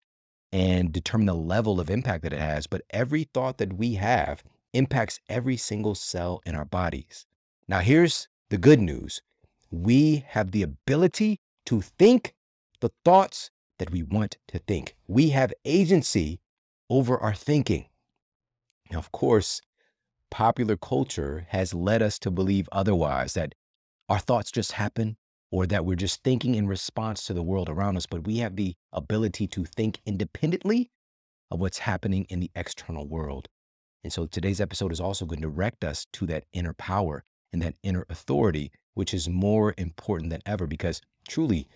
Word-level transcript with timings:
and 0.51 0.91
determine 0.91 1.27
the 1.27 1.35
level 1.35 1.79
of 1.79 1.89
impact 1.89 2.23
that 2.23 2.33
it 2.33 2.39
has. 2.39 2.67
But 2.67 2.83
every 2.89 3.23
thought 3.23 3.57
that 3.57 3.73
we 3.73 3.95
have 3.95 4.43
impacts 4.73 5.19
every 5.29 5.57
single 5.57 5.95
cell 5.95 6.41
in 6.45 6.55
our 6.55 6.65
bodies. 6.65 7.25
Now, 7.67 7.79
here's 7.79 8.27
the 8.49 8.57
good 8.57 8.79
news 8.79 9.21
we 9.69 10.25
have 10.29 10.51
the 10.51 10.63
ability 10.63 11.39
to 11.65 11.81
think 11.81 12.33
the 12.79 12.91
thoughts 13.03 13.51
that 13.79 13.91
we 13.91 14.03
want 14.03 14.37
to 14.47 14.59
think. 14.59 14.95
We 15.07 15.29
have 15.29 15.53
agency 15.65 16.39
over 16.89 17.17
our 17.17 17.33
thinking. 17.33 17.87
Now, 18.91 18.99
of 18.99 19.11
course, 19.11 19.61
popular 20.31 20.77
culture 20.77 21.45
has 21.49 21.73
led 21.73 22.01
us 22.01 22.17
to 22.19 22.31
believe 22.31 22.69
otherwise 22.71 23.33
that 23.33 23.55
our 24.09 24.19
thoughts 24.19 24.51
just 24.51 24.73
happen 24.73 25.17
or 25.51 25.65
that 25.67 25.85
we're 25.85 25.95
just 25.95 26.23
thinking 26.23 26.55
in 26.55 26.67
response 26.67 27.23
to 27.25 27.33
the 27.33 27.43
world 27.43 27.69
around 27.69 27.97
us, 27.97 28.05
but 28.05 28.25
we 28.25 28.37
have 28.39 28.55
the 28.55 28.75
ability 28.91 29.47
to 29.47 29.65
think 29.65 29.99
independently 30.05 30.89
of 31.49 31.59
what's 31.59 31.79
happening 31.79 32.25
in 32.29 32.39
the 32.39 32.51
external 32.55 33.07
world. 33.07 33.47
And 34.03 34.11
so 34.11 34.25
today's 34.25 34.61
episode 34.61 34.91
is 34.91 34.99
also 34.99 35.25
going 35.25 35.41
to 35.41 35.49
direct 35.49 35.83
us 35.83 36.05
to 36.13 36.25
that 36.27 36.45
inner 36.53 36.73
power 36.73 37.23
and 37.53 37.61
that 37.61 37.75
inner 37.83 38.05
authority 38.09 38.71
which 38.97 39.13
is 39.13 39.29
more 39.29 39.75
important 39.77 40.31
than 40.31 40.41
ever 40.43 40.65
because 40.65 41.01
truly 41.29 41.67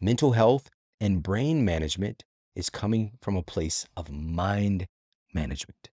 mental 0.00 0.32
health 0.32 0.70
and 1.02 1.22
brain 1.22 1.64
management 1.66 2.24
is 2.56 2.70
coming 2.70 3.12
from 3.20 3.36
a 3.36 3.42
place 3.42 3.86
of 3.94 4.10
mind 4.10 4.86
management. 5.34 5.90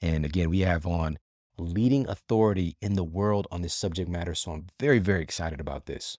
And 0.00 0.24
again, 0.24 0.48
we 0.48 0.60
have 0.60 0.86
on 0.86 1.18
leading 1.58 2.08
authority 2.08 2.76
in 2.80 2.94
the 2.94 3.02
world 3.02 3.48
on 3.50 3.62
this 3.62 3.74
subject 3.74 4.08
matter. 4.08 4.34
So 4.34 4.52
I'm 4.52 4.66
very, 4.78 5.00
very 5.00 5.22
excited 5.22 5.60
about 5.60 5.86
this. 5.86 6.16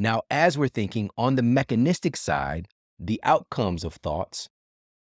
Now, 0.00 0.22
as 0.30 0.56
we're 0.56 0.68
thinking 0.68 1.10
on 1.18 1.34
the 1.34 1.42
mechanistic 1.42 2.16
side, 2.16 2.68
the 3.00 3.20
outcomes 3.24 3.82
of 3.82 3.94
thoughts 3.94 4.48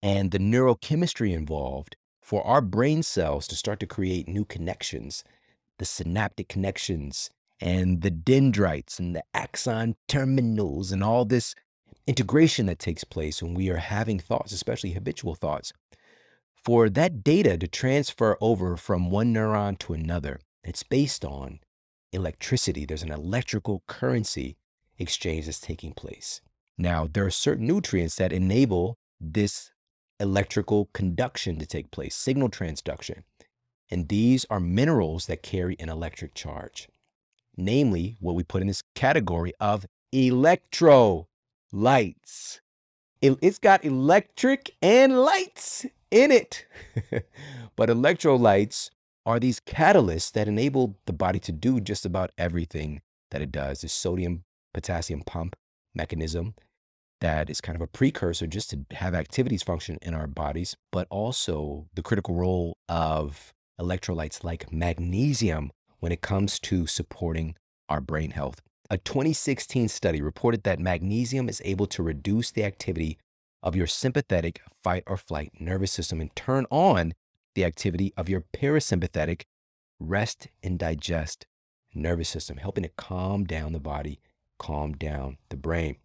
and 0.01 0.31
the 0.31 0.39
neurochemistry 0.39 1.33
involved 1.33 1.95
for 2.21 2.45
our 2.45 2.59
brain 2.59 3.01
cells 3.01 3.47
to 3.47 3.55
start 3.55 3.79
to 3.79 3.87
create 3.87 4.27
new 4.27 4.43
connections, 4.43 5.23
the 5.79 5.85
synaptic 5.85 6.49
connections 6.49 7.29
and 7.61 8.01
the 8.01 8.11
dendrites 8.11 8.99
and 8.99 9.15
the 9.15 9.23
axon 9.33 9.95
terminals 10.09 10.91
and 10.91 11.01
all 11.01 11.23
this 11.23 11.55
integration 12.05 12.65
that 12.65 12.79
takes 12.79 13.05
place 13.05 13.41
when 13.41 13.53
we 13.53 13.69
are 13.69 13.77
having 13.77 14.19
thoughts, 14.19 14.51
especially 14.51 14.91
habitual 14.91 15.33
thoughts. 15.33 15.71
For 16.61 16.89
that 16.89 17.23
data 17.23 17.57
to 17.57 17.67
transfer 17.69 18.37
over 18.41 18.75
from 18.75 19.09
one 19.09 19.33
neuron 19.33 19.79
to 19.79 19.93
another, 19.93 20.41
it's 20.61 20.83
based 20.83 21.23
on 21.23 21.59
electricity. 22.11 22.85
There's 22.85 23.03
an 23.03 23.11
electrical 23.11 23.83
currency 23.87 24.57
exchange 24.97 25.45
that's 25.45 25.59
taking 25.59 25.93
place. 25.93 26.41
Now, 26.77 27.07
there 27.11 27.25
are 27.25 27.31
certain 27.31 27.67
nutrients 27.67 28.15
that 28.15 28.33
enable 28.33 28.97
this 29.19 29.71
electrical 30.19 30.89
conduction 30.93 31.59
to 31.59 31.65
take 31.65 31.91
place, 31.91 32.15
signal 32.15 32.49
transduction. 32.49 33.23
And 33.91 34.07
these 34.07 34.45
are 34.49 34.59
minerals 34.59 35.27
that 35.27 35.43
carry 35.43 35.75
an 35.79 35.89
electric 35.89 36.33
charge 36.33 36.87
namely 37.57 38.17
what 38.19 38.35
we 38.35 38.43
put 38.43 38.61
in 38.61 38.67
this 38.67 38.83
category 38.95 39.53
of 39.59 39.85
electrolytes. 40.13 42.59
It's 43.21 43.59
got 43.59 43.85
electric 43.85 44.71
and 44.81 45.21
lights 45.21 45.85
in 46.11 46.31
it. 46.31 46.65
but 47.75 47.89
electrolytes 47.89 48.89
are 49.25 49.39
these 49.39 49.61
catalysts 49.61 50.31
that 50.33 50.47
enable 50.47 50.97
the 51.05 51.13
body 51.13 51.39
to 51.39 51.53
do 51.53 51.79
just 51.79 52.05
about 52.05 52.31
everything 52.37 53.01
that 53.31 53.41
it 53.41 53.51
does. 53.51 53.81
The 53.81 53.87
sodium 53.87 54.43
potassium 54.73 55.21
pump 55.25 55.55
mechanism 55.95 56.55
that 57.23 57.49
is 57.49 57.61
kind 57.61 57.77
of 57.77 57.81
a 57.81 57.87
precursor 57.87 58.45
just 58.45 58.69
to 58.69 58.85
have 58.91 59.15
activities 59.15 59.63
function 59.63 59.97
in 60.01 60.13
our 60.13 60.27
bodies, 60.27 60.75
but 60.91 61.07
also 61.09 61.87
the 61.93 62.01
critical 62.01 62.35
role 62.35 62.75
of 62.89 63.53
electrolytes 63.79 64.43
like 64.43 64.73
magnesium 64.73 65.71
when 65.99 66.11
it 66.11 66.19
comes 66.19 66.59
to 66.59 66.85
supporting 66.85 67.55
our 67.87 68.01
brain 68.01 68.31
health. 68.31 68.61
A 68.89 68.97
2016 68.97 69.87
study 69.87 70.21
reported 70.21 70.63
that 70.63 70.79
magnesium 70.79 71.47
is 71.47 71.61
able 71.63 71.87
to 71.87 72.03
reduce 72.03 72.51
the 72.51 72.65
activity 72.65 73.17
of 73.63 73.73
your 73.73 73.87
sympathetic 73.87 74.61
fight 74.83 75.03
or 75.07 75.15
flight 75.15 75.53
nervous 75.57 75.93
system 75.93 76.19
and 76.19 76.35
turn 76.35 76.65
on 76.69 77.13
the 77.55 77.63
activity 77.63 78.13
of 78.17 78.27
your 78.27 78.43
parasympathetic 78.53 79.43
rest 79.97 80.49
and 80.61 80.77
digest 80.77 81.45
nervous 81.95 82.27
system, 82.27 82.57
helping 82.57 82.83
to 82.83 82.89
calm 82.97 83.45
down 83.45 83.71
the 83.71 83.79
body, 83.79 84.19
calm 84.63 84.93
down 84.93 85.37
the 85.49 85.57
brain. 85.57 85.97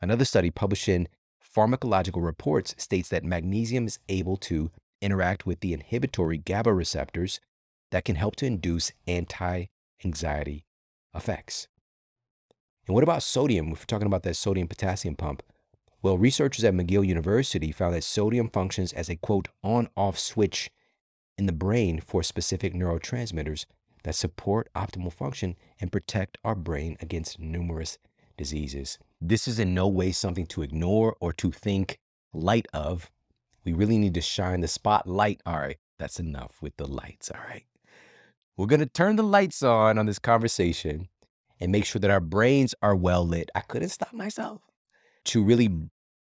Another 0.00 0.24
study 0.24 0.50
published 0.50 0.88
in 0.88 1.08
Pharmacological 1.44 2.24
Reports 2.24 2.74
states 2.78 3.10
that 3.10 3.22
magnesium 3.22 3.86
is 3.86 3.98
able 4.08 4.38
to 4.38 4.70
interact 5.02 5.44
with 5.44 5.60
the 5.60 5.74
inhibitory 5.74 6.38
GABA 6.38 6.72
receptors 6.72 7.38
that 7.90 8.06
can 8.06 8.16
help 8.16 8.36
to 8.36 8.46
induce 8.46 8.92
anti 9.06 9.66
anxiety 10.02 10.64
effects. 11.14 11.68
And 12.86 12.94
what 12.94 13.04
about 13.04 13.22
sodium? 13.22 13.72
If 13.72 13.80
we're 13.80 13.84
talking 13.84 14.06
about 14.06 14.22
that 14.22 14.36
sodium 14.36 14.68
potassium 14.68 15.14
pump, 15.14 15.42
well, 16.00 16.16
researchers 16.16 16.64
at 16.64 16.74
McGill 16.74 17.06
University 17.06 17.72
found 17.72 17.94
that 17.94 18.04
sodium 18.04 18.48
functions 18.48 18.94
as 18.94 19.10
a 19.10 19.16
quote 19.16 19.48
on 19.62 19.88
off 19.96 20.18
switch 20.18 20.70
in 21.36 21.44
the 21.44 21.52
brain 21.52 22.00
for 22.00 22.22
specific 22.22 22.72
neurotransmitters 22.72 23.66
that 24.08 24.14
support 24.14 24.70
optimal 24.74 25.12
function 25.12 25.54
and 25.78 25.92
protect 25.92 26.38
our 26.42 26.54
brain 26.54 26.96
against 26.98 27.38
numerous 27.38 27.98
diseases. 28.38 28.98
This 29.20 29.46
is 29.46 29.58
in 29.58 29.74
no 29.74 29.86
way 29.86 30.12
something 30.12 30.46
to 30.46 30.62
ignore 30.62 31.14
or 31.20 31.34
to 31.34 31.52
think 31.52 31.98
light 32.32 32.64
of. 32.72 33.10
We 33.66 33.74
really 33.74 33.98
need 33.98 34.14
to 34.14 34.22
shine 34.22 34.62
the 34.62 34.68
spotlight. 34.68 35.42
All 35.44 35.58
right, 35.58 35.76
that's 35.98 36.18
enough 36.18 36.62
with 36.62 36.74
the 36.78 36.86
lights. 36.86 37.30
All 37.30 37.42
right. 37.50 37.66
We're 38.56 38.64
going 38.64 38.80
to 38.80 38.86
turn 38.86 39.16
the 39.16 39.22
lights 39.22 39.62
on 39.62 39.98
on 39.98 40.06
this 40.06 40.18
conversation 40.18 41.08
and 41.60 41.70
make 41.70 41.84
sure 41.84 42.00
that 42.00 42.10
our 42.10 42.18
brains 42.18 42.74
are 42.80 42.96
well 42.96 43.26
lit. 43.26 43.50
I 43.54 43.60
couldn't 43.60 43.90
stop 43.90 44.14
myself 44.14 44.62
to 45.26 45.44
really 45.44 45.70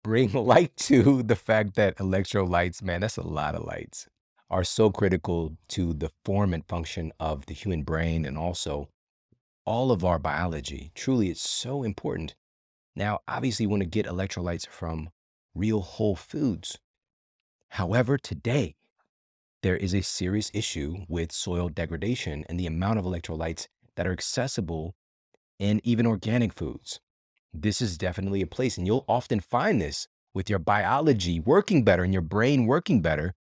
bring 0.04 0.32
light 0.34 0.76
to 0.78 1.22
the 1.22 1.36
fact 1.36 1.76
that 1.76 1.98
electrolytes, 1.98 2.82
man, 2.82 3.02
that's 3.02 3.18
a 3.18 3.28
lot 3.28 3.54
of 3.54 3.64
lights, 3.64 4.08
are 4.50 4.64
so 4.64 4.90
critical 4.92 5.58
to 5.70 5.94
the 5.94 6.12
form 6.24 6.54
and 6.54 6.66
function 6.66 7.12
of 7.20 7.46
the 7.46 7.54
human 7.54 7.84
brain 7.84 8.26
and 8.26 8.38
also 8.38 8.90
all 9.66 9.92
of 9.92 10.06
our 10.06 10.20
biology. 10.20 10.92
Truly, 10.94 11.30
it's 11.30 11.48
so 11.48 11.84
important. 11.84 12.36
Now, 12.96 13.20
obviously, 13.28 13.64
you 13.64 13.70
want 13.70 13.82
to 13.82 13.90
get 13.90 14.06
electrolytes 14.06 14.68
from 14.68 15.10
real 15.54 15.82
whole 15.82 16.16
foods. 16.16 16.78
However, 17.70 18.18
today, 18.18 18.76
there 19.64 19.76
is 19.76 19.96
a 19.96 20.02
serious 20.02 20.52
issue 20.54 21.06
with 21.10 21.32
soil 21.32 21.70
degradation 21.70 22.46
and 22.48 22.60
the 22.60 22.68
amount 22.68 23.00
of 23.00 23.06
electrolytes 23.06 23.68
that 23.96 24.06
are 24.06 24.12
accessible 24.12 24.94
in 25.58 25.82
even 25.84 26.06
organic 26.06 26.54
foods. 26.54 27.00
This 27.54 27.82
is 27.82 27.98
definitely 27.98 28.42
a 28.42 28.48
place, 28.48 28.78
and 28.78 28.86
you'll 28.86 29.06
often 29.08 29.40
find 29.40 29.82
this 29.82 30.08
with 30.34 30.50
your 30.50 30.60
biology 30.60 31.40
working 31.40 31.84
better 31.84 32.04
and 32.04 32.14
your 32.14 32.22
brain 32.22 32.66
working 32.66 33.02
better 33.02 33.34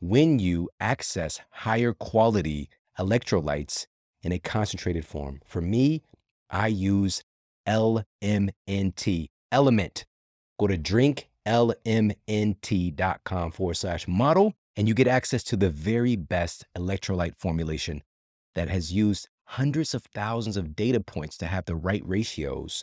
when 0.00 0.38
you 0.38 0.70
access 0.80 1.40
higher 1.50 1.92
quality 1.92 2.70
electrolytes 2.98 3.86
in 4.22 4.32
a 4.32 4.38
concentrated 4.38 5.04
form. 5.04 5.40
For 5.44 5.60
me, 5.60 6.02
I 6.50 6.68
use 6.68 7.22
LMNT, 7.66 9.28
element. 9.52 10.06
Go 10.58 10.66
to 10.66 10.78
drinklmnt.com 10.78 13.50
forward 13.52 13.74
slash 13.74 14.08
model, 14.08 14.54
and 14.76 14.88
you 14.88 14.94
get 14.94 15.08
access 15.08 15.42
to 15.44 15.56
the 15.56 15.70
very 15.70 16.16
best 16.16 16.64
electrolyte 16.76 17.36
formulation 17.36 18.02
that 18.54 18.68
has 18.68 18.92
used 18.92 19.28
hundreds 19.44 19.94
of 19.94 20.04
thousands 20.14 20.56
of 20.56 20.74
data 20.74 21.00
points 21.00 21.36
to 21.38 21.46
have 21.46 21.64
the 21.66 21.76
right 21.76 22.02
ratios 22.04 22.82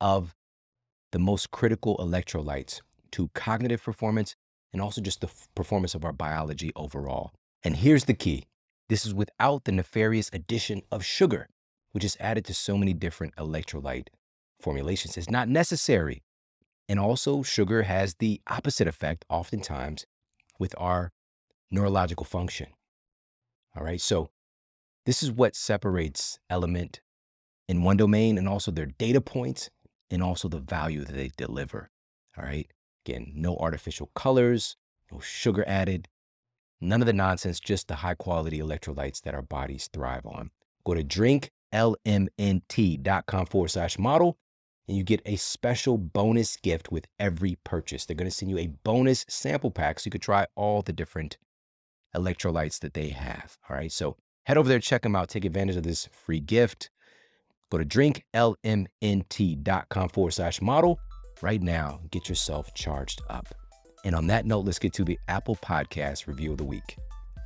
of 0.00 0.34
the 1.12 1.18
most 1.18 1.50
critical 1.50 1.96
electrolytes 1.98 2.80
to 3.12 3.30
cognitive 3.34 3.82
performance 3.82 4.36
and 4.74 4.82
also 4.82 5.00
just 5.00 5.22
the 5.22 5.28
f- 5.28 5.48
performance 5.54 5.94
of 5.94 6.04
our 6.04 6.12
biology 6.12 6.72
overall. 6.76 7.32
And 7.62 7.76
here's 7.76 8.04
the 8.04 8.12
key 8.12 8.44
this 8.90 9.06
is 9.06 9.14
without 9.14 9.64
the 9.64 9.72
nefarious 9.72 10.28
addition 10.34 10.82
of 10.92 11.02
sugar, 11.02 11.48
which 11.92 12.04
is 12.04 12.18
added 12.20 12.44
to 12.44 12.54
so 12.54 12.76
many 12.76 12.92
different 12.92 13.34
electrolyte 13.36 14.08
formulations. 14.60 15.16
It's 15.16 15.30
not 15.30 15.48
necessary. 15.48 16.22
And 16.86 17.00
also, 17.00 17.42
sugar 17.42 17.84
has 17.84 18.16
the 18.16 18.42
opposite 18.46 18.86
effect 18.86 19.24
oftentimes 19.30 20.04
with 20.58 20.74
our 20.76 21.12
neurological 21.70 22.26
function. 22.26 22.66
All 23.74 23.82
right. 23.82 24.00
So, 24.00 24.28
this 25.06 25.22
is 25.22 25.30
what 25.30 25.56
separates 25.56 26.38
Element 26.50 27.00
in 27.68 27.82
one 27.82 27.96
domain 27.96 28.36
and 28.36 28.46
also 28.46 28.70
their 28.70 28.86
data 28.86 29.22
points 29.22 29.70
and 30.10 30.22
also 30.22 30.48
the 30.48 30.58
value 30.58 31.04
that 31.04 31.14
they 31.14 31.30
deliver. 31.36 31.88
All 32.36 32.44
right. 32.44 32.70
Again, 33.06 33.32
no 33.34 33.56
artificial 33.56 34.10
colors, 34.14 34.76
no 35.12 35.20
sugar 35.20 35.62
added, 35.66 36.08
none 36.80 37.02
of 37.02 37.06
the 37.06 37.12
nonsense, 37.12 37.60
just 37.60 37.88
the 37.88 37.96
high 37.96 38.14
quality 38.14 38.60
electrolytes 38.60 39.20
that 39.22 39.34
our 39.34 39.42
bodies 39.42 39.90
thrive 39.92 40.24
on. 40.24 40.50
Go 40.84 40.94
to 40.94 41.04
drinklmnt.com 41.04 43.46
forward 43.46 43.68
slash 43.68 43.98
model 43.98 44.38
and 44.88 44.96
you 44.96 45.02
get 45.02 45.20
a 45.26 45.36
special 45.36 45.98
bonus 45.98 46.56
gift 46.56 46.90
with 46.90 47.06
every 47.18 47.58
purchase. 47.64 48.06
They're 48.06 48.16
going 48.16 48.30
to 48.30 48.34
send 48.34 48.50
you 48.50 48.56
a 48.58 48.68
bonus 48.68 49.26
sample 49.28 49.70
pack 49.70 50.00
so 50.00 50.06
you 50.06 50.10
could 50.10 50.22
try 50.22 50.46
all 50.54 50.80
the 50.82 50.92
different 50.92 51.38
electrolytes 52.14 52.78
that 52.80 52.94
they 52.94 53.10
have. 53.10 53.58
All 53.68 53.76
right. 53.76 53.92
So 53.92 54.16
head 54.44 54.56
over 54.56 54.68
there, 54.68 54.78
check 54.78 55.02
them 55.02 55.16
out, 55.16 55.28
take 55.28 55.44
advantage 55.44 55.76
of 55.76 55.82
this 55.82 56.06
free 56.06 56.40
gift. 56.40 56.88
Go 57.70 57.76
to 57.78 57.84
drinklmnt.com 57.84 60.08
forward 60.08 60.32
slash 60.32 60.62
model 60.62 60.98
right 61.44 61.62
now. 61.62 62.00
Get 62.10 62.28
yourself 62.28 62.72
charged 62.74 63.20
up. 63.28 63.54
And 64.04 64.14
on 64.14 64.26
that 64.28 64.46
note, 64.46 64.64
let's 64.64 64.78
get 64.78 64.94
to 64.94 65.04
the 65.04 65.18
Apple 65.28 65.56
Podcast 65.56 66.26
review 66.26 66.52
of 66.52 66.58
the 66.58 66.64
week. 66.64 66.96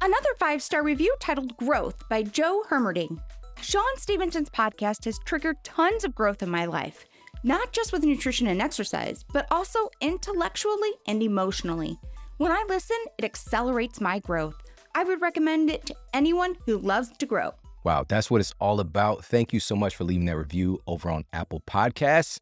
Another 0.01 0.31
five 0.39 0.63
star 0.63 0.83
review 0.83 1.15
titled 1.19 1.57
Growth 1.57 2.09
by 2.09 2.23
Joe 2.23 2.65
Hermerding. 2.71 3.21
Shawn 3.61 3.97
Stevenson's 3.97 4.49
podcast 4.49 5.05
has 5.05 5.19
triggered 5.25 5.57
tons 5.65 6.05
of 6.05 6.15
growth 6.15 6.45
in 6.45 6.49
my 6.49 6.65
life, 6.65 7.05
not 7.43 7.73
just 7.73 7.93
with 7.93 8.05
nutrition 8.05 8.47
and 8.47 8.63
exercise, 8.63 9.25
but 9.33 9.49
also 9.51 9.91
intellectually 10.01 10.93
and 11.09 11.21
emotionally. 11.21 11.99
When 12.37 12.53
I 12.53 12.65
listen, 12.69 12.99
it 13.19 13.25
accelerates 13.25 14.01
my 14.01 14.21
growth. 14.21 14.55
I 14.95 15.03
would 15.03 15.21
recommend 15.21 15.71
it 15.71 15.87
to 15.87 15.97
anyone 16.15 16.57
who 16.67 16.79
loves 16.79 17.11
to 17.19 17.27
grow. 17.27 17.51
Wow, 17.83 18.05
that's 18.07 18.31
what 18.31 18.41
it's 18.41 18.55
all 18.61 18.79
about. 18.79 19.25
Thank 19.25 19.53
you 19.53 19.59
so 19.59 19.75
much 19.75 19.97
for 19.97 20.05
leaving 20.05 20.27
that 20.27 20.37
review 20.37 20.81
over 20.87 21.11
on 21.11 21.25
Apple 21.33 21.63
Podcasts. 21.67 22.39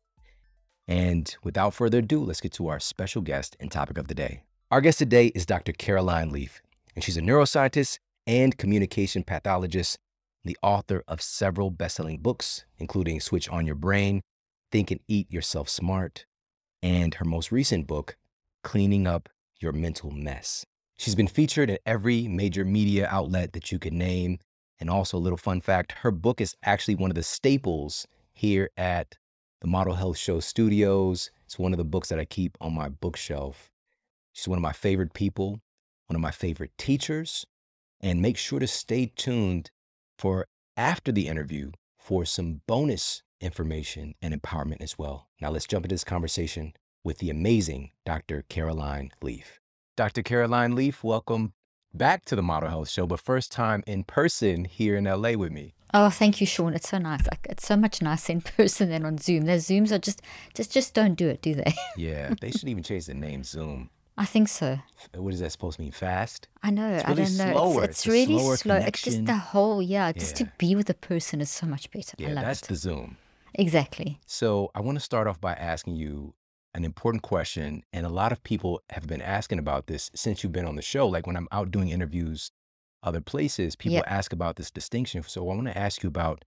And 0.89 1.35
without 1.43 1.75
further 1.75 1.99
ado, 1.99 2.23
let's 2.23 2.41
get 2.41 2.53
to 2.53 2.69
our 2.69 2.79
special 2.79 3.23
guest 3.23 3.57
and 3.59 3.71
topic 3.71 3.99
of 3.99 4.09
the 4.09 4.15
day. 4.15 4.43
Our 4.71 4.81
guest 4.81 4.99
today 4.99 5.29
is 5.29 5.47
Dr. 5.47 5.73
Caroline 5.73 6.31
Leaf, 6.31 6.61
and 6.95 7.03
she's 7.03 7.17
a 7.17 7.23
neuroscientist 7.23 7.99
and 8.27 8.57
communication 8.57 9.23
pathologist, 9.23 9.99
the 10.45 10.57
author 10.63 11.03
of 11.09 11.23
several 11.23 11.71
best-selling 11.71 12.19
books, 12.19 12.65
including 12.79 13.21
Switch 13.21 13.49
on 13.49 13.67
Your 13.67 13.75
Brain, 13.75 14.23
Think 14.71 14.91
and 14.91 15.01
Eat 15.09 15.31
Yourself 15.33 15.69
Smart, 15.69 16.25
and 16.83 17.15
her 17.15 17.25
most 17.25 17.51
recent 17.51 17.87
book, 17.87 18.17
Cleaning 18.63 19.07
Up 19.07 19.29
Your 19.61 19.73
Mental 19.73 20.11
Mess. 20.11 20.65
She's 20.97 21.15
been 21.15 21.29
featured 21.29 21.71
in 21.71 21.79
every 21.85 22.27
major 22.27 22.65
media 22.65 23.07
outlet 23.11 23.53
that 23.53 23.71
you 23.71 23.79
can 23.79 23.99
name. 23.99 24.39
And 24.79 24.91
also, 24.91 25.17
a 25.17 25.19
little 25.19 25.37
fun 25.37 25.61
fact 25.61 25.93
her 26.01 26.11
book 26.11 26.41
is 26.41 26.57
actually 26.63 26.97
one 26.97 27.11
of 27.11 27.15
the 27.15 27.23
staples 27.23 28.07
here 28.33 28.71
at 28.77 29.17
the 29.61 29.67
Model 29.67 29.95
Health 29.95 30.19
Show 30.19 30.41
Studios. 30.41 31.31
It's 31.45 31.59
one 31.59 31.73
of 31.73 31.79
the 31.79 31.85
books 31.85 32.09
that 32.11 32.19
I 32.19 32.25
keep 32.25 32.57
on 32.61 32.75
my 32.75 32.89
bookshelf. 32.89 33.71
She's 34.33 34.49
one 34.49 34.59
of 34.59 34.63
my 34.63 34.73
favorite 34.73 35.15
people, 35.15 35.61
one 36.09 36.17
of 36.17 36.21
my 36.21 36.31
favorite 36.31 36.73
teachers. 36.77 37.47
And 38.01 38.21
make 38.21 38.37
sure 38.37 38.59
to 38.59 38.67
stay 38.67 39.13
tuned 39.17 39.71
for 40.19 40.47
after 40.77 41.11
the 41.11 41.29
interview 41.29 41.73
for 41.99 42.27
some 42.27 42.61
bonus 42.67 43.23
information 43.41 44.15
and 44.21 44.35
empowerment 44.35 44.83
as 44.83 44.99
well. 44.99 45.29
Now, 45.41 45.51
let's 45.51 45.67
jump 45.67 45.87
into 45.87 45.95
this 45.95 46.05
conversation 46.05 46.75
with 47.03 47.19
the 47.19 47.31
amazing 47.31 47.93
Dr. 48.05 48.45
Caroline 48.49 49.13
Leaf. 49.23 49.61
Dr. 49.97 50.23
Caroline 50.23 50.75
Leaf, 50.75 51.03
welcome 51.03 51.55
back 51.95 52.27
to 52.27 52.37
the 52.37 52.43
Model 52.43 52.69
Health 52.69 52.91
Show, 52.91 53.07
but 53.07 53.21
first 53.21 53.51
time 53.51 53.83
in 53.87 54.05
person 54.05 54.67
here 54.67 54.97
in 54.97 55.05
LA 55.05 55.33
with 55.33 55.53
me. 55.53 55.76
Oh, 55.95 56.11
thank 56.11 56.41
you, 56.41 56.47
Shawn. 56.47 56.75
It's 56.75 56.89
so 56.89 56.99
nice. 56.99 57.27
Like 57.31 57.47
it's 57.49 57.67
so 57.67 57.77
much 57.77 58.03
nicer 58.03 58.33
in 58.33 58.41
person 58.57 58.91
than 58.91 59.05
on 59.05 59.19
Zoom. 59.19 59.45
Those 59.47 59.67
Zooms 59.67 59.93
are 59.93 59.99
just, 59.99 60.21
just, 60.55 60.73
just 60.73 60.95
don't 60.95 61.15
do 61.15 61.29
it, 61.29 61.43
do 61.43 61.55
they? 61.55 61.75
Yeah, 61.97 62.35
they 62.41 62.51
should 62.51 62.69
even 62.69 62.83
change 62.83 63.07
the 63.07 63.15
name 63.15 63.43
Zoom. 63.45 63.91
I 64.19 64.25
think 64.25 64.49
so. 64.49 64.79
What 65.15 65.35
is 65.35 65.41
that 65.41 65.53
supposed 65.53 65.77
to 65.77 65.83
mean? 65.83 65.93
Fast? 65.93 66.49
I 66.63 66.71
know. 66.71 66.89
It's 66.95 67.05
I 67.05 67.09
really 67.11 67.25
don't 67.25 67.37
know. 67.37 67.53
slower. 67.53 67.85
It's, 67.85 67.91
it's 67.91 68.07
It's 68.07 68.13
really 68.15 68.39
slower 68.39 68.57
slow. 68.57 68.77
It's 68.77 69.03
just 69.03 69.25
the 69.27 69.37
whole, 69.37 69.83
yeah. 69.83 70.11
Just 70.13 70.41
Yeah. 70.41 70.47
to 70.47 70.53
be 70.59 70.75
with 70.75 70.89
a 70.91 70.95
person 70.95 71.41
is 71.43 71.51
so 71.51 71.67
much 71.67 71.91
better. 71.91 72.15
I 72.19 72.23
Yeah, 72.23 72.35
that's 72.35 72.63
it. 72.63 72.69
the 72.69 72.77
Zoom. 72.77 73.19
Exactly. 73.55 74.19
So 74.27 74.71
I 74.75 74.81
want 74.81 74.97
to 74.97 75.05
start 75.05 75.27
off 75.27 75.41
by 75.41 75.53
asking 75.53 75.97
you 75.97 76.35
an 76.75 76.85
important 76.85 77.23
question. 77.23 77.83
And 77.93 78.05
a 78.07 78.11
lot 78.11 78.33
of 78.33 78.43
people 78.43 78.83
have 78.91 79.07
been 79.07 79.23
asking 79.23 79.59
about 79.59 79.87
this 79.87 80.11
since 80.15 80.43
you've 80.43 80.53
been 80.53 80.67
on 80.67 80.77
the 80.77 80.83
show. 80.83 81.07
Like 81.07 81.27
when 81.27 81.37
I'm 81.37 81.49
out 81.53 81.71
doing 81.71 81.89
interviews 81.91 82.51
other 83.07 83.21
places, 83.21 83.77
people 83.77 83.95
Yep. 83.99 84.05
ask 84.09 84.33
about 84.33 84.57
this 84.57 84.71
distinction. 84.71 85.23
So 85.23 85.49
I 85.49 85.55
want 85.55 85.69
to 85.69 85.79
ask 85.79 86.03
you 86.03 86.09
about 86.09 86.45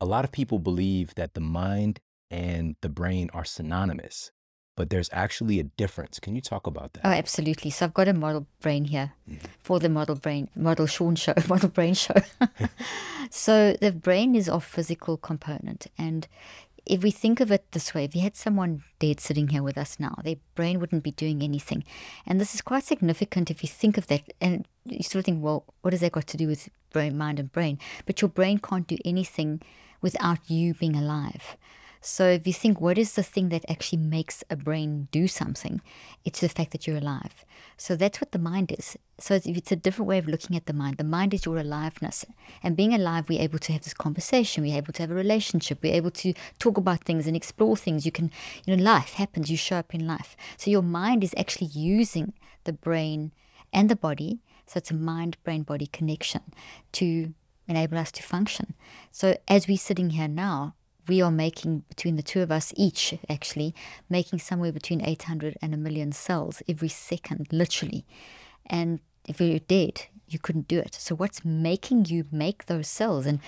a 0.00 0.06
lot 0.06 0.24
of 0.24 0.32
people 0.32 0.58
believe 0.58 1.14
that 1.16 1.34
the 1.34 1.40
mind 1.40 2.00
and 2.30 2.76
the 2.80 2.88
brain 2.88 3.30
are 3.34 3.44
synonymous, 3.44 4.30
but 4.76 4.90
there's 4.90 5.10
actually 5.12 5.58
a 5.60 5.64
difference. 5.64 6.18
Can 6.20 6.34
you 6.34 6.40
talk 6.40 6.66
about 6.66 6.92
that? 6.94 7.02
Oh, 7.04 7.10
absolutely. 7.10 7.70
So 7.70 7.84
I've 7.86 7.94
got 7.94 8.08
a 8.08 8.14
model 8.14 8.46
brain 8.60 8.84
here 8.86 9.12
Mm-hmm. 9.28 9.46
for 9.60 9.78
the 9.78 9.88
model 9.90 10.14
brain, 10.14 10.48
model 10.56 10.86
Shawn 10.86 11.14
show, 11.16 11.34
model 11.48 11.68
brain 11.68 11.94
show. 11.94 12.14
so 13.30 13.74
the 13.80 13.92
brain 13.92 14.34
is 14.34 14.48
our 14.48 14.60
physical 14.60 15.16
component. 15.16 15.86
And 15.98 16.26
if 16.88 17.02
we 17.02 17.10
think 17.10 17.40
of 17.40 17.52
it 17.52 17.70
this 17.72 17.94
way, 17.94 18.04
if 18.04 18.16
you 18.16 18.22
had 18.22 18.34
someone 18.34 18.82
dead 18.98 19.20
sitting 19.20 19.48
here 19.48 19.62
with 19.62 19.76
us 19.76 20.00
now, 20.00 20.14
their 20.24 20.36
brain 20.54 20.80
wouldn't 20.80 21.04
be 21.04 21.10
doing 21.10 21.42
anything. 21.42 21.84
And 22.26 22.40
this 22.40 22.54
is 22.54 22.62
quite 22.62 22.84
significant 22.84 23.50
if 23.50 23.62
you 23.62 23.68
think 23.68 23.98
of 23.98 24.06
that. 24.06 24.22
And 24.40 24.66
you 24.84 25.02
sort 25.02 25.20
of 25.20 25.24
think, 25.26 25.44
well, 25.44 25.64
what 25.82 25.92
has 25.92 26.00
that 26.00 26.12
got 26.12 26.26
to 26.28 26.36
do 26.36 26.46
with 26.46 26.70
brain, 26.92 27.16
mind, 27.16 27.38
and 27.38 27.52
brain? 27.52 27.78
But 28.06 28.22
your 28.22 28.30
brain 28.30 28.58
can't 28.58 28.86
do 28.86 28.96
anything 29.04 29.60
without 30.00 30.50
you 30.50 30.74
being 30.74 30.96
alive. 30.96 31.56
So 32.08 32.26
if 32.26 32.46
you 32.46 32.54
think, 32.54 32.80
what 32.80 32.96
is 32.96 33.12
the 33.12 33.22
thing 33.22 33.50
that 33.50 33.66
actually 33.68 33.98
makes 33.98 34.42
a 34.48 34.56
brain 34.56 35.08
do 35.12 35.28
something? 35.28 35.82
It's 36.24 36.40
the 36.40 36.48
fact 36.48 36.70
that 36.72 36.86
you're 36.86 36.96
alive. 36.96 37.44
So 37.76 37.96
that's 37.96 38.18
what 38.18 38.32
the 38.32 38.38
mind 38.38 38.74
is. 38.76 38.96
So 39.18 39.34
it's, 39.34 39.46
it's 39.46 39.72
a 39.72 39.76
different 39.76 40.08
way 40.08 40.16
of 40.16 40.26
looking 40.26 40.56
at 40.56 40.64
the 40.64 40.72
mind. 40.72 40.96
The 40.96 41.04
mind 41.04 41.34
is 41.34 41.44
your 41.44 41.58
aliveness. 41.58 42.24
And 42.62 42.78
being 42.78 42.94
alive, 42.94 43.28
we're 43.28 43.42
able 43.42 43.58
to 43.58 43.74
have 43.74 43.82
this 43.82 43.92
conversation. 43.92 44.64
We're 44.64 44.78
able 44.78 44.94
to 44.94 45.02
have 45.02 45.10
a 45.10 45.14
relationship. 45.14 45.80
We're 45.82 45.96
able 45.96 46.10
to 46.12 46.32
talk 46.58 46.78
about 46.78 47.04
things 47.04 47.26
and 47.26 47.36
explore 47.36 47.76
things. 47.76 48.06
You 48.06 48.12
can, 48.12 48.30
you 48.64 48.74
know, 48.74 48.82
life 48.82 49.12
happens. 49.12 49.50
You 49.50 49.58
show 49.58 49.76
up 49.76 49.94
in 49.94 50.06
life. 50.06 50.34
So 50.56 50.70
your 50.70 50.82
mind 50.82 51.22
is 51.22 51.34
actually 51.36 51.68
using 51.68 52.32
the 52.64 52.72
brain 52.72 53.32
and 53.70 53.90
the 53.90 53.96
body. 53.96 54.40
So 54.64 54.78
it's 54.78 54.90
a 54.90 54.94
mind, 54.94 55.36
brain, 55.44 55.62
body 55.62 55.86
connection 55.86 56.40
to 56.92 57.34
enable 57.68 57.98
us 57.98 58.10
to 58.12 58.22
function. 58.22 58.72
So 59.12 59.36
as 59.46 59.68
we're 59.68 59.76
sitting 59.76 60.10
here 60.10 60.26
now, 60.26 60.74
we 61.08 61.22
are 61.22 61.30
making 61.30 61.80
between 61.88 62.16
the 62.16 62.22
two 62.22 62.40
of 62.40 62.52
us 62.52 62.72
each 62.76 63.14
actually 63.28 63.74
making 64.08 64.38
somewhere 64.38 64.72
between 64.72 65.04
800 65.04 65.56
and 65.62 65.74
a 65.74 65.78
million 65.78 66.12
cells 66.12 66.62
every 66.68 66.88
second 66.88 67.48
literally 67.50 68.04
and 68.66 69.00
if 69.26 69.40
you're 69.40 69.58
dead 69.58 70.06
you 70.28 70.38
couldn't 70.38 70.68
do 70.68 70.78
it 70.78 70.94
so 70.94 71.14
what's 71.14 71.44
making 71.44 72.04
you 72.06 72.24
make 72.30 72.66
those 72.66 72.88
cells 72.88 73.26
and 73.26 73.40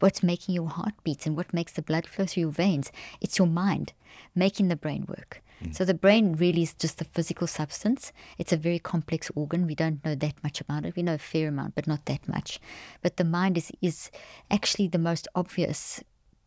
what's 0.00 0.22
making 0.22 0.54
your 0.54 0.68
heart 0.68 0.94
beat 1.04 1.26
and 1.26 1.36
what 1.36 1.54
makes 1.54 1.72
the 1.72 1.82
blood 1.82 2.06
flow 2.06 2.26
through 2.26 2.42
your 2.42 2.50
veins 2.50 2.90
it's 3.20 3.38
your 3.38 3.48
mind 3.48 3.92
making 4.34 4.68
the 4.68 4.76
brain 4.76 5.06
work 5.08 5.42
mm. 5.62 5.74
So 5.74 5.84
the 5.84 5.94
brain 5.94 6.34
really 6.34 6.62
is 6.62 6.74
just 6.74 6.98
the 6.98 7.06
physical 7.06 7.46
substance. 7.46 8.12
It's 8.36 8.52
a 8.52 8.58
very 8.58 8.78
complex 8.78 9.30
organ. 9.34 9.66
We 9.66 9.74
don't 9.74 10.04
know 10.04 10.14
that 10.14 10.34
much 10.44 10.60
about 10.60 10.84
it. 10.84 10.94
We 10.96 11.02
know 11.02 11.14
a 11.14 11.18
fair 11.18 11.48
amount, 11.48 11.74
but 11.74 11.86
not 11.86 12.04
that 12.04 12.28
much. 12.28 12.60
But 13.00 13.16
the 13.16 13.24
mind 13.24 13.56
is 13.56 13.72
is 13.80 14.10
actually 14.50 14.88
the 14.88 14.98
most 14.98 15.28
obvious 15.34 16.04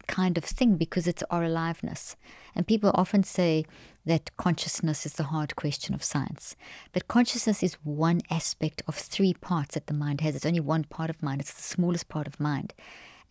kind 0.09 0.37
of 0.37 0.43
thing 0.43 0.75
because 0.75 1.07
it's 1.07 1.23
our 1.29 1.43
aliveness. 1.43 2.15
And 2.55 2.67
people 2.67 2.91
often 2.95 3.23
say 3.23 3.63
that 4.05 4.35
consciousness 4.37 5.05
is 5.05 5.13
the 5.13 5.25
hard 5.31 5.55
question 5.55 5.93
of 5.93 6.03
science. 6.03 6.55
But 6.91 7.07
consciousness 7.07 7.61
is 7.61 7.75
one 7.83 8.21
aspect 8.31 8.81
of 8.87 8.95
three 8.95 9.35
parts 9.35 9.75
that 9.75 9.85
the 9.85 9.93
mind 9.93 10.21
has. 10.21 10.35
It's 10.35 10.47
only 10.47 10.59
one 10.59 10.83
part 10.83 11.11
of 11.11 11.21
mind, 11.21 11.41
it's 11.41 11.53
the 11.53 11.61
smallest 11.61 12.09
part 12.09 12.25
of 12.25 12.39
mind. 12.39 12.73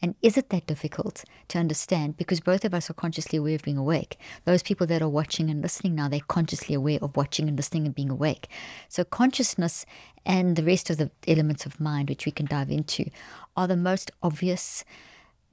And 0.00 0.14
is 0.22 0.36
it 0.36 0.50
that 0.50 0.68
difficult 0.68 1.24
to 1.48 1.58
understand? 1.58 2.16
Because 2.16 2.38
both 2.38 2.64
of 2.64 2.72
us 2.72 2.88
are 2.88 2.94
consciously 2.94 3.38
aware 3.38 3.56
of 3.56 3.62
being 3.62 3.76
awake. 3.76 4.16
Those 4.44 4.62
people 4.62 4.86
that 4.86 5.02
are 5.02 5.08
watching 5.08 5.50
and 5.50 5.60
listening 5.60 5.96
now, 5.96 6.08
they're 6.08 6.20
consciously 6.20 6.76
aware 6.76 7.00
of 7.02 7.16
watching 7.16 7.48
and 7.48 7.56
listening 7.56 7.84
and 7.86 7.94
being 7.94 8.08
awake. 8.08 8.46
So, 8.88 9.02
consciousness 9.02 9.84
and 10.24 10.54
the 10.54 10.62
rest 10.62 10.88
of 10.90 10.98
the 10.98 11.10
elements 11.26 11.66
of 11.66 11.80
mind, 11.80 12.08
which 12.08 12.26
we 12.26 12.32
can 12.32 12.46
dive 12.46 12.70
into, 12.70 13.10
are 13.56 13.66
the 13.66 13.76
most 13.76 14.12
obvious 14.22 14.84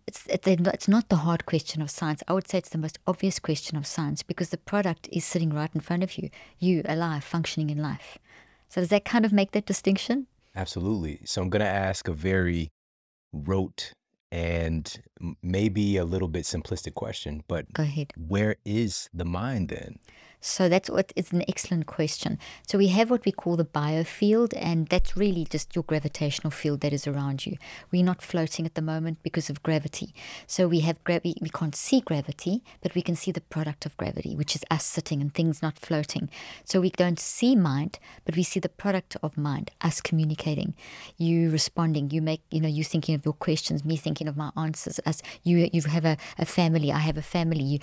it's 0.08 0.28
it's 0.28 0.88
not 0.88 1.10
the 1.10 1.18
hard 1.18 1.46
question 1.46 1.82
of 1.82 1.90
science. 1.90 2.22
I 2.28 2.34
would 2.34 2.48
say 2.48 2.58
it's 2.60 2.70
the 2.70 2.78
most 2.78 3.00
obvious 3.08 3.40
question 3.40 3.78
of 3.78 3.88
science 3.88 4.24
because 4.24 4.50
the 4.50 4.58
product 4.58 5.10
is 5.12 5.26
sitting 5.26 5.50
right 5.50 5.70
in 5.74 5.82
front 5.82 6.04
of 6.04 6.18
you. 6.18 6.30
You 6.60 6.84
alive, 6.86 7.24
functioning 7.24 7.70
in 7.70 7.82
life. 7.82 8.18
So 8.70 8.82
does 8.82 8.90
that 8.90 9.06
kind 9.06 9.26
of 9.26 9.34
make 9.34 9.52
that 9.52 9.66
distinction? 9.66 10.28
Absolutely. 10.56 11.20
So 11.26 11.42
I'm 11.42 11.50
going 11.50 11.62
to 11.62 11.68
ask 11.68 12.08
a 12.08 12.14
very 12.14 12.70
rote 13.34 13.94
and 14.32 15.02
maybe 15.42 15.98
a 15.98 16.06
little 16.06 16.28
bit 16.28 16.44
simplistic 16.44 16.94
question, 16.94 17.44
but 17.48 17.72
go 17.74 17.84
ahead. 17.84 18.14
Where 18.18 18.58
is 18.66 19.10
the 19.14 19.26
mind 19.26 19.70
then? 19.70 20.00
So 20.48 20.70
that's 20.70 20.92
what 20.92 21.12
it's 21.16 21.32
an 21.32 21.44
excellent 21.48 21.88
question. 21.88 22.38
So 22.68 22.78
we 22.78 22.90
have 22.90 23.10
what 23.10 23.26
we 23.26 23.32
call 23.32 23.58
the 23.58 23.66
biofield, 23.66 24.54
and 24.56 24.88
that's 24.88 25.18
really 25.18 25.44
just 25.50 25.76
your 25.76 25.84
gravitational 25.84 26.52
field 26.52 26.82
that 26.82 26.94
is 26.94 27.08
around 27.08 27.48
you. 27.48 27.58
We're 27.92 28.04
not 28.04 28.22
floating 28.22 28.64
at 28.64 28.76
the 28.76 28.84
moment 28.84 29.24
because 29.24 29.50
of 29.50 29.64
gravity. 29.64 30.14
So 30.46 30.68
we 30.68 30.82
have 30.82 31.04
gravity. 31.04 31.36
We 31.42 31.50
can't 31.50 31.76
see 31.76 32.00
gravity, 32.00 32.64
but 32.84 32.94
we 32.94 33.02
can 33.02 33.16
see 33.16 33.32
the 33.32 33.42
product 33.42 33.88
of 33.88 33.98
gravity, 33.98 34.36
which 34.36 34.56
is 34.56 34.64
us 34.70 34.86
sitting 34.86 35.20
and 35.20 35.34
things 35.34 35.64
not 35.64 35.80
floating. 35.80 36.30
So 36.64 36.80
we 36.80 36.92
don't 36.92 37.20
see 37.20 37.56
mind, 37.56 37.98
but 38.24 38.36
we 38.36 38.44
see 38.44 38.60
the 38.60 38.70
product 38.70 39.18
of 39.24 39.38
mind, 39.38 39.72
us 39.82 40.00
communicating, 40.00 40.76
you 41.18 41.50
responding, 41.50 42.12
you 42.12 42.22
make, 42.22 42.44
you 42.52 42.62
know, 42.62 42.70
you 42.70 42.84
thinking 42.84 43.16
of 43.16 43.26
your 43.26 43.34
questions, 43.34 43.84
me 43.84 43.98
thinking 43.98 44.28
of 44.28 44.38
my 44.38 44.52
answers, 44.56 45.00
us, 45.08 45.24
you, 45.42 45.68
you 45.74 45.82
have 45.82 46.06
a, 46.06 46.18
a 46.38 46.46
family, 46.46 46.92
I 46.92 47.00
have 47.00 47.18
a 47.18 47.24
family. 47.24 47.64
You, 47.64 47.80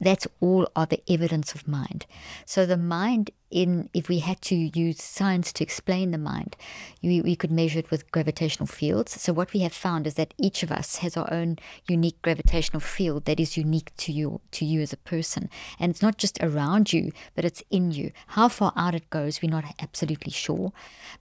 that's 0.00 0.26
all 0.40 0.66
are 0.74 0.86
the 0.86 1.02
evidence 1.12 1.54
of 1.54 1.68
mind. 1.68 2.04
So 2.44 2.66
the 2.66 2.76
mind 2.76 3.30
in 3.50 3.88
if 3.94 4.08
we 4.08 4.18
had 4.18 4.40
to 4.40 4.54
use 4.56 5.02
science 5.02 5.52
to 5.52 5.62
explain 5.62 6.10
the 6.10 6.18
mind, 6.18 6.56
we, 7.02 7.20
we 7.20 7.36
could 7.36 7.50
measure 7.50 7.78
it 7.78 7.90
with 7.90 8.10
gravitational 8.10 8.66
fields. 8.66 9.20
So 9.20 9.32
what 9.32 9.52
we 9.52 9.60
have 9.60 9.72
found 9.72 10.06
is 10.06 10.14
that 10.14 10.34
each 10.36 10.62
of 10.62 10.72
us 10.72 10.96
has 10.96 11.16
our 11.16 11.32
own 11.32 11.58
unique 11.88 12.20
gravitational 12.22 12.80
field 12.80 13.24
that 13.26 13.38
is 13.38 13.56
unique 13.56 13.96
to 13.98 14.12
you 14.12 14.40
to 14.52 14.64
you 14.64 14.80
as 14.80 14.92
a 14.92 14.96
person. 14.96 15.48
And 15.78 15.90
it's 15.90 16.02
not 16.02 16.18
just 16.18 16.42
around 16.42 16.92
you, 16.92 17.12
but 17.34 17.44
it's 17.44 17.62
in 17.70 17.92
you. 17.92 18.10
How 18.28 18.48
far 18.48 18.72
out 18.76 18.94
it 18.94 19.10
goes, 19.10 19.40
we're 19.40 19.50
not 19.50 19.64
absolutely 19.80 20.32
sure. 20.32 20.72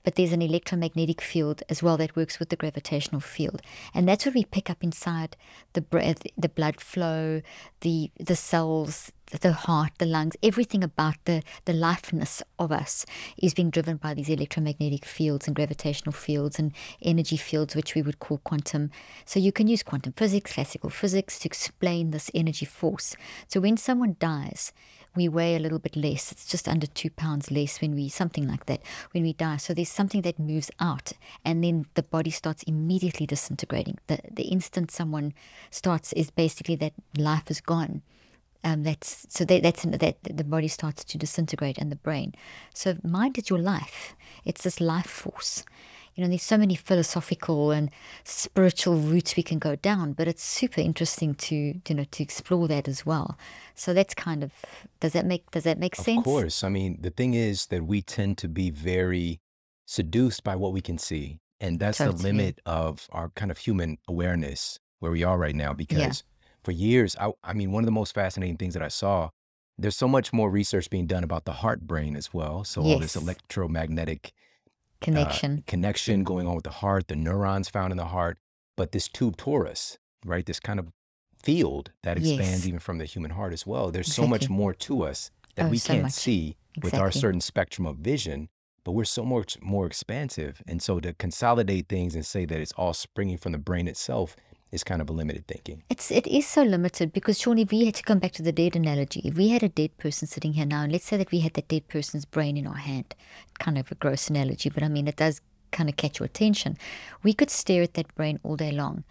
But 0.04 0.16
there's 0.16 0.34
an 0.34 0.42
electromagnetic 0.42 1.22
field 1.22 1.62
as 1.70 1.84
well 1.84 1.98
that 1.98 2.16
works 2.16 2.40
with 2.40 2.50
the 2.50 2.56
gravitational 2.56 3.22
field. 3.22 3.62
And 3.94 4.08
that's 4.08 4.26
what 4.26 4.36
we 4.36 4.46
pick 4.46 4.70
up 4.70 4.84
inside 4.84 5.38
the 5.74 5.82
breath, 5.82 6.24
the 6.38 6.50
blood 6.50 6.82
flow, 6.82 7.42
the 7.82 8.12
the 8.20 8.36
cells, 8.36 9.12
the 9.28 9.54
heart, 9.54 9.92
the 9.98 10.06
lungs, 10.06 10.36
everything 10.44 10.84
about 10.84 11.16
the, 11.26 11.42
the 11.66 11.74
lifeness 11.74 12.44
of 12.60 12.72
us 12.72 13.06
is 13.38 13.54
being 13.54 13.70
driven 13.70 13.98
by 13.98 14.14
these 14.14 14.30
electromagnetic 14.30 15.06
fields 15.06 15.48
and 15.48 15.56
gravitational 15.56 16.14
fields 16.14 16.60
and 16.60 16.72
energy 17.02 17.38
fields, 17.38 17.76
which 17.76 17.96
we 17.96 18.02
would 18.02 18.20
call 18.20 18.38
quantum. 18.40 18.92
So 19.26 19.40
you 19.40 19.52
can 19.52 19.68
use 19.68 19.84
quantum 19.84 20.14
physics, 20.14 20.54
classical 20.54 20.90
physics 20.90 21.40
to 21.40 21.48
explain 21.48 22.12
this 22.12 22.30
energy 22.34 22.66
force. 22.66 23.16
So 23.48 23.60
when 23.60 23.78
someone 23.78 24.16
dies, 24.20 24.72
we 25.16 25.30
weigh 25.30 25.56
a 25.56 25.60
little 25.60 25.80
bit 25.80 25.96
less. 25.96 26.32
It's 26.32 26.46
just 26.46 26.68
under 26.68 26.88
two 26.88 27.10
pounds 27.10 27.50
less 27.50 27.82
when 27.82 27.96
we, 27.96 28.10
something 28.10 28.48
like 28.48 28.66
that, 28.66 28.82
when 29.12 29.24
we 29.24 29.34
die. 29.34 29.58
So 29.58 29.74
there's 29.74 29.90
something 29.90 30.22
that 30.24 30.38
moves 30.38 30.70
out, 30.80 31.14
and 31.44 31.64
then 31.64 31.86
the 31.94 32.04
body 32.04 32.32
starts 32.32 32.64
immediately 32.64 33.26
disintegrating. 33.26 33.98
The, 34.08 34.20
the 34.30 34.44
instant 34.44 34.92
someone 34.92 35.34
starts 35.72 36.12
is 36.14 36.30
basically 36.32 36.76
that 36.76 36.94
life 37.18 37.50
is 37.50 37.62
gone 37.62 38.02
um, 38.66 38.82
that's 38.84 39.28
so 39.30 39.46
that, 39.46 39.62
that's 39.62 39.84
that 39.84 40.18
the 40.24 40.44
body 40.44 40.68
starts 40.68 41.04
to 41.06 41.18
disintegrate 41.20 41.78
and 41.78 41.92
the 41.92 41.96
brain. 41.96 42.34
So 42.74 42.98
mind 43.04 43.38
is 43.38 43.50
your 43.50 43.60
life. 43.60 44.16
It's 44.44 44.64
this 44.64 44.82
life 44.82 45.06
force. 45.06 45.64
You 46.16 46.24
know, 46.24 46.30
there's 46.30 46.44
so 46.44 46.58
many 46.58 46.76
philosophical 46.76 47.72
and 47.72 47.92
spiritual 48.24 48.96
routes 48.96 49.36
we 49.36 49.44
can 49.44 49.60
go 49.60 49.76
down, 49.76 50.14
but 50.14 50.28
it's 50.28 50.44
super 50.44 50.82
interesting 50.82 51.36
to 51.36 51.56
you 51.56 51.96
know 51.96 52.06
to 52.06 52.24
explore 52.24 52.68
that 52.68 52.88
as 52.88 53.06
well. 53.06 53.38
So 53.76 53.94
that's 53.94 54.16
kind 54.16 54.44
of 54.44 54.52
does 55.00 55.14
that 55.14 55.28
make 55.28 55.52
does 55.52 55.64
that 55.66 55.78
make 55.78 55.96
sense? 55.96 56.18
Of 56.18 56.24
course. 56.24 56.64
I 56.64 56.70
mean, 56.70 56.98
the 57.00 57.12
thing 57.12 57.36
is 57.36 57.68
that 57.68 57.86
we 57.86 58.02
tend 58.02 58.40
to 58.40 58.48
be 58.48 58.72
very 58.72 59.42
seduced 59.86 60.44
by 60.44 60.56
what 60.56 60.74
we 60.74 60.82
can 60.82 60.98
see, 60.98 61.38
and 61.60 61.80
that's 61.80 62.00
totally. 62.00 62.18
the 62.18 62.24
limit 62.24 62.62
of 62.66 63.08
our 63.12 63.30
kind 63.36 63.52
of 63.52 63.60
human 63.60 64.00
awareness 64.08 64.80
where 65.02 65.12
we 65.12 65.24
are 65.24 65.38
right 65.38 65.56
now 65.56 65.72
because. 65.72 66.00
Yeah 66.00 66.12
for 66.66 66.72
years, 66.72 67.16
I, 67.20 67.32
I 67.44 67.54
mean, 67.54 67.72
one 67.72 67.84
of 67.84 67.86
the 67.86 67.92
most 67.92 68.14
fascinating 68.14 68.58
things 68.58 68.74
that 68.74 68.84
I 68.84 68.90
saw, 68.90 69.30
there's 69.78 69.96
so 69.98 70.08
much 70.08 70.34
more 70.34 70.50
research 70.50 70.90
being 70.90 71.08
done 71.08 71.24
about 71.24 71.46
the 71.46 71.54
heart 71.54 71.82
brain 71.88 72.16
as 72.16 72.34
well. 72.34 72.64
So 72.64 72.84
all 72.84 73.00
this 73.00 73.16
electromagnetic 73.16 74.34
uh, 74.34 75.00
connection 75.02 75.64
connection 75.68 76.24
going 76.24 76.48
on 76.48 76.56
with 76.56 76.64
the 76.64 76.70
heart, 76.72 77.08
the 77.08 77.16
neurons 77.16 77.70
found 77.70 77.92
in 77.92 77.98
the 77.98 78.06
heart, 78.08 78.38
but 78.78 78.92
this 78.92 79.08
tube 79.08 79.38
torus, 79.38 79.98
right? 80.26 80.46
This 80.46 80.60
kind 80.60 80.80
of 80.80 80.92
field 81.44 81.92
that 82.04 82.18
expands 82.18 82.66
Yes. 82.66 82.68
even 82.68 82.80
from 82.80 82.98
the 82.98 83.06
human 83.06 83.32
heart 83.32 83.54
as 83.54 83.68
well. 83.68 83.92
There's 83.92 84.10
so 84.10 84.26
much 84.26 84.50
more 84.50 84.74
to 84.74 85.04
us 85.04 85.32
that 85.56 85.66
Oh, 85.66 85.70
we 85.70 85.78
so 85.78 85.94
can't 85.94 86.04
much. 86.04 86.14
see 86.14 86.58
with 86.82 86.98
our 86.98 87.12
certain 87.12 87.42
spectrum 87.42 87.86
of 87.86 87.98
vision, 87.98 88.50
but 88.84 88.94
we're 88.94 89.06
so 89.06 89.24
much 89.24 89.62
more 89.62 89.86
expansive. 89.86 90.62
And 90.68 90.82
so 90.82 91.00
to 91.00 91.14
consolidate 91.14 91.88
things 91.88 92.16
and 92.16 92.26
say 92.26 92.46
that 92.46 92.60
it's 92.60 92.72
all 92.74 92.94
springing 92.94 93.38
from 93.38 93.52
the 93.52 93.58
brain 93.60 93.88
itself 93.88 94.36
is 94.72 94.84
kind 94.84 95.02
of 95.02 95.10
a 95.10 95.14
limited 95.14 95.48
thinking. 95.48 95.84
It's 95.90 96.12
it 96.12 96.28
is 96.28 96.46
so 96.46 96.64
limited 96.64 97.14
because 97.14 97.40
Shawn, 97.40 97.64
we 97.72 97.86
had 97.86 97.96
to 97.96 98.04
come 98.04 98.20
back 98.20 98.34
to 98.34 98.44
the 98.44 98.52
dead 98.52 98.76
analogy, 98.76 99.22
if 99.24 99.36
we 99.36 99.50
had 99.50 99.64
a 99.64 99.70
dead 99.70 99.98
person 99.98 100.28
sitting 100.28 100.54
here 100.54 100.66
now, 100.66 100.84
and 100.84 100.92
let's 100.92 101.06
say 101.06 101.18
that 101.18 101.32
we 101.32 101.40
had 101.40 101.54
that 101.54 101.68
dead 101.68 101.88
person's 101.88 102.26
brain 102.26 102.58
in 102.58 102.68
our 102.68 102.76
hand, 102.76 103.16
kind 103.60 103.78
of 103.78 103.92
a 103.92 103.96
gross 103.96 104.30
analogy, 104.30 104.70
but 104.70 104.84
I 104.84 104.88
mean 104.88 105.08
it 105.08 105.18
does 105.18 105.42
kind 105.72 105.90
of 105.90 105.98
catch 105.98 106.20
your 106.20 106.26
attention. 106.26 106.78
We 107.24 107.34
could 107.34 107.50
stare 107.50 107.84
at 107.84 107.94
that 107.96 108.14
brain 108.16 108.40
all 108.44 108.56
day 108.56 108.72
long. 108.72 109.04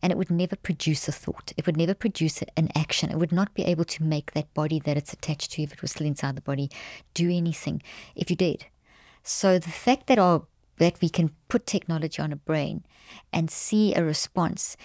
And 0.00 0.12
it 0.12 0.16
would 0.16 0.30
never 0.30 0.54
produce 0.54 1.08
a 1.08 1.12
thought. 1.12 1.52
It 1.56 1.66
would 1.66 1.76
never 1.76 1.92
produce 1.92 2.40
an 2.56 2.68
action. 2.76 3.10
It 3.10 3.18
would 3.18 3.32
not 3.32 3.52
be 3.54 3.64
able 3.64 3.84
to 3.86 4.04
make 4.04 4.30
that 4.30 4.54
body 4.54 4.78
that 4.84 4.96
it's 4.96 5.12
attached 5.12 5.50
to, 5.52 5.62
if 5.62 5.72
it 5.72 5.82
was 5.82 5.90
still 5.90 6.06
inside 6.06 6.36
the 6.36 6.40
body, 6.40 6.70
do 7.14 7.28
anything 7.28 7.82
if 8.14 8.30
you 8.30 8.36
did. 8.36 8.66
So 9.24 9.58
the 9.58 9.70
fact 9.70 10.06
that 10.06 10.20
our 10.20 10.44
that 10.78 11.00
we 11.00 11.08
can 11.08 11.30
put 11.48 11.66
technology 11.66 12.20
on 12.20 12.32
a 12.32 12.36
brain 12.36 12.84
and 13.32 13.50
see 13.50 13.94
a 13.94 14.04
response 14.04 14.76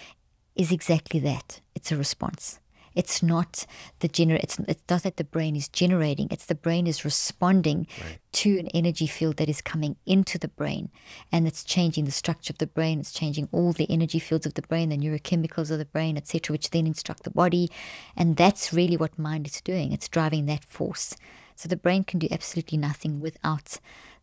is 0.54 0.70
exactly 0.70 1.20
that. 1.20 1.60
It's 1.74 1.90
a 1.90 1.96
response. 1.96 2.60
It's 2.94 3.22
not 3.22 3.66
the 4.00 4.08
gener. 4.08 4.38
It's, 4.40 4.58
it's 4.68 4.84
not 4.88 5.02
that 5.02 5.16
the 5.16 5.24
brain 5.24 5.56
is 5.56 5.68
generating. 5.68 6.28
It's 6.30 6.46
the 6.46 6.54
brain 6.54 6.86
is 6.86 7.04
responding 7.04 7.86
right. 8.00 8.18
to 8.34 8.58
an 8.58 8.68
energy 8.68 9.06
field 9.06 9.36
that 9.38 9.48
is 9.48 9.60
coming 9.60 9.96
into 10.06 10.38
the 10.38 10.48
brain, 10.48 10.90
and 11.32 11.46
it's 11.46 11.64
changing 11.64 12.04
the 12.04 12.12
structure 12.12 12.52
of 12.52 12.58
the 12.58 12.66
brain. 12.66 13.00
It's 13.00 13.12
changing 13.12 13.48
all 13.50 13.72
the 13.72 13.90
energy 13.90 14.18
fields 14.18 14.46
of 14.46 14.54
the 14.54 14.62
brain, 14.62 14.90
the 14.90 14.96
neurochemicals 14.96 15.70
of 15.70 15.78
the 15.78 15.84
brain, 15.84 16.16
etc., 16.16 16.54
which 16.54 16.70
then 16.70 16.86
instruct 16.86 17.24
the 17.24 17.30
body, 17.30 17.70
and 18.16 18.36
that's 18.36 18.72
really 18.72 18.96
what 18.96 19.18
mind 19.18 19.46
is 19.46 19.60
doing. 19.60 19.92
It's 19.92 20.08
driving 20.08 20.46
that 20.46 20.64
force. 20.64 21.16
So 21.56 21.68
the 21.68 21.76
brain 21.76 22.04
can 22.04 22.18
do 22.18 22.28
absolutely 22.30 22.78
nothing 22.78 23.20
without 23.20 23.78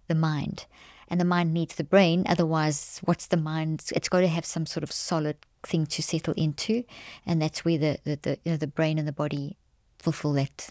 the 0.08 0.16
mind 0.16 0.66
and 1.12 1.20
the 1.20 1.26
mind 1.26 1.54
needs 1.54 1.76
the 1.76 1.84
brain. 1.84 2.24
Otherwise, 2.26 3.02
what's 3.04 3.28
the 3.28 3.38
mind? 3.38 3.84
It's 3.94 4.08
got 4.08 4.22
to 4.22 4.28
have 4.28 4.46
some 4.46 4.66
sort 4.66 4.84
of 4.84 4.92
solid 4.92 5.36
thing 5.62 5.86
to 5.88 6.02
settle 6.02 6.34
into, 6.36 6.86
and 7.26 7.42
that's 7.42 7.64
where 7.66 7.78
the 7.78 8.00
the, 8.06 8.18
the 8.22 8.40
you 8.44 8.52
know 8.52 8.58
the 8.58 8.66
brain 8.66 8.98
and 8.98 9.08
the 9.08 9.12
body 9.12 9.58
fulfill 10.00 10.34
that 10.34 10.70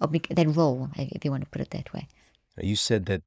that 0.00 0.56
role, 0.56 0.90
if 0.96 1.24
you 1.24 1.30
want 1.30 1.44
to 1.44 1.50
put 1.50 1.60
it 1.60 1.70
that 1.70 1.92
way. 1.92 2.06
You 2.60 2.76
said 2.76 3.06
that 3.06 3.22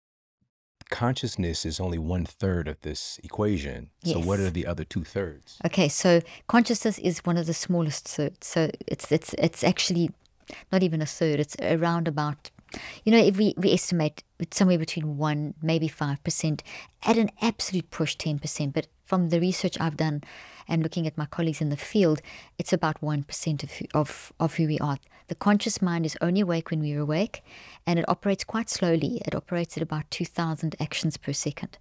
consciousness 0.90 1.66
is 1.66 1.80
only 1.80 1.98
one 1.98 2.26
third 2.26 2.68
of 2.68 2.80
this 2.82 3.20
equation. 3.24 3.90
Yes. 4.04 4.14
So 4.14 4.22
what 4.22 4.40
are 4.40 4.50
the 4.50 4.66
other 4.66 4.86
two 4.86 5.04
thirds? 5.04 5.58
Okay, 5.66 5.90
so 5.90 6.22
consciousness 6.48 6.98
is 7.00 7.20
one 7.20 7.36
of 7.36 7.46
the 7.46 7.54
smallest 7.54 8.08
thirds. 8.08 8.48
So 8.48 8.72
it's 8.88 9.12
it's 9.12 9.34
it's 9.38 9.64
actually 9.64 10.12
not 10.72 10.82
even 10.82 11.02
a 11.02 11.06
third. 11.06 11.42
It's 11.42 11.58
around 11.60 12.08
about 12.08 12.52
you 13.04 13.12
know, 13.12 13.24
if 13.24 13.38
we, 13.38 13.54
we 13.58 13.74
estimate 13.74 14.24
it's 14.40 14.58
somewhere 14.58 14.78
between 14.78 15.18
1, 15.18 15.56
maybe 15.62 15.90
5%, 15.90 16.62
at 17.04 17.18
an 17.18 17.30
absolute 17.42 17.90
push 17.90 18.16
10%. 18.16 18.74
But 18.74 18.88
from 19.06 19.30
the 19.30 19.40
research 19.40 19.78
I've 19.80 19.98
done 19.98 20.24
and 20.68 20.84
looking 20.84 21.08
at 21.08 21.18
my 21.18 21.26
colleagues 21.26 21.62
in 21.62 21.70
the 21.70 21.78
field, 21.78 22.22
it's 22.60 22.74
about 22.74 23.02
1% 23.02 23.64
of, 23.64 23.72
who- 23.72 23.86
of, 23.94 24.34
of 24.40 24.56
who 24.56 24.68
we 24.68 24.80
are. 24.80 24.98
The 25.28 25.36
conscious 25.36 25.82
mind 25.82 26.06
is 26.06 26.18
only 26.22 26.42
awake 26.42 26.72
when 26.72 26.80
we're 26.80 27.02
awake, 27.02 27.44
and 27.86 28.00
it 28.00 28.06
operates 28.08 28.44
quite 28.44 28.70
slowly. 28.70 29.22
It 29.26 29.36
operates 29.36 29.76
at 29.76 29.84
about 29.84 30.10
2,000 30.12 30.76
actions 30.80 31.18
per 31.18 31.34
second. 31.34 31.78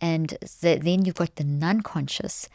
And 0.00 0.30
the, 0.40 0.78
then 0.82 1.04
you've 1.04 1.14
got 1.14 1.36
the 1.36 1.44
non 1.44 1.82
conscious, 1.82 2.48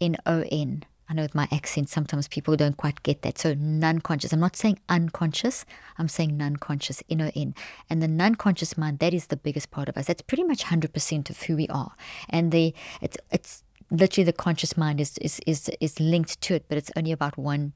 N 0.00 0.16
O 0.26 0.44
N. 0.50 0.84
I 1.08 1.14
know 1.14 1.22
with 1.22 1.34
my 1.34 1.48
accent, 1.50 1.88
sometimes 1.88 2.28
people 2.28 2.56
don't 2.56 2.76
quite 2.76 3.02
get 3.02 3.22
that. 3.22 3.38
So, 3.38 3.54
non 3.54 4.00
conscious. 4.00 4.32
I'm 4.32 4.40
not 4.40 4.56
saying 4.56 4.78
unconscious, 4.88 5.64
I'm 5.96 6.08
saying 6.08 6.36
non 6.36 6.56
conscious, 6.56 7.02
N 7.08 7.22
O 7.22 7.30
N. 7.34 7.54
And 7.88 8.02
the 8.02 8.08
non 8.08 8.34
conscious 8.34 8.76
mind, 8.76 8.98
that 8.98 9.14
is 9.14 9.28
the 9.28 9.36
biggest 9.36 9.70
part 9.70 9.88
of 9.88 9.96
us. 9.96 10.06
That's 10.06 10.22
pretty 10.22 10.44
much 10.44 10.64
100% 10.64 11.30
of 11.30 11.42
who 11.42 11.56
we 11.56 11.66
are. 11.68 11.92
And 12.28 12.52
the 12.52 12.74
it's, 13.00 13.16
it's 13.30 13.64
literally 13.90 14.24
the 14.24 14.32
conscious 14.32 14.76
mind 14.76 15.00
is, 15.00 15.16
is, 15.18 15.40
is, 15.46 15.70
is 15.80 15.98
linked 15.98 16.40
to 16.42 16.54
it, 16.54 16.66
but 16.68 16.76
it's 16.76 16.90
only 16.96 17.12
about 17.12 17.38
1, 17.38 17.72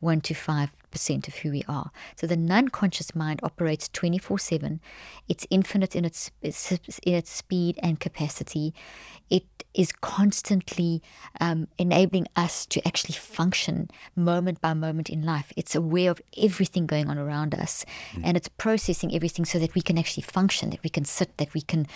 1 0.00 0.20
to 0.20 0.34
5 0.34 0.70
percent 0.96 1.28
of 1.28 1.34
who 1.36 1.50
we 1.50 1.62
are. 1.68 1.90
So 2.16 2.26
the 2.26 2.38
non-conscious 2.38 3.14
mind 3.14 3.40
operates 3.42 3.86
24/7. 3.90 4.80
It's 5.28 5.46
infinite 5.50 5.94
in 5.94 6.04
its 6.06 6.30
in 6.40 7.14
its 7.20 7.30
speed 7.30 7.78
and 7.82 8.00
capacity. 8.00 8.72
It 9.28 9.46
is 9.74 9.92
constantly 9.92 11.02
um, 11.38 11.68
enabling 11.76 12.26
us 12.34 12.64
to 12.72 12.78
actually 12.88 13.16
function 13.16 13.90
moment 14.14 14.62
by 14.62 14.72
moment 14.72 15.10
in 15.10 15.22
life. 15.22 15.52
It's 15.54 15.74
aware 15.74 16.10
of 16.10 16.22
everything 16.48 16.86
going 16.86 17.10
on 17.10 17.18
around 17.18 17.54
us, 17.54 17.84
and 18.24 18.36
it's 18.38 18.48
processing 18.48 19.14
everything 19.14 19.44
so 19.44 19.58
that 19.58 19.74
we 19.74 19.82
can 19.82 19.98
actually 19.98 20.22
function, 20.22 20.70
that 20.70 20.82
we 20.82 20.90
can 20.90 21.04
sit, 21.04 21.36
that 21.36 21.52
we 21.52 21.60
can 21.60 21.86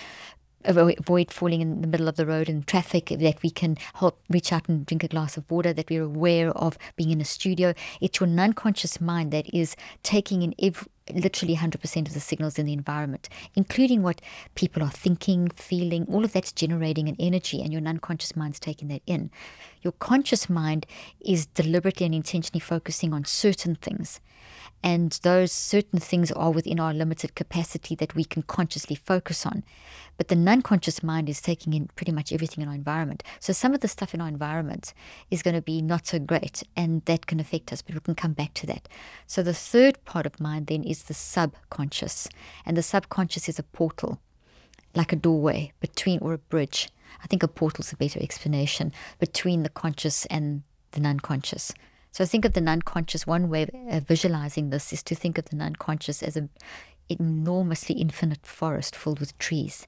avoid 0.64 1.30
falling 1.30 1.60
in 1.60 1.80
the 1.80 1.86
middle 1.86 2.08
of 2.08 2.16
the 2.16 2.26
road 2.26 2.48
in 2.48 2.62
traffic, 2.62 3.06
that 3.06 3.42
we 3.42 3.50
can 3.50 3.76
help 3.94 4.20
reach 4.28 4.52
out 4.52 4.68
and 4.68 4.84
drink 4.86 5.04
a 5.04 5.08
glass 5.08 5.36
of 5.36 5.50
water, 5.50 5.72
that 5.72 5.90
we're 5.90 6.04
aware 6.04 6.50
of 6.50 6.78
being 6.96 7.10
in 7.10 7.20
a 7.20 7.24
studio. 7.24 7.74
It's 8.00 8.20
your 8.20 8.26
non-conscious 8.26 9.00
mind 9.00 9.32
that 9.32 9.52
is 9.54 9.76
taking 10.02 10.42
in 10.42 10.54
ev- 10.58 10.88
literally 11.12 11.56
100% 11.56 12.06
of 12.06 12.14
the 12.14 12.20
signals 12.20 12.58
in 12.58 12.66
the 12.66 12.72
environment, 12.72 13.28
including 13.54 14.02
what 14.02 14.20
people 14.54 14.82
are 14.82 14.90
thinking, 14.90 15.48
feeling, 15.50 16.06
all 16.06 16.24
of 16.24 16.32
that's 16.32 16.52
generating 16.52 17.08
an 17.08 17.16
energy, 17.18 17.62
and 17.62 17.72
your 17.72 17.80
non-conscious 17.80 18.36
mind's 18.36 18.60
taking 18.60 18.88
that 18.88 19.02
in. 19.06 19.30
Your 19.82 19.92
conscious 19.92 20.50
mind 20.50 20.86
is 21.20 21.46
deliberately 21.46 22.06
and 22.06 22.14
intentionally 22.14 22.60
focusing 22.60 23.12
on 23.12 23.24
certain 23.24 23.74
things 23.76 24.20
and 24.82 25.18
those 25.22 25.52
certain 25.52 25.98
things 25.98 26.32
are 26.32 26.50
within 26.50 26.80
our 26.80 26.94
limited 26.94 27.34
capacity 27.34 27.94
that 27.96 28.14
we 28.14 28.24
can 28.24 28.42
consciously 28.42 28.96
focus 28.96 29.44
on. 29.44 29.62
But 30.16 30.28
the 30.28 30.36
non 30.36 30.62
conscious 30.62 31.02
mind 31.02 31.28
is 31.28 31.40
taking 31.40 31.72
in 31.72 31.88
pretty 31.96 32.12
much 32.12 32.32
everything 32.32 32.62
in 32.62 32.68
our 32.68 32.74
environment. 32.74 33.22
So 33.40 33.52
some 33.52 33.74
of 33.74 33.80
the 33.80 33.88
stuff 33.88 34.14
in 34.14 34.20
our 34.20 34.28
environment 34.28 34.94
is 35.30 35.42
going 35.42 35.54
to 35.54 35.62
be 35.62 35.82
not 35.82 36.06
so 36.06 36.18
great, 36.18 36.62
and 36.76 37.04
that 37.04 37.26
can 37.26 37.40
affect 37.40 37.72
us, 37.72 37.82
but 37.82 37.94
we 37.94 38.00
can 38.00 38.14
come 38.14 38.32
back 38.32 38.54
to 38.54 38.66
that. 38.66 38.88
So 39.26 39.42
the 39.42 39.54
third 39.54 40.04
part 40.04 40.26
of 40.26 40.40
mind 40.40 40.66
then 40.68 40.82
is 40.82 41.04
the 41.04 41.14
subconscious, 41.14 42.28
and 42.64 42.76
the 42.76 42.82
subconscious 42.82 43.48
is 43.48 43.58
a 43.58 43.64
portal, 43.64 44.20
like 44.94 45.12
a 45.12 45.16
doorway 45.16 45.72
between 45.80 46.18
or 46.20 46.32
a 46.32 46.38
bridge. 46.38 46.88
I 47.22 47.26
think 47.26 47.42
a 47.42 47.48
portal 47.48 47.82
is 47.82 47.92
a 47.92 47.96
better 47.96 48.20
explanation 48.20 48.92
between 49.18 49.62
the 49.62 49.68
conscious 49.68 50.26
and 50.26 50.62
the 50.92 51.00
non 51.00 51.20
conscious. 51.20 51.72
So 52.12 52.24
think 52.24 52.44
of 52.44 52.52
the 52.54 52.60
non-conscious. 52.60 53.26
One 53.26 53.48
way 53.48 53.68
of 53.88 54.06
visualizing 54.06 54.70
this 54.70 54.92
is 54.92 55.02
to 55.04 55.14
think 55.14 55.38
of 55.38 55.46
the 55.46 55.56
non-conscious 55.56 56.22
as 56.22 56.36
an 56.36 56.50
enormously 57.08 57.96
infinite 57.96 58.46
forest 58.46 58.96
filled 58.96 59.20
with 59.20 59.38
trees, 59.38 59.86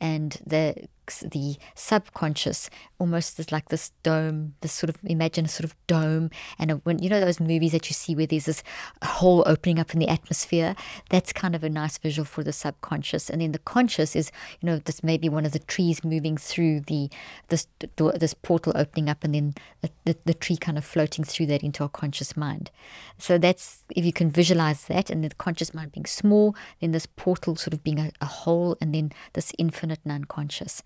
and 0.00 0.38
the 0.46 0.88
the 1.06 1.56
subconscious 1.74 2.70
almost 2.98 3.38
is 3.40 3.50
like 3.50 3.68
this 3.68 3.90
dome 4.02 4.54
this 4.60 4.72
sort 4.72 4.88
of 4.88 4.96
imagine 5.04 5.44
a 5.44 5.48
sort 5.48 5.64
of 5.64 5.74
dome. 5.86 6.30
And 6.58 6.70
a, 6.70 6.74
when 6.76 6.98
you 7.00 7.08
know 7.08 7.20
those 7.20 7.40
movies 7.40 7.72
that 7.72 7.88
you 7.88 7.94
see 7.94 8.14
where 8.14 8.26
there's 8.26 8.46
this 8.46 8.62
hole 9.02 9.42
opening 9.46 9.78
up 9.78 9.92
in 9.92 9.98
the 9.98 10.08
atmosphere? 10.08 10.74
That's 11.10 11.32
kind 11.32 11.54
of 11.54 11.64
a 11.64 11.68
nice 11.68 11.98
visual 11.98 12.24
for 12.24 12.42
the 12.44 12.52
subconscious. 12.52 13.28
And 13.28 13.40
then 13.40 13.52
the 13.52 13.58
conscious 13.58 14.14
is 14.14 14.30
you 14.60 14.66
know 14.66 14.78
this 14.78 15.02
maybe 15.02 15.28
one 15.28 15.46
of 15.46 15.52
the 15.52 15.58
trees 15.58 16.04
moving 16.04 16.36
through 16.36 16.80
the 16.80 17.10
this 17.48 17.66
door, 17.96 18.12
this 18.12 18.34
portal 18.34 18.72
opening 18.76 19.08
up 19.08 19.24
and 19.24 19.34
then 19.34 19.54
the, 19.80 19.90
the, 20.04 20.16
the 20.24 20.34
tree 20.34 20.56
kind 20.56 20.78
of 20.78 20.84
floating 20.84 21.24
through 21.24 21.46
that 21.46 21.62
into 21.62 21.82
our 21.82 21.88
conscious 21.88 22.36
mind. 22.36 22.70
So 23.18 23.38
that's 23.38 23.84
if 23.94 24.04
you 24.04 24.12
can 24.12 24.30
visualize 24.30 24.84
that 24.86 25.10
and 25.10 25.24
the 25.24 25.30
conscious 25.34 25.74
mind 25.74 25.92
being 25.92 26.06
small 26.06 26.54
then 26.80 26.92
this 26.92 27.06
portal 27.06 27.56
sort 27.56 27.74
of 27.74 27.82
being 27.82 27.98
a, 27.98 28.10
a 28.20 28.26
hole 28.26 28.76
and 28.80 28.94
then 28.94 29.12
this 29.32 29.52
infinite 29.58 30.00
non-conscious 30.04 30.82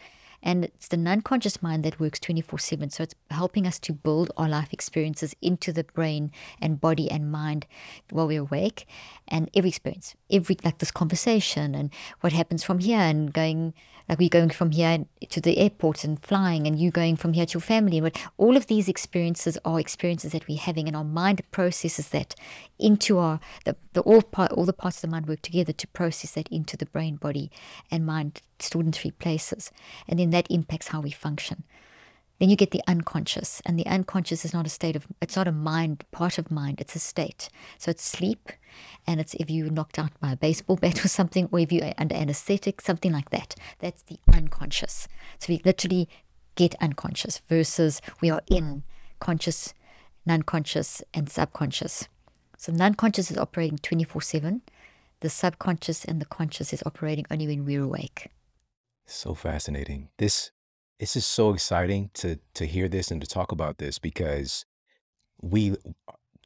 and 0.46 0.64
it's 0.64 0.86
the 0.86 0.96
non 0.96 1.22
conscious 1.22 1.60
mind 1.60 1.82
that 1.82 1.98
works 1.98 2.20
24 2.20 2.60
7. 2.60 2.90
So 2.90 3.02
it's 3.02 3.16
helping 3.32 3.66
us 3.66 3.80
to 3.80 3.92
build 3.92 4.30
our 4.36 4.48
life 4.48 4.72
experiences 4.72 5.34
into 5.42 5.72
the 5.72 5.82
brain 5.82 6.30
and 6.62 6.80
body 6.80 7.10
and 7.10 7.32
mind 7.32 7.66
while 8.10 8.28
we're 8.28 8.42
awake. 8.42 8.86
And 9.26 9.50
every 9.56 9.70
experience, 9.70 10.14
every, 10.30 10.56
like 10.62 10.78
this 10.78 10.92
conversation 10.92 11.74
and 11.74 11.90
what 12.20 12.32
happens 12.32 12.62
from 12.62 12.78
here 12.78 13.00
and 13.00 13.32
going, 13.32 13.74
like 14.08 14.18
we 14.18 14.28
going 14.28 14.50
from 14.50 14.70
here 14.70 15.04
to 15.28 15.40
the 15.40 15.58
airport 15.58 16.04
and 16.04 16.22
flying 16.22 16.66
and 16.66 16.78
you 16.78 16.90
going 16.90 17.16
from 17.16 17.32
here 17.32 17.46
to 17.46 17.54
your 17.54 17.60
family. 17.60 17.98
And 17.98 18.12
all 18.36 18.56
of 18.56 18.66
these 18.66 18.88
experiences 18.88 19.58
are 19.64 19.80
experiences 19.80 20.32
that 20.32 20.46
we're 20.46 20.58
having 20.58 20.86
and 20.86 20.96
our 20.96 21.04
mind 21.04 21.42
processes 21.50 22.08
that 22.10 22.34
into 22.78 23.18
our, 23.18 23.40
the, 23.64 23.76
the 23.94 24.02
all, 24.02 24.22
part, 24.22 24.52
all 24.52 24.64
the 24.64 24.72
parts 24.72 24.98
of 24.98 25.02
the 25.02 25.08
mind 25.08 25.26
work 25.26 25.42
together 25.42 25.72
to 25.72 25.86
process 25.88 26.32
that 26.32 26.48
into 26.48 26.76
the 26.76 26.86
brain, 26.86 27.16
body 27.16 27.50
and 27.90 28.06
mind 28.06 28.42
stored 28.58 28.86
in 28.86 28.92
three 28.92 29.10
places. 29.10 29.70
And 30.08 30.18
then 30.18 30.30
that 30.30 30.50
impacts 30.50 30.88
how 30.88 31.00
we 31.00 31.10
function. 31.10 31.64
Then 32.38 32.50
you 32.50 32.56
get 32.56 32.70
the 32.70 32.82
unconscious, 32.86 33.62
and 33.64 33.78
the 33.78 33.86
unconscious 33.86 34.44
is 34.44 34.52
not 34.52 34.66
a 34.66 34.70
state 34.70 34.94
of, 34.94 35.06
it's 35.22 35.36
not 35.36 35.48
a 35.48 35.52
mind, 35.52 36.04
part 36.10 36.36
of 36.36 36.50
mind, 36.50 36.82
it's 36.82 36.94
a 36.94 36.98
state. 36.98 37.48
So 37.78 37.90
it's 37.90 38.04
sleep, 38.04 38.52
and 39.06 39.20
it's 39.20 39.34
if 39.34 39.50
you're 39.50 39.70
knocked 39.70 39.98
out 39.98 40.12
by 40.20 40.32
a 40.32 40.36
baseball 40.36 40.76
bat 40.76 41.04
or 41.04 41.08
something, 41.08 41.48
or 41.52 41.60
if 41.60 41.72
you're 41.72 41.92
under 41.98 42.14
anesthetic, 42.14 42.80
something 42.80 43.12
like 43.12 43.30
that. 43.30 43.54
That's 43.78 44.02
the 44.02 44.18
unconscious. 44.32 45.08
So 45.38 45.52
we 45.52 45.60
literally 45.64 46.08
get 46.54 46.74
unconscious 46.80 47.40
versus 47.48 48.00
we 48.20 48.30
are 48.30 48.42
in 48.48 48.82
conscious, 49.20 49.74
non 50.24 50.42
conscious, 50.42 51.02
and 51.14 51.30
subconscious. 51.30 52.08
So 52.56 52.72
non 52.72 52.94
conscious 52.94 53.30
is 53.30 53.38
operating 53.38 53.78
24 53.78 54.22
7. 54.22 54.62
The 55.20 55.30
subconscious 55.30 56.04
and 56.04 56.20
the 56.20 56.26
conscious 56.26 56.72
is 56.72 56.82
operating 56.84 57.26
only 57.30 57.46
when 57.46 57.64
we're 57.64 57.82
awake. 57.82 58.28
So 59.06 59.34
fascinating. 59.34 60.08
This 60.18 60.50
this 60.98 61.16
is 61.16 61.26
so 61.26 61.52
exciting 61.52 62.10
to 62.14 62.38
to 62.54 62.66
hear 62.66 62.88
this 62.88 63.10
and 63.10 63.20
to 63.20 63.26
talk 63.26 63.52
about 63.52 63.78
this 63.78 63.98
because 63.98 64.64
we 65.40 65.76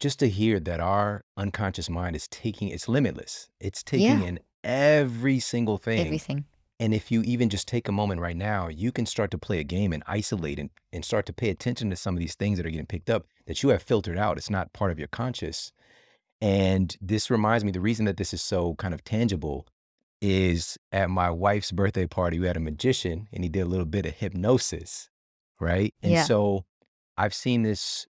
just 0.01 0.19
to 0.21 0.29
hear 0.29 0.59
that 0.61 0.81
our 0.81 1.23
unconscious 1.37 1.89
mind 1.91 2.17
is 2.17 2.27
taking 2.29 2.69
it's 2.69 2.89
limitless. 2.89 3.49
It's 3.61 3.83
taking 3.83 4.21
Yeah. 4.21 4.27
in 4.27 4.41
every 4.65 5.39
single 5.39 5.79
thing. 5.79 6.01
Everything. 6.01 6.45
And 6.79 6.95
if 6.95 7.11
you 7.13 7.21
even 7.23 7.51
just 7.51 7.69
take 7.69 7.89
a 7.89 7.93
moment 7.93 8.23
right 8.23 8.37
now, 8.37 8.69
you 8.69 8.91
can 8.91 9.05
start 9.05 9.31
to 9.33 9.39
play 9.39 9.59
a 9.61 9.65
game 9.65 9.93
and 9.93 10.03
isolate 10.07 10.59
and, 10.59 10.71
and 10.95 11.05
start 11.05 11.27
to 11.27 11.33
pay 11.35 11.51
attention 11.51 11.91
to 11.91 11.97
some 11.97 12.15
of 12.15 12.21
these 12.21 12.35
things 12.35 12.57
that 12.57 12.65
are 12.67 12.71
getting 12.71 12.87
picked 12.87 13.11
up 13.11 13.27
that 13.47 13.63
you 13.63 13.69
have 13.69 13.83
filtered 13.83 14.17
out. 14.17 14.39
It's 14.39 14.49
not 14.49 14.73
part 14.73 14.91
of 14.91 14.99
your 14.99 15.09
conscious. 15.09 15.73
And 16.41 16.97
this 17.03 17.31
reminds 17.31 17.65
me 17.65 17.71
the 17.71 17.83
reason 17.83 18.07
that 18.07 18.17
this 18.17 18.33
is 18.33 18.41
so 18.41 18.75
kind 18.77 18.95
of 18.95 19.05
tangible 19.05 19.67
is 20.23 20.79
at 20.91 21.11
my 21.11 21.31
wife's 21.31 21.71
birthday 21.71 22.07
party, 22.07 22.39
we 22.39 22.47
had 22.47 22.57
a 22.57 22.61
magician 22.61 23.29
and 23.33 23.45
he 23.45 23.51
did 23.51 23.61
a 23.61 23.67
little 23.67 23.85
bit 23.87 24.07
of 24.07 24.15
hypnosis, 24.15 25.11
right? 25.61 25.95
And 26.03 26.13
Yeah. 26.13 26.25
so 26.25 26.65
I've 27.19 27.35
seen 27.35 27.63
this 27.63 28.07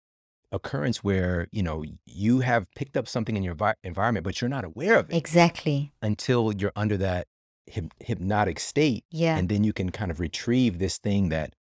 occurrence 0.57 1.05
where, 1.05 1.47
you 1.53 1.63
know, 1.63 1.85
you 2.07 2.41
have 2.41 2.67
picked 2.75 2.97
up 2.97 3.07
something 3.09 3.37
in 3.37 3.43
your 3.45 3.55
vi- 3.55 3.75
environment, 3.85 4.25
but 4.25 4.41
you're 4.41 4.49
not 4.49 4.65
aware 4.65 4.99
of 4.99 5.09
it 5.11 5.17
Exactly. 5.17 5.93
until 6.03 6.53
you're 6.53 6.73
under 6.75 6.97
that 6.97 7.29
hyp- 7.71 7.93
hypnotic 8.01 8.59
state. 8.59 9.05
Yeah. 9.11 9.37
And 9.39 9.49
then 9.49 9.63
you 9.65 9.73
can 9.73 9.91
kind 9.91 10.11
of 10.11 10.19
retrieve 10.21 10.79
this 10.79 10.99
thing 10.99 11.29
that 11.29 11.55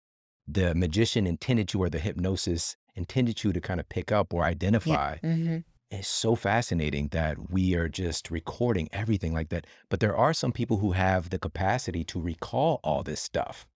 the 0.47 0.73
magician 0.75 1.27
intended 1.27 1.73
you 1.73 1.81
or 1.83 1.89
the 1.89 1.99
hypnosis 1.99 2.75
intended 2.95 3.43
you 3.43 3.51
to 3.53 3.59
kind 3.61 3.79
of 3.79 3.89
pick 3.89 4.11
up 4.11 4.33
or 4.33 4.41
Yeah. 4.41 4.47
identify. 4.47 5.17
hmm 5.17 5.57
It's 5.91 6.07
so 6.07 6.35
fascinating 6.35 7.09
that 7.09 7.51
we 7.51 7.75
are 7.75 7.87
just 7.87 8.31
recording 8.31 8.89
everything 8.91 9.31
like 9.33 9.49
that. 9.49 9.65
But 9.89 9.99
there 9.99 10.15
are 10.17 10.33
some 10.33 10.51
people 10.51 10.77
who 10.77 10.91
have 10.93 11.29
the 11.29 11.37
capacity 11.39 12.03
to 12.05 12.19
recall 12.19 12.79
all 12.83 13.03
this 13.03 13.21
stuff, 13.21 13.67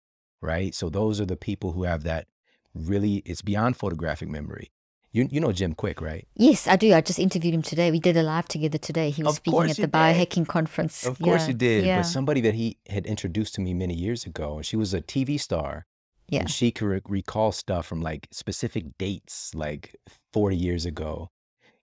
right? 0.41 0.73
So 0.73 0.89
those 0.89 1.21
are 1.21 1.27
the 1.27 1.38
people 1.38 1.73
who 1.73 1.84
have 1.84 2.03
that 2.03 2.27
really, 2.73 3.17
it's 3.25 3.41
beyond 3.43 3.77
photographic 3.77 4.30
memory. 4.30 4.71
You, 5.11 5.27
you 5.31 5.39
know 5.39 5.51
Jim 5.51 5.73
Kwik, 5.73 6.01
right? 6.01 6.27
Yes, 6.35 6.67
I 6.67 6.75
do. 6.75 6.93
I 6.93 7.01
just 7.01 7.17
interviewed 7.17 7.53
him 7.53 7.61
today. 7.61 7.91
We 7.91 7.99
did 7.99 8.17
a 8.17 8.23
live 8.23 8.47
together 8.47 8.77
today. 8.77 9.09
He 9.09 9.23
was 9.23 9.31
Of 9.33 9.37
speaking 9.37 9.61
at 9.69 9.75
the 9.77 9.81
did. 9.83 9.91
biohacking 9.91 10.47
conference. 10.47 11.05
Of 11.05 11.19
course 11.19 11.43
Yeah, 11.43 11.47
you 11.47 11.53
did. 11.53 11.85
Yeah. 11.85 11.97
But 11.99 12.03
somebody 12.07 12.41
that 12.41 12.53
he 12.55 12.77
had 12.89 13.05
introduced 13.05 13.55
to 13.55 13.61
me 13.61 13.73
many 13.73 13.93
years 13.95 14.25
ago, 14.25 14.57
and 14.57 14.65
she 14.65 14.75
was 14.75 14.93
a 14.93 15.01
TV 15.01 15.39
star. 15.39 15.85
yeah. 16.27 16.41
And 16.41 16.51
she 16.51 16.71
could 16.71 16.85
re- 16.87 17.01
recall 17.07 17.51
stuff 17.53 17.85
from 17.85 18.01
like 18.01 18.27
specific 18.31 18.97
dates, 18.97 19.55
like 19.55 19.95
40 20.33 20.55
years 20.57 20.85
ago. 20.85 21.29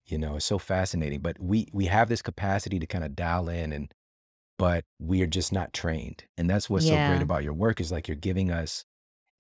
You 0.07 0.19
know, 0.19 0.37
it's 0.37 0.45
so 0.45 0.59
fascinating. 0.59 1.21
But 1.21 1.39
we 1.41 1.67
we 1.73 1.87
have 1.87 2.11
this 2.11 2.21
capacity 2.21 2.79
to 2.79 2.87
kind 2.87 3.05
of 3.05 3.17
dial 3.17 3.49
in 3.49 3.73
and 3.73 3.91
but 4.59 4.85
we 5.01 5.23
are 5.23 5.27
just 5.27 5.51
not 5.51 5.73
trained. 5.73 6.25
And 6.37 6.49
that's 6.49 6.69
what's 6.71 6.87
so 6.87 6.95
great 6.95 7.23
about 7.23 7.43
your 7.43 7.55
work 7.55 7.81
is 7.81 7.91
like 7.91 8.07
you're 8.07 8.15
giving 8.17 8.51
us 8.53 8.85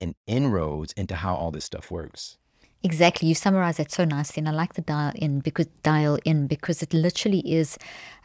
an 0.01 0.15
inroads 0.27 0.93
into 0.97 1.17
how 1.17 1.35
all 1.37 1.51
this 1.53 1.67
stuff 1.67 1.91
works. 1.91 2.39
Exactly. 2.85 3.29
You 3.29 3.35
summarize 3.35 3.79
that 3.79 3.91
so 3.91 4.05
nicely. 4.05 4.41
And 4.43 4.49
I 4.49 4.53
like 4.53 4.75
the 4.75 4.83
dial 4.83 5.13
in 5.17 5.41
because 5.41 5.67
dial 5.83 6.19
in 6.25 6.47
because 6.47 6.83
it 6.83 6.93
literally 6.93 7.41
is 7.51 7.79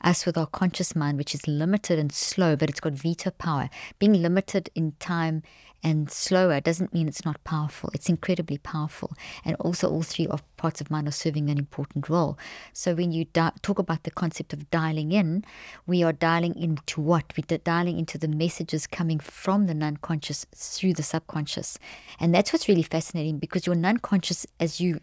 us 0.03 0.25
with 0.25 0.37
our 0.37 0.47
conscious 0.47 0.95
mind, 0.97 1.17
which 1.17 1.33
is 1.33 1.47
limited 1.47 1.97
and 1.97 2.11
slow, 2.11 2.57
but 2.57 2.69
it's 2.69 2.81
got 2.81 2.91
veto 2.93 3.31
power. 3.31 3.69
Being 3.99 4.21
limited 4.21 4.69
in 4.75 4.93
time 4.99 5.43
and 5.81 6.11
slower 6.11 6.59
doesn't 6.59 6.93
mean 6.93 7.07
it's 7.07 7.23
not 7.23 7.43
powerful. 7.43 7.89
It's 7.93 8.09
incredibly 8.09 8.57
powerful. 8.57 9.13
And 9.45 9.55
also 9.57 9.89
all 9.89 10.01
three 10.01 10.27
of 10.27 10.43
parts 10.57 10.81
of 10.81 10.91
mind 10.91 11.07
are 11.07 11.11
serving 11.11 11.49
an 11.49 11.57
important 11.57 12.09
role. 12.09 12.37
So 12.73 12.93
when 12.93 13.11
you 13.11 13.25
di- 13.25 13.51
talk 13.61 13.79
about 13.79 14.03
the 14.03 14.11
concept 14.11 14.51
of 14.51 14.69
dialing 14.69 15.11
in, 15.11 15.45
we 15.87 16.03
are 16.03 16.11
dialing 16.11 16.55
into 16.55 16.99
what? 16.99 17.33
We're 17.37 17.57
dialing 17.57 17.97
into 17.97 18.17
the 18.17 18.27
messages 18.27 18.87
coming 18.87 19.19
from 19.19 19.67
the 19.67 19.73
non-conscious 19.73 20.45
through 20.53 20.95
the 20.95 21.03
subconscious. 21.03 21.79
And 22.19 22.35
that's 22.35 22.51
what's 22.51 22.67
really 22.67 22.83
fascinating 22.83 23.39
because 23.39 23.65
your 23.65 23.75
non-conscious, 23.75 24.45
as 24.59 24.81
you 24.81 24.99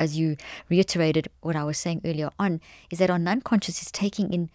as 0.00 0.18
you 0.18 0.36
reiterated 0.68 1.28
what 1.40 1.54
I 1.54 1.64
was 1.64 1.78
saying 1.78 2.00
earlier 2.04 2.30
on, 2.38 2.60
is 2.90 2.98
that 2.98 3.10
our 3.10 3.18
non-conscious 3.18 3.80
is 3.80 3.90
taking 3.92 4.32
in 4.32 4.50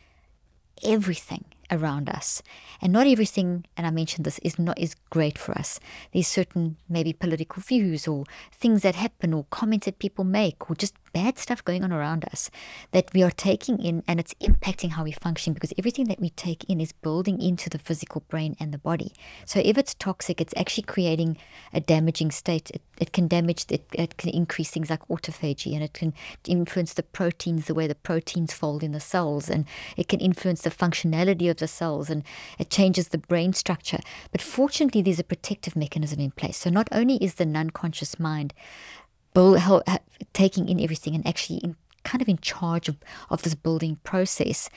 everything 0.83 1.45
around 1.71 2.09
us. 2.09 2.41
And 2.81 2.91
not 2.91 3.07
everything 3.07 3.65
and 3.77 3.87
i 3.87 3.91
mentioned 3.91 4.25
this 4.25 4.39
is 4.39 4.59
not 4.59 4.77
is 4.79 4.95
great 5.09 5.37
for 5.37 5.57
us. 5.57 5.79
There's 6.13 6.27
certain 6.27 6.77
maybe 6.89 7.13
political 7.13 7.61
views 7.61 8.07
or 8.07 8.25
things 8.51 8.81
that 8.83 8.95
happen 8.95 9.33
or 9.33 9.45
comments 9.49 9.85
that 9.85 9.99
people 9.99 10.25
make 10.25 10.69
or 10.69 10.75
just 10.75 10.95
bad 11.13 11.37
stuff 11.37 11.63
going 11.63 11.83
on 11.83 11.91
around 11.91 12.25
us 12.25 12.49
that 12.91 13.09
we 13.13 13.23
are 13.23 13.31
taking 13.31 13.79
in 13.79 14.03
and 14.07 14.19
it's 14.19 14.33
impacting 14.35 14.91
how 14.91 15.03
we 15.03 15.11
function 15.11 15.53
because 15.53 15.73
everything 15.77 16.05
that 16.07 16.19
we 16.19 16.29
take 16.31 16.63
in 16.65 16.79
is 16.79 16.91
building 16.91 17.41
into 17.41 17.69
the 17.69 17.79
physical 17.79 18.23
brain 18.27 18.55
and 18.59 18.73
the 18.73 18.77
body. 18.77 19.13
So 19.45 19.61
if 19.63 19.77
it's 19.77 19.93
toxic 19.93 20.41
it's 20.41 20.53
actually 20.57 20.83
creating 20.83 21.37
a 21.73 21.79
damaging 21.79 22.31
state. 22.31 22.71
It, 22.71 22.81
it 22.99 23.13
can 23.13 23.27
damage 23.27 23.65
it, 23.69 23.85
it 23.93 24.17
can 24.17 24.29
increase 24.29 24.69
things 24.69 24.89
like 24.89 25.07
autophagy 25.07 25.73
and 25.73 25.83
it 25.83 25.93
can 25.93 26.13
influence 26.45 26.93
the 26.93 27.03
proteins 27.03 27.65
the 27.65 27.73
way 27.73 27.87
the 27.87 27.95
proteins 27.95 28.53
fold 28.53 28.83
in 28.83 28.91
the 28.91 28.99
cells 28.99 29.49
and 29.49 29.65
it 29.97 30.07
can 30.07 30.19
influence 30.19 30.61
the 30.61 30.69
functionality 30.69 31.49
of 31.49 31.57
the 31.57 31.67
cells 31.67 32.09
and 32.09 32.23
it 32.59 32.69
changes 32.69 33.09
the 33.09 33.17
brain 33.17 33.53
structure. 33.53 33.99
But 34.31 34.41
fortunately 34.41 35.01
there's 35.01 35.19
a 35.19 35.23
protective 35.23 35.75
mechanism 35.75 36.19
in 36.19 36.31
place. 36.31 36.57
So 36.57 36.69
not 36.69 36.87
only 36.91 37.15
is 37.17 37.35
the 37.35 37.45
non-conscious 37.45 38.19
mind 38.19 38.53
build, 39.33 39.59
hel- 39.59 39.83
ha- 39.87 39.99
taking 40.33 40.69
in 40.69 40.79
everything 40.79 41.15
and 41.15 41.25
actually 41.27 41.59
in, 41.59 41.75
kind 42.03 42.21
of 42.21 42.29
in 42.29 42.37
charge 42.37 42.89
of, 42.89 42.97
of 43.29 43.41
this 43.43 43.55
building 43.55 43.97
process. 44.03 44.69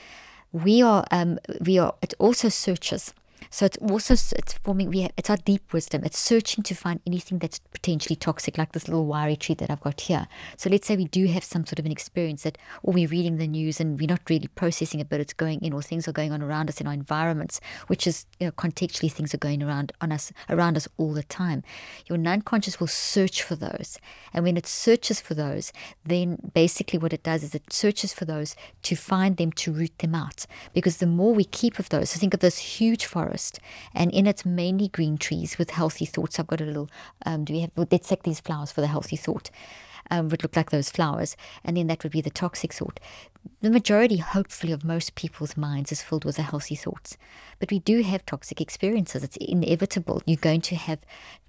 We 0.51 0.81
are 0.81 1.05
um, 1.11 1.39
we 1.59 1.77
are 1.77 1.95
also 2.17 2.47
searches 2.49 3.13
so 3.49 3.65
it's 3.65 3.77
also 3.77 4.13
it's 4.13 4.53
forming 4.53 4.89
we 4.89 5.01
have, 5.01 5.11
it's 5.17 5.29
our 5.29 5.37
deep 5.37 5.71
wisdom. 5.73 6.03
It's 6.03 6.19
searching 6.19 6.63
to 6.63 6.75
find 6.75 6.99
anything 7.05 7.39
that's 7.39 7.59
potentially 7.59 8.15
toxic 8.15 8.57
like 8.57 8.71
this 8.71 8.87
little 8.87 9.05
wiry 9.05 9.35
tree 9.35 9.55
that 9.55 9.69
i've 9.69 9.81
got 9.81 10.01
here. 10.01 10.27
So 10.57 10.69
let's 10.69 10.87
say 10.87 10.95
we 10.95 11.05
do 11.05 11.25
have 11.27 11.43
some 11.43 11.65
sort 11.65 11.79
of 11.79 11.85
an 11.85 11.91
experience 11.91 12.43
that 12.43 12.57
or 12.83 12.93
we're 12.93 13.07
reading 13.07 13.37
the 13.37 13.47
news 13.47 13.79
and 13.79 13.99
we're 13.99 14.09
not 14.09 14.29
really 14.29 14.47
processing 14.47 14.99
it 14.99 15.09
but 15.09 15.19
it's 15.19 15.33
going 15.33 15.61
in 15.61 15.73
or 15.73 15.81
things 15.81 16.07
are 16.07 16.11
going 16.11 16.31
on 16.31 16.41
around 16.41 16.69
us 16.69 16.81
in 16.81 16.87
our 16.87 16.93
environments 16.93 17.61
which 17.87 18.07
is 18.07 18.25
you 18.39 18.47
know 18.47 18.51
contextually 18.51 19.11
things 19.11 19.33
are 19.33 19.37
going 19.39 19.61
around 19.61 19.91
on 20.01 20.11
us 20.11 20.31
around 20.49 20.77
us 20.77 20.87
all 20.97 21.13
the 21.13 21.23
time. 21.23 21.63
Your 22.07 22.17
non-conscious 22.17 22.79
will 22.79 22.87
search 22.87 23.41
for 23.41 23.55
those. 23.55 23.99
And 24.33 24.43
when 24.43 24.57
it 24.57 24.67
searches 24.67 25.21
for 25.21 25.33
those 25.33 25.71
then 26.03 26.51
basically 26.53 26.99
what 26.99 27.13
it 27.13 27.23
does 27.23 27.43
is 27.43 27.55
it 27.55 27.71
searches 27.71 28.13
for 28.13 28.25
those 28.25 28.55
to 28.83 28.95
find 28.95 29.37
them 29.37 29.51
to 29.53 29.71
root 29.71 29.97
them 29.99 30.15
out. 30.15 30.45
Because 30.73 30.97
the 30.97 31.07
more 31.07 31.33
we 31.33 31.45
keep 31.45 31.79
of 31.79 31.89
those 31.89 32.09
so 32.09 32.19
think 32.19 32.33
of 32.33 32.39
this 32.39 32.57
huge 32.57 33.05
forest 33.05 33.24
and 33.93 34.11
in 34.11 34.27
it's 34.27 34.45
mainly 34.45 34.87
green 34.87 35.17
trees 35.17 35.57
with 35.57 35.71
healthy 35.71 36.05
thoughts 36.05 36.39
i've 36.39 36.47
got 36.47 36.61
a 36.61 36.65
little 36.65 36.89
um, 37.25 37.43
do 37.43 37.53
we 37.53 37.61
have 37.61 37.71
well, 37.75 37.87
let's 37.91 38.09
take 38.09 38.23
these 38.23 38.39
flowers 38.39 38.71
for 38.71 38.81
the 38.81 38.87
healthy 38.87 39.15
thought 39.15 39.49
um, 40.11 40.29
would 40.29 40.43
look 40.43 40.55
like 40.55 40.69
those 40.69 40.89
flowers, 40.89 41.35
and 41.63 41.77
then 41.77 41.87
that 41.87 42.03
would 42.03 42.11
be 42.11 42.21
the 42.21 42.29
toxic 42.29 42.73
thought. 42.73 42.99
The 43.61 43.69
majority, 43.69 44.17
hopefully, 44.17 44.71
of 44.71 44.83
most 44.83 45.15
people's 45.15 45.57
minds 45.57 45.91
is 45.91 46.01
filled 46.01 46.25
with 46.25 46.37
the 46.37 46.43
healthy 46.43 46.75
thoughts. 46.75 47.17
But 47.59 47.71
we 47.71 47.79
do 47.79 48.01
have 48.01 48.25
toxic 48.25 48.61
experiences. 48.61 49.23
It's 49.23 49.37
inevitable. 49.37 50.21
You're 50.25 50.37
going 50.37 50.61
to 50.61 50.75
have 50.75 50.99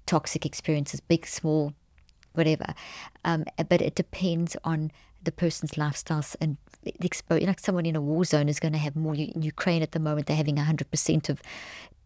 toxic 0.05 0.45
experiences, 0.45 1.01
big, 1.01 1.27
small, 1.27 1.73
whatever. 2.33 2.73
Um, 3.25 3.45
but 3.69 3.81
it 3.81 3.95
depends 3.95 4.55
on 4.63 4.91
the 5.23 5.31
person's 5.31 5.71
lifestyles 5.71 6.35
and 6.39 6.57
the 6.99 7.07
expo- 7.07 7.45
like 7.45 7.59
someone 7.59 7.85
in 7.85 7.95
a 7.95 8.01
war 8.01 8.25
zone 8.25 8.49
is 8.49 8.59
going 8.59 8.73
to 8.73 8.79
have 8.79 8.95
more. 8.95 9.15
In 9.15 9.41
Ukraine 9.41 9.81
at 9.81 9.91
the 9.91 9.99
moment, 9.99 10.27
they're 10.27 10.35
having 10.35 10.57
100% 10.57 11.29
of 11.29 11.41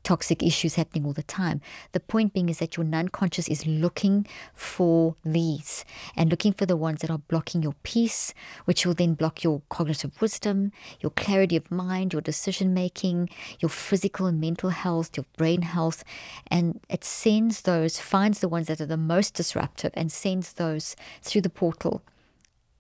toxic 0.03 0.41
issues 0.41 0.75
happening 0.75 1.05
all 1.05 1.13
the 1.13 1.23
time. 1.23 1.61
The 1.91 1.99
point 1.99 2.33
being 2.33 2.49
is 2.49 2.59
that 2.59 2.77
your 2.77 2.85
non-conscious 2.85 3.47
is 3.47 3.67
looking 3.67 4.25
for 4.53 5.15
these 5.23 5.85
and 6.15 6.29
looking 6.29 6.53
for 6.53 6.65
the 6.65 6.77
ones 6.77 7.01
that 7.01 7.11
are 7.11 7.19
blocking 7.19 7.61
your 7.61 7.75
peace, 7.83 8.33
which 8.65 8.85
will 8.85 8.93
then 8.93 9.13
block 9.13 9.43
your 9.43 9.61
cognitive 9.69 10.19
wisdom, 10.21 10.71
your 10.99 11.11
clarity 11.11 11.55
of 11.55 11.71
mind, 11.71 12.13
your 12.13 12.21
decision 12.21 12.73
making, 12.73 13.29
your 13.59 13.69
physical 13.69 14.25
and 14.25 14.41
mental 14.41 14.69
health, 14.69 15.11
your 15.15 15.25
brain 15.37 15.61
health, 15.61 16.03
and 16.47 16.79
it 16.89 17.03
sends 17.03 17.61
those, 17.61 17.99
finds 17.99 18.39
the 18.39 18.49
ones 18.49 18.67
that 18.67 18.81
are 18.81 18.85
the 18.85 18.97
most 18.97 19.35
disruptive 19.35 19.91
and 19.93 20.11
sends 20.11 20.53
those 20.53 20.95
through 21.21 21.41
the 21.41 21.49
portal 21.49 22.01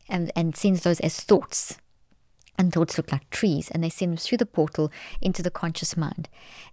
and, 0.09 0.31
and 0.35 0.55
sends 0.55 0.83
those 0.83 0.99
as 1.01 1.19
thoughts 1.19 1.77
and 2.57 2.71
thoughts 2.71 2.97
look 2.97 3.11
like 3.11 3.29
trees, 3.29 3.71
and 3.71 3.83
they 3.83 3.89
send 3.89 4.11
them 4.11 4.17
through 4.17 4.37
the 4.37 4.45
portal 4.45 4.91
into 5.21 5.41
the 5.41 5.51
conscious 5.51 5.97
mind 5.97 6.29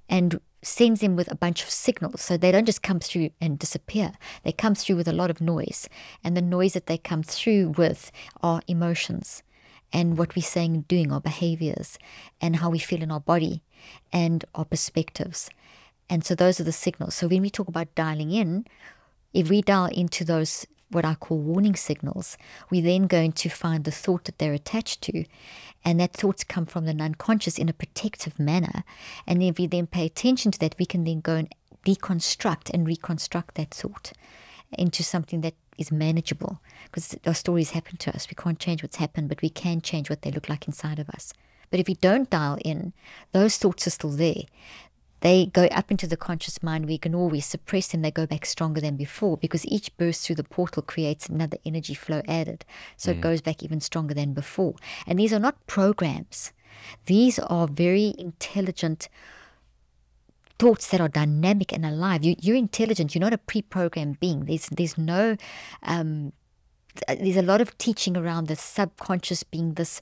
and 0.09 0.41
sends 0.62 1.01
them 1.01 1.17
with 1.17 1.31
a 1.31 1.37
bunch 1.37 1.62
of 1.62 1.71
signals. 1.71 2.21
So 2.21 2.37
they 2.37 2.51
don't 2.51 2.67
just 2.67 2.83
come 2.83 3.01
through 3.01 3.31
and 3.41 3.59
disappear, 3.59 4.12
they 4.43 4.53
come 4.53 4.75
through 4.75 4.97
with 4.97 5.09
a 5.09 5.12
lot 5.12 5.31
of 5.31 5.41
noise. 5.41 5.88
And 6.25 6.37
the 6.37 6.43
noise 6.43 6.73
that 6.75 6.87
they 6.87 6.99
come 6.99 7.23
through 7.23 7.75
with 7.77 8.11
are 8.43 8.62
emotions 8.67 9.43
and 9.93 10.19
what 10.19 10.37
we're 10.37 10.43
saying 10.43 10.75
and 10.75 10.88
doing, 10.88 11.12
our 11.12 11.21
behaviors, 11.21 11.99
and 12.41 12.57
how 12.57 12.71
we 12.71 12.79
feel 12.79 13.03
in 13.03 13.11
our 13.11 13.21
body 13.21 13.62
and 14.12 14.45
our 14.55 14.64
perspectives. 14.64 15.49
And 16.11 16.25
so 16.25 16.35
those 16.35 16.61
are 16.61 16.64
the 16.64 16.73
signals. 16.73 17.14
So 17.14 17.29
when 17.29 17.43
we 17.43 17.51
talk 17.51 17.69
about 17.69 17.95
dialing 17.95 18.31
in, 18.31 18.67
if 19.33 19.49
we 19.49 19.62
dial 19.62 19.87
into 19.87 20.25
those 20.25 20.67
what 20.90 21.05
I 21.05 21.14
call 21.14 21.38
warning 21.38 21.77
signals, 21.77 22.37
we're 22.70 22.83
then 22.83 23.07
going 23.07 23.33
to 23.33 23.48
find 23.48 23.85
the 23.85 23.90
thought 23.90 24.24
that 24.24 24.38
they're 24.38 24.53
attached 24.53 25.03
to. 25.03 25.24
And 25.85 26.01
that 26.01 26.14
thoughts 26.14 26.44
come 26.44 26.66
from 26.66 26.87
the 26.87 27.03
unconscious 27.03 27.59
in 27.59 27.68
a 27.68 27.72
protective 27.72 28.38
manner. 28.38 28.85
And 29.27 29.42
if 29.42 29.59
we 29.59 29.66
then 29.66 29.87
pay 29.87 30.07
attention 30.07 30.53
to 30.53 30.59
that, 30.61 30.77
we 30.79 30.87
can 30.87 31.05
then 31.05 31.20
go 31.20 31.37
and 31.37 31.55
deconstruct 31.85 32.70
and 32.72 32.87
reconstruct 32.87 33.55
that 33.55 33.72
thought 33.72 34.12
into 34.77 35.03
something 35.03 35.40
that 35.42 35.55
is 35.79 35.92
manageable. 35.92 36.61
Because 36.85 37.16
our 37.27 37.35
stories 37.35 37.70
happen 37.70 37.96
to 37.98 38.14
us. 38.14 38.29
We 38.29 38.35
can't 38.35 38.59
change 38.59 38.83
what's 38.83 38.96
happened, 38.96 39.29
but 39.29 39.42
we 39.42 39.51
can 39.51 39.81
change 39.81 40.11
what 40.11 40.22
they 40.22 40.31
look 40.31 40.48
like 40.48 40.66
inside 40.66 40.98
of 40.98 41.09
us. 41.11 41.33
But 41.70 41.81
if 41.81 41.87
we 41.87 41.94
don't 41.94 42.31
dial 42.31 42.59
in, 42.64 42.92
those 43.33 43.59
thoughts 43.59 43.87
are 43.87 43.90
still 43.90 44.11
there 44.11 44.44
they 45.20 45.46
go 45.46 45.64
up 45.66 45.90
into 45.90 46.07
the 46.07 46.16
conscious 46.16 46.62
mind. 46.62 46.87
We 46.87 46.98
can 46.98 47.14
always 47.14 47.46
suppress 47.46 47.88
them. 47.88 48.02
They 48.02 48.11
go 48.11 48.26
back 48.26 48.46
stronger 48.46 48.81
than 48.81 48.96
before 48.96 49.37
because 49.37 49.66
each 49.66 49.96
burst 49.96 50.26
through 50.26 50.37
the 50.37 50.44
portal 50.44 50.83
creates 50.83 51.28
another 51.28 51.59
energy 51.64 51.94
flow 51.94 52.22
added. 52.28 52.64
So 52.96 53.11
it 53.12 53.20
goes 53.20 53.40
back 53.40 53.62
even 53.62 53.81
stronger 53.81 54.14
than 54.14 54.33
before. 54.33 54.74
And 55.07 55.18
these 55.18 55.33
are 55.33 55.40
not 55.40 55.66
programs, 55.66 56.52
these 57.07 57.38
are 57.38 57.66
very 57.66 58.14
intelligent 58.18 59.09
thoughts 60.59 60.88
that 60.88 61.00
are 61.00 61.09
dynamic 61.09 61.72
and 61.72 61.85
alive. 61.87 62.24
You, 62.24 62.35
you're 62.40 62.57
intelligent. 62.57 63.14
You're 63.14 63.20
not 63.20 63.33
a 63.33 63.38
pre-programmed 63.38 64.20
being. 64.20 64.44
There's 64.46 64.68
there's 64.68 64.98
no 64.98 65.37
um, 65.83 66.33
there's 67.09 67.37
a 67.37 67.43
lot 67.43 67.61
of 67.61 67.77
teaching 67.79 68.17
around 68.17 68.49
the 68.49 68.57
subconscious 68.57 69.43
being 69.43 69.75
this 69.75 70.01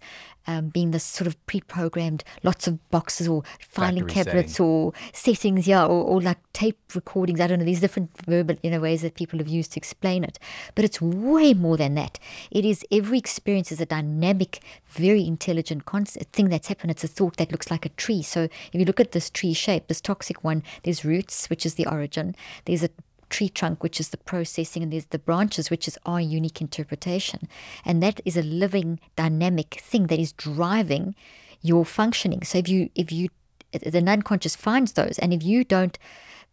um, 0.49 0.69
being 0.69 0.93
this 0.93 1.03
sort 1.03 1.27
of 1.27 1.47
pre-programmed 1.47 2.23
lots 2.45 2.69
of 2.69 2.89
boxes 2.91 3.27
or 3.27 3.43
filing 3.59 4.07
Factory 4.07 4.25
cabinets 4.25 4.61
or 4.61 4.93
settings 5.13 5.67
yeah 5.67 5.85
or, 5.85 6.05
or 6.05 6.21
like 6.21 6.39
tape 6.53 6.79
recordings. 6.95 7.41
I 7.41 7.47
don't 7.47 7.59
know 7.59 7.65
these 7.65 7.81
different 7.81 8.11
verbal 8.27 8.57
you 8.63 8.71
know 8.71 8.81
ways 8.81 9.03
that 9.03 9.15
people 9.15 9.39
have 9.39 9.49
used 9.49 9.73
to 9.73 9.79
explain 9.79 10.25
it 10.25 10.39
but 10.75 10.85
it's 10.85 11.01
way 11.01 11.55
more 11.55 11.77
than 11.77 11.95
that. 11.95 12.19
It 12.51 12.65
is 12.65 12.85
every 12.91 13.19
experience 13.19 13.73
is 13.73 13.81
a 13.81 13.87
dynamic 13.87 14.61
very 14.87 15.27
intelligent 15.27 15.85
concept, 15.85 16.33
thing 16.33 16.49
that's 16.49 16.69
happened. 16.69 16.91
It's 16.91 17.05
a 17.05 17.09
thought 17.09 17.37
that 17.37 17.53
looks 17.53 17.71
like 17.71 17.85
a 17.85 17.91
tree. 17.91 18.23
So 18.23 18.45
if 18.45 18.75
you 18.75 18.85
look 18.85 19.01
at 19.01 19.13
this 19.13 19.31
tree 19.31 19.53
shape 19.53 19.89
this 19.89 20.01
toxic 20.01 20.45
one 20.45 20.63
there's 20.85 21.05
roots 21.05 21.51
which 21.51 21.67
is 21.67 21.75
the 21.75 21.87
origin. 21.87 22.35
There's 22.65 22.85
a 22.85 22.91
tree 23.29 23.49
trunk, 23.49 23.83
which 23.83 24.01
is 24.01 24.11
the 24.11 24.17
processing, 24.17 24.83
and 24.83 24.93
there's 24.93 25.07
the 25.07 25.19
branches, 25.19 25.71
which 25.71 25.89
is 25.89 25.99
our 26.05 26.21
unique 26.21 26.61
interpretation. 26.61 27.49
And 27.85 28.03
that 28.03 28.21
is 28.25 28.37
a 28.37 28.43
living, 28.43 29.01
dynamic 29.17 29.81
thing 29.81 30.09
that 30.09 30.19
is 30.19 30.33
driving 30.33 31.15
your 31.63 31.85
functioning. 31.85 32.43
So 32.43 32.59
if 32.59 32.69
you, 32.69 32.91
if 32.95 33.11
you, 33.13 33.29
the 33.73 33.99
unconscious 33.99 34.57
finds 34.57 34.93
those, 34.93 35.19
and 35.19 35.33
if 35.33 35.43
you 35.43 35.65
don't 35.65 35.99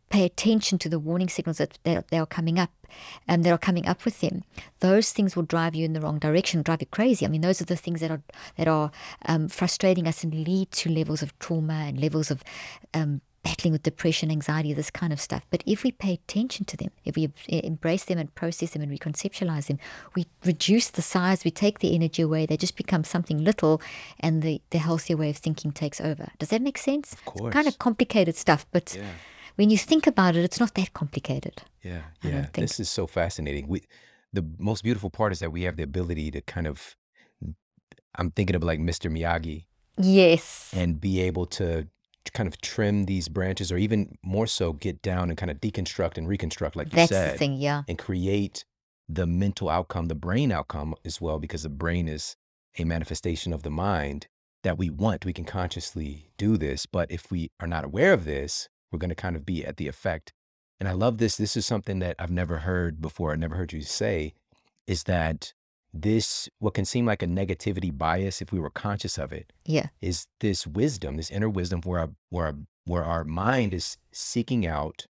pay 0.09 0.25
attention 0.25 0.77
to 0.77 0.89
the 0.89 0.99
warning 0.99 1.27
signals 1.27 1.57
that 1.57 1.79
they, 1.83 2.17
are 2.19 2.25
coming 2.27 2.59
up 2.59 2.69
and 3.27 3.39
um, 3.39 3.43
that 3.43 3.51
are 3.51 3.57
coming 3.57 3.87
up 3.87 4.05
with 4.05 4.21
them, 4.21 4.43
those 4.79 5.11
things 5.11 5.35
will 5.35 5.43
drive 5.43 5.73
you 5.73 5.85
in 5.85 5.93
the 5.93 6.01
wrong 6.01 6.19
direction, 6.19 6.61
drive 6.61 6.81
you 6.81 6.87
crazy. 6.87 7.25
I 7.25 7.29
mean, 7.29 7.41
those 7.41 7.59
are 7.61 7.65
the 7.65 7.75
things 7.75 7.99
that 8.01 8.11
are 8.11 8.21
that 8.57 8.67
are 8.67 8.91
um, 9.25 9.47
frustrating 9.47 10.07
us 10.07 10.23
and 10.23 10.47
lead 10.47 10.71
to 10.73 10.89
levels 10.91 11.23
of 11.23 11.37
trauma 11.39 11.85
and 11.87 11.99
levels 11.99 12.29
of 12.29 12.43
um, 12.93 13.21
battling 13.43 13.73
with 13.73 13.83
depression, 13.83 14.31
anxiety, 14.31 14.73
this 14.73 14.89
kind 14.89 15.11
of 15.11 15.19
stuff. 15.19 15.45
But 15.49 15.63
if 15.65 15.83
we 15.83 15.91
pay 15.91 16.13
attention 16.13 16.65
to 16.65 16.77
them, 16.77 16.89
if 17.03 17.15
we 17.15 17.25
eh, 17.49 17.61
embrace 17.63 18.05
them 18.05 18.17
and 18.17 18.33
process 18.33 18.71
them 18.71 18.81
and 18.81 18.91
reconceptualize 18.91 19.67
them, 19.67 19.79
we 20.15 20.25
reduce 20.45 20.89
the 20.89 21.01
size, 21.01 21.43
we 21.43 21.51
take 21.51 21.79
the 21.79 21.93
energy 21.93 22.21
away, 22.21 22.45
they 22.45 22.57
just 22.57 22.77
become 22.77 23.03
something 23.03 23.43
little, 23.43 23.81
and 24.19 24.41
the, 24.41 24.61
the 24.69 24.77
healthier 24.77 25.17
way 25.17 25.29
of 25.29 25.37
thinking 25.37 25.71
takes 25.71 25.99
over. 25.99 26.29
Does 26.39 26.49
that 26.49 26.61
make 26.61 26.77
sense? 26.77 27.13
Of 27.13 27.25
course. 27.25 27.47
It's 27.47 27.53
kind 27.53 27.67
of 27.67 27.77
complicated 27.79 28.37
stuff, 28.37 28.65
but 28.71 28.95
yeah. 28.95 29.03
when 29.55 29.69
you 29.69 29.77
think 29.77 30.07
about 30.07 30.35
it, 30.35 30.43
it's 30.43 30.59
not 30.59 30.73
that 30.75 30.93
complicated. 30.93 31.63
Yeah, 31.81 32.03
yeah. 32.23 32.47
This 32.53 32.79
is 32.79 32.89
so 32.89 33.07
fascinating. 33.07 33.67
We, 33.67 33.83
the 34.31 34.45
most 34.57 34.83
beautiful 34.83 35.09
part 35.09 35.33
is 35.33 35.39
that 35.39 35.51
we 35.51 35.63
have 35.63 35.75
the 35.75 35.83
ability 35.83 36.31
to 36.31 36.41
kind 36.41 36.65
of, 36.65 36.95
I'm 38.15 38.31
thinking 38.31 38.55
of 38.55 38.63
like 38.63 38.79
Mr. 38.79 39.11
Miyagi. 39.11 39.65
Yes. 39.97 40.71
And 40.75 40.99
be 40.99 41.19
able 41.21 41.45
to 41.47 41.87
kind 42.31 42.47
of 42.47 42.59
trim 42.61 43.05
these 43.05 43.27
branches 43.27 43.71
or 43.71 43.77
even 43.77 44.17
more 44.23 44.47
so 44.47 44.73
get 44.73 45.01
down 45.01 45.29
and 45.29 45.37
kind 45.37 45.51
of 45.51 45.59
deconstruct 45.59 46.17
and 46.17 46.27
reconstruct 46.27 46.75
like 46.75 46.93
you 46.93 47.07
said 47.07 47.33
the 47.33 47.37
thing, 47.37 47.53
yeah. 47.53 47.83
and 47.87 47.97
create 47.97 48.65
the 49.09 49.27
mental 49.27 49.69
outcome 49.69 50.07
the 50.07 50.15
brain 50.15 50.51
outcome 50.51 50.95
as 51.03 51.19
well 51.19 51.39
because 51.39 51.63
the 51.63 51.69
brain 51.69 52.07
is 52.07 52.35
a 52.77 52.83
manifestation 52.83 53.53
of 53.53 53.63
the 53.63 53.69
mind 53.69 54.27
that 54.63 54.77
we 54.77 54.89
want. 54.89 55.25
We 55.25 55.33
can 55.33 55.45
consciously 55.45 56.31
do 56.37 56.57
this 56.57 56.85
but 56.85 57.11
if 57.11 57.31
we 57.31 57.49
are 57.59 57.67
not 57.67 57.83
aware 57.85 58.13
of 58.13 58.25
this 58.25 58.69
we're 58.91 58.99
going 58.99 59.09
to 59.09 59.15
kind 59.15 59.35
of 59.35 59.45
be 59.45 59.65
at 59.65 59.77
the 59.77 59.87
effect. 59.87 60.31
And 60.79 60.87
i 60.87 60.93
love 60.93 61.17
this. 61.17 61.35
This 61.35 61.57
is 61.57 61.65
something 61.65 61.99
that 61.99 62.15
i've 62.19 62.31
never 62.31 62.59
heard 62.59 63.01
before 63.01 63.31
i 63.31 63.35
never 63.35 63.55
heard 63.55 63.73
you 63.73 63.81
say 63.81 64.33
is 64.87 65.03
that 65.03 65.53
this 65.93 66.49
what 66.59 66.73
can 66.73 66.85
seem 66.85 67.05
like 67.05 67.21
a 67.21 67.27
negativity 67.27 67.95
bias 67.95 68.41
if 68.41 68.51
we 68.51 68.59
were 68.59 68.69
conscious 68.69 69.17
of 69.17 69.31
it 69.31 69.53
yeah. 69.65 69.87
is 70.01 70.25
this 70.39 70.65
wisdom 70.65 71.17
this 71.17 71.29
inner 71.29 71.49
wisdom 71.49 71.81
where 71.81 71.99
our, 71.99 72.09
where 72.29 72.45
our, 72.47 72.55
where 72.85 73.03
our 73.03 73.23
mind 73.23 73.73
is 73.73 73.97
seeking 74.11 74.65
out 74.65 75.05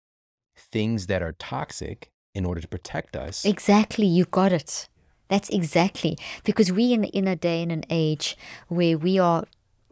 things 0.59 1.07
that 1.07 1.21
are 1.21 1.33
toxic 1.33 2.11
in 2.35 2.45
order 2.45 2.61
to 2.61 2.67
protect 2.67 3.15
us. 3.15 3.45
Exactly 3.45 4.05
you 4.05 4.25
got 4.25 4.51
it. 4.51 4.87
That's 5.27 5.49
exactly 5.49 6.17
because 6.43 6.71
we 6.71 6.93
in 6.93 7.03
in 7.03 7.27
a 7.27 7.35
day 7.35 7.61
and 7.61 7.71
an 7.71 7.83
age 7.89 8.37
where 8.67 8.97
we 8.97 9.19
are 9.19 9.43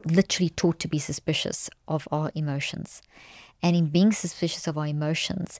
literally 0.05 0.49
taught 0.49 0.79
to 0.79 0.87
be 0.87 0.99
suspicious 0.99 1.69
of 1.87 2.07
our 2.11 2.31
emotions. 2.33 3.01
And 3.61 3.75
in 3.75 3.87
being 3.87 4.11
suspicious 4.11 4.67
of 4.67 4.77
our 4.77 4.87
emotions 4.87 5.59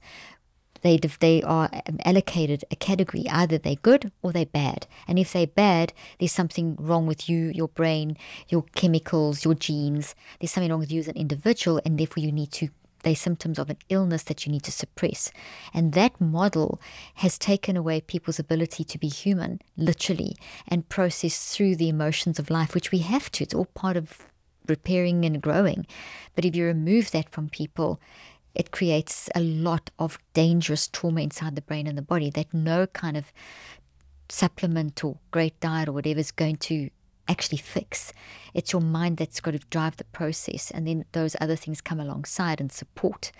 they 0.82 0.98
they 0.98 1.42
are 1.44 1.70
um, 1.74 1.98
allocated 2.06 2.64
a 2.72 2.76
category 2.76 3.26
either 3.30 3.58
they're 3.58 3.76
good 3.76 4.12
or 4.22 4.32
they're 4.32 4.46
bad. 4.46 4.88
And 5.08 5.20
if 5.20 5.34
they're 5.34 5.48
bad 5.48 5.94
there's 6.20 6.32
something 6.32 6.76
wrong 6.80 7.08
with 7.08 7.30
you 7.30 7.52
your 7.54 7.68
brain 7.70 8.18
your 8.50 8.64
chemicals 8.76 9.46
your 9.46 9.56
genes. 9.56 10.16
There's 10.40 10.52
something 10.52 10.72
wrong 10.72 10.80
with 10.80 10.92
you 10.92 11.00
as 11.00 11.08
an 11.08 11.18
individual 11.18 11.82
and 11.86 11.98
therefore 11.98 12.24
you 12.24 12.32
need 12.32 12.52
to 12.54 12.70
they're 13.04 13.16
symptoms 13.16 13.60
of 13.60 13.70
an 13.70 13.78
illness 13.90 14.24
that 14.24 14.46
you 14.46 14.52
need 14.52 14.64
to 14.64 14.72
suppress. 14.72 15.32
And 15.74 15.94
that 15.94 16.20
model 16.20 16.82
has 17.16 17.38
taken 17.38 17.78
away 17.78 18.02
people's 18.02 18.40
ability 18.40 18.84
to 18.86 18.98
be 18.98 19.08
human 19.08 19.62
literally 19.78 20.36
and 20.68 20.90
process 20.90 21.56
through 21.56 21.76
the 21.76 21.90
emotions 21.90 22.40
of 22.40 22.50
life 22.50 22.74
which 22.74 22.92
we 22.92 23.00
have 23.00 23.32
to. 23.32 23.44
It's 23.44 23.54
all 23.54 23.66
part 23.66 23.98
of 23.98 24.28
repairing 24.68 25.26
and 25.26 25.42
growing. 25.42 25.86
But 26.36 26.46
if 26.46 26.56
you 26.56 26.66
remove 26.66 27.12
that 27.12 27.30
from 27.30 27.50
people 27.50 28.00
it 28.58 28.72
creates 28.72 29.30
a 29.36 29.40
lot 29.40 29.92
of 30.00 30.18
dangerous 30.34 30.88
trauma 30.88 31.22
inside 31.22 31.56
the 31.56 31.62
brain 31.62 31.86
and 31.86 31.98
the 31.98 32.02
body 32.02 32.32
that 32.32 32.52
no 32.54 32.88
kind 32.88 33.16
of 33.16 33.32
supplement 34.30 35.04
or 35.04 35.20
great 35.30 35.58
diet 35.60 35.88
or 35.88 35.92
whatever 35.94 36.20
is 36.20 36.32
going 36.32 36.56
to 36.58 36.90
actually 37.28 37.60
fix. 37.60 38.12
It's 38.56 38.74
your 38.74 38.82
mind 38.82 39.18
that's 39.18 39.40
got 39.40 39.52
to 39.52 39.60
drive 39.60 39.98
the 39.98 40.06
process, 40.06 40.72
and 40.72 40.88
then 40.88 41.06
those 41.12 41.36
other 41.40 41.56
things 41.56 41.82
come 41.82 42.00
alongside 42.00 42.60
and 42.60 42.72
support. 42.72 43.32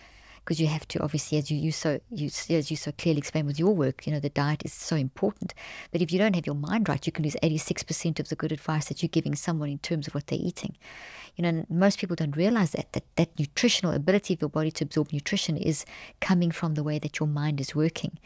Because 0.48 0.62
you 0.62 0.68
have 0.68 0.88
to, 0.88 1.02
obviously, 1.02 1.38
as 1.38 1.52
you, 1.52 1.58
you 1.58 1.74
so 1.74 2.00
you 2.10 2.28
as 2.28 2.72
you 2.72 2.78
so 2.78 2.94
clearly 2.94 3.18
explain 3.18 3.46
with 3.46 3.60
your 3.60 3.76
work, 3.76 4.08
you 4.08 4.14
know 4.14 4.22
the 4.22 4.30
diet 4.30 4.64
is 4.64 4.72
so 4.72 4.96
important. 4.96 5.54
But 5.92 6.02
if 6.02 6.10
you 6.10 6.18
don't 6.18 6.36
have 6.36 6.46
your 6.46 6.56
mind 6.56 6.88
right, 6.88 7.06
you 7.06 7.12
can 7.12 7.26
lose 7.26 7.36
eighty 7.44 7.58
six 7.58 7.84
percent 7.84 8.18
of 8.22 8.30
the 8.30 8.38
good 8.38 8.54
advice 8.54 8.88
that 8.88 9.04
you're 9.04 9.10
giving 9.10 9.36
someone 9.36 9.68
in 9.68 9.80
terms 9.80 10.08
of 10.08 10.16
what 10.16 10.28
they're 10.28 10.40
eating. 10.42 10.78
You 11.36 11.44
know, 11.44 11.66
most 11.68 12.00
people 12.00 12.16
don't 12.16 12.38
realize 12.38 12.72
that, 12.72 12.94
that 12.94 13.04
that 13.18 13.38
nutritional 13.38 13.94
ability 13.94 14.36
of 14.36 14.42
your 14.42 14.50
body 14.50 14.72
to 14.72 14.86
absorb 14.86 15.12
nutrition 15.12 15.58
is 15.58 15.84
coming 16.22 16.52
from 16.52 16.76
the 16.76 16.84
way 16.84 16.98
that 16.98 17.20
your 17.20 17.28
mind 17.28 17.60
is 17.60 17.76
working. 17.76 18.18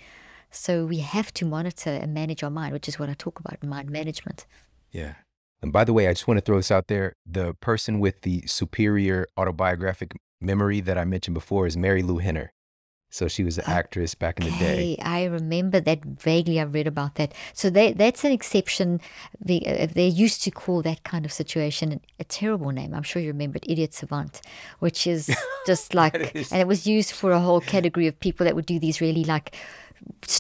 So 0.52 0.86
we 0.86 1.00
have 1.00 1.34
to 1.34 1.46
monitor 1.46 1.90
and 1.90 2.14
manage 2.14 2.44
our 2.44 2.52
mind, 2.52 2.74
which 2.74 2.88
is 2.88 3.00
what 3.00 3.10
I 3.10 3.16
talk 3.16 3.40
about, 3.40 3.64
mind 3.64 3.90
management. 3.90 4.46
Yeah. 4.92 5.16
And 5.64 5.74
by 5.74 5.86
the 5.86 5.94
way, 5.94 6.08
I 6.08 6.14
just 6.14 6.28
want 6.28 6.38
to 6.38 6.46
throw 6.46 6.58
this 6.58 6.72
out 6.72 6.88
there. 6.88 7.16
The 7.26 7.56
person 7.56 8.00
with 8.00 8.22
the 8.22 8.44
superior 8.46 9.28
autobiographic 9.38 10.14
memory 10.42 10.82
that 10.82 10.98
I 10.98 11.06
mentioned 11.06 11.36
before 11.36 11.68
is 11.68 11.78
Marilu 11.78 12.22
Henner. 12.22 12.54
So 13.14 13.28
she 13.28 13.44
was 13.44 13.58
an 13.58 13.66
actress 13.68 14.16
back 14.16 14.40
in 14.40 14.46
the 14.46 14.58
day. 14.58 14.98
I 15.02 15.26
remember 15.26 15.82
that 15.82 16.06
vaguely. 16.06 16.62
I 16.62 16.64
read 16.64 16.88
about 16.88 17.16
that. 17.16 17.34
So 17.52 17.70
they, 17.70 17.92
that's 17.92 18.24
an 18.24 18.32
exception. 18.32 19.02
They, 19.38 19.60
uh, 19.60 19.94
they 19.94 20.08
used 20.08 20.42
to 20.44 20.52
call 20.52 20.82
that 20.84 21.04
kind 21.04 21.26
of 21.26 21.34
situation 21.34 22.00
a 22.20 22.24
terrible 22.24 22.72
name. 22.72 22.94
I'm 22.94 23.04
sure 23.04 23.22
you 23.22 23.28
remember 23.28 23.58
it, 23.58 23.66
idiot 23.68 23.94
savant, 23.94 24.40
which 24.80 25.06
is 25.08 25.30
just 25.68 25.94
like, 25.94 26.16
is. 26.34 26.54
and 26.54 26.62
it 26.62 26.68
was 26.68 26.88
used 26.88 27.12
for 27.12 27.34
a 27.34 27.40
whole 27.42 27.60
category 27.60 28.08
of 28.08 28.18
people 28.22 28.46
that 28.46 28.56
would 28.56 28.66
do 28.66 28.80
these 28.80 29.02
really 29.02 29.26
like 29.26 29.58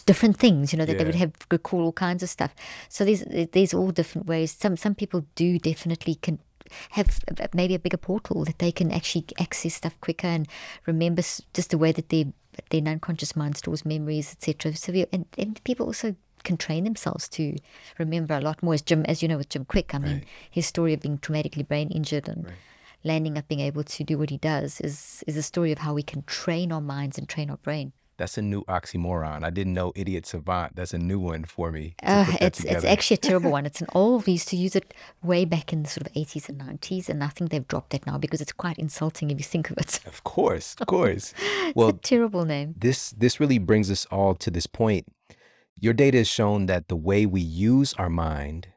different 0.06 0.38
things. 0.38 0.72
You 0.72 0.80
know 0.80 0.86
that 0.86 0.94
yeah. 0.94 1.00
they 1.00 1.06
would 1.06 1.16
have 1.16 1.50
could 1.50 1.64
call 1.64 1.84
all 1.84 1.92
kinds 1.92 2.24
of 2.24 2.30
stuff. 2.30 2.56
So 2.90 3.06
there's 3.06 3.24
there's 3.52 3.74
all 3.74 3.92
different 3.92 4.28
ways. 4.28 4.52
Some 4.52 4.78
some 4.78 4.96
people 4.96 5.26
do 5.36 5.60
definitely 5.60 6.16
can 6.16 6.40
have 6.92 7.20
maybe 7.54 7.76
a 7.76 7.80
bigger 7.80 7.98
portal 7.98 8.46
that 8.46 8.60
they 8.60 8.72
can 8.72 8.92
actually 8.92 9.26
access 9.40 9.76
stuff 9.76 10.00
quicker 10.02 10.28
and 10.28 10.48
remember 10.86 11.22
just 11.54 11.70
the 11.70 11.78
way 11.78 11.92
that 11.92 12.10
their 12.10 12.26
their 12.70 12.82
unconscious 12.82 13.36
mind 13.36 13.58
stores 13.58 13.86
memories, 13.86 14.32
etc. 14.34 14.76
So 14.76 14.92
we, 14.92 15.06
and, 15.12 15.26
and 15.38 15.64
people 15.64 15.86
also 15.86 16.16
can 16.44 16.58
train 16.58 16.84
themselves 16.84 17.28
to 17.30 17.56
remember 17.98 18.34
a 18.34 18.42
lot 18.42 18.62
more. 18.64 18.74
As 18.74 18.82
Jim, 18.82 19.06
as 19.06 19.22
you 19.22 19.28
know, 19.28 19.38
with 19.38 19.50
Jim 19.50 19.66
Kwik, 19.66 19.94
I 19.94 20.00
mean, 20.00 20.14
right. 20.14 20.28
his 20.50 20.66
story 20.66 20.94
of 20.94 21.02
being 21.02 21.18
traumatically 21.18 21.68
brain 21.68 21.90
injured 21.90 22.28
and 22.28 22.46
right. 22.46 22.56
landing 23.04 23.38
up 23.38 23.48
being 23.48 23.62
able 23.62 23.84
to 23.84 24.04
do 24.04 24.18
what 24.18 24.30
he 24.30 24.38
does 24.38 24.82
is 24.82 25.24
is 25.28 25.38
a 25.38 25.44
story 25.44 25.72
of 25.72 25.80
how 25.80 25.94
we 25.94 26.04
can 26.04 26.24
train 26.24 26.72
our 26.72 26.82
minds 26.82 27.18
and 27.18 27.30
train 27.30 27.50
our 27.50 27.58
brain. 27.58 27.94
That's 28.17 28.38
a 28.38 28.41
new 28.41 28.63
oxymoron. 28.65 29.43
I 29.43 29.50
didn't 29.50 29.74
know 29.74 29.91
idiot 29.95 30.26
savant. 30.26 30.76
That's 30.76 30.93
a 30.93 30.97
new 30.97 31.19
one 31.19 31.45
for 31.45 31.71
me. 31.71 31.95
Uh, 32.04 32.26
it's 32.39 32.63
it's 32.63 32.84
actually 32.84 33.15
a 33.15 33.17
terrible 33.17 33.52
one. 33.52 33.65
It's 33.65 33.82
an 33.82 33.88
old. 33.95 34.26
We 34.28 34.34
used 34.34 34.47
to 34.50 34.56
use 34.56 34.76
it 34.76 34.93
way 35.24 35.45
back 35.45 35.74
in 35.74 35.84
the 35.84 35.89
sort 35.89 36.08
of 36.08 36.13
eighties 36.15 36.47
and 36.47 36.58
nineties, 36.58 37.10
and 37.10 37.24
I 37.24 37.30
think 37.30 37.50
they've 37.50 37.67
dropped 37.67 37.93
it 37.93 38.06
now 38.06 38.17
because 38.17 38.41
it's 38.41 38.52
quite 38.52 38.78
insulting 38.78 39.32
if 39.32 39.38
you 39.38 39.43
think 39.43 39.69
of 39.71 39.78
it. 39.78 40.00
Of 40.06 40.24
course, 40.24 40.76
of 40.80 40.88
course. 40.95 41.34
it's 41.39 41.76
well, 41.76 41.89
a 41.89 41.93
terrible 41.93 42.45
name. 42.45 42.76
This 42.78 43.12
this 43.12 43.39
really 43.39 43.60
brings 43.60 43.89
us 43.89 44.06
all 44.12 44.36
to 44.36 44.52
this 44.52 44.67
point. 44.67 45.08
Your 45.80 45.93
data 45.93 46.19
has 46.19 46.28
shown 46.28 46.67
that 46.67 46.89
the 46.89 46.95
way 46.95 47.26
we 47.26 47.41
use 47.41 47.93
our 47.95 48.10
mind 48.10 48.67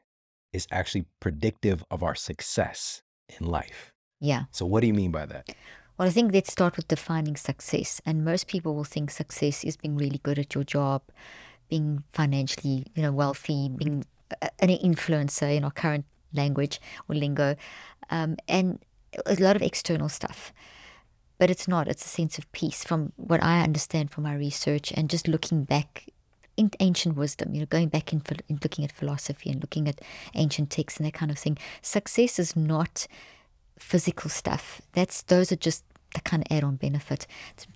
is 0.54 0.66
actually 0.70 1.04
predictive 1.20 1.84
of 1.90 2.02
our 2.02 2.14
success 2.14 3.02
in 3.28 3.46
life. 3.46 3.92
Yeah. 4.20 4.44
So 4.52 4.64
what 4.64 4.80
do 4.80 4.86
you 4.86 4.94
mean 4.94 5.10
by 5.10 5.26
that? 5.26 5.50
Well, 5.96 6.08
I 6.08 6.10
think 6.10 6.32
let's 6.32 6.50
start 6.50 6.76
with 6.76 6.88
defining 6.88 7.36
success. 7.36 8.00
And 8.04 8.24
most 8.24 8.48
people 8.48 8.74
will 8.74 8.84
think 8.84 9.10
success 9.10 9.62
is 9.62 9.76
being 9.76 9.96
really 9.96 10.18
good 10.22 10.38
at 10.38 10.54
your 10.54 10.64
job, 10.64 11.02
being 11.68 12.02
financially, 12.10 12.86
you 12.94 13.02
know, 13.02 13.12
wealthy, 13.12 13.68
being 13.68 14.04
an 14.58 14.68
influencer 14.68 15.54
in 15.56 15.62
our 15.62 15.70
current 15.70 16.04
language 16.32 16.80
or 17.08 17.14
lingo, 17.14 17.54
um, 18.10 18.36
and 18.48 18.80
a 19.24 19.36
lot 19.36 19.54
of 19.54 19.62
external 19.62 20.08
stuff. 20.08 20.52
But 21.38 21.50
it's 21.50 21.68
not. 21.68 21.86
It's 21.86 22.04
a 22.04 22.08
sense 22.08 22.38
of 22.38 22.50
peace, 22.50 22.82
from 22.82 23.12
what 23.16 23.42
I 23.42 23.62
understand 23.62 24.10
from 24.10 24.24
my 24.24 24.34
research 24.34 24.92
and 24.96 25.08
just 25.08 25.28
looking 25.28 25.62
back 25.62 26.08
in 26.56 26.70
ancient 26.80 27.16
wisdom, 27.16 27.54
you 27.54 27.60
know, 27.60 27.66
going 27.66 27.88
back 27.88 28.12
in 28.12 28.22
looking 28.62 28.84
at 28.84 28.92
philosophy 28.92 29.50
and 29.50 29.60
looking 29.60 29.88
at 29.88 30.00
ancient 30.34 30.70
texts 30.70 30.98
and 30.98 31.06
that 31.06 31.14
kind 31.14 31.30
of 31.30 31.38
thing. 31.38 31.58
Success 31.82 32.38
is 32.38 32.56
not 32.56 33.06
physical 33.78 34.30
stuff. 34.30 34.80
That's 34.92 35.22
those 35.22 35.52
are 35.52 35.56
just 35.56 35.84
the 36.14 36.20
kind 36.20 36.42
of 36.42 36.56
add-on 36.56 36.76
benefit. 36.76 37.26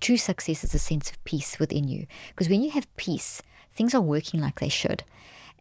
True 0.00 0.16
success 0.16 0.64
is 0.64 0.74
a 0.74 0.78
sense 0.78 1.10
of 1.10 1.22
peace 1.24 1.58
within 1.58 1.88
you. 1.88 2.06
Because 2.28 2.48
when 2.48 2.62
you 2.62 2.70
have 2.70 2.96
peace, 2.96 3.42
things 3.72 3.94
are 3.94 4.00
working 4.00 4.40
like 4.40 4.60
they 4.60 4.68
should. 4.68 5.04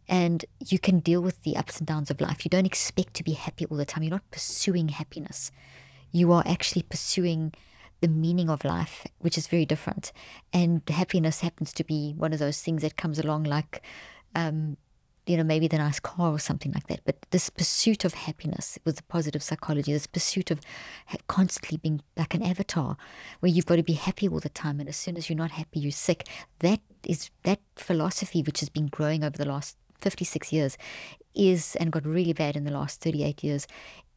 And 0.08 0.44
you 0.64 0.78
can 0.78 1.00
deal 1.00 1.20
with 1.20 1.42
the 1.42 1.56
ups 1.56 1.78
and 1.78 1.86
downs 1.86 2.10
of 2.10 2.20
life. 2.20 2.44
You 2.44 2.48
don't 2.48 2.66
expect 2.66 3.14
to 3.14 3.24
be 3.24 3.32
happy 3.32 3.66
all 3.66 3.76
the 3.76 3.84
time. 3.84 4.02
You're 4.02 4.12
not 4.12 4.30
pursuing 4.30 4.88
happiness. 4.88 5.50
You 6.12 6.32
are 6.32 6.42
actually 6.46 6.82
pursuing 6.82 7.52
the 8.00 8.08
meaning 8.08 8.48
of 8.48 8.64
life, 8.64 9.06
which 9.18 9.36
is 9.36 9.48
very 9.48 9.66
different. 9.66 10.12
And 10.52 10.82
happiness 10.88 11.40
happens 11.40 11.72
to 11.74 11.84
be 11.84 12.14
one 12.16 12.32
of 12.32 12.38
those 12.38 12.62
things 12.62 12.82
that 12.82 12.96
comes 12.96 13.18
along 13.18 13.44
like 13.44 13.82
um, 14.34 14.76
you 15.28 15.36
know, 15.36 15.44
maybe 15.44 15.68
the 15.68 15.78
nice 15.78 16.00
car 16.00 16.32
or 16.32 16.38
something 16.38 16.72
like 16.72 16.86
that. 16.86 17.00
But 17.04 17.16
this 17.30 17.50
pursuit 17.50 18.04
of 18.04 18.14
happiness 18.14 18.78
with 18.84 18.96
the 18.96 19.02
positive 19.04 19.42
psychology, 19.42 19.92
this 19.92 20.06
pursuit 20.06 20.50
of 20.50 20.60
constantly 21.26 21.76
being 21.76 22.00
like 22.16 22.34
an 22.34 22.42
avatar, 22.42 22.96
where 23.40 23.52
you've 23.52 23.66
got 23.66 23.76
to 23.76 23.82
be 23.82 23.92
happy 23.92 24.28
all 24.28 24.40
the 24.40 24.48
time, 24.48 24.80
and 24.80 24.88
as 24.88 24.96
soon 24.96 25.16
as 25.16 25.28
you're 25.28 25.36
not 25.36 25.50
happy, 25.52 25.80
you're 25.80 25.92
sick. 25.92 26.26
That 26.60 26.80
is 27.04 27.30
that 27.44 27.60
philosophy 27.76 28.42
which 28.42 28.60
has 28.60 28.68
been 28.68 28.86
growing 28.86 29.22
over 29.22 29.36
the 29.36 29.44
last 29.44 29.76
56 30.00 30.52
years 30.52 30.78
is 31.34 31.76
and 31.76 31.92
got 31.92 32.06
really 32.06 32.32
bad 32.32 32.56
in 32.56 32.64
the 32.64 32.70
last 32.70 33.00
38 33.00 33.44
years 33.44 33.66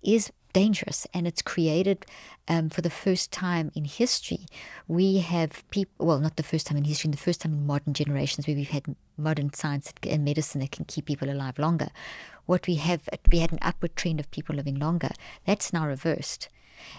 is 0.03 0.31
dangerous 0.53 1.07
and 1.13 1.27
it's 1.27 1.41
created 1.41 2.05
um, 2.47 2.69
for 2.69 2.81
the 2.81 2.89
first 2.89 3.31
time 3.31 3.71
in 3.75 3.85
history 3.85 4.45
we 4.87 5.19
have 5.19 5.63
people 5.71 6.07
well 6.07 6.19
not 6.19 6.35
the 6.35 6.43
first 6.43 6.67
time 6.67 6.77
in 6.77 6.83
history 6.83 7.09
the 7.11 7.17
first 7.17 7.41
time 7.41 7.53
in 7.53 7.65
modern 7.65 7.93
generations 7.93 8.47
where 8.47 8.55
we've 8.55 8.69
had 8.69 8.95
modern 9.21 9.53
science 9.53 9.93
and 10.03 10.25
medicine 10.25 10.61
that 10.61 10.71
can 10.71 10.85
keep 10.85 11.05
people 11.05 11.29
alive 11.29 11.59
longer. 11.59 11.89
What 12.45 12.67
we 12.67 12.75
have 12.75 13.07
we 13.31 13.39
had 13.39 13.51
an 13.51 13.59
upward 13.61 13.95
trend 13.95 14.19
of 14.19 14.31
people 14.31 14.55
living 14.55 14.79
longer. 14.79 15.11
That's 15.45 15.71
now 15.71 15.87
reversed. 15.87 16.49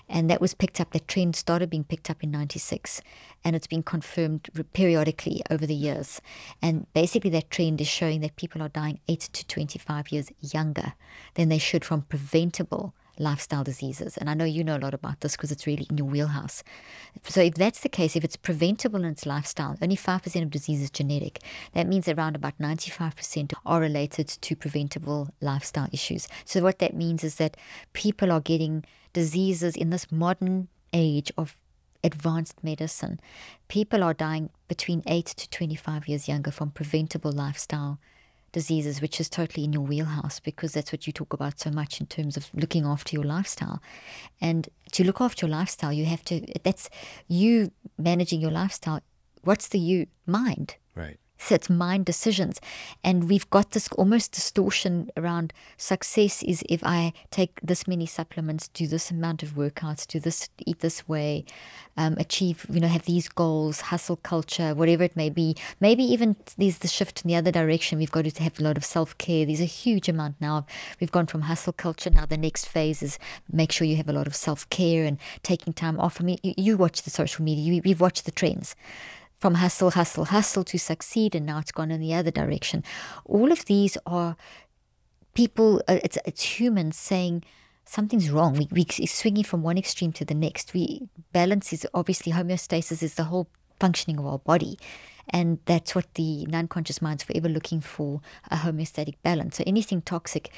And 0.08 0.30
that 0.30 0.40
was 0.40 0.54
picked 0.54 0.80
up 0.80 0.92
that 0.92 1.08
trend 1.08 1.34
started 1.34 1.68
being 1.68 1.82
picked 1.82 2.08
up 2.08 2.22
in 2.22 2.30
96 2.30 3.02
and 3.44 3.56
it's 3.56 3.66
been 3.66 3.82
confirmed 3.82 4.48
periodically 4.72 5.42
over 5.50 5.66
the 5.66 5.74
years. 5.74 6.20
And 6.62 6.86
basically 6.94 7.30
that 7.30 7.50
trend 7.50 7.80
is 7.80 7.88
showing 7.88 8.20
that 8.20 8.36
people 8.36 8.62
are 8.62 8.68
dying 8.68 9.00
8 9.08 9.18
to 9.32 9.46
25 9.46 10.12
years 10.12 10.30
younger 10.40 10.94
than 11.34 11.48
they 11.48 11.58
should 11.58 11.84
from 11.84 12.02
preventable 12.02 12.94
lifestyle 13.18 13.64
diseases. 13.64 14.16
And 14.16 14.28
I 14.28 14.34
know 14.34 14.44
you 14.44 14.64
know 14.64 14.76
a 14.76 14.78
lot 14.78 14.94
about 14.94 15.20
this 15.20 15.36
because 15.36 15.52
it's 15.52 15.66
really 15.66 15.86
in 15.90 15.98
your 15.98 16.06
wheelhouse. 16.06 16.62
So, 17.24 17.40
if 17.40 17.54
that's 17.54 17.80
the 17.80 17.88
case, 17.88 18.16
if 18.16 18.24
it's 18.24 18.36
preventable 18.36 19.00
in 19.00 19.10
its 19.10 19.26
lifestyle, 19.26 19.76
only 19.82 19.96
5% 19.96 20.42
of 20.42 20.50
disease 20.50 20.82
is 20.82 20.90
genetic. 20.90 21.40
That 21.74 21.86
means 21.86 22.08
around 22.08 22.36
about 22.36 22.58
95% 22.58 23.52
are 23.66 23.80
related 23.80 24.28
to 24.28 24.56
preventable 24.56 25.30
lifestyle 25.40 25.88
issues. 25.92 26.28
So, 26.44 26.62
what 26.62 26.78
that 26.78 26.94
means 26.94 27.24
is 27.24 27.36
that 27.36 27.56
people 27.92 28.32
are 28.32 28.40
getting 28.40 28.84
diseases 29.12 29.76
in 29.76 29.90
this 29.90 30.10
modern 30.10 30.68
age 30.92 31.32
of 31.36 31.56
advanced 32.04 32.62
medicine. 32.64 33.20
People 33.68 34.02
are 34.02 34.14
dying 34.14 34.50
between 34.68 35.02
8 35.06 35.26
to 35.26 35.50
25 35.50 36.08
years 36.08 36.28
younger 36.28 36.50
from 36.50 36.70
preventable 36.70 37.32
lifestyle 37.32 37.98
diseases, 38.52 39.00
which 39.00 39.20
is 39.20 39.28
totally 39.28 39.64
in 39.64 39.72
your 39.72 39.82
wheelhouse 39.82 40.38
because 40.38 40.72
that's 40.72 40.92
what 40.92 41.06
you 41.06 41.12
talk 41.12 41.32
about 41.32 41.58
so 41.58 41.70
much 41.70 42.00
in 42.00 42.06
terms 42.06 42.36
of 42.36 42.50
looking 42.54 42.84
after 42.84 43.16
your 43.16 43.24
lifestyle. 43.24 43.82
And 44.40 44.68
to 44.92 45.04
look 45.04 45.20
after 45.20 45.46
your 45.46 45.56
lifestyle, 45.56 45.92
you 45.92 46.04
have 46.04 46.24
to, 46.26 46.46
that's 46.62 46.88
you 47.28 47.72
managing 47.98 48.40
your 48.40 48.50
lifestyle. 48.50 49.00
What's 49.42 49.68
the 49.68 49.78
you? 49.78 50.06
Mind. 50.26 50.76
Right. 50.94 51.18
It's 51.50 51.68
mind 51.68 52.04
decisions. 52.04 52.60
And 53.02 53.28
we've 53.28 53.48
got 53.50 53.72
this 53.72 53.88
almost 53.92 54.32
distortion 54.32 55.10
around 55.16 55.52
success 55.76 56.42
is 56.42 56.62
if 56.68 56.82
I 56.84 57.12
take 57.30 57.60
this 57.62 57.88
many 57.88 58.06
supplements, 58.06 58.68
do 58.68 58.86
this 58.86 59.10
amount 59.10 59.42
of 59.42 59.50
workouts, 59.50 60.06
do 60.06 60.20
this, 60.20 60.48
eat 60.66 60.80
this 60.80 61.08
way, 61.08 61.44
um, 61.96 62.14
achieve, 62.18 62.66
you 62.70 62.80
know, 62.80 62.88
have 62.88 63.04
these 63.04 63.28
goals, 63.28 63.82
hustle 63.82 64.16
culture, 64.16 64.74
whatever 64.74 65.02
it 65.04 65.16
may 65.16 65.30
be. 65.30 65.56
Maybe 65.80 66.04
even 66.04 66.36
there's 66.56 66.78
the 66.78 66.88
shift 66.88 67.22
in 67.22 67.28
the 67.28 67.36
other 67.36 67.50
direction. 67.50 67.98
We've 67.98 68.10
got 68.10 68.24
to 68.24 68.42
have 68.42 68.58
a 68.58 68.62
lot 68.62 68.76
of 68.76 68.84
self 68.84 69.16
care. 69.18 69.44
There's 69.44 69.60
a 69.60 69.64
huge 69.64 70.08
amount 70.08 70.36
now. 70.40 70.66
We've 71.00 71.12
gone 71.12 71.26
from 71.26 71.42
hustle 71.42 71.72
culture. 71.72 72.10
Now 72.10 72.26
the 72.26 72.36
next 72.36 72.66
phase 72.66 73.02
is 73.02 73.18
make 73.50 73.72
sure 73.72 73.86
you 73.86 73.96
have 73.96 74.08
a 74.08 74.12
lot 74.12 74.26
of 74.26 74.34
self 74.34 74.68
care 74.70 75.04
and 75.04 75.18
taking 75.42 75.72
time 75.72 75.98
off. 76.00 76.20
I 76.20 76.24
mean, 76.24 76.38
you, 76.42 76.54
you 76.56 76.76
watch 76.76 77.02
the 77.02 77.10
social 77.10 77.44
media, 77.44 77.64
you, 77.64 77.82
you've 77.84 78.00
watched 78.00 78.24
the 78.24 78.30
trends 78.30 78.74
from 79.42 79.54
hustle, 79.54 79.90
hustle, 79.90 80.26
hustle 80.26 80.62
to 80.62 80.78
succeed, 80.78 81.34
and 81.34 81.44
now 81.44 81.58
it's 81.58 81.72
gone 81.72 81.90
in 81.90 82.00
the 82.00 82.14
other 82.14 82.30
direction. 82.30 82.84
All 83.24 83.50
of 83.50 83.64
these 83.64 83.98
are 84.06 84.36
people, 85.34 85.82
uh, 85.88 85.98
it's, 86.04 86.16
it's 86.24 86.60
humans 86.60 86.96
saying, 86.96 87.42
something's 87.84 88.30
wrong. 88.30 88.52
We, 88.54 88.68
we 88.70 88.84
swinging 89.06 89.42
from 89.42 89.64
one 89.64 89.76
extreme 89.76 90.12
to 90.12 90.24
the 90.24 90.34
next. 90.46 90.72
We 90.72 91.08
balance 91.32 91.72
is 91.72 91.84
obviously 91.92 92.32
homeostasis 92.32 93.02
is 93.02 93.14
the 93.14 93.24
whole 93.24 93.48
functioning 93.80 94.20
of 94.20 94.26
our 94.26 94.38
body, 94.38 94.78
and 95.28 95.58
that's 95.64 95.96
what 95.96 96.14
the 96.14 96.46
non-conscious 96.46 97.02
mind's 97.02 97.24
forever 97.24 97.48
looking 97.48 97.80
for 97.80 98.20
a 98.48 98.58
homeostatic 98.58 99.16
balance. 99.24 99.56
So 99.56 99.64
anything 99.66 100.02
toxic 100.02 100.52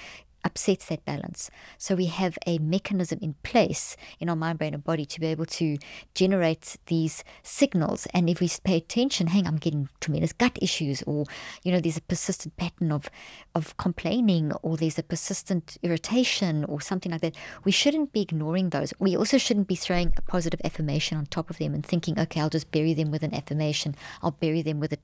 upsets 0.45 0.87
that 0.87 1.05
balance. 1.05 1.51
So 1.79 1.95
we 1.95 2.07
have 2.07 2.39
a 2.47 2.59
mechanism 2.59 3.19
in 3.23 3.35
place 3.43 3.97
in 4.21 4.29
our 4.29 4.37
mind, 4.37 4.59
brain, 4.59 4.75
and 4.75 4.85
body 4.85 5.07
to 5.07 5.21
be 5.21 5.27
able 5.27 5.47
to 5.47 5.79
generate 6.15 6.77
these 6.87 7.25
signals. 7.43 8.07
And 8.15 8.29
if 8.29 8.41
we 8.41 8.51
pay 8.63 8.77
attention, 8.77 9.29
hang, 9.29 9.47
I'm 9.47 9.57
getting 9.57 9.89
tremendous 10.01 10.33
gut 10.33 10.59
issues, 10.61 11.03
or 11.03 11.25
you 11.63 11.73
know, 11.73 11.81
there's 11.81 11.97
a 11.97 12.03
persistent 12.03 12.57
pattern 12.57 12.93
of 12.93 13.09
of 13.55 13.77
complaining, 13.77 14.53
or 14.63 14.77
there's 14.77 14.99
a 14.99 15.03
persistent 15.03 15.79
irritation, 15.83 16.65
or 16.65 16.81
something 16.81 17.13
like 17.13 17.23
that. 17.23 17.37
We 17.65 17.73
shouldn't 17.73 18.13
be 18.13 18.23
ignoring 18.23 18.71
those. 18.71 18.93
We 18.99 19.17
also 19.17 19.39
shouldn't 19.39 19.69
be 19.69 19.77
throwing 19.77 20.13
a 20.17 20.23
positive 20.23 20.61
affirmation 20.65 21.19
on 21.19 21.27
top 21.27 21.51
of 21.51 21.59
them 21.59 21.75
and 21.75 21.85
thinking, 21.85 22.19
okay, 22.19 22.41
I'll 22.41 22.51
just 22.51 22.71
bury 22.71 22.95
them 22.95 23.11
with 23.11 23.23
an 23.23 23.35
affirmation. 23.35 23.95
I'll 24.23 24.33
bury 24.33 24.63
them 24.63 24.81
with 24.81 24.93
a, 24.93 24.99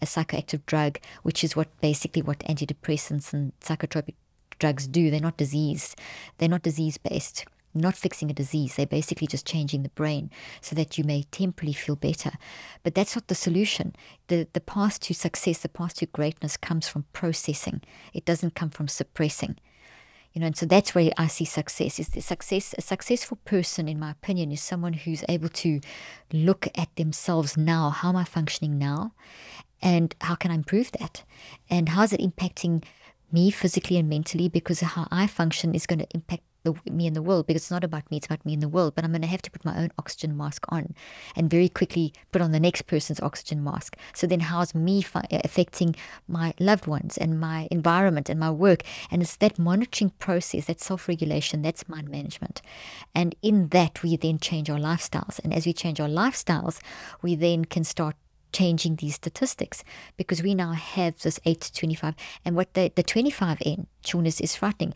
a 0.00 0.06
psychoactive 0.06 0.64
drug, 0.66 0.98
which 1.22 1.44
is 1.44 1.56
what 1.56 1.68
basically 1.80 2.22
what 2.22 2.40
antidepressants 2.40 3.32
and 3.32 3.52
psychotropic 3.60 4.14
drugs 4.58 4.86
do. 4.86 5.10
They're 5.10 5.20
not 5.20 5.36
disease. 5.36 5.94
They're 6.38 6.48
not 6.48 6.62
disease 6.62 6.98
based. 6.98 7.44
Not 7.74 7.94
fixing 7.94 8.30
a 8.30 8.34
disease. 8.34 8.76
They're 8.76 8.86
basically 8.86 9.26
just 9.26 9.46
changing 9.46 9.82
the 9.82 9.90
brain 9.90 10.30
so 10.62 10.74
that 10.76 10.96
you 10.96 11.04
may 11.04 11.24
temporarily 11.24 11.74
feel 11.74 11.96
better. 11.96 12.32
But 12.82 12.94
that's 12.94 13.14
not 13.14 13.28
the 13.28 13.34
solution. 13.34 13.94
The 14.28 14.48
the 14.52 14.60
path 14.60 14.98
to 15.00 15.14
success, 15.14 15.58
the 15.58 15.68
path 15.68 15.94
to 15.96 16.06
greatness 16.06 16.56
comes 16.56 16.88
from 16.88 17.04
processing. 17.12 17.82
It 18.14 18.24
doesn't 18.24 18.54
come 18.54 18.70
from 18.70 18.88
suppressing. 18.88 19.56
You 20.32 20.40
know, 20.40 20.48
and 20.48 20.56
so 20.56 20.66
that's 20.66 20.94
where 20.94 21.10
I 21.16 21.28
see 21.28 21.46
success. 21.46 21.98
Is 21.98 22.08
the 22.08 22.20
success 22.20 22.74
a 22.76 22.82
successful 22.82 23.38
person, 23.46 23.88
in 23.88 23.98
my 23.98 24.10
opinion, 24.10 24.52
is 24.52 24.62
someone 24.62 24.92
who's 24.92 25.24
able 25.30 25.48
to 25.48 25.80
look 26.30 26.68
at 26.74 26.94
themselves 26.96 27.56
now. 27.56 27.88
How 27.88 28.10
am 28.10 28.16
I 28.16 28.24
functioning 28.24 28.78
now? 28.78 29.12
And 29.80 30.14
how 30.20 30.34
can 30.34 30.50
I 30.50 30.54
improve 30.54 30.92
that? 30.92 31.24
And 31.70 31.88
how's 31.88 32.12
it 32.12 32.20
impacting 32.20 32.84
me 33.32 33.50
physically 33.50 33.96
and 33.96 34.08
mentally 34.08 34.48
because 34.48 34.80
how 34.80 35.06
I 35.10 35.26
function 35.26 35.74
is 35.74 35.86
going 35.86 36.00
to 36.00 36.08
impact 36.14 36.42
the, 36.66 36.74
me 36.90 37.06
in 37.06 37.14
the 37.14 37.22
world 37.22 37.46
because 37.46 37.62
it's 37.62 37.70
not 37.70 37.84
about 37.84 38.10
me, 38.10 38.18
it's 38.18 38.26
about 38.26 38.44
me 38.44 38.52
in 38.52 38.60
the 38.60 38.68
world. 38.68 38.94
But 38.94 39.04
I'm 39.04 39.12
going 39.12 39.22
to 39.22 39.28
have 39.28 39.42
to 39.42 39.50
put 39.50 39.64
my 39.64 39.78
own 39.78 39.90
oxygen 39.98 40.36
mask 40.36 40.66
on 40.68 40.94
and 41.34 41.48
very 41.48 41.68
quickly 41.68 42.12
put 42.32 42.42
on 42.42 42.52
the 42.52 42.60
next 42.60 42.82
person's 42.82 43.20
oxygen 43.20 43.62
mask. 43.62 43.96
So 44.14 44.26
then, 44.26 44.40
how's 44.40 44.74
me 44.74 45.00
fi- 45.02 45.28
uh, 45.30 45.40
affecting 45.44 45.94
my 46.28 46.54
loved 46.58 46.86
ones 46.86 47.16
and 47.16 47.40
my 47.40 47.68
environment 47.70 48.28
and 48.28 48.40
my 48.40 48.50
work? 48.50 48.82
And 49.10 49.22
it's 49.22 49.36
that 49.36 49.58
monitoring 49.58 50.10
process, 50.18 50.66
that 50.66 50.80
self 50.80 51.08
regulation, 51.08 51.62
that's 51.62 51.88
mind 51.88 52.08
management. 52.08 52.60
And 53.14 53.34
in 53.42 53.68
that, 53.68 54.02
we 54.02 54.16
then 54.16 54.38
change 54.38 54.68
our 54.68 54.78
lifestyles. 54.78 55.38
And 55.42 55.54
as 55.54 55.66
we 55.66 55.72
change 55.72 56.00
our 56.00 56.08
lifestyles, 56.08 56.80
we 57.22 57.36
then 57.36 57.64
can 57.64 57.84
start 57.84 58.16
changing 58.56 58.96
these 58.96 59.16
statistics 59.16 59.84
because 60.16 60.42
we 60.42 60.54
now 60.54 60.72
have 60.72 61.14
this 61.20 61.38
8 61.44 61.60
to 61.60 61.72
25 61.74 62.14
and 62.44 62.56
what 62.56 62.72
the, 62.74 62.90
the 62.94 63.02
25 63.02 63.58
n 63.64 63.86
is, 64.24 64.40
is 64.40 64.56
frightening 64.56 64.94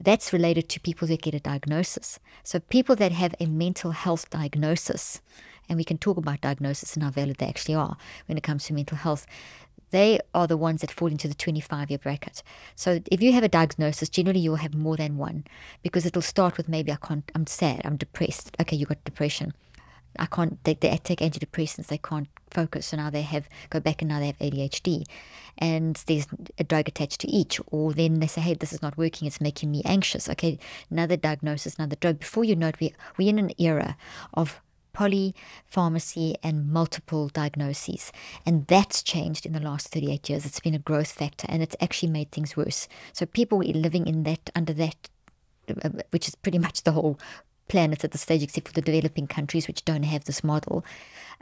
that's 0.00 0.32
related 0.32 0.68
to 0.68 0.80
people 0.80 1.06
that 1.08 1.20
get 1.20 1.34
a 1.34 1.40
diagnosis 1.40 2.18
so 2.42 2.58
people 2.58 2.96
that 2.96 3.12
have 3.12 3.34
a 3.38 3.46
mental 3.46 3.90
health 3.90 4.30
diagnosis 4.30 5.20
and 5.68 5.76
we 5.76 5.84
can 5.84 5.98
talk 5.98 6.16
about 6.16 6.40
diagnosis 6.40 6.94
and 6.94 7.02
how 7.02 7.10
valid 7.10 7.36
they 7.36 7.46
actually 7.46 7.74
are 7.74 7.96
when 8.26 8.38
it 8.38 8.42
comes 8.42 8.64
to 8.64 8.72
mental 8.72 8.96
health 8.96 9.26
they 9.90 10.18
are 10.32 10.46
the 10.46 10.56
ones 10.56 10.80
that 10.80 10.90
fall 10.90 11.08
into 11.08 11.28
the 11.28 11.34
25 11.34 11.90
year 11.90 11.98
bracket. 11.98 12.42
So 12.74 13.00
if 13.10 13.20
you 13.20 13.34
have 13.34 13.44
a 13.44 13.48
diagnosis, 13.48 14.08
generally 14.08 14.40
you'll 14.40 14.56
have 14.56 14.74
more 14.74 14.96
than 14.96 15.18
one 15.18 15.44
because 15.82 16.06
it'll 16.06 16.22
start 16.22 16.56
with 16.56 16.66
maybe 16.66 16.90
I 16.90 16.96
can't, 16.96 17.30
I'm 17.34 17.46
sad, 17.46 17.82
I'm 17.84 17.98
depressed. 17.98 18.56
Okay, 18.58 18.74
you 18.74 18.86
got 18.86 19.04
depression. 19.04 19.52
I 20.18 20.26
can't. 20.26 20.62
They, 20.64 20.74
they 20.74 20.96
take 20.98 21.20
antidepressants. 21.20 21.86
They 21.86 21.98
can't 21.98 22.28
focus. 22.50 22.86
So 22.86 22.96
now 22.96 23.10
they 23.10 23.22
have 23.22 23.48
go 23.70 23.80
back 23.80 24.02
and 24.02 24.08
now 24.08 24.20
they 24.20 24.26
have 24.26 24.38
ADHD, 24.38 25.04
and 25.58 25.96
there's 26.06 26.26
a 26.58 26.64
drug 26.64 26.88
attached 26.88 27.20
to 27.22 27.28
each. 27.28 27.60
Or 27.68 27.92
then 27.92 28.20
they 28.20 28.26
say, 28.26 28.40
hey, 28.40 28.54
this 28.54 28.72
is 28.72 28.82
not 28.82 28.96
working. 28.96 29.26
It's 29.26 29.40
making 29.40 29.70
me 29.70 29.82
anxious. 29.84 30.28
Okay, 30.28 30.58
another 30.90 31.16
diagnosis, 31.16 31.76
another 31.76 31.96
drug. 31.96 32.20
Before 32.20 32.44
you 32.44 32.56
know 32.56 32.68
it, 32.68 32.80
we 32.80 32.94
we're 33.18 33.28
in 33.28 33.38
an 33.38 33.52
era 33.58 33.96
of 34.34 34.60
polypharmacy 34.94 36.34
and 36.42 36.70
multiple 36.70 37.28
diagnoses. 37.28 38.12
And 38.44 38.66
that's 38.66 39.02
changed 39.02 39.46
in 39.46 39.52
the 39.52 39.60
last 39.60 39.88
38 39.88 40.28
years. 40.28 40.46
It's 40.46 40.60
been 40.60 40.74
a 40.74 40.78
growth 40.78 41.12
factor 41.12 41.46
and 41.48 41.62
it's 41.62 41.76
actually 41.80 42.10
made 42.10 42.30
things 42.30 42.56
worse. 42.56 42.88
So 43.12 43.26
people 43.26 43.58
living 43.58 44.06
in 44.06 44.24
that, 44.24 44.50
under 44.54 44.72
that, 44.74 45.08
uh, 45.82 45.90
which 46.10 46.28
is 46.28 46.34
pretty 46.34 46.58
much 46.66 46.82
the 46.82 46.92
whole 46.92 47.18
planet 47.72 48.04
at 48.04 48.12
the 48.12 48.18
stage, 48.18 48.42
except 48.42 48.68
for 48.68 48.74
the 48.74 48.82
developing 48.90 49.26
countries 49.26 49.66
which 49.66 49.84
don't 49.84 50.04
have 50.04 50.24
this 50.24 50.44
model. 50.44 50.84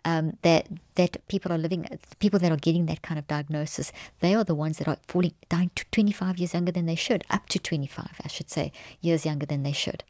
Um, 0.03 0.39
that 0.41 0.67
that 0.95 1.13
people 1.29 1.53
are 1.53 1.59
living, 1.59 1.83
people 2.21 2.39
that 2.39 2.51
are 2.51 2.65
getting 2.69 2.87
that 2.87 3.03
kind 3.03 3.19
of 3.19 3.27
diagnosis, 3.27 3.93
they 4.21 4.35
are 4.35 4.45
the 4.45 4.55
ones 4.55 4.79
that 4.79 4.89
are 4.89 4.97
falling 5.07 5.35
dying 5.51 5.71
to 5.75 5.85
25 5.91 6.39
years 6.39 6.55
younger 6.55 6.73
than 6.73 6.87
they 6.87 6.95
should, 6.95 7.23
up 7.29 7.49
to 7.51 7.59
25, 7.59 8.21
I 8.25 8.29
should 8.29 8.49
say, 8.49 8.73
years 9.03 9.27
younger 9.27 9.45
than 9.45 9.63
they 9.63 9.73
should. 9.73 10.03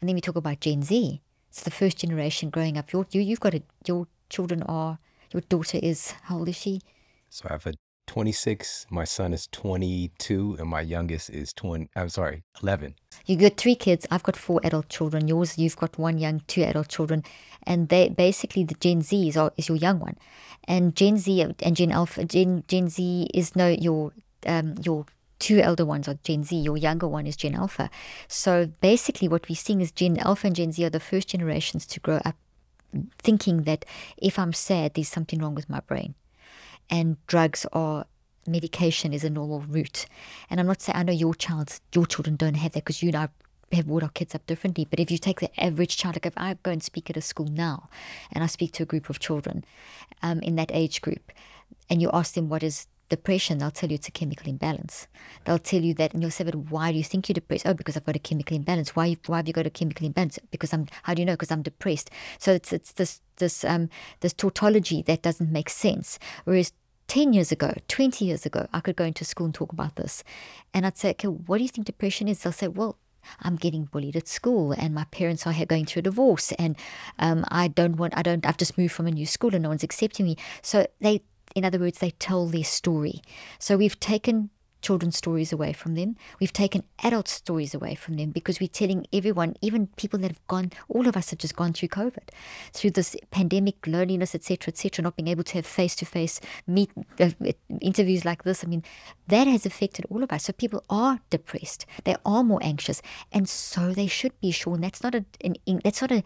And 0.00 0.08
then 0.08 0.16
we 0.16 0.20
talk 0.20 0.36
about 0.36 0.60
Gen 0.60 0.82
Z. 0.82 1.22
It's 1.48 1.62
the 1.62 1.70
first 1.70 1.96
generation 1.96 2.50
growing 2.50 2.76
up. 2.76 2.92
You, 2.92 3.06
you've 3.10 3.40
got 3.40 3.54
a, 3.54 3.62
your 3.86 4.06
children 4.28 4.62
are, 4.64 4.98
your 5.32 5.40
daughter 5.48 5.78
is, 5.82 6.10
how 6.24 6.38
old 6.38 6.48
is 6.48 6.56
she? 6.56 6.82
So 7.30 7.46
I 7.48 7.54
have 7.54 7.66
a 7.66 7.72
26. 8.06 8.86
My 8.90 9.04
son 9.04 9.32
is 9.32 9.48
22, 9.48 10.56
and 10.58 10.68
my 10.68 10.80
youngest 10.80 11.30
is 11.30 11.52
20. 11.52 11.88
I'm 11.96 12.08
sorry, 12.08 12.44
11. 12.62 12.94
You 13.26 13.36
got 13.36 13.56
three 13.56 13.74
kids. 13.74 14.06
I've 14.10 14.22
got 14.22 14.36
four 14.36 14.60
adult 14.64 14.88
children. 14.88 15.28
Yours, 15.28 15.58
you've 15.58 15.76
got 15.76 15.98
one 15.98 16.18
young, 16.18 16.40
two 16.46 16.62
adult 16.62 16.88
children, 16.88 17.24
and 17.64 17.88
they 17.88 18.08
basically 18.08 18.64
the 18.64 18.74
Gen 18.74 19.02
Z 19.02 19.28
is, 19.28 19.38
is 19.56 19.68
your 19.68 19.76
young 19.76 19.98
one, 19.98 20.16
and 20.64 20.94
Gen 20.94 21.18
Z 21.18 21.54
and 21.60 21.76
Gen 21.76 21.92
Alpha. 21.92 22.24
Gen 22.24 22.64
Gen 22.68 22.88
Z 22.88 23.28
is 23.34 23.56
no 23.56 23.68
your 23.68 24.12
um 24.46 24.74
your 24.82 25.06
two 25.38 25.60
elder 25.60 25.84
ones 25.84 26.08
are 26.08 26.18
Gen 26.22 26.44
Z. 26.44 26.56
Your 26.56 26.76
younger 26.76 27.08
one 27.08 27.26
is 27.26 27.36
Gen 27.36 27.54
Alpha. 27.54 27.90
So 28.28 28.66
basically, 28.80 29.28
what 29.28 29.48
we're 29.48 29.56
seeing 29.56 29.80
is 29.80 29.90
Gen 29.92 30.18
Alpha 30.18 30.46
and 30.46 30.56
Gen 30.56 30.72
Z 30.72 30.84
are 30.84 30.90
the 30.90 31.00
first 31.00 31.28
generations 31.28 31.86
to 31.86 32.00
grow 32.00 32.20
up 32.24 32.36
thinking 33.18 33.64
that 33.64 33.84
if 34.16 34.38
I'm 34.38 34.52
sad, 34.52 34.94
there's 34.94 35.08
something 35.08 35.40
wrong 35.40 35.54
with 35.54 35.68
my 35.68 35.80
brain 35.80 36.14
and 36.90 37.16
drugs 37.26 37.66
or 37.72 38.04
medication 38.46 39.12
is 39.12 39.24
a 39.24 39.30
normal 39.30 39.60
route. 39.60 40.06
And 40.48 40.60
I'm 40.60 40.66
not 40.66 40.82
saying 40.82 40.96
I 40.96 41.02
know 41.02 41.12
your 41.12 41.34
child, 41.34 41.80
your 41.94 42.06
children 42.06 42.36
don't 42.36 42.54
have 42.54 42.72
that 42.72 42.84
because 42.84 43.02
you 43.02 43.12
know 43.12 43.28
have 43.72 43.86
brought 43.86 44.04
our 44.04 44.10
kids 44.10 44.34
up 44.34 44.46
differently. 44.46 44.86
But 44.88 45.00
if 45.00 45.10
you 45.10 45.18
take 45.18 45.40
the 45.40 45.60
average 45.60 45.96
child, 45.96 46.16
like 46.16 46.26
if 46.26 46.34
I 46.36 46.56
go 46.62 46.70
and 46.70 46.82
speak 46.82 47.10
at 47.10 47.16
a 47.16 47.20
school 47.20 47.46
now, 47.46 47.88
and 48.32 48.44
I 48.44 48.46
speak 48.46 48.72
to 48.72 48.84
a 48.84 48.86
group 48.86 49.10
of 49.10 49.18
children 49.18 49.64
um, 50.22 50.40
in 50.40 50.56
that 50.56 50.70
age 50.72 51.00
group, 51.00 51.32
and 51.90 52.00
you 52.00 52.10
ask 52.12 52.34
them 52.34 52.48
what 52.48 52.62
is 52.62 52.86
depression, 53.08 53.58
they'll 53.58 53.70
tell 53.70 53.88
you 53.88 53.94
it's 53.94 54.08
a 54.08 54.12
chemical 54.12 54.48
imbalance. 54.48 55.06
They'll 55.44 55.58
tell 55.58 55.82
you 55.82 55.94
that, 55.94 56.12
and 56.12 56.22
you'll 56.22 56.30
say, 56.30 56.44
"But 56.44 56.56
why 56.56 56.92
do 56.92 56.98
you 56.98 57.04
think 57.04 57.28
you're 57.28 57.34
depressed?" 57.34 57.66
Oh, 57.66 57.74
because 57.74 57.96
I've 57.96 58.04
got 58.04 58.16
a 58.16 58.20
chemical 58.20 58.56
imbalance. 58.56 58.96
Why? 58.96 59.16
Why 59.26 59.38
have 59.38 59.48
you 59.48 59.54
got 59.54 59.66
a 59.66 59.70
chemical 59.70 60.06
imbalance? 60.06 60.38
Because 60.50 60.72
I'm. 60.72 60.86
How 61.04 61.14
do 61.14 61.22
you 61.22 61.26
know? 61.26 61.34
Because 61.34 61.50
I'm 61.50 61.62
depressed. 61.62 62.10
So 62.38 62.52
it's 62.52 62.72
it's 62.72 62.92
this 62.92 63.20
this 63.36 63.64
um 63.64 63.88
this 64.20 64.32
tautology 64.32 65.02
that 65.02 65.22
doesn't 65.22 65.50
make 65.50 65.68
sense. 65.68 66.18
Whereas 66.44 66.72
10 67.08 67.32
years 67.32 67.52
ago, 67.52 67.72
20 67.88 68.24
years 68.24 68.46
ago, 68.46 68.66
I 68.72 68.80
could 68.80 68.96
go 68.96 69.04
into 69.04 69.24
school 69.24 69.46
and 69.46 69.54
talk 69.54 69.72
about 69.72 69.96
this. 69.96 70.24
And 70.74 70.84
I'd 70.84 70.98
say, 70.98 71.10
okay, 71.10 71.28
what 71.28 71.58
do 71.58 71.62
you 71.62 71.68
think 71.68 71.86
depression 71.86 72.28
is? 72.28 72.42
They'll 72.42 72.52
say, 72.52 72.68
well, 72.68 72.98
I'm 73.40 73.56
getting 73.56 73.84
bullied 73.84 74.16
at 74.16 74.28
school 74.28 74.72
and 74.72 74.94
my 74.94 75.04
parents 75.04 75.46
are 75.46 75.66
going 75.66 75.86
through 75.86 76.00
a 76.00 76.02
divorce 76.04 76.52
and 76.52 76.76
um, 77.18 77.44
I 77.48 77.68
don't 77.68 77.96
want, 77.96 78.16
I 78.16 78.22
don't, 78.22 78.46
I've 78.46 78.56
just 78.56 78.78
moved 78.78 78.92
from 78.92 79.06
a 79.06 79.10
new 79.10 79.26
school 79.26 79.54
and 79.54 79.62
no 79.62 79.68
one's 79.68 79.82
accepting 79.82 80.26
me. 80.26 80.36
So 80.62 80.86
they, 81.00 81.22
in 81.56 81.64
other 81.64 81.78
words, 81.78 81.98
they 81.98 82.10
tell 82.10 82.46
their 82.46 82.62
story. 82.62 83.22
So 83.58 83.78
we've 83.78 83.98
taken 83.98 84.50
children's 84.82 85.16
stories 85.16 85.52
away 85.52 85.72
from 85.72 85.94
them. 85.94 86.16
We've 86.40 86.52
taken 86.52 86.84
adult 87.02 87.28
stories 87.28 87.74
away 87.74 87.94
from 87.94 88.16
them 88.16 88.30
because 88.30 88.60
we're 88.60 88.68
telling 88.68 89.06
everyone, 89.12 89.56
even 89.60 89.88
people 89.96 90.18
that 90.20 90.30
have 90.30 90.46
gone, 90.46 90.72
all 90.88 91.08
of 91.08 91.16
us 91.16 91.30
have 91.30 91.38
just 91.38 91.56
gone 91.56 91.72
through 91.72 91.88
COVID, 91.88 92.28
through 92.72 92.90
this 92.90 93.16
pandemic, 93.30 93.86
loneliness, 93.86 94.34
etc., 94.34 94.72
etc., 94.72 95.02
not 95.02 95.16
being 95.16 95.28
able 95.28 95.44
to 95.44 95.54
have 95.54 95.66
face-to-face 95.66 96.40
meet 96.66 96.90
uh, 97.20 97.30
interviews 97.80 98.24
like 98.24 98.44
this. 98.44 98.64
I 98.64 98.66
mean, 98.66 98.84
that 99.28 99.46
has 99.46 99.66
affected 99.66 100.06
all 100.10 100.22
of 100.22 100.32
us. 100.32 100.44
So 100.44 100.52
people 100.52 100.84
are 100.88 101.20
depressed, 101.30 101.86
they 102.04 102.16
are 102.24 102.44
more 102.44 102.60
anxious, 102.62 103.02
and 103.32 103.48
so 103.48 103.92
they 103.92 104.06
should 104.06 104.38
be. 104.40 104.50
Sure, 104.50 104.74
and 104.74 104.84
that's 104.84 105.02
not 105.02 105.14
a 105.14 105.24
an, 105.44 105.56
that's 105.84 106.00
not 106.00 106.12
a 106.12 106.22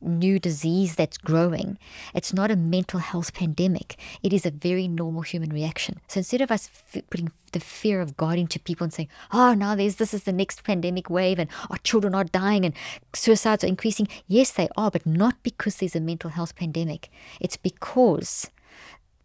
new 0.00 0.38
disease 0.38 0.96
that's 0.96 1.18
growing. 1.18 1.78
It's 2.14 2.32
not 2.32 2.50
a 2.50 2.56
mental 2.56 3.00
health 3.00 3.34
pandemic. 3.34 3.96
It 4.22 4.32
is 4.32 4.44
a 4.44 4.50
very 4.50 4.88
normal 4.88 5.22
human 5.22 5.50
reaction. 5.50 6.00
So 6.08 6.18
instead 6.18 6.40
of 6.40 6.50
us 6.50 6.68
f- 6.94 7.02
putting 7.10 7.30
the 7.52 7.60
fear 7.60 8.00
of 8.00 8.16
God 8.16 8.38
into 8.38 8.58
people 8.58 8.84
and 8.84 8.92
saying, 8.92 9.08
"Oh, 9.32 9.54
now 9.54 9.74
this 9.74 10.00
is 10.14 10.24
the 10.24 10.32
next 10.32 10.64
pandemic 10.64 11.08
wave, 11.08 11.38
and 11.38 11.50
our 11.70 11.78
children 11.78 12.14
are 12.14 12.24
dying, 12.24 12.64
and 12.64 12.74
suicides 13.14 13.64
are 13.64 13.68
increasing," 13.68 14.08
yes, 14.26 14.52
they 14.52 14.68
are, 14.76 14.90
but 14.90 15.06
not 15.06 15.42
because 15.42 15.76
there's 15.76 15.96
a 15.96 16.00
mental 16.00 16.30
health 16.30 16.56
pandemic. 16.56 17.10
It's 17.40 17.56
because 17.56 18.50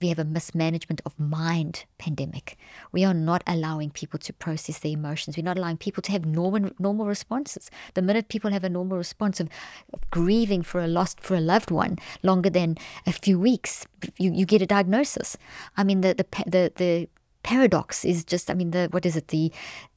we 0.01 0.09
have 0.09 0.19
a 0.19 0.25
mismanagement 0.25 1.01
of 1.05 1.19
mind 1.19 1.85
pandemic. 1.97 2.57
We 2.91 3.03
are 3.03 3.13
not 3.13 3.43
allowing 3.47 3.89
people 3.89 4.19
to 4.19 4.33
process 4.33 4.79
their 4.79 4.91
emotions. 4.91 5.37
We're 5.37 5.43
not 5.43 5.57
allowing 5.57 5.77
people 5.77 6.03
to 6.03 6.11
have 6.11 6.25
normal 6.25 6.71
normal 6.79 7.05
responses. 7.05 7.71
The 7.93 8.01
minute 8.01 8.29
people 8.29 8.51
have 8.51 8.63
a 8.63 8.69
normal 8.69 8.97
response 8.97 9.39
of, 9.39 9.49
of 9.93 10.09
grieving 10.11 10.61
for 10.61 10.81
a 10.81 10.87
lost 10.87 11.19
for 11.19 11.35
a 11.35 11.41
loved 11.41 11.71
one 11.71 11.97
longer 12.23 12.49
than 12.49 12.77
a 13.05 13.11
few 13.11 13.39
weeks, 13.39 13.85
you, 14.17 14.31
you 14.31 14.45
get 14.45 14.61
a 14.61 14.67
diagnosis. 14.67 15.37
I 15.75 15.83
mean 15.83 16.01
the 16.01 16.13
the 16.13 16.25
the, 16.45 16.71
the 16.75 17.09
paradox 17.47 18.03
is 18.03 18.25
just 18.25 18.51
i 18.51 18.53
mean 18.53 18.71
the 18.71 18.89
what 18.91 19.05
is 19.05 19.15
it 19.15 19.29
the, 19.29 19.49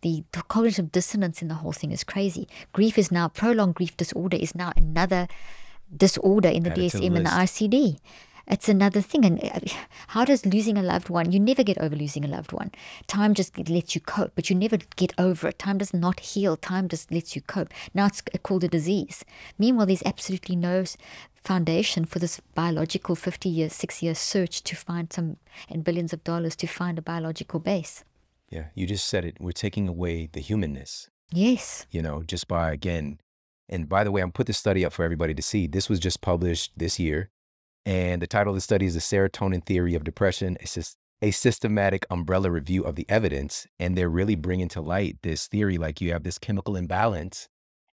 the 0.03 0.22
the 0.30 0.42
cognitive 0.42 0.92
dissonance 0.92 1.42
in 1.42 1.48
the 1.48 1.59
whole 1.62 1.72
thing 1.72 1.90
is 1.90 2.05
crazy 2.05 2.46
grief 2.72 2.96
is 2.96 3.11
now 3.11 3.26
prolonged 3.26 3.74
grief 3.74 3.96
disorder 3.96 4.36
is 4.36 4.55
now 4.55 4.72
another 4.76 5.26
disorder 6.05 6.48
in 6.48 6.62
the 6.62 6.70
dsm 6.70 7.16
and 7.16 7.26
the 7.26 7.30
icd 7.30 7.98
it's 8.51 8.68
another 8.68 9.01
thing. 9.01 9.24
And 9.24 9.42
uh, 9.44 9.61
how 10.09 10.24
does 10.24 10.44
losing 10.44 10.76
a 10.76 10.82
loved 10.82 11.09
one, 11.09 11.30
you 11.30 11.38
never 11.38 11.62
get 11.62 11.78
over 11.78 11.94
losing 11.94 12.24
a 12.24 12.28
loved 12.28 12.53
one. 12.53 12.72
Time 13.07 13.32
just 13.32 13.57
lets 13.68 13.94
you 13.94 14.01
cope, 14.01 14.32
but 14.34 14.51
you 14.51 14.57
never 14.57 14.78
get 14.96 15.12
over 15.18 15.48
it. 15.48 15.59
Time 15.59 15.78
does 15.78 15.94
not 15.94 16.18
heal. 16.20 16.57
Time 16.57 16.88
just 16.88 17.12
lets 17.12 17.36
you 17.36 17.42
cope. 17.42 17.72
Now 17.94 18.07
it's 18.07 18.22
called 18.42 18.64
a 18.64 18.68
disease. 18.68 19.24
Meanwhile, 19.57 19.86
there's 19.86 20.03
absolutely 20.05 20.57
no 20.57 20.84
foundation 21.43 22.05
for 22.05 22.18
this 22.18 22.41
biological 22.55 23.14
50 23.14 23.49
years, 23.49 23.72
six 23.72 24.03
year 24.03 24.14
search 24.14 24.62
to 24.64 24.76
find 24.76 25.12
some, 25.12 25.36
and 25.68 25.84
billions 25.84 26.12
of 26.12 26.22
dollars 26.24 26.57
to 26.57 26.66
find 26.66 26.99
a 26.99 27.03
biological 27.03 27.61
base. 27.61 28.05
Yeah, 28.51 28.66
you 28.74 28.86
just 28.86 29.07
said 29.07 29.24
it. 29.24 29.36
We're 29.41 29.53
taking 29.53 29.88
away 29.88 30.28
the 30.32 30.41
humanness. 30.41 31.09
Yes. 31.32 31.86
You 31.91 32.03
know, 32.03 32.22
just 32.22 32.49
by, 32.49 32.72
again, 32.72 33.18
and 33.68 33.88
by 33.88 34.03
the 34.03 34.11
way, 34.11 34.20
I'm 34.20 34.32
put 34.32 34.49
this 34.49 34.59
study 34.59 34.84
up 34.84 34.93
for 34.93 35.05
everybody 35.05 35.32
to 35.32 35.43
see. 35.43 35.68
This 35.68 35.88
was 35.88 36.01
just 36.01 36.20
published 36.20 36.72
this 36.76 36.99
year. 36.99 37.30
And 37.86 38.20
the 38.20 38.26
title 38.26 38.53
of 38.53 38.57
the 38.57 38.61
study 38.61 38.86
is 38.86 38.95
The 38.95 39.01
Serotonin 39.01 39.64
Theory 39.64 39.95
of 39.95 40.05
Depression. 40.05 40.59
It's 40.61 40.74
just 40.74 40.97
a 41.22 41.30
systematic 41.30 42.05
umbrella 42.11 42.51
review 42.51 42.82
of 42.82 42.97
the 42.97 43.07
evidence. 43.09 43.68
And 43.78 43.97
they're 43.97 44.11
really 44.11 44.34
bringing 44.34 44.68
to 44.70 44.80
light 44.80 45.18
this 45.22 45.47
theory 45.47 45.78
like 45.78 46.01
you 46.01 46.12
have 46.12 46.24
this 46.24 46.38
chemical 46.38 46.76
imbalance. 46.76 47.49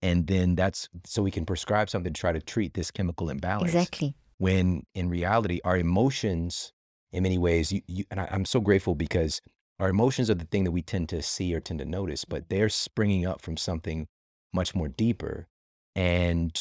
And 0.02 0.28
then 0.28 0.56
that's 0.56 0.90
so 1.06 1.22
we 1.22 1.32
can 1.32 1.46
prescribe 1.46 1.90
something 1.90 2.14
to 2.14 2.20
try 2.20 2.32
to 2.32 2.42
treat 2.42 2.74
this 2.74 2.92
chemical 2.92 3.30
imbalance. 3.30 3.74
Exactly. 3.74 4.16
When 4.38 4.84
in 4.96 5.10
reality, 5.10 5.60
our 5.64 5.78
emotions, 5.78 6.74
in 7.12 7.24
many 7.24 7.38
ways, 7.38 7.72
you, 7.72 7.82
you 7.88 8.06
and 8.10 8.20
I, 8.20 8.28
I'm 8.32 8.46
so 8.46 8.60
grateful 8.60 8.96
because 8.96 9.42
our 9.80 9.90
emotions 9.90 10.30
are 10.30 10.36
the 10.36 10.46
thing 10.46 10.64
that 10.64 10.72
we 10.72 10.82
tend 10.82 11.10
to 11.10 11.22
see 11.22 11.54
or 11.54 11.60
tend 11.60 11.80
to 11.80 11.86
notice, 11.86 12.26
but 12.26 12.50
they're 12.50 12.70
springing 12.70 13.26
up 13.26 13.42
from 13.42 13.58
something 13.58 14.08
much 14.54 14.74
more 14.74 14.88
deeper. 14.88 15.48
And 15.96 16.60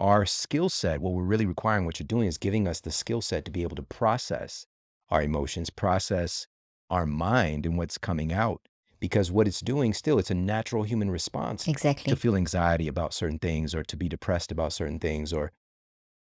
our 0.00 0.26
skill 0.26 0.68
set, 0.68 1.00
what 1.00 1.12
we're 1.12 1.22
really 1.22 1.46
requiring, 1.46 1.84
what 1.84 1.98
you're 1.98 2.06
doing 2.06 2.28
is 2.28 2.38
giving 2.38 2.66
us 2.66 2.80
the 2.80 2.90
skill 2.90 3.20
set 3.20 3.44
to 3.44 3.50
be 3.50 3.62
able 3.62 3.76
to 3.76 3.82
process 3.82 4.66
our 5.10 5.22
emotions, 5.22 5.70
process 5.70 6.46
our 6.90 7.06
mind 7.06 7.66
and 7.66 7.76
what's 7.76 7.98
coming 7.98 8.32
out. 8.32 8.62
Because 9.00 9.30
what 9.30 9.46
it's 9.46 9.60
doing 9.60 9.92
still, 9.92 10.18
it's 10.18 10.30
a 10.30 10.34
natural 10.34 10.82
human 10.82 11.10
response 11.10 11.68
exactly. 11.68 12.10
to 12.10 12.16
feel 12.16 12.34
anxiety 12.36 12.88
about 12.88 13.14
certain 13.14 13.38
things 13.38 13.74
or 13.74 13.82
to 13.84 13.96
be 13.96 14.08
depressed 14.08 14.50
about 14.50 14.72
certain 14.72 14.98
things 14.98 15.32
or 15.32 15.52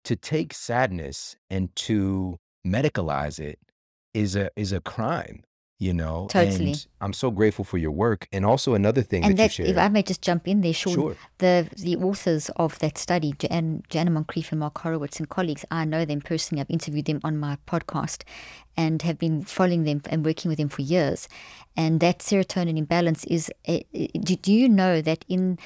to 0.05 0.17
take 0.17 0.55
sadness 0.55 1.37
and 1.51 1.75
to 1.77 2.39
medicalize 2.67 3.39
it 3.39 3.59
is 4.15 4.37
a 4.37 4.51
is 4.57 4.73
a 4.73 4.81
crime 4.81 5.43
you 5.83 5.93
know 5.93 6.29
totally. 6.31 6.73
and 6.73 6.87
i'm 7.01 7.13
so 7.13 7.31
grateful 7.31 7.65
for 7.65 7.79
your 7.79 7.91
work. 7.91 8.29
And 8.33 8.47
also 8.47 8.75
another 8.75 9.03
thing 9.03 9.25
and 9.25 9.37
that, 9.37 9.57
that 9.57 9.69
if 9.69 9.77
i 9.77 9.89
may 9.89 10.03
just 10.03 10.23
jump 10.23 10.47
in 10.47 10.61
there 10.61 10.73
Shawn, 10.73 10.95
sure. 10.95 11.17
the 11.39 11.69
the 11.77 11.97
authors 11.97 12.51
of 12.57 12.79
that 12.79 12.97
study 12.97 13.35
Jan, 13.39 13.83
Joanna 13.89 14.11
Moncrieff 14.11 14.53
and 14.53 14.61
Mark 14.61 14.79
Horowitz 14.79 15.19
and 15.19 15.29
colleagues 15.29 15.65
i 15.71 15.85
know 15.85 16.05
them 16.05 16.21
personally. 16.21 16.61
I've 16.61 16.71
interviewed 16.71 17.07
them 17.07 17.21
on 17.25 17.39
my 17.39 17.59
podcast 17.67 18.23
and 18.77 19.03
have 19.03 19.19
been 19.19 19.43
following 19.43 19.85
them 19.85 20.03
and 20.09 20.25
working 20.25 20.49
with 20.49 20.59
them 20.59 20.69
for 20.69 20.83
years. 20.83 21.29
And 21.77 22.01
that 22.01 22.21
serotonin 22.21 22.79
imbalance 22.79 23.25
is 23.25 23.51
a, 23.69 23.85
do 23.93 24.53
you 24.53 24.69
know 24.69 25.01
that 25.03 25.25
in 25.29 25.59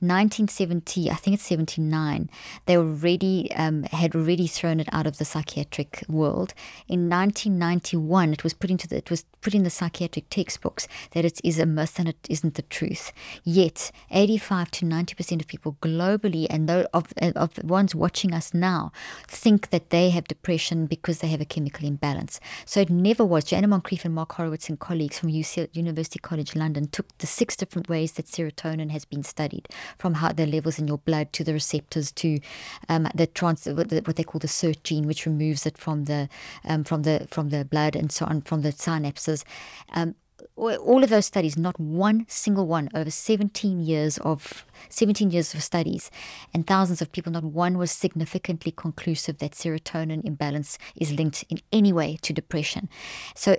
1970, 0.00 1.10
I 1.10 1.14
think 1.14 1.34
it's 1.34 1.44
79, 1.44 2.30
they 2.66 2.76
already 2.76 3.50
um, 3.54 3.84
had 3.84 4.14
already 4.14 4.46
thrown 4.46 4.80
it 4.80 4.88
out 4.92 5.06
of 5.06 5.18
the 5.18 5.24
psychiatric 5.24 6.04
world. 6.08 6.54
In 6.88 7.08
1991, 7.08 8.32
it 8.32 8.44
was 8.44 8.54
put 8.54 8.70
into 8.70 8.88
the, 8.88 8.96
it 8.96 9.10
was 9.10 9.24
put 9.40 9.54
in 9.54 9.62
the 9.62 9.70
psychiatric 9.70 10.28
textbooks 10.30 10.88
that 11.12 11.24
it 11.24 11.40
is 11.44 11.58
a 11.58 11.66
myth 11.66 11.98
and 11.98 12.08
it 12.08 12.26
isn't 12.28 12.54
the 12.54 12.62
truth. 12.62 13.12
Yet, 13.44 13.90
85 14.10 14.70
to 14.72 14.84
90 14.84 15.14
percent 15.14 15.40
of 15.40 15.48
people 15.48 15.76
globally, 15.80 16.46
and 16.50 16.70
of 16.70 17.12
of 17.18 17.54
the 17.54 17.66
ones 17.66 17.94
watching 17.94 18.32
us 18.32 18.54
now, 18.54 18.92
think 19.28 19.70
that 19.70 19.90
they 19.90 20.10
have 20.10 20.28
depression 20.28 20.86
because 20.86 21.18
they 21.18 21.28
have 21.28 21.40
a 21.40 21.44
chemical 21.44 21.86
imbalance. 21.86 22.40
So 22.64 22.80
it 22.80 22.90
never 22.90 23.24
was. 23.24 23.44
Joanna 23.44 23.68
Moncrieff 23.68 24.04
and 24.04 24.14
Mark 24.14 24.32
Horowitz 24.32 24.68
and 24.68 24.78
colleagues 24.78 25.18
from 25.18 25.30
UC, 25.30 25.68
University 25.72 26.18
College 26.18 26.56
London 26.56 26.88
took 26.88 27.16
the 27.18 27.26
six 27.26 27.56
different 27.56 27.88
ways 27.88 28.12
that 28.12 28.26
serotonin 28.26 28.90
has 28.90 29.04
been 29.04 29.22
studied 29.22 29.68
from 29.98 30.14
how 30.14 30.32
the 30.32 30.46
levels 30.46 30.78
in 30.78 30.88
your 30.88 30.98
blood 30.98 31.32
to 31.32 31.44
the 31.44 31.52
receptors 31.52 32.12
to 32.12 32.40
um, 32.88 33.08
the 33.14 33.26
trans 33.26 33.66
what 33.66 33.88
they 33.88 34.24
call 34.24 34.38
the 34.38 34.48
SERT 34.48 34.82
gene, 34.84 35.06
which 35.06 35.26
removes 35.26 35.66
it 35.66 35.78
from 35.78 36.04
the 36.04 36.28
um, 36.64 36.84
from 36.84 37.02
the 37.02 37.26
from 37.30 37.50
the 37.50 37.64
blood 37.64 37.96
and 37.96 38.10
so 38.12 38.26
on 38.26 38.42
from 38.42 38.62
the 38.62 38.70
synapses. 38.72 39.44
Um, 39.92 40.14
all 40.56 41.02
of 41.02 41.10
those 41.10 41.26
studies, 41.26 41.56
not 41.56 41.78
one 41.80 42.26
single 42.28 42.66
one, 42.66 42.88
over 42.94 43.10
17 43.10 43.80
years 43.80 44.18
of 44.18 44.64
17 44.88 45.30
years 45.30 45.54
of 45.54 45.62
studies 45.62 46.10
and 46.52 46.66
thousands 46.66 47.02
of 47.02 47.10
people, 47.12 47.32
not 47.32 47.44
one 47.44 47.78
was 47.78 47.90
significantly 47.90 48.72
conclusive 48.72 49.38
that 49.38 49.52
serotonin 49.52 50.24
imbalance 50.24 50.78
is 50.96 51.12
linked 51.12 51.44
in 51.48 51.60
any 51.72 51.92
way 51.92 52.18
to 52.22 52.32
depression. 52.32 52.88
So 53.34 53.56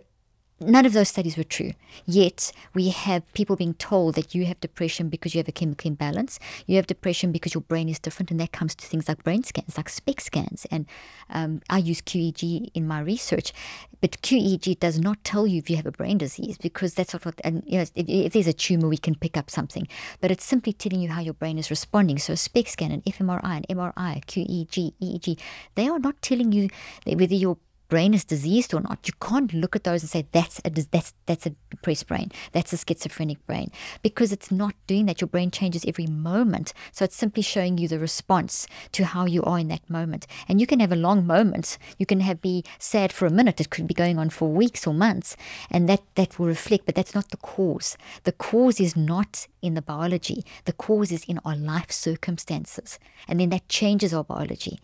none 0.66 0.86
of 0.86 0.94
those 0.94 1.10
studies 1.10 1.38
were 1.38 1.44
true. 1.44 1.72
Yet 2.06 2.52
we 2.74 2.90
have 2.90 3.32
people 3.34 3.56
being 3.56 3.74
told 3.76 4.16
that 4.16 4.36
you 4.36 4.46
have 4.46 4.60
depression 4.60 5.10
because 5.10 5.34
you 5.34 5.40
have 5.40 5.48
a 5.48 5.52
chemical 5.52 5.90
imbalance. 5.90 6.40
You 6.68 6.76
have 6.78 6.88
depression 6.88 7.32
because 7.32 7.54
your 7.54 7.62
brain 7.62 7.90
is 7.90 8.00
different, 8.00 8.32
and 8.32 8.40
that 8.40 8.52
comes 8.52 8.76
to 8.76 8.86
things 8.86 9.08
like 9.08 9.24
brain 9.24 9.44
scans, 9.44 9.78
like 9.78 9.90
SPECT 9.90 10.22
scans. 10.22 10.66
And 10.72 10.86
um, 11.30 11.62
I 11.70 11.78
use 11.78 12.02
QEEG 12.02 12.72
in 12.74 12.88
my 12.88 13.00
research, 13.00 13.54
but 14.02 14.22
QEEG 14.22 14.80
does 14.80 15.00
not 15.00 15.24
tell 15.24 15.48
you 15.48 15.60
if 15.60 15.70
you 15.70 15.76
have 15.76 15.86
a 15.86 15.92
brain 15.92 16.18
disease 16.18 16.58
because 16.58 16.94
that's 16.94 17.14
not 17.14 17.26
what. 17.26 17.40
And 17.44 17.64
you 17.66 17.78
know, 17.78 17.82
if, 17.82 17.92
if 17.96 18.34
there's 18.34 18.48
a 18.48 18.54
tumor, 18.54 18.88
we 18.88 18.98
can 18.98 19.16
pick 19.16 19.38
up 19.38 19.50
something, 19.50 19.88
but 20.22 20.32
it's 20.32 20.46
simply 20.46 20.74
telling 20.74 21.02
you 21.02 21.10
how 21.10 21.22
your 21.22 21.34
brain 21.34 21.58
is 21.58 21.70
responding. 21.70 22.18
So 22.18 22.34
a 22.34 22.38
SPECT 22.38 22.70
scan, 22.70 22.92
an 22.92 23.02
fMRI, 23.02 23.44
an 23.44 23.64
MRI, 23.70 24.26
QEEG, 24.26 24.94
EEG, 25.02 25.40
they 25.76 25.88
are 25.88 26.00
not 26.00 26.22
telling 26.22 26.52
you 26.52 26.70
whether 27.06 27.36
your 27.36 27.58
brain 27.88 28.14
is 28.14 28.26
diseased 28.26 28.74
or 28.74 28.82
not. 28.82 29.08
You 29.08 29.14
can't 29.20 29.54
look 29.54 29.76
at 29.76 29.84
those 29.84 30.04
and 30.04 30.10
say 30.10 30.28
that's 30.32 30.62
a 30.66 30.70
that's 30.70 31.14
that's 31.26 31.46
a 31.46 31.56
depressed 31.70 32.08
brain, 32.08 32.32
that's 32.52 32.74
a 32.74 32.78
schizophrenic 32.78 33.46
brain, 33.46 33.72
because 34.02 34.32
it's 34.32 34.52
not 34.52 34.76
doing 34.88 35.06
that. 35.06 35.22
Your 35.22 35.28
brain 35.28 35.52
changes 35.52 35.86
every 35.88 36.08
moment, 36.08 36.74
so 36.92 37.06
it's 37.06 37.16
simply 37.16 37.44
showing 37.44 37.78
you 37.78 37.88
the 37.88 38.00
response 38.00 38.68
to 38.94 39.06
how 39.06 39.26
you 39.26 39.44
are 39.44 39.60
in 39.60 39.68
that 39.70 39.90
moment. 39.90 40.28
And 40.48 40.60
you 40.60 40.68
can 40.68 40.80
have 40.80 40.92
a 40.92 40.96
long 40.96 41.26
moment. 41.26 41.78
You 41.98 42.06
can 42.06 42.20
have 42.22 42.42
be 42.42 42.64
sad 42.80 43.12
for 43.12 43.26
a 43.26 43.32
minute. 43.32 43.62
It 43.62 43.70
could 43.70 43.88
be 43.88 43.94
going 43.94 44.18
on 44.20 44.30
for 44.30 44.50
weeks 44.50 44.86
or 44.88 44.94
months, 44.94 45.36
and 45.70 45.88
that 45.90 46.04
that 46.16 46.38
will 46.40 46.48
reflect. 46.48 46.86
But 46.86 46.96
that's 46.96 47.16
not 47.16 47.30
the 47.30 47.38
cause. 47.38 47.98
The 48.24 48.32
cause 48.32 48.80
is 48.80 48.96
not 48.96 49.48
in 49.62 49.74
the 49.74 49.82
biology. 49.82 50.44
The 50.66 50.74
cause 50.74 51.12
is 51.12 51.24
in 51.26 51.40
our 51.46 51.56
life 51.56 51.92
circumstances, 51.92 53.00
and 53.28 53.40
then 53.40 53.50
that 53.50 53.70
changes 53.70 54.14
our 54.14 54.24
biology. 54.24 54.80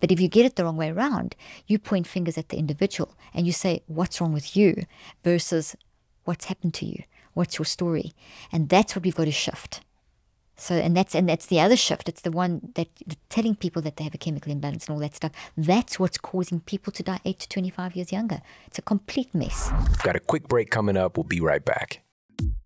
But 0.00 0.10
if 0.10 0.20
you 0.20 0.28
get 0.28 0.46
it 0.46 0.56
the 0.56 0.64
wrong 0.64 0.76
way 0.76 0.90
around, 0.90 1.36
you 1.66 1.78
point 1.78 2.06
fingers 2.06 2.38
at 2.38 2.48
the 2.48 2.56
individual 2.56 3.14
and 3.34 3.46
you 3.46 3.52
say, 3.52 3.82
What's 3.86 4.20
wrong 4.20 4.32
with 4.32 4.56
you? 4.56 4.84
versus 5.22 5.76
what's 6.24 6.46
happened 6.46 6.74
to 6.74 6.86
you? 6.86 7.02
What's 7.34 7.58
your 7.58 7.66
story? 7.66 8.12
And 8.52 8.68
that's 8.68 8.96
what 8.96 9.04
we've 9.04 9.14
got 9.14 9.24
to 9.24 9.32
shift. 9.32 9.80
So 10.56 10.74
and 10.74 10.94
that's 10.94 11.14
and 11.14 11.26
that's 11.26 11.46
the 11.46 11.58
other 11.58 11.76
shift. 11.76 12.06
It's 12.08 12.20
the 12.20 12.30
one 12.30 12.72
that 12.74 12.88
telling 13.30 13.54
people 13.54 13.80
that 13.82 13.96
they 13.96 14.04
have 14.04 14.14
a 14.14 14.18
chemical 14.18 14.52
imbalance 14.52 14.86
and 14.86 14.94
all 14.94 15.00
that 15.00 15.14
stuff. 15.14 15.32
That's 15.56 15.98
what's 15.98 16.18
causing 16.18 16.60
people 16.60 16.92
to 16.92 17.02
die 17.02 17.20
eight 17.24 17.38
to 17.38 17.48
twenty 17.48 17.70
five 17.70 17.96
years 17.96 18.12
younger. 18.12 18.42
It's 18.66 18.78
a 18.78 18.82
complete 18.82 19.34
mess. 19.34 19.70
Got 20.02 20.16
a 20.16 20.20
quick 20.20 20.48
break 20.48 20.70
coming 20.70 20.98
up. 20.98 21.16
We'll 21.16 21.24
be 21.24 21.40
right 21.40 21.64
back. 21.64 22.02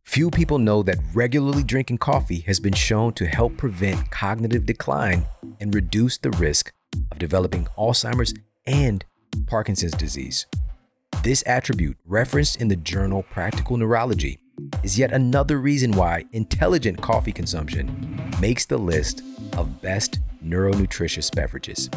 Few 0.02 0.28
people 0.30 0.58
know 0.58 0.82
that 0.82 0.98
regularly 1.14 1.62
drinking 1.62 1.98
coffee 1.98 2.40
has 2.40 2.58
been 2.58 2.74
shown 2.74 3.12
to 3.14 3.26
help 3.26 3.56
prevent 3.56 4.10
cognitive 4.10 4.66
decline 4.66 5.26
and 5.60 5.72
reduce 5.72 6.18
the 6.18 6.30
risk 6.32 6.72
of 7.10 7.18
developing 7.18 7.66
Alzheimer's 7.76 8.34
and 8.66 9.04
Parkinson's 9.46 9.92
disease. 9.92 10.46
This 11.22 11.42
attribute, 11.46 11.96
referenced 12.04 12.60
in 12.60 12.68
the 12.68 12.76
journal 12.76 13.22
Practical 13.30 13.76
Neurology, 13.76 14.38
is 14.82 14.98
yet 14.98 15.12
another 15.12 15.58
reason 15.58 15.92
why 15.92 16.24
intelligent 16.32 17.00
coffee 17.00 17.32
consumption 17.32 18.30
makes 18.40 18.66
the 18.66 18.78
list 18.78 19.22
of 19.56 19.80
best 19.82 20.20
neuronutritious 20.44 21.34
beverages. 21.34 21.88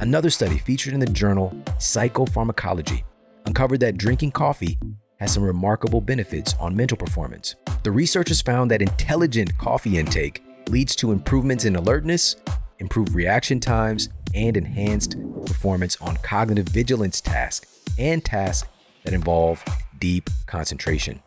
Another 0.00 0.30
study 0.30 0.58
featured 0.58 0.94
in 0.94 1.00
the 1.00 1.06
journal 1.06 1.50
Psychopharmacology 1.78 3.02
uncovered 3.46 3.80
that 3.80 3.96
drinking 3.96 4.32
coffee 4.32 4.78
has 5.18 5.32
some 5.32 5.42
remarkable 5.42 6.00
benefits 6.00 6.54
on 6.60 6.76
mental 6.76 6.96
performance. 6.96 7.56
The 7.82 7.90
researchers 7.90 8.40
found 8.40 8.70
that 8.70 8.82
intelligent 8.82 9.56
coffee 9.58 9.98
intake 9.98 10.42
leads 10.68 10.94
to 10.96 11.12
improvements 11.12 11.64
in 11.64 11.76
alertness, 11.76 12.36
improved 12.78 13.14
reaction 13.14 13.60
times, 13.60 14.08
and 14.34 14.56
enhanced 14.56 15.16
performance 15.46 15.96
on 16.00 16.16
cognitive 16.18 16.68
vigilance 16.68 17.20
tasks 17.20 17.80
and 17.98 18.24
tasks 18.24 18.68
that 19.04 19.14
involve 19.14 19.64
deep 19.98 20.28
concentration. 20.46 21.22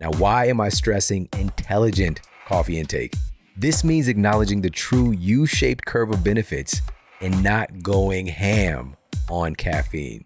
Now, 0.00 0.10
why 0.12 0.46
am 0.46 0.60
I 0.60 0.68
stressing 0.68 1.28
intelligent 1.38 2.20
coffee 2.46 2.78
intake? 2.78 3.14
This 3.56 3.84
means 3.84 4.08
acknowledging 4.08 4.60
the 4.60 4.70
true 4.70 5.12
U 5.12 5.46
shaped 5.46 5.84
curve 5.86 6.10
of 6.10 6.24
benefits 6.24 6.82
and 7.20 7.42
not 7.42 7.82
going 7.82 8.26
ham 8.26 8.96
on 9.30 9.54
caffeine. 9.54 10.24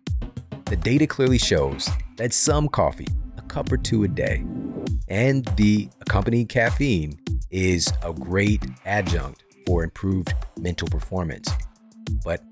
The 0.65 0.77
data 0.77 1.07
clearly 1.07 1.39
shows 1.39 1.89
that 2.17 2.33
some 2.33 2.69
coffee, 2.69 3.07
a 3.37 3.43
cup 3.43 3.71
or 3.71 3.77
two 3.77 4.05
a 4.05 4.09
day, 4.09 4.45
and 5.09 5.45
the 5.57 5.89
accompanying 6.01 6.47
caffeine 6.47 7.19
is 7.51 7.93
a 8.03 8.13
great 8.13 8.65
adjunct 8.85 9.45
for 9.69 9.85
improved 9.85 10.33
mental 10.59 10.89
performance. 10.89 11.47
But 12.25 12.43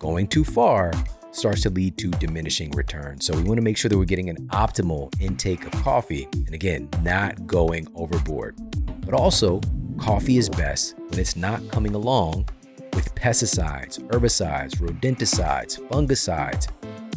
going 0.00 0.26
too 0.26 0.42
far 0.42 0.92
starts 1.30 1.62
to 1.62 1.70
lead 1.70 1.96
to 1.98 2.10
diminishing 2.10 2.72
returns. 2.72 3.24
So 3.24 3.36
we 3.36 3.44
want 3.44 3.58
to 3.58 3.62
make 3.62 3.76
sure 3.76 3.88
that 3.88 3.96
we're 3.96 4.04
getting 4.04 4.28
an 4.28 4.48
optimal 4.48 5.14
intake 5.20 5.64
of 5.64 5.70
coffee. 5.84 6.26
And 6.32 6.52
again, 6.52 6.88
not 7.02 7.46
going 7.46 7.86
overboard. 7.94 8.56
But 9.02 9.14
also, 9.14 9.60
coffee 9.98 10.36
is 10.36 10.48
best 10.48 10.98
when 10.98 11.20
it's 11.20 11.36
not 11.36 11.60
coming 11.70 11.94
along 11.94 12.48
with 12.92 13.14
pesticides, 13.14 14.00
herbicides, 14.08 14.74
rodenticides, 14.78 15.80
fungicides. 15.90 16.66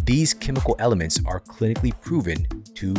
These 0.05 0.36
chemical 0.36 0.76
elements 0.78 1.20
are 1.26 1.39
clinically 1.39 1.99
proven 2.01 2.45
to 2.76 2.93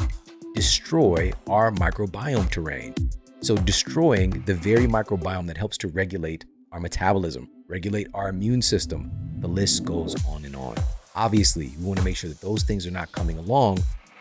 destroy 0.56 1.32
our 1.48 1.70
microbiome 1.70 2.50
terrain. 2.50 2.94
So, 3.41 3.57
destroying 3.57 4.43
the 4.47 4.55
very 4.55 4.86
microbiome 4.86 5.47
that 5.47 5.57
helps 5.57 5.78
to 5.78 5.89
regulate 5.89 6.45
our 6.72 6.80
metabolism, 6.80 7.49
regulate 7.68 8.09
our 8.12 8.28
immune 8.28 8.61
system. 8.61 9.12
The 9.39 9.47
list 9.47 9.84
goes 9.84 10.16
on 10.26 10.45
and 10.45 10.57
on. 10.57 10.74
Obviously, 11.14 11.72
we 11.78 11.84
want 11.84 12.01
to 12.01 12.05
make 12.05 12.16
sure 12.16 12.28
that 12.28 12.41
those 12.41 12.64
things 12.64 12.84
are 12.84 12.91
not 12.91 13.12
coming 13.12 13.39
along 13.39 13.78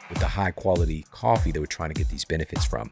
with 0.09 0.19
the 0.19 0.27
high 0.27 0.51
quality 0.51 1.03
coffee 1.09 1.51
that 1.51 1.59
we're 1.59 1.65
trying 1.65 1.89
to 1.89 1.95
get 1.95 2.09
these 2.09 2.25
benefits 2.25 2.63
from. 2.63 2.91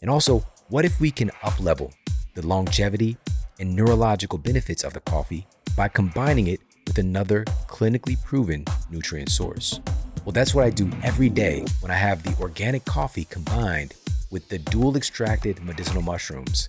And 0.00 0.10
also, 0.10 0.42
what 0.68 0.86
if 0.86 0.98
we 1.00 1.10
can 1.10 1.30
up 1.42 1.60
level 1.60 1.92
the 2.34 2.46
longevity 2.46 3.18
and 3.60 3.76
neurological 3.76 4.38
benefits 4.38 4.84
of 4.84 4.94
the 4.94 5.00
coffee 5.00 5.46
by 5.76 5.88
combining 5.88 6.46
it 6.46 6.60
with 6.86 6.96
another 6.96 7.44
clinically 7.66 8.20
proven 8.24 8.64
nutrient 8.90 9.30
source? 9.30 9.80
Well, 10.24 10.32
that's 10.32 10.54
what 10.54 10.64
I 10.64 10.70
do 10.70 10.90
every 11.02 11.28
day 11.28 11.66
when 11.80 11.90
I 11.90 11.96
have 11.96 12.22
the 12.22 12.34
organic 12.40 12.86
coffee 12.86 13.26
combined 13.26 13.94
with 14.30 14.48
the 14.48 14.58
dual 14.58 14.96
extracted 14.96 15.62
medicinal 15.62 16.02
mushrooms 16.02 16.68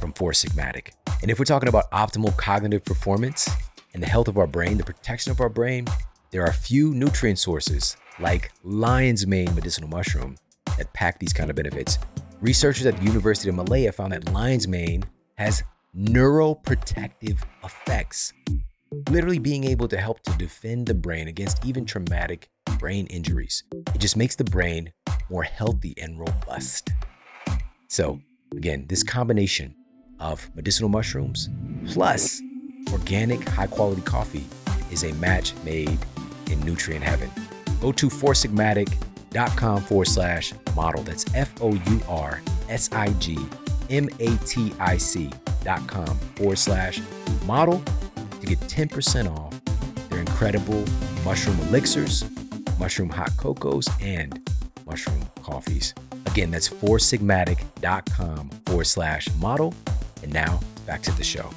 from 0.00 0.12
Four 0.12 0.32
Sigmatic. 0.32 0.90
And 1.22 1.30
if 1.30 1.38
we're 1.38 1.44
talking 1.44 1.68
about 1.68 1.90
optimal 1.90 2.36
cognitive 2.36 2.84
performance 2.84 3.48
and 3.94 4.02
the 4.02 4.06
health 4.06 4.28
of 4.28 4.38
our 4.38 4.46
brain, 4.46 4.78
the 4.78 4.84
protection 4.84 5.32
of 5.32 5.40
our 5.40 5.48
brain, 5.48 5.86
there 6.30 6.44
are 6.44 6.52
few 6.52 6.94
nutrient 6.94 7.38
sources 7.38 7.96
like 8.20 8.52
lion's 8.62 9.26
mane 9.26 9.54
medicinal 9.54 9.88
mushroom 9.88 10.36
that 10.76 10.92
pack 10.92 11.18
these 11.18 11.32
kind 11.32 11.50
of 11.50 11.56
benefits. 11.56 11.98
Researchers 12.40 12.86
at 12.86 12.98
the 12.98 13.04
University 13.04 13.48
of 13.48 13.54
Malaya 13.54 13.92
found 13.92 14.12
that 14.12 14.32
lion's 14.32 14.68
mane 14.68 15.04
has 15.36 15.62
neuroprotective 15.96 17.38
effects, 17.64 18.32
literally 19.10 19.38
being 19.38 19.64
able 19.64 19.88
to 19.88 19.96
help 19.96 20.22
to 20.22 20.32
defend 20.32 20.86
the 20.86 20.94
brain 20.94 21.28
against 21.28 21.64
even 21.64 21.84
traumatic 21.84 22.48
brain 22.78 23.06
injuries. 23.06 23.64
It 23.94 23.98
just 23.98 24.16
makes 24.16 24.36
the 24.36 24.44
brain 24.44 24.92
more 25.30 25.42
healthy 25.42 25.94
and 25.98 26.18
robust. 26.18 26.90
So, 27.88 28.20
again, 28.52 28.86
this 28.88 29.02
combination 29.02 29.74
of 30.20 30.50
medicinal 30.54 30.88
mushrooms 30.88 31.48
plus 31.86 32.42
organic 32.92 33.46
high 33.48 33.66
quality 33.66 34.02
coffee 34.02 34.44
is 34.90 35.04
a 35.04 35.12
match 35.14 35.54
made 35.64 35.98
in 36.50 36.60
nutrient 36.60 37.04
heaven. 37.04 37.30
Go 37.80 37.92
to 37.92 38.08
foursigmatic.com 38.08 39.82
forward 39.82 40.08
slash 40.08 40.52
model. 40.74 41.02
That's 41.02 41.24
F 41.34 41.52
O 41.62 41.72
U 41.72 42.00
R 42.08 42.40
S 42.68 42.88
I 42.92 43.12
G 43.14 43.38
M 43.90 44.08
A 44.20 44.36
T 44.38 44.72
I 44.80 44.96
C 44.96 45.30
dot 45.62 45.86
com 45.86 46.18
forward 46.36 46.58
slash 46.58 47.00
model 47.44 47.82
to 48.40 48.46
get 48.46 48.58
10% 48.60 49.30
off 49.36 49.60
their 50.08 50.20
incredible 50.20 50.84
mushroom 51.24 51.58
elixirs, 51.68 52.24
mushroom 52.78 53.08
hot 53.08 53.36
cocos, 53.36 53.88
and 54.00 54.48
mushroom 54.88 55.28
coffees. 55.42 55.94
Again, 56.26 56.50
that's 56.50 56.68
foursigmatic.com 56.68 58.50
forward 58.66 58.86
slash 58.86 59.28
model 59.38 59.74
and 60.22 60.32
now 60.32 60.60
back 60.86 61.02
to 61.02 61.12
the 61.12 61.24
show. 61.24 61.50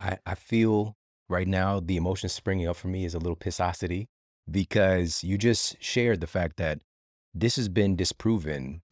I, 0.00 0.18
I 0.26 0.34
feel 0.34 0.96
right 1.28 1.46
now 1.46 1.80
the 1.80 1.96
emotion 1.96 2.28
springing 2.28 2.66
up 2.66 2.76
for 2.76 2.88
me 2.88 3.04
is 3.04 3.14
a 3.14 3.18
little 3.18 3.36
pissosity 3.36 4.06
because 4.50 5.24
you 5.24 5.38
just 5.38 5.82
shared 5.82 6.20
the 6.20 6.26
fact 6.26 6.56
that 6.56 6.80
this 7.34 7.56
has 7.56 7.68
been 7.68 7.96
disproven 7.96 8.82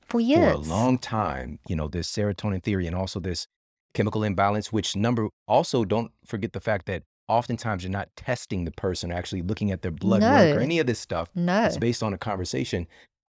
for 0.00 0.20
years. 0.20 0.52
For 0.52 0.58
a 0.58 0.74
long 0.74 0.98
time, 0.98 1.58
you 1.68 1.76
know, 1.76 1.88
this 1.88 2.10
serotonin 2.10 2.62
theory 2.62 2.86
and 2.86 2.94
also 2.96 3.20
this 3.20 3.46
chemical 3.94 4.22
imbalance, 4.22 4.72
which 4.72 4.96
number 4.96 5.28
also 5.46 5.84
don't 5.84 6.12
forget 6.24 6.52
the 6.52 6.60
fact 6.60 6.86
that 6.86 7.02
oftentimes 7.28 7.82
you're 7.82 7.90
not 7.90 8.14
testing 8.16 8.64
the 8.64 8.70
person 8.70 9.10
or 9.10 9.14
actually 9.14 9.42
looking 9.42 9.70
at 9.70 9.82
their 9.82 9.90
blood 9.90 10.20
no. 10.20 10.30
work 10.30 10.56
or 10.56 10.60
any 10.60 10.78
of 10.78 10.86
this 10.86 10.98
stuff. 10.98 11.30
No. 11.34 11.64
It's 11.64 11.78
based 11.78 12.02
on 12.02 12.12
a 12.12 12.18
conversation. 12.18 12.86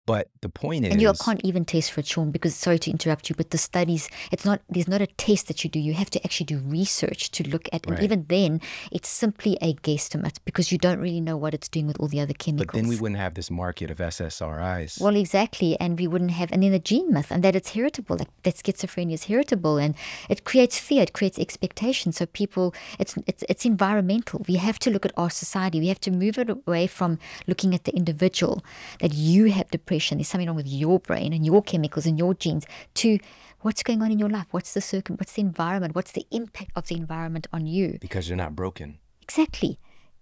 But 0.06 0.28
the 0.42 0.50
point 0.50 0.84
is, 0.86 0.92
And 0.92 1.02
you 1.02 1.14
can't 1.14 1.40
even 1.46 1.64
test 1.64 1.94
for 1.94 2.02
it, 2.02 2.08
Shawn, 2.08 2.30
because 2.32 2.56
sorry 2.56 2.78
to 2.80 2.92
interrupt 2.92 3.30
you, 3.30 3.36
but 3.38 3.52
the 3.52 3.58
studies, 3.58 4.10
it's 4.34 4.44
not 4.44 4.60
there's 4.70 4.88
not 4.88 5.02
a 5.02 5.08
test 5.08 5.48
that 5.48 5.64
you 5.64 5.70
do. 5.70 5.80
You 5.80 5.94
have 5.94 6.10
to 6.10 6.24
actually 6.26 6.48
do 6.48 6.58
research 6.58 7.32
to 7.32 7.48
look 7.48 7.70
at, 7.72 7.86
and 7.86 7.96
Right. 7.96 8.04
even 8.04 8.26
then, 8.28 8.60
it's 8.92 9.08
simply 9.08 9.58
a 9.62 9.76
guesstimate 9.76 10.38
because 10.44 10.74
you 10.74 10.78
don't 10.78 11.00
really 11.00 11.22
know 11.22 11.38
what 11.38 11.54
it's 11.54 11.70
doing 11.70 11.88
with 11.88 11.98
all 12.02 12.10
the 12.10 12.20
other 12.20 12.34
chemicals. 12.34 12.66
but 12.68 12.74
then 12.82 12.90
we 12.90 12.98
wouldn't 12.98 13.20
have 13.20 13.36
this 13.36 13.50
market 13.50 13.90
of 13.90 14.02
SSRIs. 14.02 15.00
Well, 15.00 15.16
exactly, 15.16 15.80
and 15.80 15.98
we 15.98 16.08
wouldn't 16.08 16.32
have, 16.32 16.52
and 16.52 16.62
then 16.64 16.74
the 16.74 16.80
gene 16.80 17.14
myth, 17.14 17.32
and 17.32 17.42
that 17.44 17.56
it's 17.56 17.70
heritable, 17.70 18.18
like 18.18 18.30
that 18.44 18.56
schizophrenia 18.56 19.14
is 19.14 19.26
heritable, 19.26 19.78
and 19.78 19.96
it 20.30 20.44
creates 20.44 20.78
fear, 20.80 21.04
it 21.04 21.14
creates 21.14 21.40
expectation. 21.40 22.12
So 22.12 22.26
people, 22.26 22.74
it's 23.00 23.16
it's 23.26 23.44
it's 23.48 23.64
environmental. 23.66 24.44
We 24.50 24.56
have 24.56 24.80
to 24.80 24.90
look 24.90 25.06
at 25.06 25.14
our 25.16 25.30
society. 25.30 25.80
We 25.80 25.88
have 25.88 26.02
to 26.02 26.12
move 26.12 26.38
it 26.38 26.50
away 26.50 26.88
from 26.88 27.20
looking 27.48 27.74
at 27.74 27.86
the 27.86 27.96
individual 27.96 28.66
that 29.00 29.14
you 29.14 29.46
have 29.46 29.72
depression. 29.72 29.93
There's 30.00 30.28
something 30.28 30.48
wrong 30.48 30.56
with 30.56 30.68
your 30.68 31.00
brain 31.00 31.34
and 31.34 31.46
your 31.46 31.62
chemicals 31.62 32.06
and 32.06 32.18
your 32.18 32.34
genes. 32.34 32.66
To 32.96 33.20
what's 33.62 33.84
going 33.84 34.02
on 34.02 34.12
in 34.12 34.20
your 34.20 34.30
life? 34.30 34.48
What's 34.52 34.74
the 34.74 34.82
circum? 34.82 35.18
What's 35.18 35.34
the 35.34 35.42
environment? 35.42 35.96
What's 35.96 36.12
the 36.12 36.26
impact 36.32 36.72
of 36.76 36.88
the 36.88 36.96
environment 36.96 37.48
on 37.54 37.66
you? 37.66 37.98
because 38.02 38.30
you're 38.30 38.38
not 38.38 38.56
broken. 38.56 39.00
Exactly. 39.22 39.80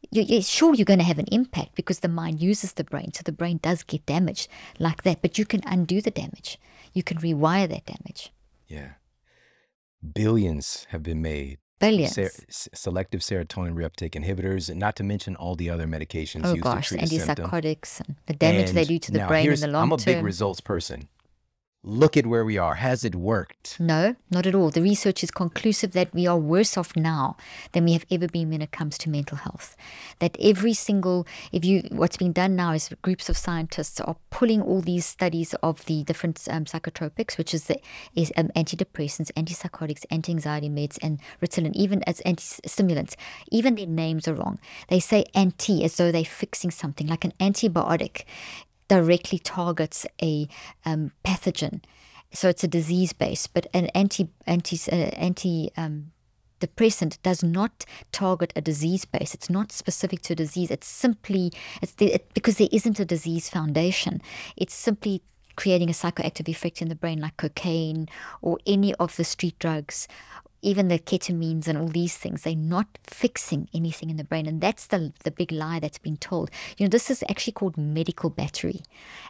You, 0.10 0.24
you, 0.24 0.42
sure, 0.42 0.74
you're 0.74 0.86
going 0.86 1.00
to 1.00 1.06
have 1.06 1.20
an 1.20 1.28
impact 1.32 1.76
because 1.76 2.00
the 2.00 2.08
mind 2.08 2.42
uses 2.42 2.74
the 2.74 2.84
brain, 2.84 3.14
so 3.14 3.22
the 3.24 3.32
brain 3.32 3.60
does 3.62 3.84
get 3.84 4.06
damaged 4.06 4.48
like 4.80 5.04
that. 5.04 5.22
But 5.22 5.38
you 5.38 5.46
can 5.46 5.62
undo 5.66 6.02
the 6.02 6.12
damage. 6.12 6.60
You 6.94 7.04
can 7.04 7.18
rewire 7.18 7.70
that 7.70 7.86
damage. 7.86 8.32
Yeah. 8.68 8.94
Billions 10.14 10.88
have 10.90 11.04
been 11.04 11.22
made. 11.22 11.60
Billions. 11.82 12.14
Ser- 12.14 12.32
selective 12.74 13.22
serotonin 13.22 13.74
reuptake 13.74 14.12
inhibitors, 14.12 14.70
and 14.70 14.80
not 14.80 14.96
to 14.98 15.04
mention 15.04 15.36
all 15.36 15.56
the 15.56 15.70
other 15.70 15.88
medications 15.88 16.42
oh 16.46 16.52
used 16.52 16.64
gosh, 16.64 16.90
to 16.90 16.98
treat 16.98 17.10
the 17.10 17.20
symptom. 17.20 17.50
antipsychotics 17.50 18.00
and 18.02 18.16
the 18.28 18.34
damage 18.34 18.72
they 18.72 18.86
do 18.86 19.00
to 19.00 19.12
the 19.12 19.26
brain 19.28 19.52
in 19.52 19.60
the 19.60 19.68
long 19.68 19.84
I'm 19.84 19.92
a 19.92 19.98
term. 19.98 20.16
big 20.16 20.24
results 20.24 20.62
person. 20.62 21.08
Look 21.84 22.16
at 22.16 22.28
where 22.28 22.46
we 22.46 22.60
are. 22.60 22.76
Has 22.76 23.04
it 23.04 23.16
worked? 23.16 23.80
No, 23.80 24.16
not 24.30 24.46
at 24.46 24.54
all. 24.54 24.70
The 24.70 24.84
research 24.84 25.24
is 25.24 25.32
conclusive 25.32 25.94
that 25.94 26.14
we 26.14 26.28
are 26.28 26.38
worse 26.38 26.78
off 26.78 26.96
now 26.96 27.38
than 27.72 27.86
we 27.86 27.94
have 27.94 28.06
ever 28.12 28.28
been 28.28 28.52
when 28.52 28.62
it 28.62 28.72
comes 28.72 29.00
to 29.00 29.10
mental 29.10 29.38
health. 29.38 29.76
That 30.20 30.38
every 30.40 30.76
single, 30.76 31.26
if 31.52 31.66
you, 31.66 31.82
what's 31.90 32.18
being 32.18 32.34
done 32.34 32.56
now 32.56 32.74
is 32.74 32.94
groups 33.02 33.30
of 33.30 33.38
scientists 33.38 34.00
are 34.00 34.16
pulling 34.30 34.62
all 34.62 34.82
these 34.82 35.08
studies 35.08 35.56
of 35.64 35.84
the 35.86 36.04
different 36.04 36.48
um, 36.52 36.66
psychotropics, 36.66 37.40
which 37.40 37.52
is 37.52 37.64
the 37.64 37.80
is 38.14 38.32
um, 38.38 38.50
antidepressants, 38.56 39.32
antipsychotics, 39.32 40.06
anti-anxiety 40.12 40.70
meds, 40.70 41.00
and 41.02 41.20
Ritalin, 41.42 41.74
even 41.74 42.04
as 42.04 42.20
anti-stimulants. 42.20 43.18
Even 43.50 43.74
their 43.74 43.88
names 43.88 44.28
are 44.28 44.36
wrong. 44.36 44.60
They 44.90 45.00
say 45.00 45.26
anti 45.34 45.84
as 45.84 45.98
though 45.98 46.12
they're 46.12 46.26
fixing 46.26 46.70
something, 46.70 47.08
like 47.08 47.26
an 47.26 47.34
antibiotic 47.40 48.26
directly 48.92 49.40
targets 49.40 50.06
a 50.22 50.50
um, 50.84 51.14
pathogen. 51.24 51.82
So 52.34 52.50
it's 52.50 52.66
a 52.66 52.68
disease 52.68 53.14
base, 53.14 53.48
but 53.48 53.66
an 53.74 53.86
anti 53.96 54.28
anti 54.46 54.78
uh, 54.92 55.12
anti 55.16 55.72
um, 55.78 56.12
depressant 56.60 57.18
does 57.24 57.42
not 57.42 57.86
target 58.12 58.52
a 58.54 58.60
disease 58.60 59.06
base. 59.06 59.34
It's 59.34 59.50
not 59.50 59.72
specific 59.72 60.22
to 60.24 60.34
a 60.34 60.36
disease. 60.36 60.70
It's 60.70 60.88
simply 60.88 61.54
it's 61.82 61.94
the, 61.94 62.16
it, 62.16 62.34
because 62.34 62.58
there 62.58 62.68
isn't 62.74 63.00
a 63.00 63.06
disease 63.06 63.48
foundation. 63.48 64.22
It's 64.58 64.74
simply 64.74 65.22
creating 65.56 65.90
a 65.90 65.94
psychoactive 65.94 66.50
effect 66.50 66.82
in 66.82 66.90
the 66.90 66.96
brain, 66.96 67.22
like 67.22 67.38
cocaine 67.38 68.10
or 68.42 68.58
any 68.66 68.94
of 68.96 69.16
the 69.16 69.24
street 69.24 69.58
drugs 69.58 70.10
even 70.62 70.88
the 70.88 71.00
ketamines 71.00 71.68
and 71.68 71.78
all 71.78 71.88
these 71.88 72.18
things, 72.18 72.44
they're 72.44 72.56
not 72.56 73.00
fixing 73.04 73.68
anything 73.74 74.10
in 74.10 74.18
the 74.18 74.24
brain. 74.24 74.46
And 74.46 74.62
that's 74.62 74.88
the, 74.88 75.12
the 75.24 75.32
big 75.32 75.52
lie 75.52 75.80
that's 75.80 75.98
been 75.98 76.18
told. 76.18 76.52
You 76.78 76.86
know, 76.86 76.90
this 76.90 77.10
is 77.10 77.24
actually 77.30 77.54
called 77.54 77.78
medical 77.78 78.30
battery. 78.30 78.82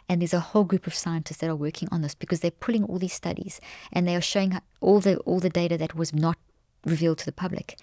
And 0.08 0.20
there's 0.20 0.34
a 0.34 0.40
whole 0.40 0.64
group 0.64 0.86
of 0.86 0.94
scientists 0.94 1.38
that 1.38 1.50
are 1.50 1.56
working 1.56 1.88
on 1.90 2.02
this 2.02 2.14
because 2.14 2.40
they're 2.40 2.50
pulling 2.50 2.84
all 2.84 2.98
these 2.98 3.14
studies 3.14 3.60
and 3.92 4.06
they 4.06 4.16
are 4.16 4.20
showing 4.20 4.58
all 4.80 5.00
the 5.00 5.16
all 5.18 5.40
the 5.40 5.48
data 5.48 5.78
that 5.78 5.94
was 5.94 6.14
not 6.14 6.36
revealed 6.84 7.18
to 7.18 7.26
the 7.26 7.32
public. 7.32 7.78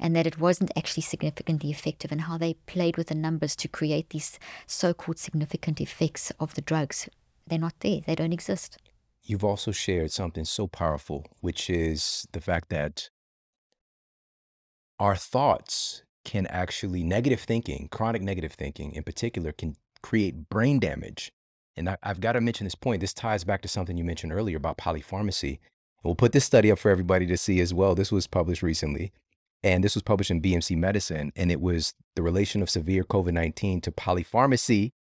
And 0.00 0.14
that 0.14 0.28
it 0.28 0.38
wasn't 0.38 0.70
actually 0.76 1.02
significantly 1.02 1.72
effective, 1.72 2.12
and 2.12 2.20
how 2.20 2.38
they 2.38 2.54
played 2.54 2.96
with 2.96 3.08
the 3.08 3.16
numbers 3.16 3.56
to 3.56 3.66
create 3.66 4.10
these 4.10 4.38
so 4.64 4.94
called 4.94 5.18
significant 5.18 5.80
effects 5.80 6.30
of 6.38 6.54
the 6.54 6.60
drugs. 6.60 7.08
They're 7.48 7.58
not 7.58 7.74
there, 7.80 8.00
they 8.06 8.14
don't 8.14 8.32
exist. 8.32 8.78
You've 9.28 9.44
also 9.44 9.72
shared 9.72 10.10
something 10.10 10.46
so 10.46 10.66
powerful, 10.66 11.26
which 11.42 11.68
is 11.68 12.26
the 12.32 12.40
fact 12.40 12.70
that 12.70 13.10
our 14.98 15.14
thoughts 15.14 16.02
can 16.24 16.46
actually, 16.46 17.04
negative 17.04 17.40
thinking, 17.40 17.88
chronic 17.92 18.22
negative 18.22 18.52
thinking 18.52 18.92
in 18.92 19.02
particular, 19.02 19.52
can 19.52 19.76
create 20.02 20.48
brain 20.48 20.80
damage. 20.80 21.30
And 21.76 21.90
I, 21.90 21.98
I've 22.02 22.22
got 22.22 22.32
to 22.32 22.40
mention 22.40 22.64
this 22.64 22.74
point. 22.74 23.02
This 23.02 23.12
ties 23.12 23.44
back 23.44 23.60
to 23.62 23.68
something 23.68 23.98
you 23.98 24.04
mentioned 24.04 24.32
earlier 24.32 24.56
about 24.56 24.78
polypharmacy. 24.78 25.58
We'll 26.02 26.14
put 26.14 26.32
this 26.32 26.46
study 26.46 26.72
up 26.72 26.78
for 26.78 26.90
everybody 26.90 27.26
to 27.26 27.36
see 27.36 27.60
as 27.60 27.74
well. 27.74 27.94
This 27.94 28.10
was 28.10 28.26
published 28.26 28.62
recently, 28.62 29.12
and 29.62 29.84
this 29.84 29.94
was 29.94 30.02
published 30.02 30.30
in 30.30 30.40
BMC 30.40 30.74
Medicine, 30.78 31.32
and 31.36 31.52
it 31.52 31.60
was 31.60 31.92
the 32.16 32.22
relation 32.22 32.62
of 32.62 32.70
severe 32.70 33.04
COVID 33.04 33.32
19 33.32 33.82
to 33.82 33.92
polypharmacy 33.92 34.92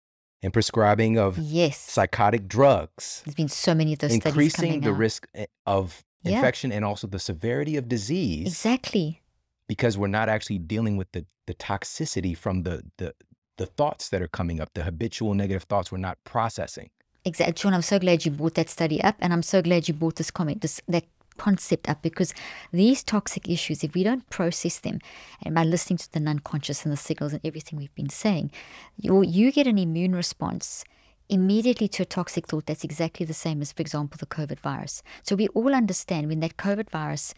and 0.43 0.53
prescribing 0.53 1.19
of 1.19 1.39
Yes. 1.39 1.79
psychotic 1.79 2.47
drugs 2.49 3.23
There's 3.25 3.35
been 3.35 3.49
so 3.49 3.75
many 3.75 3.93
of 3.95 3.99
those 4.01 4.11
studies 4.15 4.27
increasing 4.27 4.81
the 4.81 4.91
out. 4.91 4.99
risk 4.99 5.27
eh, 5.35 5.47
of 5.67 6.05
Yeah. 6.23 6.37
infection 6.37 6.73
and 6.73 6.85
also 6.85 7.07
the 7.07 7.19
severity 7.19 7.77
of 7.77 7.89
disease 7.89 8.47
Exactly. 8.49 9.23
because 9.69 9.97
we're 9.99 10.09
not 10.21 10.29
actually 10.29 10.59
dealing 10.59 10.97
with 10.97 11.11
the, 11.13 11.27
the 11.47 11.55
toxicity 11.55 12.37
from 12.37 12.63
the, 12.63 12.83
the 12.99 13.15
the 13.59 13.67
thoughts 13.67 14.11
that 14.11 14.21
are 14.21 14.29
coming 14.29 14.61
up 14.61 14.69
the 14.75 14.83
habitual 14.85 15.33
negative 15.35 15.63
thoughts 15.65 15.91
we're 15.93 15.99
not 15.99 16.19
processing 16.25 16.91
Exactly. 17.25 17.57
Shawn, 17.61 17.75
I'm 17.75 17.83
so 17.83 17.99
glad 17.99 18.25
you 18.25 18.31
brought 18.31 18.55
that 18.55 18.69
study 18.71 19.03
up, 19.03 19.17
and 19.19 19.33
I'm 19.33 19.43
so 19.43 19.61
glad 19.61 19.89
you 19.89 19.95
brought 19.95 20.15
this 20.15 20.31
comment, 20.31 20.61
this 20.61 20.81
that 20.87 21.05
concept 21.37 21.89
up, 21.89 22.03
because 22.03 22.35
these 22.73 23.03
toxic 23.03 23.49
issues, 23.49 23.85
if 23.85 23.95
we 23.95 24.03
don't 24.03 24.29
process 24.31 24.79
them, 24.79 24.99
and 25.43 25.55
by 25.55 25.65
listening 25.65 25.99
to 25.99 26.13
the 26.13 26.21
unconscious 26.29 26.85
and 26.85 26.93
the 26.93 26.97
signals 26.97 27.33
and 27.33 27.45
everything 27.45 27.79
we've 27.79 27.95
been 27.95 28.11
saying, 28.11 28.51
you 28.97 29.23
you 29.23 29.53
get 29.53 29.67
an 29.67 29.79
immune 29.79 30.15
response 30.15 30.85
immediately 31.29 31.89
to 31.89 32.03
a 32.03 32.07
toxic 32.07 32.47
thought 32.47 32.67
that's 32.67 32.85
exactly 32.85 33.27
the 33.27 33.35
same 33.35 33.61
as, 33.61 33.73
for 33.73 33.83
example, 33.83 34.17
the 34.19 34.27
COVID 34.27 34.61
virus. 34.61 35.03
So 35.23 35.35
we 35.35 35.49
all 35.49 35.75
understand 35.75 36.29
when 36.29 36.41
that 36.41 36.57
COVID 36.57 36.89
virus 36.91 37.35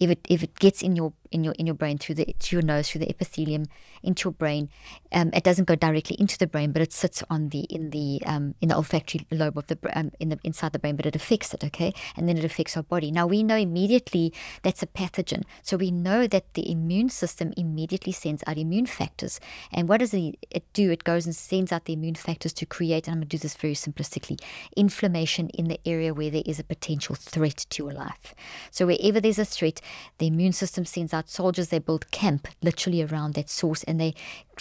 if 0.00 0.10
it 0.10 0.26
if 0.28 0.42
it 0.42 0.58
gets 0.58 0.82
in 0.82 0.96
your 0.96 1.12
in 1.32 1.44
your 1.44 1.54
in 1.54 1.66
your 1.66 1.74
brain 1.74 1.98
through 1.98 2.16
the 2.16 2.26
to 2.38 2.56
your 2.56 2.62
nose 2.62 2.88
through 2.88 3.00
the 3.00 3.10
epithelium 3.10 3.66
into 4.02 4.26
your 4.28 4.32
brain, 4.32 4.68
um, 5.12 5.30
it 5.32 5.44
doesn't 5.44 5.66
go 5.66 5.74
directly 5.74 6.16
into 6.18 6.38
the 6.38 6.46
brain, 6.46 6.72
but 6.72 6.82
it 6.82 6.92
sits 6.92 7.22
on 7.30 7.48
the 7.48 7.60
in 7.70 7.90
the 7.90 8.20
um, 8.26 8.54
in 8.60 8.68
the 8.68 8.76
olfactory 8.76 9.26
lobe 9.30 9.58
of 9.58 9.66
the 9.66 9.78
um, 9.98 10.10
in 10.20 10.28
the 10.28 10.38
inside 10.44 10.72
the 10.72 10.78
brain, 10.78 10.96
but 10.96 11.06
it 11.06 11.16
affects 11.16 11.54
it, 11.54 11.64
okay, 11.64 11.92
and 12.16 12.28
then 12.28 12.36
it 12.36 12.44
affects 12.44 12.76
our 12.76 12.82
body. 12.82 13.10
Now 13.10 13.26
we 13.26 13.42
know 13.42 13.56
immediately 13.56 14.32
that's 14.62 14.82
a 14.82 14.86
pathogen, 14.86 15.42
so 15.62 15.76
we 15.76 15.90
know 15.90 16.26
that 16.26 16.54
the 16.54 16.70
immune 16.70 17.08
system 17.08 17.52
immediately 17.56 18.12
sends 18.12 18.42
out 18.46 18.58
immune 18.58 18.86
factors. 18.86 19.40
And 19.72 19.88
what 19.88 20.00
does 20.00 20.14
it 20.14 20.64
do? 20.72 20.90
It 20.90 21.04
goes 21.04 21.26
and 21.26 21.34
sends 21.34 21.72
out 21.72 21.84
the 21.84 21.92
immune 21.92 22.14
factors 22.14 22.52
to 22.54 22.66
create. 22.66 23.06
And 23.06 23.14
I'm 23.14 23.20
going 23.20 23.28
to 23.28 23.36
do 23.36 23.40
this 23.40 23.54
very 23.54 23.74
simplistically: 23.74 24.40
inflammation 24.76 25.48
in 25.50 25.68
the 25.68 25.80
area 25.86 26.14
where 26.14 26.30
there 26.30 26.42
is 26.46 26.58
a 26.58 26.64
potential 26.64 27.14
threat 27.14 27.66
to 27.70 27.84
your 27.84 27.92
life. 27.92 28.34
So 28.70 28.86
wherever 28.86 29.20
there's 29.20 29.38
a 29.38 29.44
threat, 29.44 29.80
the 30.18 30.26
immune 30.26 30.52
system 30.52 30.84
sends 30.84 31.14
out 31.14 31.21
soldiers. 31.28 31.68
They 31.68 31.78
build 31.78 32.10
camp 32.10 32.48
literally 32.62 33.02
around 33.02 33.34
that 33.34 33.50
source, 33.50 33.82
and 33.84 34.00
they 34.00 34.14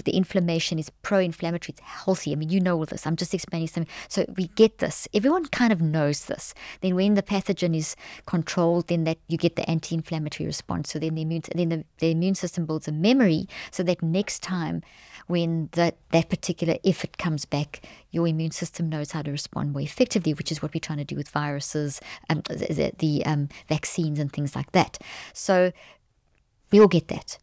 the 0.05 0.15
inflammation 0.15 0.79
is 0.79 0.89
pro-inflammatory. 1.01 1.75
It's 1.77 1.81
healthy. 1.81 2.31
I 2.31 2.35
mean, 2.35 2.49
you 2.49 2.59
know 2.59 2.77
all 2.77 2.85
this. 2.85 3.05
I'm 3.05 3.15
just 3.15 3.33
explaining 3.33 3.67
something. 3.67 3.91
So 4.07 4.25
we 4.35 4.47
get 4.47 4.79
this. 4.79 5.07
Everyone 5.13 5.45
kind 5.45 5.71
of 5.71 5.81
knows 5.81 6.25
this. 6.25 6.53
Then 6.81 6.95
when 6.95 7.13
the 7.13 7.21
pathogen 7.21 7.75
is 7.75 7.95
controlled, 8.25 8.87
then 8.87 9.03
that 9.03 9.17
you 9.27 9.37
get 9.37 9.55
the 9.55 9.69
anti-inflammatory 9.69 10.47
response. 10.47 10.91
So 10.91 10.99
then 10.99 11.15
the 11.15 11.21
immune 11.21 11.43
then 11.53 11.69
the, 11.69 11.85
the 11.99 12.11
immune 12.11 12.35
system 12.35 12.65
builds 12.65 12.87
a 12.87 12.91
memory 12.91 13.47
so 13.69 13.83
that 13.83 14.01
next 14.01 14.41
time 14.41 14.81
when 15.27 15.69
that 15.73 15.97
that 16.11 16.29
particular 16.29 16.77
if 16.83 17.03
it 17.03 17.17
comes 17.17 17.45
back, 17.45 17.81
your 18.11 18.27
immune 18.27 18.51
system 18.51 18.89
knows 18.89 19.11
how 19.11 19.21
to 19.21 19.31
respond 19.31 19.73
more 19.73 19.81
effectively, 19.81 20.33
which 20.33 20.51
is 20.51 20.61
what 20.61 20.73
we're 20.73 20.79
trying 20.79 20.97
to 20.97 21.05
do 21.05 21.15
with 21.15 21.29
viruses, 21.29 22.01
um, 22.29 22.41
the, 22.47 22.91
the 22.97 23.25
um, 23.25 23.49
vaccines 23.67 24.19
and 24.19 24.31
things 24.31 24.55
like 24.55 24.71
that. 24.71 24.97
So 25.33 25.71
all 26.79 26.87
get 26.87 27.07
that. 27.09 27.37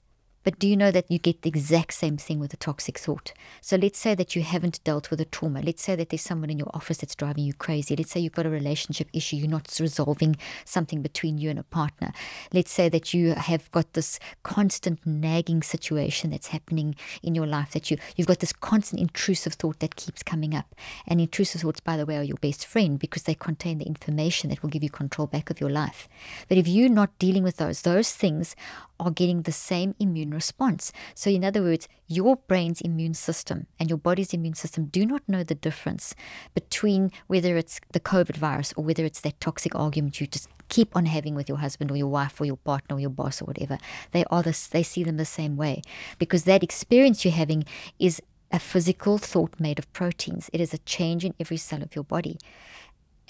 But 0.44 0.58
do 0.58 0.68
you 0.68 0.76
know 0.76 0.90
that 0.90 1.10
you 1.10 1.18
get 1.18 1.42
the 1.42 1.48
exact 1.48 1.94
same 1.94 2.16
thing 2.16 2.38
with 2.38 2.54
a 2.54 2.56
toxic 2.56 2.98
thought? 2.98 3.32
So 3.60 3.76
let's 3.76 3.98
say 3.98 4.14
that 4.14 4.34
you 4.34 4.42
haven't 4.42 4.82
dealt 4.84 5.10
with 5.10 5.20
a 5.20 5.24
trauma. 5.24 5.60
Let's 5.62 5.82
say 5.82 5.96
that 5.96 6.10
there's 6.10 6.22
someone 6.22 6.50
in 6.50 6.58
your 6.58 6.70
office 6.72 6.98
that's 6.98 7.14
driving 7.14 7.44
you 7.44 7.52
crazy. 7.52 7.96
Let's 7.96 8.12
say 8.12 8.20
you've 8.20 8.32
got 8.32 8.46
a 8.46 8.50
relationship 8.50 9.08
issue, 9.12 9.36
you're 9.36 9.48
not 9.48 9.76
resolving 9.80 10.36
something 10.64 11.02
between 11.02 11.38
you 11.38 11.50
and 11.50 11.58
a 11.58 11.64
partner. 11.64 12.12
Let's 12.52 12.70
say 12.70 12.88
that 12.88 13.12
you 13.12 13.34
have 13.34 13.70
got 13.72 13.92
this 13.92 14.18
constant 14.42 15.04
nagging 15.04 15.62
situation 15.62 16.30
that's 16.30 16.48
happening 16.48 16.94
in 17.22 17.34
your 17.34 17.46
life, 17.46 17.72
that 17.72 17.90
you, 17.90 17.98
you've 18.16 18.28
got 18.28 18.40
this 18.40 18.52
constant 18.52 19.00
intrusive 19.00 19.54
thought 19.54 19.80
that 19.80 19.96
keeps 19.96 20.22
coming 20.22 20.54
up. 20.54 20.74
And 21.06 21.20
intrusive 21.20 21.60
thoughts, 21.62 21.80
by 21.80 21.96
the 21.96 22.06
way, 22.06 22.16
are 22.16 22.22
your 22.22 22.36
best 22.36 22.66
friend 22.66 22.98
because 22.98 23.24
they 23.24 23.34
contain 23.34 23.78
the 23.78 23.86
information 23.86 24.50
that 24.50 24.62
will 24.62 24.70
give 24.70 24.82
you 24.82 24.90
control 24.90 25.26
back 25.26 25.50
of 25.50 25.60
your 25.60 25.70
life. 25.70 26.08
But 26.48 26.58
if 26.58 26.68
you're 26.68 26.88
not 26.88 27.18
dealing 27.18 27.42
with 27.42 27.56
those, 27.56 27.82
those 27.82 28.12
things 28.12 28.56
are 29.00 29.10
getting 29.10 29.42
the 29.42 29.52
same 29.52 29.94
immune 30.00 30.27
immune 30.28 30.34
response. 30.34 30.92
So, 31.14 31.30
in 31.30 31.44
other 31.44 31.62
words, 31.62 31.88
your 32.06 32.36
brain's 32.36 32.80
immune 32.80 33.14
system 33.14 33.66
and 33.78 33.88
your 33.88 33.98
body's 33.98 34.34
immune 34.34 34.54
system 34.54 34.86
do 34.86 35.06
not 35.06 35.22
know 35.26 35.42
the 35.42 35.54
difference 35.54 36.14
between 36.54 37.10
whether 37.26 37.56
it's 37.56 37.80
the 37.92 38.00
COVID 38.00 38.36
virus 38.36 38.72
or 38.76 38.84
whether 38.84 39.04
it's 39.04 39.20
that 39.20 39.40
toxic 39.40 39.74
argument 39.74 40.20
you 40.20 40.26
just 40.26 40.48
keep 40.68 40.94
on 40.94 41.06
having 41.06 41.34
with 41.34 41.48
your 41.48 41.58
husband 41.58 41.90
or 41.90 41.96
your 41.96 42.08
wife 42.08 42.40
or 42.40 42.44
your 42.44 42.58
partner 42.58 42.96
or 42.96 43.00
your 43.00 43.10
boss 43.10 43.40
or 43.40 43.46
whatever. 43.46 43.78
They 44.12 44.24
are 44.30 44.42
this, 44.42 44.66
they 44.66 44.82
see 44.82 45.02
them 45.02 45.16
the 45.16 45.24
same 45.24 45.56
way 45.56 45.82
because 46.18 46.44
that 46.44 46.62
experience 46.62 47.24
you're 47.24 47.32
having 47.32 47.64
is 47.98 48.20
a 48.50 48.58
physical 48.58 49.18
thought 49.18 49.58
made 49.58 49.78
of 49.78 49.90
proteins. 49.92 50.50
It 50.52 50.60
is 50.60 50.74
a 50.74 50.78
change 50.78 51.24
in 51.24 51.34
every 51.40 51.56
cell 51.56 51.82
of 51.82 51.94
your 51.94 52.04
body. 52.04 52.38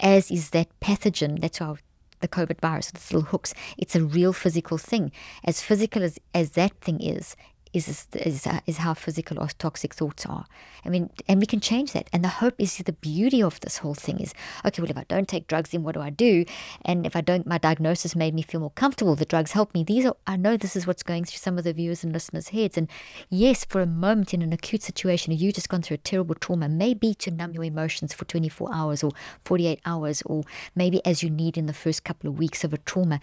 As 0.00 0.30
is 0.30 0.50
that 0.50 0.68
pathogen, 0.80 1.40
that's 1.40 1.60
our 1.60 1.78
the 2.20 2.28
COVID 2.28 2.60
virus, 2.60 2.90
the 2.90 3.00
little 3.14 3.30
hooks. 3.30 3.54
It's 3.76 3.96
a 3.96 4.04
real 4.04 4.32
physical 4.32 4.78
thing. 4.78 5.12
As 5.44 5.62
physical 5.62 6.02
as, 6.02 6.18
as 6.34 6.52
that 6.52 6.72
thing 6.80 7.00
is, 7.00 7.36
is, 7.72 8.06
is, 8.14 8.46
uh, 8.46 8.60
is 8.66 8.78
how 8.78 8.94
physical 8.94 9.38
or 9.38 9.48
toxic 9.58 9.94
thoughts 9.94 10.26
are. 10.26 10.46
I 10.84 10.88
mean, 10.88 11.10
and 11.26 11.40
we 11.40 11.46
can 11.46 11.60
change 11.60 11.92
that. 11.92 12.08
And 12.12 12.24
the 12.24 12.28
hope 12.28 12.54
is 12.58 12.78
the 12.78 12.92
beauty 12.92 13.42
of 13.42 13.60
this 13.60 13.78
whole 13.78 13.94
thing 13.94 14.20
is 14.20 14.34
okay, 14.64 14.82
well, 14.82 14.90
if 14.90 14.96
I 14.96 15.04
don't 15.08 15.28
take 15.28 15.46
drugs, 15.46 15.70
then 15.70 15.82
what 15.82 15.94
do 15.94 16.00
I 16.00 16.10
do? 16.10 16.44
And 16.84 17.06
if 17.06 17.16
I 17.16 17.20
don't, 17.20 17.46
my 17.46 17.58
diagnosis 17.58 18.16
made 18.16 18.34
me 18.34 18.42
feel 18.42 18.60
more 18.60 18.70
comfortable. 18.70 19.14
The 19.14 19.24
drugs 19.24 19.52
help 19.52 19.74
me. 19.74 19.84
These 19.84 20.06
are, 20.06 20.16
I 20.26 20.36
know 20.36 20.56
this 20.56 20.76
is 20.76 20.86
what's 20.86 21.02
going 21.02 21.24
through 21.24 21.38
some 21.38 21.58
of 21.58 21.64
the 21.64 21.72
viewers 21.72 22.04
and 22.04 22.12
listeners' 22.12 22.48
heads. 22.48 22.76
And 22.78 22.88
yes, 23.28 23.64
for 23.64 23.80
a 23.80 23.86
moment 23.86 24.32
in 24.32 24.42
an 24.42 24.52
acute 24.52 24.82
situation, 24.82 25.32
you 25.32 25.52
just 25.52 25.68
gone 25.68 25.82
through 25.82 25.96
a 25.96 25.98
terrible 25.98 26.34
trauma, 26.34 26.68
maybe 26.68 27.14
to 27.14 27.30
numb 27.30 27.52
your 27.52 27.64
emotions 27.64 28.12
for 28.14 28.24
24 28.24 28.70
hours 28.72 29.02
or 29.02 29.12
48 29.44 29.80
hours, 29.84 30.22
or 30.22 30.44
maybe 30.74 31.04
as 31.04 31.22
you 31.22 31.30
need 31.30 31.56
in 31.56 31.66
the 31.66 31.72
first 31.72 32.04
couple 32.04 32.28
of 32.30 32.38
weeks 32.38 32.64
of 32.64 32.72
a 32.72 32.78
trauma. 32.78 33.20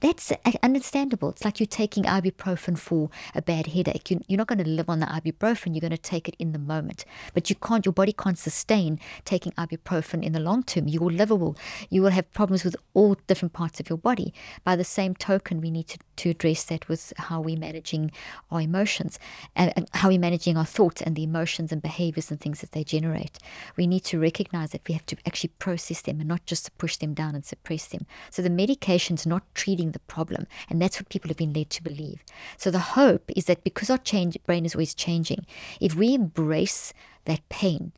That's 0.00 0.32
understandable. 0.62 1.30
It's 1.30 1.44
like 1.44 1.60
you're 1.60 1.66
taking 1.66 2.04
ibuprofen 2.04 2.78
for 2.78 3.10
a 3.34 3.42
bad 3.42 3.68
headache. 3.68 3.89
You're 4.28 4.38
not 4.38 4.46
going 4.46 4.62
to 4.62 4.68
live 4.68 4.88
on 4.88 5.00
the 5.00 5.06
ibuprofen. 5.06 5.74
You're 5.74 5.80
going 5.80 5.90
to 5.90 5.98
take 5.98 6.28
it 6.28 6.36
in 6.38 6.52
the 6.52 6.58
moment. 6.58 7.04
But 7.34 7.50
you 7.50 7.56
can't, 7.56 7.84
your 7.84 7.92
body 7.92 8.12
can't 8.12 8.38
sustain 8.38 8.98
taking 9.24 9.52
ibuprofen 9.52 10.22
in 10.22 10.32
the 10.32 10.40
long 10.40 10.62
term. 10.62 10.88
Your 10.88 11.10
liver 11.10 11.36
will, 11.36 11.56
you 11.88 12.02
will 12.02 12.10
have 12.10 12.32
problems 12.32 12.64
with 12.64 12.76
all 12.94 13.16
different 13.26 13.52
parts 13.52 13.80
of 13.80 13.88
your 13.88 13.98
body. 13.98 14.32
By 14.64 14.76
the 14.76 14.84
same 14.84 15.14
token, 15.14 15.60
we 15.60 15.70
need 15.70 15.88
to, 15.88 15.98
to 16.16 16.30
address 16.30 16.64
that 16.64 16.88
with 16.88 17.12
how 17.16 17.40
we're 17.40 17.58
managing 17.58 18.12
our 18.50 18.60
emotions 18.60 19.18
and, 19.56 19.72
and 19.76 19.88
how 19.94 20.08
we're 20.08 20.18
managing 20.18 20.56
our 20.56 20.64
thoughts 20.64 21.02
and 21.02 21.16
the 21.16 21.24
emotions 21.24 21.72
and 21.72 21.82
behaviors 21.82 22.30
and 22.30 22.40
things 22.40 22.60
that 22.60 22.72
they 22.72 22.84
generate. 22.84 23.38
We 23.76 23.86
need 23.86 24.04
to 24.04 24.20
recognize 24.20 24.70
that 24.70 24.86
we 24.88 24.94
have 24.94 25.06
to 25.06 25.16
actually 25.26 25.50
process 25.58 26.02
them 26.02 26.20
and 26.20 26.28
not 26.28 26.46
just 26.46 26.66
to 26.66 26.70
push 26.72 26.96
them 26.96 27.14
down 27.14 27.34
and 27.34 27.44
suppress 27.44 27.86
them. 27.88 28.06
So 28.30 28.42
the 28.42 28.50
medication's 28.50 29.26
not 29.26 29.42
treating 29.54 29.92
the 29.92 29.98
problem, 30.00 30.46
and 30.68 30.80
that's 30.80 31.00
what 31.00 31.08
people 31.08 31.28
have 31.28 31.36
been 31.36 31.52
led 31.52 31.70
to 31.70 31.82
believe. 31.82 32.22
So 32.56 32.70
the 32.70 32.78
hope 32.78 33.30
is 33.36 33.46
that 33.46 33.64
because 33.74 33.90
our 33.90 33.98
change, 33.98 34.36
brain 34.46 34.64
is 34.64 34.74
always 34.74 34.94
changing, 34.94 35.46
if 35.80 35.94
we 35.94 36.14
embrace 36.14 36.92
that 37.24 37.46
pain 37.48 37.92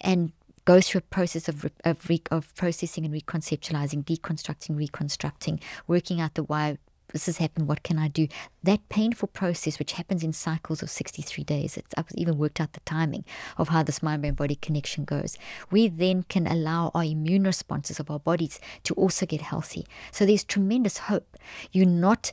and 0.00 0.32
go 0.64 0.80
through 0.80 1.00
a 1.00 1.14
process 1.14 1.48
of, 1.48 1.70
of, 1.84 2.10
of 2.30 2.54
processing 2.54 3.04
and 3.04 3.14
reconceptualizing, 3.14 4.04
deconstructing, 4.04 4.76
reconstructing, 4.76 5.60
working 5.86 6.20
out 6.20 6.34
the 6.34 6.42
why 6.42 6.78
this 7.12 7.26
has 7.26 7.36
happened, 7.36 7.68
what 7.68 7.82
can 7.82 7.98
I 7.98 8.08
do? 8.08 8.26
That 8.62 8.88
painful 8.88 9.28
process, 9.28 9.78
which 9.78 9.92
happens 9.92 10.24
in 10.24 10.32
cycles 10.32 10.82
of 10.82 10.90
63 10.90 11.44
days, 11.44 11.76
it's, 11.76 11.94
I've 11.96 12.06
even 12.14 12.38
worked 12.38 12.60
out 12.60 12.72
the 12.72 12.80
timing 12.80 13.24
of 13.56 13.68
how 13.68 13.82
this 13.82 14.02
mind 14.02 14.22
brain 14.22 14.34
body 14.34 14.56
connection 14.56 15.04
goes. 15.04 15.38
We 15.70 15.86
then 15.88 16.24
can 16.24 16.46
allow 16.46 16.90
our 16.92 17.04
immune 17.04 17.44
responses 17.44 18.00
of 18.00 18.10
our 18.10 18.18
bodies 18.18 18.58
to 18.84 18.94
also 18.94 19.26
get 19.26 19.42
healthy. 19.42 19.86
So 20.10 20.26
there's 20.26 20.44
tremendous 20.44 20.98
hope. 20.98 21.36
You're 21.72 21.86
not 21.86 22.32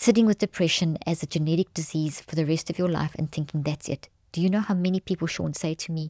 sitting 0.00 0.24
with 0.24 0.38
depression 0.38 0.96
as 1.06 1.22
a 1.22 1.26
genetic 1.26 1.74
disease 1.74 2.22
for 2.22 2.34
the 2.34 2.46
rest 2.46 2.70
of 2.70 2.78
your 2.78 2.88
life 2.88 3.14
and 3.16 3.30
thinking 3.30 3.62
that's 3.62 3.86
it. 3.86 4.08
Do 4.32 4.40
you 4.40 4.48
know 4.48 4.60
how 4.60 4.72
many 4.72 4.98
people, 4.98 5.26
Shawn, 5.26 5.52
say 5.52 5.74
to 5.74 5.92
me, 5.92 6.08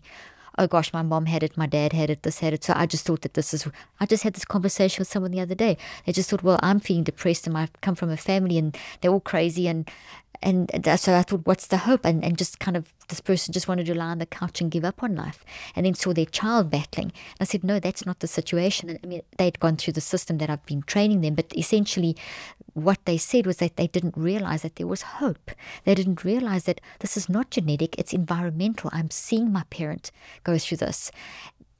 oh 0.58 0.68
gosh, 0.68 0.92
my 0.92 1.02
mom 1.02 1.26
had 1.26 1.42
it, 1.42 1.56
my 1.56 1.66
dad 1.66 1.92
had 1.92 2.08
it, 2.08 2.22
this 2.22 2.38
had 2.38 2.52
it. 2.52 2.62
So 2.62 2.72
I 2.76 2.86
just 2.86 3.04
thought 3.04 3.22
that 3.22 3.34
this 3.34 3.52
is, 3.52 3.66
I 3.98 4.06
just 4.06 4.22
had 4.22 4.34
this 4.34 4.44
conversation 4.44 5.00
with 5.00 5.08
someone 5.08 5.32
the 5.32 5.40
other 5.40 5.56
day. 5.56 5.76
They 6.06 6.12
just 6.12 6.30
thought, 6.30 6.44
well, 6.44 6.60
I'm 6.62 6.78
feeling 6.78 7.02
depressed 7.02 7.48
and 7.48 7.58
I 7.58 7.68
come 7.80 7.96
from 7.96 8.10
a 8.10 8.16
family 8.16 8.58
and 8.58 8.78
they're 9.00 9.10
all 9.10 9.18
crazy 9.18 9.66
and 9.66 9.90
and 10.42 10.88
uh, 10.88 10.96
so 10.96 11.14
I 11.14 11.22
thought, 11.22 11.46
what's 11.46 11.66
the 11.66 11.76
hope? 11.78 12.04
And, 12.04 12.24
and 12.24 12.38
just 12.38 12.60
kind 12.60 12.76
of, 12.76 12.94
this 13.08 13.20
person 13.20 13.52
just 13.52 13.68
wanted 13.68 13.86
to 13.86 13.94
lie 13.94 14.06
on 14.06 14.18
the 14.18 14.26
couch 14.26 14.60
and 14.60 14.70
give 14.70 14.84
up 14.84 15.02
on 15.02 15.14
life. 15.14 15.44
And 15.76 15.84
then 15.84 15.94
saw 15.94 16.14
their 16.14 16.26
child 16.26 16.70
battling. 16.70 17.06
And 17.08 17.40
I 17.40 17.44
said, 17.44 17.62
no, 17.62 17.78
that's 17.78 18.06
not 18.06 18.20
the 18.20 18.26
situation. 18.26 18.98
I 19.02 19.06
mean, 19.06 19.22
they'd 19.36 19.60
gone 19.60 19.76
through 19.76 19.92
the 19.94 20.00
system 20.00 20.38
that 20.38 20.48
I've 20.48 20.64
been 20.64 20.82
training 20.82 21.20
them. 21.20 21.34
But 21.34 21.54
essentially, 21.56 22.16
what 22.72 23.04
they 23.04 23.18
said 23.18 23.46
was 23.46 23.58
that 23.58 23.76
they 23.76 23.86
didn't 23.86 24.16
realize 24.16 24.62
that 24.62 24.76
there 24.76 24.86
was 24.86 25.02
hope. 25.02 25.50
They 25.84 25.94
didn't 25.94 26.24
realize 26.24 26.64
that 26.64 26.80
this 27.00 27.16
is 27.16 27.28
not 27.28 27.50
genetic, 27.50 27.98
it's 27.98 28.12
environmental. 28.12 28.90
I'm 28.92 29.10
seeing 29.10 29.52
my 29.52 29.64
parent 29.70 30.10
go 30.44 30.56
through 30.56 30.78
this 30.78 31.10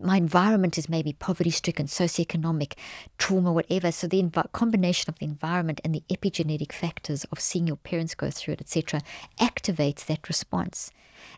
my 0.01 0.16
environment 0.16 0.78
is 0.78 0.88
maybe 0.88 1.12
poverty 1.12 1.51
stricken, 1.51 1.86
socioeconomic, 1.86 2.74
trauma, 3.18 3.53
whatever. 3.53 3.92
So 3.92 4.07
the 4.07 4.22
env- 4.22 4.53
combination 4.53 5.11
of 5.11 5.18
the 5.18 5.26
environment 5.26 5.80
and 5.84 5.94
the 5.94 6.03
epigenetic 6.11 6.72
factors 6.72 7.24
of 7.24 7.40
seeing 7.40 7.66
your 7.66 7.76
parents 7.76 8.14
go 8.14 8.30
through 8.30 8.55
it, 8.55 8.61
etc., 8.61 9.03
activates 9.38 10.07
that 10.07 10.28
response. 10.28 10.90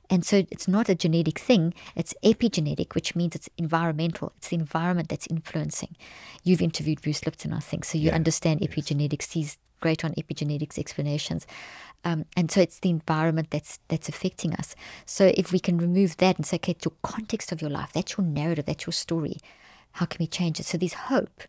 And 0.08 0.24
so 0.24 0.44
it's 0.50 0.68
not 0.68 0.88
a 0.88 0.94
genetic 0.94 1.38
thing, 1.38 1.74
it's 1.96 2.14
epigenetic, 2.22 2.94
which 2.94 3.16
means 3.16 3.34
it's 3.34 3.48
environmental. 3.58 4.32
It's 4.36 4.48
the 4.48 4.56
environment 4.56 5.08
that's 5.08 5.26
influencing. 5.26 5.96
You've 6.44 6.62
interviewed 6.62 7.02
Bruce 7.02 7.24
Lipton, 7.26 7.52
I 7.52 7.60
think, 7.60 7.84
so 7.84 7.98
you 7.98 8.08
yeah, 8.08 8.14
understand 8.14 8.60
epigenetics. 8.60 9.32
He's 9.32 9.58
great 9.82 10.04
on 10.04 10.14
epigenetics 10.14 10.78
explanations. 10.78 11.46
Um, 12.04 12.24
and 12.36 12.50
so 12.50 12.60
it's 12.60 12.80
the 12.80 12.90
environment 12.90 13.48
that's 13.50 13.78
that's 13.88 14.08
affecting 14.08 14.54
us. 14.54 14.74
So 15.04 15.32
if 15.36 15.52
we 15.52 15.60
can 15.66 15.76
remove 15.78 16.16
that 16.16 16.36
and 16.36 16.46
say, 16.46 16.56
okay, 16.56 16.72
it's 16.72 16.86
your 16.86 16.96
context 17.02 17.52
of 17.52 17.60
your 17.60 17.70
life, 17.70 17.92
that's 17.92 18.16
your 18.16 18.26
narrative, 18.26 18.66
that's 18.66 18.86
your 18.86 18.92
story. 19.06 19.36
How 19.98 20.06
can 20.06 20.18
we 20.20 20.26
change 20.26 20.58
it? 20.58 20.66
So 20.66 20.78
there's 20.78 20.94
hope 21.12 21.42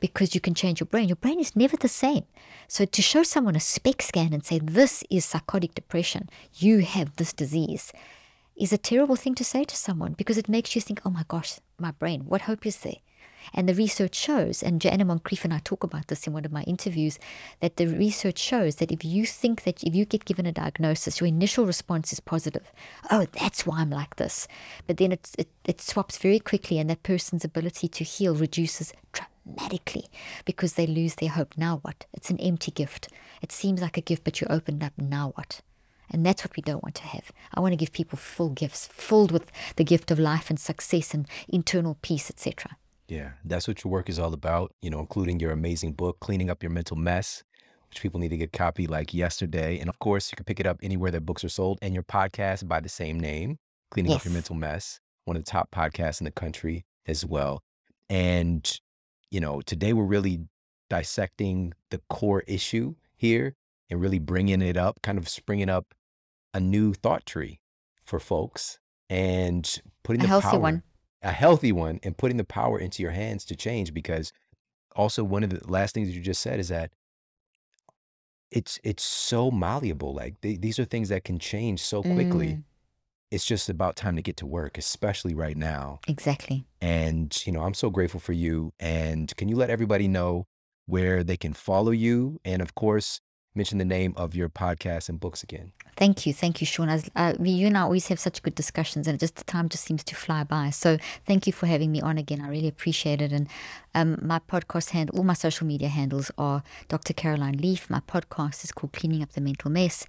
because 0.00 0.34
you 0.34 0.40
can 0.40 0.54
change 0.54 0.80
your 0.80 0.86
brain. 0.86 1.08
Your 1.08 1.16
brain 1.16 1.40
is 1.40 1.56
never 1.56 1.76
the 1.76 1.88
same. 1.88 2.24
So 2.68 2.84
to 2.84 3.02
show 3.02 3.22
someone 3.22 3.56
a 3.56 3.60
SPECT 3.60 4.02
scan 4.02 4.32
and 4.32 4.44
say, 4.44 4.58
this 4.58 5.02
is 5.10 5.24
psychotic 5.24 5.74
depression, 5.74 6.28
you 6.54 6.80
have 6.80 7.16
this 7.16 7.32
disease, 7.32 7.92
is 8.56 8.72
a 8.72 8.78
terrible 8.78 9.16
thing 9.16 9.34
to 9.36 9.44
say 9.44 9.64
to 9.64 9.76
someone 9.76 10.12
because 10.12 10.38
it 10.38 10.48
makes 10.48 10.74
you 10.74 10.82
think, 10.82 11.00
oh 11.04 11.10
my 11.10 11.24
gosh, 11.28 11.58
my 11.78 11.92
brain, 11.92 12.22
what 12.26 12.42
hope 12.42 12.66
is 12.66 12.78
there? 12.78 13.00
And 13.54 13.68
the 13.68 13.74
research 13.74 14.14
shows, 14.14 14.62
and 14.62 14.80
Joanna 14.80 15.04
Moncrieff 15.04 15.44
and 15.44 15.54
I 15.54 15.58
talk 15.58 15.84
about 15.84 16.08
this 16.08 16.26
in 16.26 16.32
one 16.32 16.44
of 16.44 16.52
my 16.52 16.62
interviews, 16.62 17.18
that 17.60 17.76
the 17.76 17.86
research 17.86 18.38
shows 18.38 18.76
that 18.76 18.92
if 18.92 19.04
you 19.04 19.26
think 19.26 19.62
that 19.64 19.82
if 19.82 19.94
you 19.94 20.04
get 20.04 20.24
given 20.24 20.46
a 20.46 20.52
diagnosis, 20.52 21.20
your 21.20 21.28
initial 21.28 21.66
response 21.66 22.12
is 22.12 22.20
positive. 22.20 22.72
Oh, 23.10 23.26
that's 23.40 23.66
why 23.66 23.80
I'm 23.80 23.90
like 23.90 24.16
this. 24.16 24.48
But 24.86 24.96
then 24.98 25.12
it, 25.12 25.30
it, 25.38 25.48
it 25.64 25.80
swaps 25.80 26.18
very 26.18 26.38
quickly, 26.38 26.78
and 26.78 26.90
that 26.90 27.02
person's 27.02 27.44
ability 27.44 27.88
to 27.88 28.04
heal 28.04 28.34
reduces 28.34 28.92
dramatically 29.12 30.06
because 30.44 30.74
they 30.74 30.86
lose 30.86 31.16
their 31.16 31.30
hope. 31.30 31.54
Now 31.56 31.78
what? 31.82 32.06
It's 32.12 32.30
an 32.30 32.40
empty 32.40 32.70
gift. 32.70 33.08
It 33.42 33.52
seems 33.52 33.80
like 33.80 33.96
a 33.96 34.02
gift, 34.02 34.24
but 34.24 34.40
you 34.40 34.46
opened 34.48 34.82
up. 34.82 34.92
Now 34.98 35.32
what? 35.34 35.60
And 36.10 36.24
that's 36.24 36.44
what 36.44 36.56
we 36.56 36.62
don't 36.62 36.82
want 36.82 36.94
to 36.96 37.02
have. 37.02 37.32
I 37.52 37.60
want 37.60 37.72
to 37.72 37.76
give 37.76 37.92
people 37.92 38.16
full 38.16 38.50
gifts, 38.50 38.86
filled 38.86 39.32
with 39.32 39.50
the 39.76 39.84
gift 39.84 40.10
of 40.10 40.18
life 40.18 40.50
and 40.50 40.58
success 40.58 41.14
and 41.14 41.26
internal 41.48 41.98
peace, 42.00 42.30
etc. 42.30 42.76
Yeah, 43.08 43.32
that's 43.44 43.68
what 43.68 43.84
your 43.84 43.92
work 43.92 44.08
is 44.08 44.18
all 44.18 44.34
about, 44.34 44.74
you 44.82 44.90
know, 44.90 44.98
including 44.98 45.38
your 45.38 45.52
amazing 45.52 45.92
book, 45.92 46.18
Cleaning 46.20 46.50
Up 46.50 46.62
Your 46.62 46.70
Mental 46.70 46.96
Mess, 46.96 47.44
which 47.88 48.02
people 48.02 48.18
need 48.18 48.30
to 48.30 48.36
get 48.36 48.52
copy 48.52 48.86
like 48.86 49.14
yesterday. 49.14 49.78
And 49.78 49.88
of 49.88 49.98
course, 49.98 50.32
you 50.32 50.36
can 50.36 50.44
pick 50.44 50.58
it 50.58 50.66
up 50.66 50.78
anywhere 50.82 51.10
that 51.12 51.24
books 51.24 51.44
are 51.44 51.48
sold 51.48 51.78
and 51.82 51.94
your 51.94 52.02
podcast 52.02 52.66
by 52.66 52.80
the 52.80 52.88
same 52.88 53.20
name, 53.20 53.58
Cleaning 53.90 54.10
yes. 54.10 54.20
Up 54.20 54.24
Your 54.24 54.34
Mental 54.34 54.56
Mess, 54.56 55.00
one 55.24 55.36
of 55.36 55.44
the 55.44 55.50
top 55.50 55.70
podcasts 55.70 56.20
in 56.20 56.24
the 56.24 56.32
country 56.32 56.84
as 57.06 57.24
well. 57.24 57.62
And, 58.10 58.80
you 59.30 59.40
know, 59.40 59.60
today 59.60 59.92
we're 59.92 60.04
really 60.04 60.40
dissecting 60.90 61.74
the 61.90 62.00
core 62.08 62.42
issue 62.46 62.94
here 63.16 63.54
and 63.88 64.00
really 64.00 64.18
bringing 64.18 64.62
it 64.62 64.76
up, 64.76 65.00
kind 65.02 65.18
of 65.18 65.28
springing 65.28 65.68
up 65.68 65.94
a 66.52 66.60
new 66.60 66.92
thought 66.92 67.24
tree 67.24 67.60
for 68.04 68.18
folks 68.18 68.78
and 69.08 69.80
putting 70.02 70.22
a 70.22 70.24
the 70.24 70.28
healthy 70.28 70.48
power, 70.48 70.60
one 70.60 70.82
a 71.26 71.32
healthy 71.32 71.72
one 71.72 71.98
and 72.04 72.16
putting 72.16 72.36
the 72.36 72.44
power 72.44 72.78
into 72.78 73.02
your 73.02 73.10
hands 73.10 73.44
to 73.44 73.56
change 73.56 73.92
because 73.92 74.32
also 74.94 75.24
one 75.24 75.42
of 75.42 75.50
the 75.50 75.60
last 75.70 75.92
things 75.92 76.14
you 76.14 76.22
just 76.22 76.40
said 76.40 76.60
is 76.60 76.68
that 76.68 76.92
it's 78.52 78.78
it's 78.84 79.02
so 79.02 79.50
malleable 79.50 80.14
like 80.14 80.40
th- 80.40 80.60
these 80.60 80.78
are 80.78 80.84
things 80.84 81.08
that 81.08 81.24
can 81.24 81.38
change 81.40 81.82
so 81.82 82.00
quickly. 82.00 82.46
Mm. 82.46 82.62
it's 83.32 83.44
just 83.44 83.68
about 83.68 83.96
time 83.96 84.14
to 84.14 84.22
get 84.22 84.36
to 84.36 84.46
work 84.46 84.78
especially 84.78 85.34
right 85.34 85.56
now. 85.56 85.98
Exactly. 86.06 86.64
And 86.80 87.36
you 87.44 87.52
know 87.52 87.62
i'm 87.62 87.74
so 87.74 87.90
grateful 87.90 88.20
for 88.20 88.32
you 88.32 88.72
and 88.78 89.36
can 89.36 89.48
you 89.48 89.56
let 89.56 89.68
everybody 89.68 90.06
know 90.06 90.46
where 90.86 91.24
they 91.24 91.36
can 91.36 91.54
follow 91.54 91.90
you? 91.90 92.40
And 92.44 92.62
of 92.62 92.76
course 92.76 93.20
mention 93.56 93.78
the 93.78 93.84
name 93.84 94.12
of 94.16 94.34
your 94.34 94.48
podcast 94.48 95.08
and 95.08 95.18
books 95.18 95.42
again. 95.42 95.72
Thank 95.96 96.26
you, 96.26 96.34
thank 96.34 96.60
you, 96.60 96.66
Shawn. 96.66 96.88
As, 96.88 97.10
uh, 97.16 97.34
we, 97.38 97.50
you 97.50 97.66
and 97.66 97.76
I 97.76 97.80
always 97.80 98.08
have 98.08 98.20
such 98.20 98.42
good 98.42 98.54
discussions, 98.54 99.08
and 99.08 99.18
just 99.18 99.36
the 99.36 99.44
time 99.44 99.68
just 99.68 99.84
seems 99.84 100.04
to 100.04 100.14
fly 100.14 100.44
by. 100.44 100.70
So 100.70 100.98
thank 101.26 101.46
you 101.46 101.52
for 101.52 101.66
having 101.66 101.90
me 101.90 102.00
on 102.00 102.18
again. 102.18 102.40
I 102.40 102.48
really 102.48 102.68
appreciate 102.68 103.22
it. 103.22 103.32
And 103.32 103.48
um, 103.94 104.18
my 104.20 104.38
podcast 104.40 104.90
handle, 104.90 105.18
all 105.18 105.24
my 105.24 105.34
social 105.34 105.66
media 105.66 105.88
handles 105.88 106.30
are 106.36 106.62
Dr. 106.88 107.14
Caroline 107.14 107.56
Leaf. 107.56 107.88
My 107.88 108.00
podcast 108.00 108.62
is 108.64 108.72
called 108.72 108.92
Cleaning 108.92 109.22
Up 109.22 109.32
the 109.32 109.40
Mental 109.40 109.70
Mess. 109.70 110.06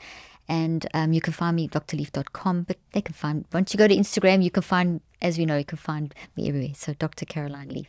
And 0.49 0.85
um, 0.93 1.13
you 1.13 1.21
can 1.21 1.33
find 1.33 1.55
me 1.55 1.69
at 1.73 1.87
drleaf.com, 1.87 2.63
but 2.63 2.77
they 2.93 3.01
can 3.01 3.13
find, 3.13 3.45
once 3.53 3.73
you 3.73 3.77
go 3.77 3.87
to 3.87 3.95
Instagram, 3.95 4.43
you 4.43 4.51
can 4.51 4.63
find, 4.63 5.01
as 5.21 5.37
we 5.37 5.45
know, 5.45 5.57
you 5.57 5.65
can 5.65 5.77
find 5.77 6.13
me 6.35 6.47
everywhere. 6.47 6.73
So 6.73 6.93
Dr. 6.93 7.25
Caroline 7.25 7.69
Leaf. 7.69 7.87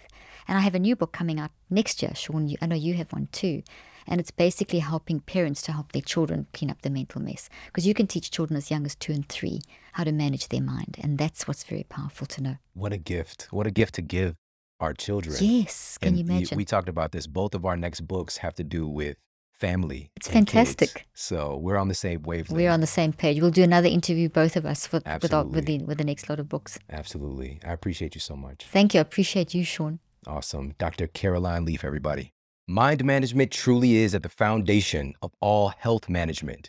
And 0.49 0.57
I 0.57 0.63
have 0.63 0.75
a 0.75 0.79
new 0.79 0.97
book 0.97 1.13
coming 1.13 1.39
out 1.39 1.51
next 1.69 2.03
year, 2.03 2.15
Shawn. 2.15 2.49
You, 2.49 2.57
I 2.63 2.67
know 2.67 2.75
you 2.75 2.95
have 2.95 3.13
one 3.13 3.29
too. 3.33 3.63
And 4.09 4.21
it's 4.21 4.31
basically 4.31 4.79
helping 4.79 5.21
parents 5.21 5.61
to 5.63 5.73
help 5.73 5.93
their 5.93 6.03
children 6.03 6.47
clean 6.53 6.71
up 6.71 6.83
the 6.83 6.91
mental 6.91 7.21
mess. 7.21 7.49
Because 7.67 7.87
you 7.87 7.95
can 7.95 8.07
teach 8.07 8.31
children 8.31 8.57
as 8.57 8.71
young 8.71 8.87
as 8.87 8.95
two 8.95 9.13
and 9.13 9.29
three 9.29 9.61
how 9.93 10.05
to 10.05 10.13
manage 10.13 10.49
their 10.49 10.63
mind. 10.63 10.97
And 11.03 11.19
that's 11.19 11.47
what's 11.47 11.63
very 11.65 11.85
powerful 11.85 12.27
to 12.29 12.43
know. 12.43 12.57
What 12.75 12.93
a 12.93 12.99
gift. 12.99 13.49
What 13.51 13.67
a 13.67 13.71
gift 13.71 13.95
to 13.97 14.03
give 14.03 14.35
our 14.81 14.95
children. 14.95 15.37
Yes. 15.41 15.99
Can 15.99 16.09
And 16.09 16.19
you 16.19 16.25
imagine? 16.25 16.57
We 16.57 16.65
talked 16.65 16.89
about 16.89 17.13
this. 17.13 17.27
Both 17.27 17.55
of 17.55 17.65
our 17.67 17.77
next 17.77 18.01
books 18.03 18.39
have 18.39 18.55
to 18.55 18.65
do 18.65 18.89
with 18.89 19.17
family. 19.53 20.11
It's 20.17 20.29
and 20.29 20.47
kids. 20.47 20.53
fantastic. 20.53 21.07
So 21.15 21.57
we're 21.57 21.77
on 21.77 21.89
the 21.89 21.95
same 21.95 22.23
wavelength. 22.23 22.57
We're 22.57 22.71
on 22.71 22.81
the 22.81 22.87
same 22.87 23.13
page. 23.13 23.41
We'll 23.43 23.51
do 23.51 23.65
another 23.65 23.89
interview, 23.89 24.29
both 24.29 24.57
of 24.57 24.65
us, 24.65 24.87
for, 24.87 25.01
with, 25.21 25.35
our, 25.35 25.45
with, 25.45 25.67
the, 25.67 25.79
with 25.79 25.99
the 25.99 26.05
next 26.05 26.31
lot 26.31 26.39
of 26.39 26.49
books. 26.49 26.79
Absolutely. 26.91 27.61
I 27.67 27.73
appreciate 27.73 28.15
you 28.15 28.21
so 28.21 28.37
much. 28.37 28.65
Thank 28.71 28.95
you. 28.95 29.01
I 29.01 29.03
appreciate 29.03 29.55
you, 29.55 29.65
Shawn. 29.65 29.99
Awesome. 30.27 30.75
Dr. 30.79 31.09
Caroline 31.09 31.65
Leaf, 31.65 31.85
everybody. 31.85 32.33
Mind 32.71 33.03
management 33.03 33.51
truly 33.51 33.97
is 33.97 34.15
at 34.15 34.23
the 34.23 34.29
foundation 34.29 35.15
of 35.23 35.33
all 35.41 35.71
health 35.71 36.11
management. 36.11 36.69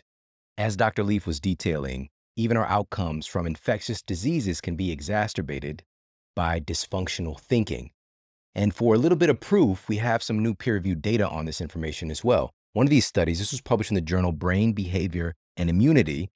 As 0.56 0.74
Dr. 0.74 1.02
Leaf 1.02 1.26
was 1.26 1.40
detailing, 1.40 2.08
even 2.36 2.56
our 2.56 2.64
outcomes 2.64 3.26
from 3.26 3.46
infectious 3.46 4.00
diseases 4.00 4.62
can 4.62 4.76
be 4.76 4.90
exacerbated 4.90 5.82
by 6.34 6.58
dysfunctional 6.58 7.38
thinking. 7.38 7.90
And 8.54 8.74
for 8.74 8.94
a 8.94 8.98
little 8.98 9.18
bit 9.18 9.28
of 9.28 9.40
proof, 9.40 9.90
we 9.90 9.96
have 9.96 10.22
some 10.22 10.42
new 10.42 10.54
peer 10.54 10.72
reviewed 10.72 11.02
data 11.02 11.28
on 11.28 11.44
this 11.44 11.60
information 11.60 12.10
as 12.10 12.24
well. 12.24 12.48
One 12.72 12.86
of 12.86 12.90
these 12.90 13.04
studies, 13.04 13.38
this 13.38 13.52
was 13.52 13.60
published 13.60 13.90
in 13.90 13.94
the 13.96 14.00
journal 14.00 14.32
Brain 14.32 14.72
Behavior 14.72 15.34
and 15.58 15.68
Immunity, 15.68 16.30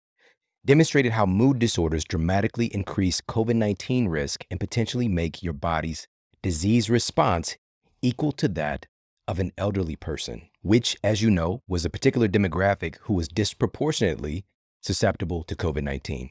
demonstrated 0.67 1.13
how 1.13 1.25
mood 1.25 1.59
disorders 1.59 2.05
dramatically 2.05 2.67
increase 2.67 3.23
COVID 3.23 3.57
19 3.57 4.09
risk 4.09 4.45
and 4.51 4.61
potentially 4.61 5.09
make 5.09 5.43
your 5.43 5.55
body's 5.55 6.07
disease 6.43 6.91
response 6.91 7.57
equal 8.03 8.33
to 8.33 8.49
that 8.49 8.85
of 9.27 9.39
an 9.39 9.53
elderly 9.57 9.97
person, 9.97 10.49
which, 10.63 10.97
as 11.03 11.23
you 11.23 11.31
know, 11.31 11.63
was 11.67 11.85
a 11.85 11.91
particular 11.91 12.29
demographic 12.29 12.97
who 13.03 13.15
was 13.15 13.29
disproportionately 13.29 14.45
susceptible 14.81 15.43
to 15.45 15.57
COVID 15.57 15.83
19. 15.83 16.31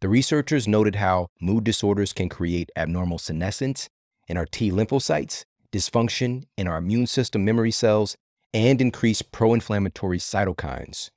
The 0.00 0.08
researchers 0.08 0.68
noted 0.68 0.96
how 0.96 1.28
mood 1.40 1.64
disorders 1.64 2.12
can 2.12 2.28
create 2.28 2.70
abnormal 2.76 3.18
senescence 3.18 3.88
in 4.28 4.36
our 4.36 4.46
T 4.46 4.70
lymphocytes, 4.70 5.44
dysfunction 5.72 6.44
in 6.56 6.68
our 6.68 6.78
immune 6.78 7.06
system 7.06 7.44
memory 7.44 7.70
cells, 7.70 8.16
and 8.52 8.80
increase 8.80 9.22
pro 9.22 9.54
inflammatory 9.54 10.18
cytokines. 10.18 11.10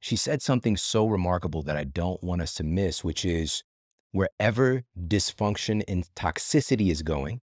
She 0.00 0.16
said 0.16 0.42
something 0.42 0.76
so 0.76 1.06
remarkable 1.06 1.62
that 1.62 1.76
I 1.76 1.84
don't 1.84 2.22
want 2.22 2.42
us 2.42 2.54
to 2.54 2.64
miss, 2.64 3.02
which 3.02 3.24
is 3.24 3.62
wherever 4.12 4.84
dysfunction 4.98 5.82
and 5.88 6.06
toxicity 6.14 6.90
is 6.90 7.02
going, 7.02 7.40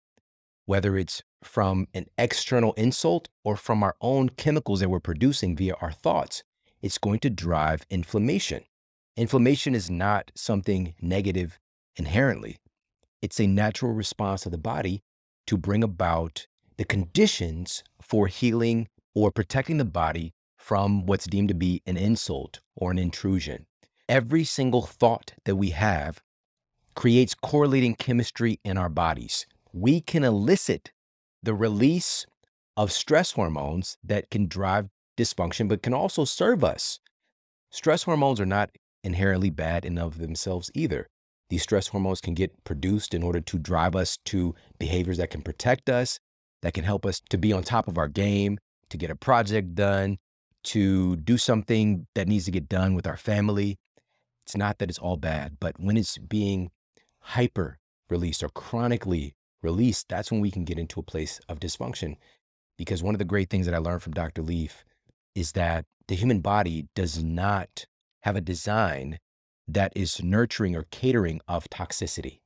whether 0.66 0.96
it's 0.96 1.22
from 1.42 1.86
an 1.94 2.06
external 2.16 2.72
insult 2.74 3.28
or 3.44 3.56
from 3.56 3.82
our 3.82 3.96
own 4.00 4.28
chemicals 4.30 4.80
that 4.80 4.90
we're 4.90 5.00
producing 5.00 5.56
via 5.56 5.74
our 5.80 5.92
thoughts, 5.92 6.42
it's 6.82 6.98
going 6.98 7.18
to 7.20 7.30
drive 7.30 7.86
inflammation. 7.90 8.64
Inflammation 9.16 9.74
is 9.74 9.90
not 9.90 10.30
something 10.34 10.94
negative 11.00 11.58
inherently, 11.96 12.58
it's 13.20 13.40
a 13.40 13.46
natural 13.46 13.92
response 13.92 14.46
of 14.46 14.52
the 14.52 14.58
body 14.58 15.02
to 15.46 15.56
bring 15.56 15.82
about 15.82 16.46
the 16.76 16.84
conditions 16.84 17.82
for 18.00 18.28
healing 18.28 18.86
or 19.14 19.32
protecting 19.32 19.78
the 19.78 19.84
body 19.84 20.32
from 20.56 21.06
what's 21.06 21.26
deemed 21.26 21.48
to 21.48 21.54
be 21.54 21.82
an 21.86 21.96
insult 21.96 22.60
or 22.76 22.90
an 22.90 22.98
intrusion. 22.98 23.66
Every 24.08 24.44
single 24.44 24.82
thought 24.82 25.34
that 25.44 25.56
we 25.56 25.70
have 25.70 26.20
creates 26.94 27.34
correlating 27.34 27.94
chemistry 27.94 28.60
in 28.64 28.78
our 28.78 28.88
bodies. 28.88 29.46
We 29.72 30.00
can 30.00 30.24
elicit 30.24 30.92
the 31.42 31.54
release 31.54 32.26
of 32.76 32.92
stress 32.92 33.32
hormones 33.32 33.96
that 34.04 34.30
can 34.30 34.46
drive 34.46 34.88
dysfunction, 35.16 35.68
but 35.68 35.82
can 35.82 35.94
also 35.94 36.24
serve 36.24 36.62
us. 36.62 37.00
Stress 37.70 38.04
hormones 38.04 38.40
are 38.40 38.46
not 38.46 38.70
inherently 39.02 39.50
bad 39.50 39.84
in 39.84 39.98
of 39.98 40.18
themselves 40.18 40.70
either. 40.74 41.08
These 41.50 41.62
stress 41.62 41.88
hormones 41.88 42.20
can 42.20 42.34
get 42.34 42.64
produced 42.64 43.14
in 43.14 43.22
order 43.22 43.40
to 43.40 43.58
drive 43.58 43.96
us 43.96 44.18
to 44.26 44.54
behaviors 44.78 45.18
that 45.18 45.30
can 45.30 45.42
protect 45.42 45.88
us, 45.88 46.18
that 46.62 46.74
can 46.74 46.84
help 46.84 47.06
us 47.06 47.20
to 47.30 47.38
be 47.38 47.52
on 47.52 47.62
top 47.62 47.88
of 47.88 47.98
our 47.98 48.08
game, 48.08 48.58
to 48.90 48.96
get 48.96 49.10
a 49.10 49.16
project 49.16 49.74
done, 49.74 50.18
to 50.64 51.16
do 51.16 51.38
something 51.38 52.06
that 52.14 52.28
needs 52.28 52.44
to 52.44 52.50
get 52.50 52.68
done 52.68 52.94
with 52.94 53.06
our 53.06 53.16
family. 53.16 53.78
It's 54.46 54.56
not 54.56 54.78
that 54.78 54.90
it's 54.90 54.98
all 54.98 55.16
bad, 55.16 55.56
but 55.60 55.78
when 55.78 55.96
it's 55.96 56.18
being 56.18 56.70
hyper 57.20 57.78
released 58.10 58.42
or 58.42 58.48
chronically 58.48 59.34
released, 59.62 60.08
that's 60.08 60.30
when 60.30 60.40
we 60.40 60.50
can 60.50 60.64
get 60.64 60.78
into 60.78 61.00
a 61.00 61.04
place 61.04 61.40
of 61.48 61.60
dysfunction. 61.60 62.16
Because 62.76 63.02
one 63.02 63.14
of 63.14 63.18
the 63.18 63.24
great 63.24 63.50
things 63.50 63.66
that 63.66 63.74
I 63.74 63.78
learned 63.78 64.02
from 64.02 64.12
Dr. 64.12 64.42
Leaf 64.42 64.84
is 65.34 65.52
that 65.52 65.84
the 66.06 66.14
human 66.14 66.40
body 66.40 66.88
does 66.94 67.22
not 67.22 67.86
have 68.22 68.36
a 68.36 68.40
design 68.40 69.18
that 69.66 69.92
is 69.94 70.22
nurturing 70.22 70.74
or 70.74 70.86
catering 70.90 71.40
of 71.46 71.68
toxicity. 71.70 72.40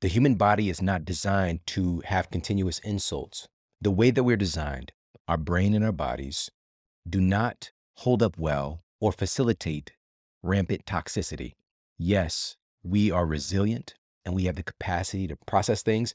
The 0.00 0.08
human 0.08 0.34
body 0.34 0.70
is 0.70 0.82
not 0.82 1.04
designed 1.04 1.60
to 1.68 2.02
have 2.06 2.30
continuous 2.30 2.78
insults. 2.80 3.48
The 3.80 3.90
way 3.90 4.10
that 4.10 4.24
we're 4.24 4.36
designed, 4.36 4.92
our 5.28 5.36
brain 5.36 5.74
and 5.74 5.84
our 5.84 5.92
bodies, 5.92 6.50
do 7.08 7.20
not 7.20 7.70
hold 7.98 8.22
up 8.22 8.38
well 8.38 8.82
or 9.00 9.12
facilitate 9.12 9.92
rampant 10.42 10.86
toxicity. 10.86 11.52
Yes, 11.98 12.56
we 12.82 13.10
are 13.10 13.26
resilient 13.26 13.94
and 14.24 14.34
we 14.34 14.44
have 14.44 14.56
the 14.56 14.62
capacity 14.62 15.26
to 15.26 15.36
process 15.46 15.82
things, 15.82 16.14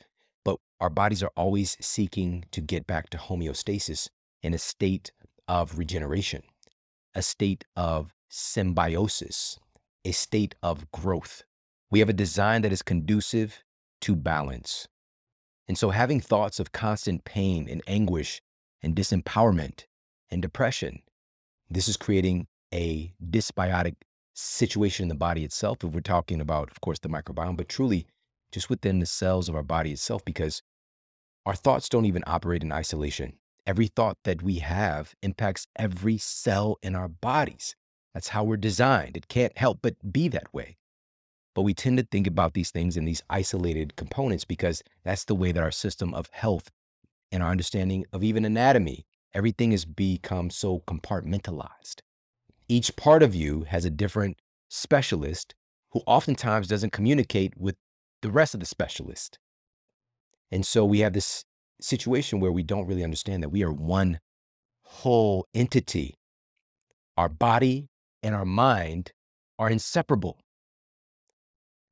our 0.80 0.90
bodies 0.90 1.22
are 1.22 1.32
always 1.36 1.78
seeking 1.82 2.46
to 2.52 2.62
get 2.62 2.88
back 2.88 3.10
to 3.10 3.18
homeostasis 3.18 4.10
in 4.42 4.54
a 4.54 4.58
state 4.58 5.12
of 5.48 5.78
regeneration, 5.78 6.44
a 7.14 7.22
state 7.22 7.66
of 7.76 8.14
symbiosis, 8.30 9.60
a 10.06 10.12
state 10.12 10.56
of 10.64 10.90
growth. 10.92 11.44
We 11.92 12.00
have 12.00 12.10
a 12.10 12.14
design 12.14 12.62
that 12.62 12.72
is 12.72 12.82
conducive 12.82 13.64
to 14.02 14.16
balance. 14.16 14.88
And 15.68 15.78
so, 15.78 15.90
having 15.90 16.20
thoughts 16.20 16.60
of 16.60 16.72
constant 16.72 17.26
pain 17.26 17.68
and 17.70 17.82
anguish 17.86 18.42
and 18.82 18.96
disempowerment 18.96 19.86
and 20.32 20.42
depression, 20.42 21.02
this 21.70 21.88
is 21.88 21.98
creating 21.98 22.48
a 22.74 23.14
dysbiotic 23.24 23.96
situation 24.34 25.04
in 25.04 25.10
the 25.10 25.16
body 25.16 25.44
itself. 25.44 25.84
If 25.84 25.92
we're 25.92 26.02
talking 26.02 26.40
about, 26.40 26.72
of 26.72 26.82
course, 26.82 27.00
the 27.00 27.10
microbiome, 27.10 27.58
but 27.58 27.70
truly 27.70 28.08
just 28.52 28.70
within 28.70 29.00
the 29.00 29.06
cells 29.06 29.50
of 29.50 29.56
our 29.56 29.64
body 29.64 29.92
itself, 29.92 30.24
because 30.26 30.62
our 31.50 31.56
thoughts 31.56 31.90
don't 31.90 32.06
even 32.06 32.24
operate 32.28 32.62
in 32.62 32.72
isolation. 32.72 33.34
Every 33.66 33.88
thought 33.88 34.20
that 34.24 34.44
we 34.44 34.60
have 34.60 35.16
impacts 35.24 35.66
every 35.76 36.20
cell 36.20 36.78
in 36.84 36.96
our 36.96 37.08
bodies. 37.08 37.76
That's 38.14 38.28
how 38.28 38.44
we're 38.44 38.56
designed. 38.56 39.18
It 39.18 39.30
can't 39.30 39.58
help 39.58 39.80
but 39.82 39.96
be 40.12 40.28
that 40.28 40.54
way. 40.54 40.78
But 41.56 41.64
we 41.64 41.74
tend 41.74 41.98
to 41.98 42.04
think 42.12 42.28
about 42.28 42.54
these 42.54 42.70
things 42.70 42.96
in 42.96 43.06
these 43.06 43.24
isolated 43.32 43.96
components 43.96 44.46
because 44.46 44.84
that's 45.04 45.26
the 45.26 45.34
way 45.34 45.52
that 45.52 45.64
our 45.64 45.72
system 45.72 46.14
of 46.14 46.30
health 46.34 46.70
and 47.32 47.42
our 47.42 47.50
understanding 47.50 48.06
of 48.14 48.24
even 48.24 48.46
anatomy, 48.46 49.08
everything 49.34 49.72
has 49.72 49.86
become 49.86 50.52
so 50.52 50.84
compartmentalized. 50.86 52.02
Each 52.68 52.96
part 52.96 53.24
of 53.24 53.34
you 53.34 53.64
has 53.70 53.86
a 53.86 53.90
different 53.90 54.38
specialist 54.70 55.56
who 55.94 56.04
oftentimes 56.06 56.68
doesn't 56.68 56.94
communicate 56.94 57.58
with 57.58 57.76
the 58.22 58.30
rest 58.30 58.54
of 58.54 58.60
the 58.60 58.68
specialists. 58.68 59.40
And 60.52 60.66
so 60.66 60.86
we 60.86 61.00
have 61.00 61.14
this 61.14 61.46
situation 61.82 62.40
where 62.40 62.52
we 62.52 62.64
don't 62.64 62.88
really 62.88 63.04
understand 63.04 63.44
that 63.44 63.50
we 63.50 63.64
are 63.64 63.72
one 63.72 64.20
whole 64.84 65.48
entity. 65.54 66.16
Our 67.18 67.30
body 67.30 67.90
and 68.24 68.34
our 68.34 68.46
mind 68.46 69.12
are 69.58 69.70
inseparable. 69.70 70.40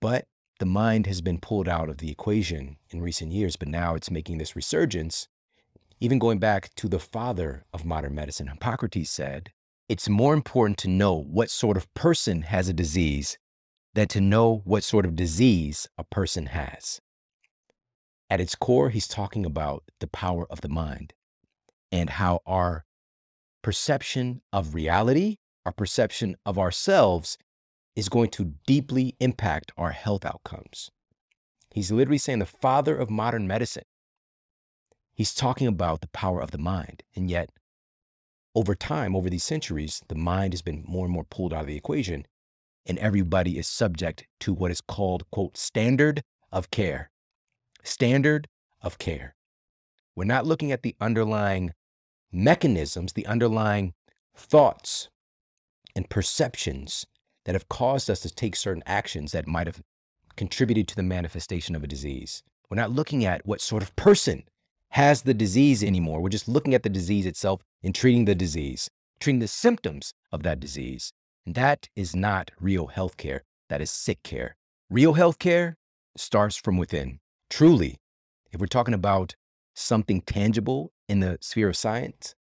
But 0.02 0.26
the 0.60 0.66
mind 0.66 1.06
has 1.06 1.22
been 1.22 1.40
pulled 1.40 1.68
out 1.68 1.90
of 1.90 1.98
the 1.98 2.10
equation 2.10 2.78
in 2.90 3.02
recent 3.02 3.32
years, 3.32 3.56
but 3.56 3.68
now 3.68 3.96
it's 3.96 4.10
making 4.10 4.38
this 4.38 4.56
resurgence. 4.56 5.28
Even 6.00 6.20
going 6.20 6.40
back 6.40 6.74
to 6.76 6.88
the 6.88 7.00
father 7.00 7.66
of 7.74 7.86
modern 7.86 8.16
medicine, 8.16 8.48
Hippocrates 8.48 9.10
said, 9.10 9.52
it's 9.90 10.10
more 10.10 10.34
important 10.34 10.78
to 10.80 10.90
know 10.90 11.14
what 11.14 11.50
sort 11.50 11.78
of 11.78 11.92
person 11.94 12.42
has 12.44 12.68
a 12.68 12.74
disease 12.74 13.38
than 13.94 14.08
to 14.10 14.22
know 14.22 14.62
what 14.66 14.84
sort 14.84 15.06
of 15.06 15.16
disease 15.16 15.88
a 15.98 16.04
person 16.04 16.48
has. 16.48 17.00
At 18.30 18.42
its 18.42 18.56
core, 18.56 18.90
he's 18.90 19.08
talking 19.08 19.46
about 19.46 19.84
the 20.00 20.08
power 20.08 20.46
of 20.50 20.62
the 20.62 20.70
mind 20.70 21.14
and 21.92 22.10
how 22.12 22.42
our 22.46 22.86
perception 23.62 24.42
of 24.52 24.74
reality, 24.74 25.38
our 25.66 25.72
perception 25.72 26.36
of 26.46 26.58
ourselves 26.58 27.38
is 27.96 28.10
going 28.10 28.30
to 28.30 28.54
deeply 28.66 29.16
impact 29.20 29.72
our 29.78 29.92
health 29.92 30.26
outcomes. 30.26 30.92
He's 31.72 31.92
literally 31.92 32.18
saying 32.18 32.40
the 32.40 32.46
father 32.46 32.98
of 32.98 33.10
modern 33.10 33.48
medicine. 33.48 33.84
He's 35.14 35.34
talking 35.34 35.68
about 35.68 36.02
the 36.02 36.08
power 36.10 36.42
of 36.42 36.52
the 36.52 36.58
mind. 36.58 37.04
And 37.16 37.30
yet, 37.30 37.50
over 38.54 38.76
time, 38.76 39.16
over 39.16 39.30
these 39.30 39.44
centuries, 39.44 40.02
the 40.08 40.16
mind 40.16 40.54
has 40.54 40.62
been 40.62 40.84
more 40.88 41.06
and 41.06 41.14
more 41.14 41.24
pulled 41.24 41.54
out 41.54 41.62
of 41.62 41.68
the 41.68 41.76
equation, 41.76 42.26
and 42.86 42.98
everybody 43.00 43.58
is 43.58 43.68
subject 43.68 44.26
to 44.42 44.54
what 44.54 44.72
is 44.72 44.82
called, 44.82 45.30
quote, 45.32 45.58
standard 45.58 46.24
of 46.52 46.72
care. 46.72 47.10
Standard 47.84 48.48
of 48.82 48.98
care. 48.98 49.36
We're 50.16 50.26
not 50.26 50.46
looking 50.46 50.72
at 50.72 50.84
the 50.84 50.96
underlying 51.00 51.74
mechanisms, 52.32 53.14
the 53.14 53.26
underlying 53.26 53.94
thoughts 54.36 55.10
and 55.96 56.10
perceptions 56.10 57.06
that 57.46 57.56
have 57.56 57.70
caused 57.70 58.10
us 58.10 58.20
to 58.22 58.30
take 58.30 58.56
certain 58.56 58.84
actions 58.86 59.32
that 59.32 59.48
might 59.48 59.68
have 59.68 59.82
contributed 60.36 60.88
to 60.88 60.96
the 60.96 61.04
manifestation 61.04 61.76
of 61.76 61.84
a 61.84 61.88
disease. 61.88 62.44
We're 62.70 62.76
not 62.76 62.92
looking 62.92 63.26
at 63.26 63.46
what 63.46 63.62
sort 63.62 63.84
of 63.84 63.96
person 63.96 64.44
has 64.92 65.22
the 65.22 65.34
disease 65.34 65.84
anymore. 65.84 66.22
We're 66.22 66.30
just 66.30 66.48
looking 66.48 66.74
at 66.74 66.84
the 66.84 66.90
disease 66.90 67.26
itself 67.26 67.62
and 67.84 67.94
treating 67.94 68.26
the 68.26 68.36
disease, 68.36 68.90
treating 69.20 69.40
the 69.40 69.48
symptoms 69.48 70.14
of 70.32 70.44
that 70.44 70.60
disease. 70.60 71.12
And 71.46 71.56
that 71.56 71.88
is 71.96 72.16
not 72.16 72.52
real 72.60 72.88
healthcare. 72.88 73.42
That 73.70 73.82
is 73.82 73.92
sick 73.92 74.22
care. 74.24 74.56
Real 74.90 75.16
healthcare 75.16 75.74
starts 76.16 76.56
from 76.56 76.78
within. 76.78 77.20
Truly, 77.50 77.98
if 78.52 78.60
we're 78.60 78.68
talking 78.68 78.94
about 78.94 79.36
something 79.74 80.22
tangible 80.22 80.92
in 81.08 81.20
the 81.20 81.38
sphere 81.42 81.70
of 81.70 81.78
science, 81.78 82.36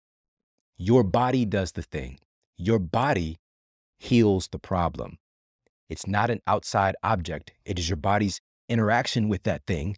your 0.78 1.04
body 1.04 1.46
does 1.46 1.74
the 1.74 1.82
thing. 1.82 2.20
Your 2.58 2.80
body 2.80 3.38
heals 3.98 4.50
the 4.52 4.60
problem. 4.60 5.18
It's 5.90 6.08
not 6.08 6.30
an 6.30 6.42
outside 6.48 6.96
object, 7.04 7.52
it 7.64 7.78
is 7.78 7.90
your 7.90 7.98
body's 7.98 8.42
interaction 8.68 9.30
with 9.30 9.44
that 9.44 9.66
thing 9.68 9.98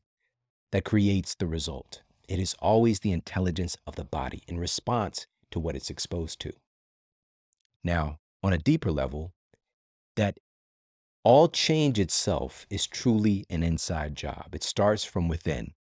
that 0.72 0.84
creates 0.84 1.36
the 1.36 1.48
result. 1.48 2.02
It 2.28 2.40
is 2.40 2.56
always 2.60 3.00
the 3.00 3.14
intelligence 3.14 3.78
of 3.88 3.96
the 3.96 4.04
body 4.04 4.44
in 4.48 4.60
response 4.60 5.28
to 5.52 5.60
what 5.60 5.76
it's 5.76 5.90
exposed 5.90 6.42
to. 6.42 6.52
Now, 7.84 8.18
on 8.44 8.52
a 8.52 8.58
deeper 8.58 8.92
level, 8.92 9.34
that 10.18 10.38
all 11.28 11.50
change 11.50 12.00
itself 12.00 12.66
is 12.70 12.88
truly 12.88 13.46
an 13.50 13.62
inside 13.62 14.16
job. 14.16 14.48
It 14.54 14.64
starts 14.64 15.04
from 15.04 15.28
within. 15.28 15.74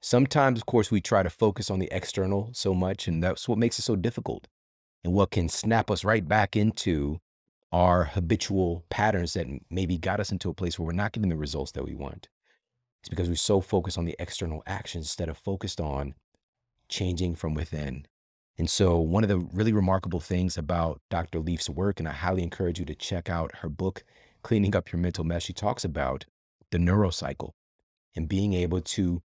Sometimes, 0.00 0.58
of 0.58 0.66
course, 0.66 0.90
we 0.90 1.00
try 1.00 1.22
to 1.22 1.30
focus 1.30 1.70
on 1.70 1.78
the 1.78 1.88
external 1.92 2.50
so 2.52 2.74
much, 2.74 3.06
and 3.06 3.22
that's 3.22 3.48
what 3.48 3.58
makes 3.58 3.78
it 3.78 3.82
so 3.82 3.94
difficult 3.94 4.48
and 5.04 5.12
what 5.12 5.30
can 5.30 5.48
snap 5.48 5.88
us 5.88 6.02
right 6.02 6.26
back 6.26 6.56
into 6.56 7.20
our 7.70 8.06
habitual 8.06 8.84
patterns 8.90 9.34
that 9.34 9.46
maybe 9.70 9.98
got 9.98 10.18
us 10.18 10.32
into 10.32 10.50
a 10.50 10.54
place 10.54 10.80
where 10.80 10.86
we're 10.86 10.92
not 10.94 11.12
getting 11.12 11.30
the 11.30 11.36
results 11.36 11.70
that 11.70 11.84
we 11.84 11.94
want. 11.94 12.28
It's 13.02 13.08
because 13.08 13.28
we're 13.28 13.36
so 13.36 13.60
focused 13.60 13.98
on 13.98 14.04
the 14.04 14.16
external 14.18 14.64
actions 14.66 15.04
instead 15.04 15.28
of 15.28 15.38
focused 15.38 15.80
on 15.80 16.14
changing 16.88 17.36
from 17.36 17.54
within. 17.54 18.06
And 18.58 18.68
so, 18.68 18.98
one 18.98 19.22
of 19.22 19.28
the 19.28 19.38
really 19.38 19.72
remarkable 19.72 20.18
things 20.18 20.58
about 20.58 21.00
Dr. 21.08 21.38
Leaf's 21.38 21.70
work, 21.70 22.00
and 22.00 22.08
I 22.08 22.12
highly 22.12 22.42
encourage 22.42 22.80
you 22.80 22.84
to 22.86 22.96
check 22.96 23.30
out 23.30 23.58
her 23.58 23.68
book, 23.68 24.02
Cleaning 24.42 24.74
Up 24.74 24.92
Your 24.92 25.00
Mental 25.00 25.24
Mess, 25.24 25.42
she 25.42 25.52
talks 25.52 25.84
about 25.84 26.26
the 26.70 26.78
neurocycle 26.78 27.52
and 28.14 28.28
being 28.28 28.54
able 28.54 28.80
to 28.80 29.22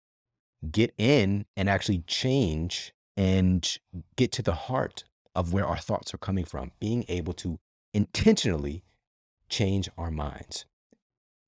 get 0.71 0.93
in 0.97 1.45
and 1.55 1.69
actually 1.69 2.03
change 2.07 2.93
and 3.17 3.77
get 4.15 4.31
to 4.31 4.41
the 4.41 4.53
heart 4.53 5.03
of 5.35 5.53
where 5.53 5.65
our 5.65 5.77
thoughts 5.77 6.13
are 6.13 6.19
coming 6.19 6.45
from, 6.45 6.71
being 6.79 7.05
able 7.07 7.33
to 7.33 7.59
intentionally 7.93 8.83
change 9.49 9.89
our 9.97 10.11
minds. 10.11 10.65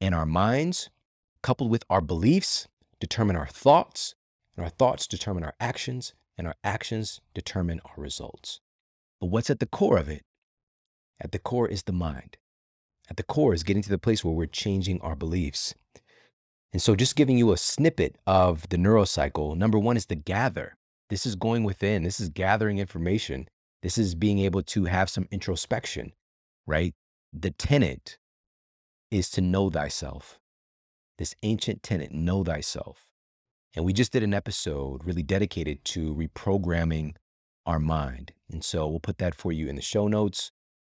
And 0.02 0.14
our 0.14 0.26
minds, 0.26 0.90
coupled 1.42 1.72
with 1.72 1.84
our 1.90 2.02
beliefs, 2.02 2.68
determine 3.00 3.36
our 3.36 3.48
thoughts, 3.48 4.16
and 4.56 4.64
our 4.64 4.70
thoughts 4.70 5.08
determine 5.08 5.44
our 5.44 5.56
actions, 5.60 6.14
and 6.38 6.48
our 6.48 6.56
actions 6.64 7.22
determine 7.34 7.80
our 7.86 7.96
results. 7.98 8.60
But 9.20 9.28
what's 9.28 9.50
at 9.50 9.60
the 9.60 9.66
core 9.66 9.98
of 9.98 10.10
it? 10.10 10.24
At 11.20 11.32
the 11.32 11.40
core 11.40 11.68
is 11.68 11.84
the 11.84 11.94
mind. 11.94 12.38
At 13.14 13.18
the 13.18 13.24
core 13.24 13.54
is 13.54 13.64
getting 13.64 13.84
to 13.84 13.90
the 13.90 13.98
place 13.98 14.24
where 14.24 14.34
we're 14.34 14.48
changing 14.48 15.00
our 15.02 15.16
beliefs. 15.16 15.76
And 16.72 16.82
so, 16.82 16.96
just 16.96 17.16
giving 17.16 17.38
you 17.38 17.52
a 17.52 17.58
snippet 17.58 18.18
of 18.26 18.68
the 18.70 18.78
neurocycle 18.78 19.56
number 19.56 19.78
one 19.78 19.98
is 19.98 20.08
the 20.08 20.16
gather. 20.16 20.76
This 21.10 21.26
is 21.26 21.36
going 21.36 21.64
within, 21.64 22.04
this 22.04 22.20
is 22.20 22.30
gathering 22.30 22.80
information, 22.80 23.48
this 23.84 24.00
is 24.00 24.16
being 24.16 24.40
able 24.40 24.64
to 24.64 24.86
have 24.86 25.10
some 25.10 25.28
introspection 25.32 26.14
right? 26.66 26.94
The 27.32 27.52
tenet 27.52 28.18
is 29.12 29.30
to 29.32 29.42
know 29.42 29.70
thyself. 29.70 30.40
This 31.18 31.36
ancient 31.44 31.84
tenet, 31.84 32.12
know 32.12 32.44
thyself. 32.44 33.08
And 33.76 33.86
we 33.86 33.94
just 33.94 34.12
did 34.12 34.24
an 34.24 34.34
episode 34.34 35.04
really 35.04 35.24
dedicated 35.24 35.84
to 35.86 36.14
reprogramming 36.16 37.16
our 37.66 37.80
mind. 37.80 38.34
And 38.52 38.64
so 38.64 38.88
we'll 38.88 39.00
put 39.00 39.18
that 39.18 39.36
for 39.36 39.52
you 39.52 39.68
in 39.68 39.76
the 39.76 39.82
show 39.82 40.08
notes. 40.08 40.52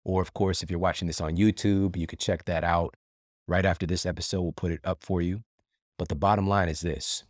Or, 0.09 0.21
of 0.21 0.33
course, 0.33 0.63
if 0.63 0.69
you're 0.69 0.79
watching 0.79 1.07
this 1.07 1.21
on 1.21 1.37
YouTube, 1.37 1.95
you 1.95 2.07
could 2.07 2.19
check 2.19 2.45
that 2.45 2.63
out 2.63 2.95
right 3.47 3.65
after 3.65 3.85
this 3.85 4.05
episode. 4.05 4.41
We'll 4.41 4.51
put 4.51 4.71
it 4.71 4.81
up 4.83 5.03
for 5.03 5.21
you. 5.21 5.43
But 5.97 6.09
the 6.09 6.15
bottom 6.15 6.47
line 6.47 6.69
is 6.69 6.81
this 6.81 7.23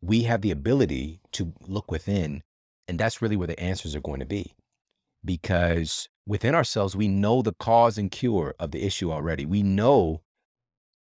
we 0.00 0.22
have 0.22 0.42
the 0.42 0.50
ability 0.50 1.20
to 1.32 1.52
look 1.66 1.90
within, 1.90 2.42
and 2.86 2.98
that's 2.98 3.20
really 3.20 3.36
where 3.36 3.46
the 3.46 3.58
answers 3.58 3.96
are 3.96 4.00
going 4.00 4.20
to 4.20 4.26
be 4.26 4.54
because 5.24 6.08
within 6.26 6.54
ourselves, 6.54 6.96
we 6.96 7.08
know 7.08 7.42
the 7.42 7.54
cause 7.58 7.98
and 7.98 8.10
cure 8.10 8.54
of 8.58 8.70
the 8.70 8.84
issue 8.84 9.10
already. 9.10 9.44
We 9.44 9.62
know 9.62 10.22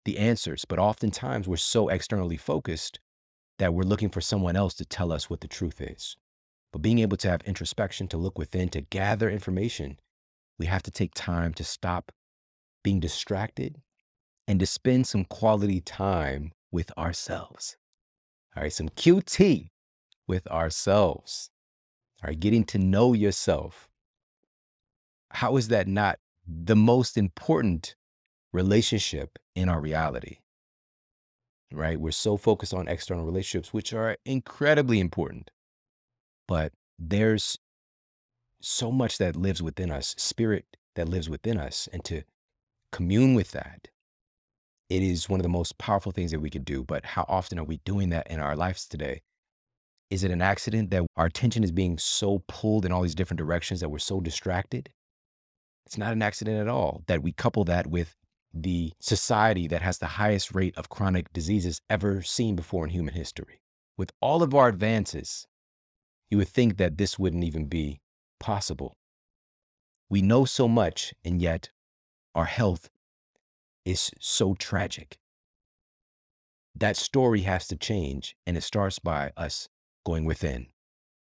the 0.06 0.18
answers, 0.18 0.66
but 0.66 0.80
oftentimes 0.80 1.48
we're 1.48 1.58
so 1.58 1.90
externally 1.90 2.38
focused 2.38 3.00
that 3.60 3.74
we're 3.74 3.84
looking 3.84 4.10
for 4.10 4.22
someone 4.22 4.56
else 4.56 4.74
to 4.76 4.86
tell 4.86 5.12
us 5.12 5.30
what 5.30 5.42
the 5.42 5.48
truth 5.48 5.82
is. 5.82 6.16
But 6.72 6.82
being 6.82 7.00
able 7.00 7.18
to 7.18 7.30
have 7.30 7.42
introspection, 7.42 8.08
to 8.10 8.18
look 8.18 8.38
within, 8.38 8.70
to 8.70 8.82
gather 8.82 9.30
information, 9.30 10.00
we 10.62 10.68
have 10.68 10.84
to 10.84 10.92
take 10.92 11.16
time 11.16 11.56
to 11.56 11.64
stop 11.64 12.12
being 12.84 13.00
distracted 13.00 13.82
and 14.48 14.60
to 14.60 14.68
spend 14.68 15.08
some 15.08 15.26
quality 15.26 15.82
time 15.82 16.52
with 16.72 16.96
ourselves. 17.00 17.78
All 18.56 18.62
right, 18.62 18.72
some 18.72 18.90
QT 18.90 19.70
with 20.28 20.46
ourselves. 20.50 21.50
All 22.24 22.28
right, 22.28 22.40
getting 22.40 22.64
to 22.66 22.78
know 22.78 23.14
yourself 23.14 23.90
how 25.32 25.58
is 25.58 25.70
that 25.70 25.88
not 25.88 26.20
the 26.46 26.76
most 26.76 27.18
important 27.18 27.96
relationship 28.54 29.40
in 29.56 29.68
our 29.68 29.82
reality? 29.82 30.38
Right? 31.72 32.00
We're 32.00 32.12
so 32.12 32.38
focused 32.38 32.76
on 32.76 32.88
external 32.88 33.26
relationships, 33.26 33.74
which 33.74 33.94
are 33.94 34.16
incredibly 34.28 35.00
important. 35.00 35.50
But 36.48 36.74
there's 37.00 37.58
so 38.62 38.92
much 38.92 39.18
that 39.18 39.36
lives 39.36 39.62
within 39.62 39.92
us, 39.92 40.16
spirit 40.18 40.66
that 40.96 41.10
lives 41.10 41.30
within 41.30 41.58
us, 41.58 41.88
and 41.92 42.04
to 42.06 42.24
commune 42.92 43.34
with 43.34 43.52
that, 43.52 43.90
it 44.90 45.02
is 45.02 45.30
one 45.30 45.40
of 45.40 45.44
the 45.44 45.50
most 45.50 45.78
powerful 45.78 46.12
things 46.12 46.32
that 46.32 46.42
we 46.42 46.50
could 46.50 46.66
do. 46.66 46.84
But 46.84 47.06
how 47.06 47.26
often 47.28 47.58
are 47.58 47.64
we 47.64 47.78
doing 47.86 48.10
that 48.10 48.30
in 48.30 48.40
our 48.40 48.56
lives 48.56 48.88
today? 48.88 49.22
Is 50.10 50.26
it 50.26 50.32
an 50.32 50.42
accident 50.42 50.90
that 50.90 51.06
our 51.16 51.28
attention 51.28 51.64
is 51.64 51.72
being 51.72 51.98
so 51.98 52.44
pulled 52.48 52.86
in 52.86 52.92
all 52.92 53.02
these 53.02 53.16
different 53.16 53.38
directions 53.38 53.80
that 53.80 53.90
we're 53.90 54.00
so 54.00 54.20
distracted? 54.20 54.90
It's 55.86 55.98
not 55.98 56.12
an 56.12 56.22
accident 56.22 56.60
at 56.60 56.68
all 56.68 57.04
that 57.08 57.24
we 57.24 57.32
couple 57.32 57.64
that 57.66 57.88
with 57.88 58.16
the 58.54 58.92
society 59.00 59.68
that 59.68 59.82
has 59.82 60.00
the 60.00 60.08
highest 60.08 60.54
rate 60.54 60.78
of 60.78 60.90
chronic 60.90 61.32
diseases 61.32 61.80
ever 61.90 62.22
seen 62.22 62.58
before 62.58 62.84
in 62.84 62.90
human 62.90 63.14
history. 63.14 63.62
With 63.98 64.12
all 64.20 64.44
of 64.44 64.54
our 64.54 64.68
advances, 64.68 65.48
you 66.30 66.38
would 66.38 66.50
think 66.50 66.78
that 66.78 66.98
this 66.98 67.18
wouldn't 67.18 67.46
even 67.46 67.66
be 67.66 68.02
possible. 68.42 68.98
We 70.10 70.22
know 70.22 70.44
so 70.44 70.68
much, 70.68 71.14
and 71.24 71.42
yet 71.42 71.70
our 72.36 72.46
health 72.46 72.90
is 73.86 74.12
so 74.20 74.56
tragic. 74.56 75.18
That 76.76 76.98
story 76.98 77.42
has 77.42 77.68
to 77.68 77.78
change, 77.78 78.36
and 78.46 78.58
it 78.58 78.64
starts 78.64 79.00
by 79.00 79.32
us 79.38 79.70
going 80.06 80.26
within. 80.26 80.68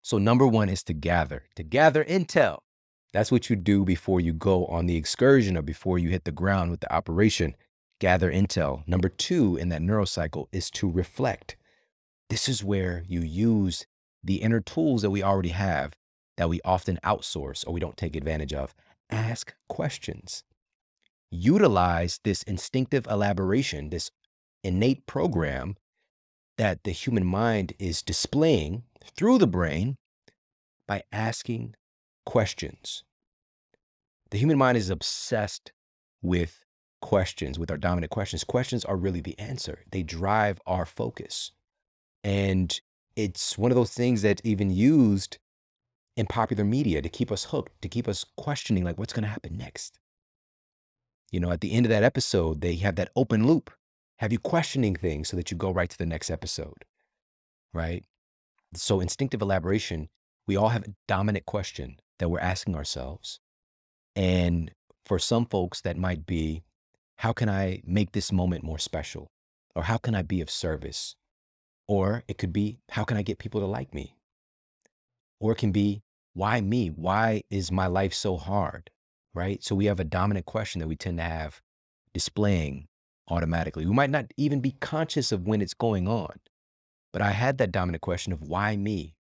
So, 0.00 0.16
number 0.16 0.46
one 0.46 0.70
is 0.70 0.82
to 0.84 0.94
gather, 0.94 1.44
to 1.56 1.62
gather 1.62 2.02
intel, 2.04 2.60
that's 3.12 3.32
what 3.32 3.50
you 3.50 3.56
do 3.56 3.84
before 3.84 4.20
you 4.20 4.32
go 4.32 4.66
on 4.66 4.86
the 4.86 4.96
excursion 4.96 5.56
or 5.56 5.62
before 5.62 5.98
you 5.98 6.10
hit 6.10 6.24
the 6.24 6.32
ground 6.32 6.70
with 6.70 6.80
the 6.80 6.92
operation. 6.92 7.56
Gather 7.98 8.32
intel. 8.32 8.86
Number 8.86 9.08
two 9.08 9.56
in 9.56 9.68
that 9.70 9.82
neurocycle 9.82 10.46
is 10.52 10.70
to 10.72 10.88
reflect. 10.88 11.56
This 12.28 12.48
is 12.48 12.64
where 12.64 13.02
you 13.06 13.20
use 13.20 13.86
the 14.22 14.36
inner 14.36 14.60
tools 14.60 15.02
that 15.02 15.10
we 15.10 15.22
already 15.22 15.50
have 15.50 15.92
that 16.40 16.48
we 16.48 16.58
often 16.64 16.98
outsource 17.04 17.66
or 17.66 17.74
we 17.74 17.80
don't 17.80 17.98
take 17.98 18.16
advantage 18.16 18.54
of. 18.54 18.74
Ask 19.10 19.54
questions. 19.68 20.42
Utilize 21.30 22.18
this 22.24 22.42
instinctive 22.44 23.06
elaboration, 23.10 23.90
this 23.90 24.10
innate 24.64 25.04
program 25.04 25.76
that 26.56 26.84
the 26.84 26.92
human 26.92 27.26
mind 27.26 27.74
is 27.78 28.00
displaying 28.00 28.84
through 29.14 29.36
the 29.36 29.46
brain 29.46 29.98
by 30.88 31.02
asking 31.12 31.74
questions. 32.24 33.04
The 34.30 34.38
human 34.38 34.56
mind 34.56 34.78
is 34.78 34.88
obsessed 34.88 35.72
with 36.22 36.64
questions, 37.02 37.58
with 37.58 37.70
our 37.70 37.76
dominant 37.76 38.12
questions. 38.12 38.44
Questions 38.44 38.82
are 38.86 38.96
really 38.96 39.20
the 39.20 39.38
answer, 39.38 39.80
they 39.92 40.02
drive 40.02 40.58
our 40.66 40.86
focus. 40.86 41.52
And 42.24 42.80
it's 43.14 43.58
one 43.58 43.70
of 43.70 43.76
those 43.76 43.92
things 43.92 44.22
that's 44.22 44.40
even 44.42 44.70
used 44.70 45.36
in 46.20 46.26
popular 46.26 46.64
media 46.64 47.00
to 47.02 47.08
keep 47.08 47.32
us 47.32 47.44
hooked, 47.44 47.80
to 47.82 47.88
keep 47.88 48.06
us 48.06 48.24
questioning, 48.36 48.84
like, 48.84 48.98
what's 48.98 49.12
going 49.12 49.24
to 49.24 49.28
happen 49.28 49.56
next? 49.56 49.98
You 51.32 51.40
know, 51.40 51.50
at 51.50 51.62
the 51.62 51.72
end 51.72 51.86
of 51.86 51.90
that 51.90 52.04
episode, 52.04 52.60
they 52.60 52.76
have 52.76 52.96
that 52.96 53.10
open 53.16 53.46
loop. 53.46 53.70
Have 54.18 54.30
you 54.30 54.38
questioning 54.38 54.94
things 54.94 55.28
so 55.28 55.36
that 55.36 55.50
you 55.50 55.56
go 55.56 55.70
right 55.72 55.88
to 55.88 55.98
the 55.98 56.06
next 56.06 56.30
episode? 56.30 56.84
Right? 57.72 58.04
So, 58.74 59.00
instinctive 59.00 59.40
elaboration, 59.40 60.10
we 60.46 60.56
all 60.56 60.68
have 60.68 60.84
a 60.84 60.94
dominant 61.08 61.46
question 61.46 61.96
that 62.18 62.28
we're 62.28 62.40
asking 62.40 62.76
ourselves. 62.76 63.40
And 64.14 64.72
for 65.06 65.18
some 65.18 65.46
folks, 65.46 65.80
that 65.80 65.96
might 65.96 66.26
be, 66.26 66.62
how 67.16 67.32
can 67.32 67.48
I 67.48 67.80
make 67.86 68.12
this 68.12 68.30
moment 68.30 68.62
more 68.62 68.78
special? 68.78 69.30
Or 69.74 69.84
how 69.84 69.96
can 69.96 70.14
I 70.14 70.22
be 70.22 70.40
of 70.40 70.50
service? 70.50 71.16
Or 71.88 72.24
it 72.28 72.36
could 72.36 72.52
be, 72.52 72.80
how 72.90 73.04
can 73.04 73.16
I 73.16 73.22
get 73.22 73.38
people 73.38 73.60
to 73.60 73.66
like 73.66 73.94
me? 73.94 74.16
Or 75.40 75.52
it 75.52 75.58
can 75.58 75.72
be, 75.72 76.02
why 76.34 76.60
me? 76.60 76.88
Why 76.88 77.42
is 77.50 77.72
my 77.72 77.86
life 77.86 78.14
so 78.14 78.36
hard? 78.36 78.90
Right? 79.34 79.62
So 79.62 79.74
we 79.74 79.86
have 79.86 80.00
a 80.00 80.04
dominant 80.04 80.46
question 80.46 80.80
that 80.80 80.88
we 80.88 80.96
tend 80.96 81.18
to 81.18 81.24
have 81.24 81.60
displaying 82.12 82.88
automatically. 83.28 83.86
We 83.86 83.94
might 83.94 84.10
not 84.10 84.26
even 84.36 84.60
be 84.60 84.72
conscious 84.80 85.32
of 85.32 85.46
when 85.46 85.62
it's 85.62 85.74
going 85.74 86.08
on. 86.08 86.40
But 87.12 87.22
I 87.22 87.30
had 87.30 87.58
that 87.58 87.72
dominant 87.72 88.02
question 88.02 88.32
of 88.32 88.42
why 88.42 88.76
me? 88.76 89.14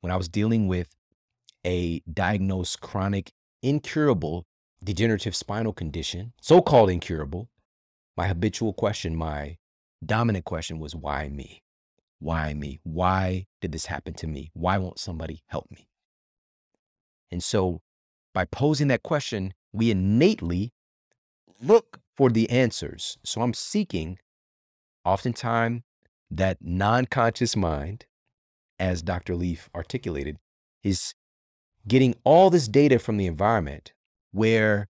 When 0.00 0.10
I 0.10 0.16
was 0.16 0.28
dealing 0.28 0.66
with 0.66 0.88
a 1.64 2.02
diagnosed 2.12 2.80
chronic, 2.80 3.32
incurable 3.62 4.46
degenerative 4.82 5.36
spinal 5.36 5.74
condition, 5.74 6.32
so 6.40 6.62
called 6.62 6.88
incurable, 6.88 7.50
my 8.16 8.26
habitual 8.28 8.72
question, 8.72 9.14
my 9.14 9.58
dominant 10.04 10.46
question 10.46 10.78
was 10.78 10.96
why 10.96 11.28
me? 11.28 11.62
Why 12.18 12.54
me? 12.54 12.80
Why 12.82 13.46
did 13.60 13.72
this 13.72 13.86
happen 13.86 14.14
to 14.14 14.26
me? 14.26 14.50
Why 14.54 14.78
won't 14.78 14.98
somebody 14.98 15.42
help 15.48 15.70
me? 15.70 15.89
And 17.30 17.42
so 17.42 17.80
by 18.34 18.44
posing 18.44 18.88
that 18.88 19.02
question, 19.02 19.54
we 19.72 19.90
innately 19.90 20.72
look 21.62 22.00
for 22.16 22.30
the 22.30 22.48
answers. 22.50 23.18
So 23.24 23.40
I'm 23.40 23.54
seeking, 23.54 24.18
oftentimes, 25.04 25.82
that 26.30 26.58
non 26.60 27.06
conscious 27.06 27.56
mind, 27.56 28.06
as 28.78 29.02
Dr. 29.02 29.34
Leaf 29.34 29.68
articulated, 29.74 30.36
is 30.82 31.14
getting 31.88 32.14
all 32.24 32.50
this 32.50 32.68
data 32.68 32.98
from 32.98 33.16
the 33.16 33.26
environment 33.26 33.92
where 34.32 34.88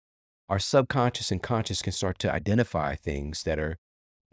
our 0.48 0.60
subconscious 0.60 1.32
and 1.32 1.42
conscious 1.42 1.82
can 1.82 1.92
start 1.92 2.20
to 2.20 2.32
identify 2.32 2.96
things 2.96 3.44
that 3.44 3.60
are 3.60 3.78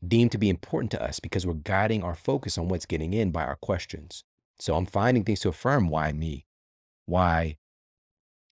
deemed 0.06 0.32
to 0.32 0.38
be 0.38 0.50
important 0.50 0.90
to 0.90 1.02
us 1.02 1.20
because 1.20 1.46
we're 1.46 1.54
guiding 1.54 2.02
our 2.02 2.14
focus 2.14 2.58
on 2.58 2.68
what's 2.68 2.86
getting 2.86 3.14
in 3.14 3.30
by 3.30 3.44
our 3.44 3.56
questions. 3.56 4.24
So 4.58 4.76
I'm 4.76 4.86
finding 4.86 5.24
things 5.24 5.40
to 5.40 5.48
affirm 5.48 5.88
why 5.88 6.12
me? 6.12 6.44
Why 7.06 7.56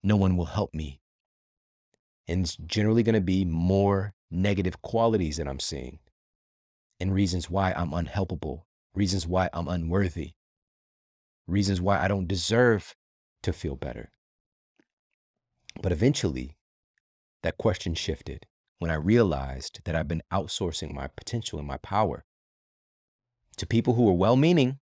no 0.03 0.16
one 0.16 0.36
will 0.36 0.47
help 0.47 0.74
me? 0.74 1.01
And 2.28 2.44
it's 2.44 2.57
generally 2.57 3.03
going 3.03 3.14
to 3.14 3.20
be 3.20 3.44
more 3.44 4.14
negative 4.30 4.82
qualities 4.82 5.36
that 5.36 5.49
I'm 5.49 5.61
seeing 5.61 6.01
and 6.99 7.14
reasons 7.14 7.51
why 7.51 7.72
I'm 7.72 7.90
unhelpable, 7.90 8.62
reasons 8.94 9.26
why 9.26 9.49
I'm 9.53 9.68
unworthy, 9.68 10.32
reasons 11.47 11.80
why 11.80 12.03
I 12.03 12.09
don't 12.09 12.28
deserve 12.28 12.94
to 13.42 13.53
feel 13.53 13.76
better. 13.76 14.11
But 15.80 15.92
eventually, 15.92 16.57
that 17.42 17.59
question 17.59 17.94
shifted 17.94 18.47
when 18.78 18.90
I 18.90 18.94
realized 18.94 19.80
that 19.84 19.94
I've 19.94 20.09
been 20.09 20.22
outsourcing 20.32 20.92
my 20.92 21.09
potential 21.09 21.59
and 21.59 21.68
my 21.68 21.76
power 21.78 22.24
to 23.57 23.66
people 23.66 23.94
who 23.94 24.09
are 24.09 24.14
well 24.14 24.36
meaning, 24.36 24.78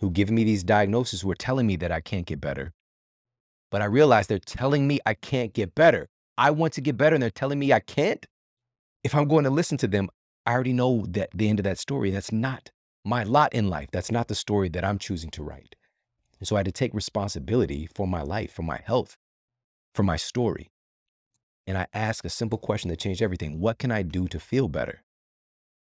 who 0.00 0.10
give 0.10 0.30
me 0.30 0.44
these 0.44 0.64
diagnoses, 0.64 1.20
who 1.20 1.30
are 1.30 1.36
telling 1.36 1.66
me 1.66 1.76
that 1.76 1.92
I 1.92 2.00
can't 2.00 2.26
get 2.26 2.40
better. 2.40 2.72
But 3.74 3.82
I 3.82 3.86
realized 3.86 4.28
they're 4.28 4.38
telling 4.38 4.86
me 4.86 5.00
I 5.04 5.14
can't 5.14 5.52
get 5.52 5.74
better. 5.74 6.08
I 6.38 6.52
want 6.52 6.74
to 6.74 6.80
get 6.80 6.96
better 6.96 7.16
and 7.16 7.20
they're 7.20 7.28
telling 7.28 7.58
me 7.58 7.72
I 7.72 7.80
can't. 7.80 8.24
If 9.02 9.16
I'm 9.16 9.26
going 9.26 9.42
to 9.42 9.50
listen 9.50 9.78
to 9.78 9.88
them, 9.88 10.10
I 10.46 10.52
already 10.52 10.72
know 10.72 11.04
that 11.08 11.30
the 11.34 11.48
end 11.48 11.58
of 11.58 11.64
that 11.64 11.80
story. 11.80 12.12
That's 12.12 12.30
not 12.30 12.70
my 13.04 13.24
lot 13.24 13.52
in 13.52 13.68
life. 13.68 13.88
That's 13.90 14.12
not 14.12 14.28
the 14.28 14.36
story 14.36 14.68
that 14.68 14.84
I'm 14.84 15.00
choosing 15.00 15.28
to 15.30 15.42
write. 15.42 15.74
And 16.38 16.46
so 16.46 16.54
I 16.54 16.60
had 16.60 16.66
to 16.66 16.70
take 16.70 16.94
responsibility 16.94 17.88
for 17.92 18.06
my 18.06 18.22
life, 18.22 18.52
for 18.52 18.62
my 18.62 18.80
health, 18.84 19.16
for 19.92 20.04
my 20.04 20.18
story. 20.18 20.70
And 21.66 21.76
I 21.76 21.88
asked 21.92 22.24
a 22.24 22.30
simple 22.30 22.58
question 22.58 22.90
that 22.90 23.00
changed 23.00 23.22
everything 23.22 23.58
What 23.58 23.78
can 23.78 23.90
I 23.90 24.02
do 24.02 24.28
to 24.28 24.38
feel 24.38 24.68
better? 24.68 25.02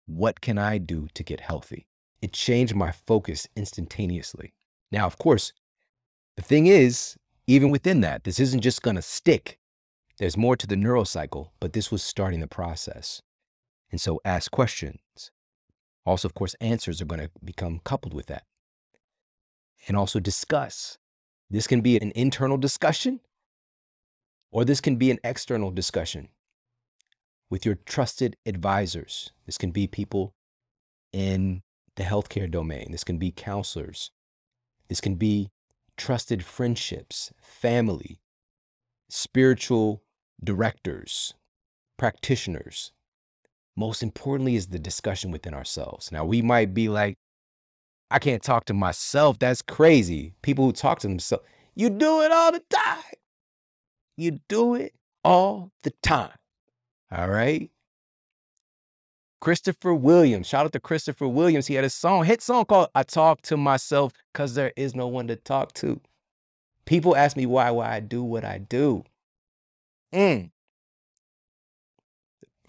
What 0.07 0.41
can 0.41 0.57
I 0.57 0.79
do 0.79 1.09
to 1.13 1.23
get 1.23 1.41
healthy? 1.41 1.89
It 2.23 2.33
changed 2.33 2.75
my 2.75 2.91
focus 2.91 3.47
instantaneously. 3.55 4.55
Now, 4.91 5.05
of 5.05 5.19
course, 5.19 5.53
the 6.37 6.43
thing 6.43 6.69
is, 6.69 7.19
even 7.47 7.71
within 7.71 8.01
that, 8.01 8.25
this 8.25 8.41
isn't 8.41 8.63
just 8.63 8.83
going 8.83 8.97
to 8.97 9.03
stick. 9.03 9.59
There's 10.19 10.37
more 10.37 10.57
to 10.57 10.67
the 10.67 10.75
neurocycle, 10.75 11.51
but 11.61 11.73
this 11.73 11.91
was 11.91 12.03
starting 12.03 12.41
the 12.41 12.49
process. 12.49 13.23
And 13.91 14.01
so 14.01 14.21
ask 14.25 14.51
questions. 14.51 15.31
Also, 16.05 16.29
of 16.29 16.35
course, 16.35 16.55
answers 16.61 17.01
are 17.01 17.07
going 17.07 17.21
to 17.21 17.31
become 17.45 17.81
coupled 17.85 18.15
with 18.15 18.27
that. 18.27 18.45
And 19.87 19.97
also 19.97 20.19
discuss. 20.19 20.99
This 21.49 21.67
can 21.67 21.81
be 21.81 21.97
an 21.97 22.13
internal 22.17 22.57
discussion 22.57 23.21
or 24.51 24.65
this 24.65 24.81
can 24.81 24.97
be 24.97 25.11
an 25.11 25.19
external 25.23 25.71
discussion 25.71 26.29
with 27.51 27.65
your 27.65 27.75
trusted 27.75 28.37
advisors. 28.47 29.31
This 29.45 29.59
can 29.59 29.71
be 29.71 29.87
people 29.87 30.35
in 31.13 31.63
the 31.97 32.05
healthcare 32.05 32.51
domain. 32.51 32.89
This 32.91 33.05
can 33.05 33.19
be 33.19 33.31
counselors. 33.31 34.11
This 34.89 35.01
can 35.01 35.17
be 35.17 35.51
trusted 35.97 36.45
friendships, 36.45 37.33
family, 37.41 38.21
spiritual 39.09 40.03
directors, 40.43 41.35
practitioners, 41.97 42.93
most 43.77 44.03
importantly 44.03 44.57
is 44.57 44.69
the 44.69 44.79
discussion 44.79 45.31
within 45.31 45.55
ourselves. 45.55 46.11
Now, 46.11 46.25
we 46.25 46.43
might 46.43 46.73
be 46.75 46.89
like, 46.89 47.19
I 48.11 48.19
can't 48.19 48.43
talk 48.43 48.65
to 48.67 48.75
myself. 48.75 49.39
That's 49.39 49.63
crazy. 49.63 50.35
People 50.43 50.67
who 50.67 50.73
talk 50.73 51.01
to 51.01 51.09
themselves, 51.09 51.45
you 51.75 51.91
do 51.91 52.23
it 52.23 52.33
all 52.33 52.53
the 52.53 52.63
time. 52.71 53.03
You 54.17 54.39
do 54.49 54.75
it 54.75 54.95
all 55.25 55.73
the 55.83 55.93
time. 56.03 56.37
All 57.13 57.29
right. 57.29 57.71
Christopher 59.47 59.95
Williams, 59.95 60.49
shout 60.49 60.67
out 60.67 60.73
to 60.73 60.81
Christopher 60.81 61.29
Williams. 61.29 61.69
He 61.69 61.75
had 61.75 61.85
a 61.85 61.89
song, 61.89 62.25
hit 62.25 62.43
song 62.43 62.65
called 62.65 62.89
I 62.97 63.05
Talk 63.05 63.43
to 63.43 63.57
Myself 63.57 64.13
because 64.33 64.57
there 64.57 64.73
is 64.75 64.97
no 64.97 65.07
one 65.07 65.29
to 65.29 65.37
talk 65.37 65.73
to. 65.75 66.01
People 66.85 67.15
ask 67.15 67.37
me 67.37 67.47
why, 67.47 67.71
why 67.71 67.95
I 67.95 68.01
do 68.01 68.25
what 68.25 68.45
I 68.45 68.59
do. 68.59 69.05
Mm. 70.13 70.51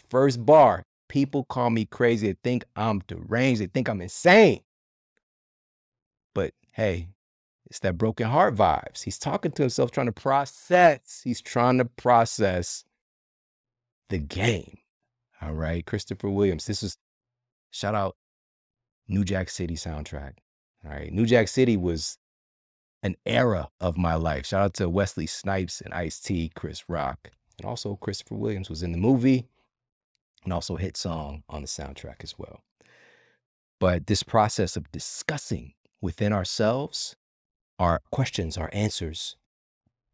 First 0.07 0.45
bar, 0.45 0.83
People 1.07 1.45
call 1.45 1.71
me 1.71 1.85
crazy. 1.85 2.27
They 2.27 2.37
think 2.43 2.63
I'm 2.75 2.99
deranged. 3.07 3.59
They 3.59 3.65
think 3.65 3.89
I'm 3.89 3.99
insane. 3.99 4.59
But 6.35 6.53
hey, 6.73 7.07
it's 7.65 7.79
that 7.79 7.97
broken 7.97 8.27
heart 8.27 8.53
vibes. 8.53 9.01
He's 9.01 9.17
talking 9.17 9.51
to 9.53 9.63
himself, 9.63 9.89
trying 9.89 10.05
to 10.05 10.11
process. 10.11 11.21
He's 11.23 11.41
trying 11.41 11.79
to 11.79 11.85
process 11.85 12.85
the 14.09 14.19
game. 14.19 14.77
All 15.41 15.53
right. 15.53 15.85
Christopher 15.85 16.29
Williams. 16.29 16.65
This 16.65 16.83
is 16.83 16.97
shout 17.71 17.95
out 17.95 18.15
New 19.07 19.23
Jack 19.23 19.49
City 19.49 19.75
soundtrack. 19.75 20.33
All 20.85 20.91
right. 20.91 21.11
New 21.11 21.25
Jack 21.25 21.47
City 21.47 21.77
was 21.77 22.17
an 23.03 23.15
era 23.25 23.69
of 23.79 23.97
my 23.97 24.15
life. 24.15 24.47
Shout 24.47 24.61
out 24.61 24.73
to 24.75 24.89
Wesley 24.89 25.27
Snipes 25.27 25.81
and 25.81 25.93
Ice 25.93 26.19
T, 26.19 26.51
Chris 26.55 26.89
Rock. 26.89 27.31
And 27.59 27.67
also 27.67 27.95
Christopher 27.95 28.35
Williams 28.35 28.69
was 28.69 28.83
in 28.83 28.91
the 28.91 28.97
movie 28.97 29.47
and 30.43 30.53
also 30.53 30.75
hit 30.75 30.97
song 30.97 31.43
on 31.49 31.61
the 31.61 31.67
soundtrack 31.67 32.23
as 32.23 32.37
well. 32.37 32.63
But 33.79 34.07
this 34.07 34.23
process 34.23 34.75
of 34.75 34.91
discussing 34.91 35.73
within 36.01 36.33
ourselves 36.33 37.15
our 37.79 38.01
questions, 38.11 38.57
our 38.57 38.69
answers, 38.73 39.35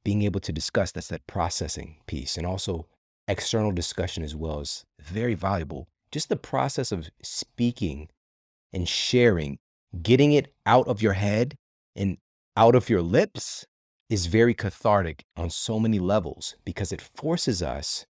being 0.03 0.21
able 0.23 0.41
to 0.41 0.51
discuss, 0.51 0.91
that's 0.91 1.07
that 1.07 1.27
processing 1.27 1.97
piece. 2.07 2.37
And 2.37 2.45
also 2.45 2.87
external 3.27 3.71
discussion 3.71 4.23
as 4.23 4.35
well 4.35 4.59
is 4.59 4.85
very 4.99 5.33
valuable. 5.33 5.87
Just 6.11 6.29
the 6.29 6.35
process 6.35 6.91
of 6.91 7.09
speaking 7.21 8.09
and 8.71 8.87
sharing, 8.87 9.59
getting 10.01 10.31
it 10.33 10.53
out 10.65 10.87
of 10.87 11.01
your 11.01 11.13
head 11.13 11.55
and 11.95 12.17
out 12.57 12.75
of 12.75 12.89
your 12.89 13.01
lips 13.01 13.65
is 14.09 14.27
very 14.27 14.53
cathartic 14.53 15.23
on 15.35 15.49
so 15.49 15.79
many 15.79 15.99
levels 15.99 16.55
because 16.65 16.91
it 16.91 17.01
forces 17.01 17.63
us 17.63 18.05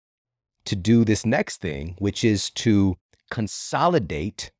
to 0.65 0.75
do 0.75 1.03
this 1.03 1.25
next 1.25 1.61
thing, 1.61 1.95
which 1.99 2.23
is 2.23 2.49
to 2.51 2.95
consolidate 3.31 4.51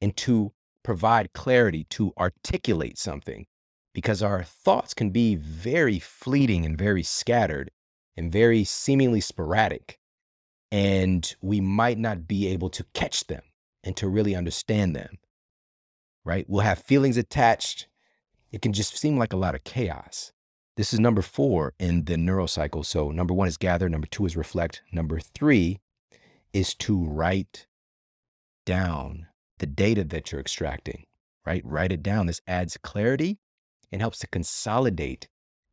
and 0.00 0.16
to 0.16 0.52
provide 0.82 1.32
clarity, 1.32 1.84
to 1.90 2.12
articulate 2.18 2.98
something. 2.98 3.46
because 3.94 4.22
our 4.22 4.44
thoughts 4.44 4.94
can 4.94 5.10
be 5.10 5.34
very 5.34 5.98
fleeting 5.98 6.64
and 6.64 6.78
very 6.78 7.02
scattered 7.02 7.70
and 8.18 8.32
very 8.32 8.64
seemingly 8.64 9.20
sporadic. 9.20 9.98
And 10.70 11.34
we 11.40 11.60
might 11.60 11.98
not 11.98 12.28
be 12.28 12.48
able 12.48 12.68
to 12.70 12.84
catch 12.92 13.26
them 13.26 13.42
and 13.82 13.96
to 13.96 14.08
really 14.08 14.34
understand 14.34 14.94
them, 14.94 15.18
right? 16.24 16.44
We'll 16.48 16.62
have 16.62 16.80
feelings 16.80 17.16
attached. 17.16 17.86
It 18.52 18.60
can 18.60 18.74
just 18.74 18.98
seem 18.98 19.16
like 19.16 19.32
a 19.32 19.38
lot 19.38 19.54
of 19.54 19.64
chaos. 19.64 20.32
This 20.76 20.92
is 20.92 21.00
number 21.00 21.22
four 21.22 21.72
in 21.78 22.04
the 22.04 22.16
neurocycle. 22.16 22.84
So, 22.84 23.10
number 23.10 23.32
one 23.32 23.48
is 23.48 23.56
gather, 23.56 23.88
number 23.88 24.06
two 24.06 24.26
is 24.26 24.36
reflect, 24.36 24.82
number 24.92 25.18
three 25.20 25.80
is 26.52 26.74
to 26.74 27.04
write 27.04 27.66
down 28.66 29.26
the 29.58 29.66
data 29.66 30.04
that 30.04 30.30
you're 30.30 30.40
extracting, 30.40 31.04
right? 31.46 31.62
Write 31.64 31.92
it 31.92 32.02
down. 32.02 32.26
This 32.26 32.40
adds 32.46 32.76
clarity 32.76 33.38
and 33.90 34.00
helps 34.00 34.18
to 34.18 34.26
consolidate 34.26 35.28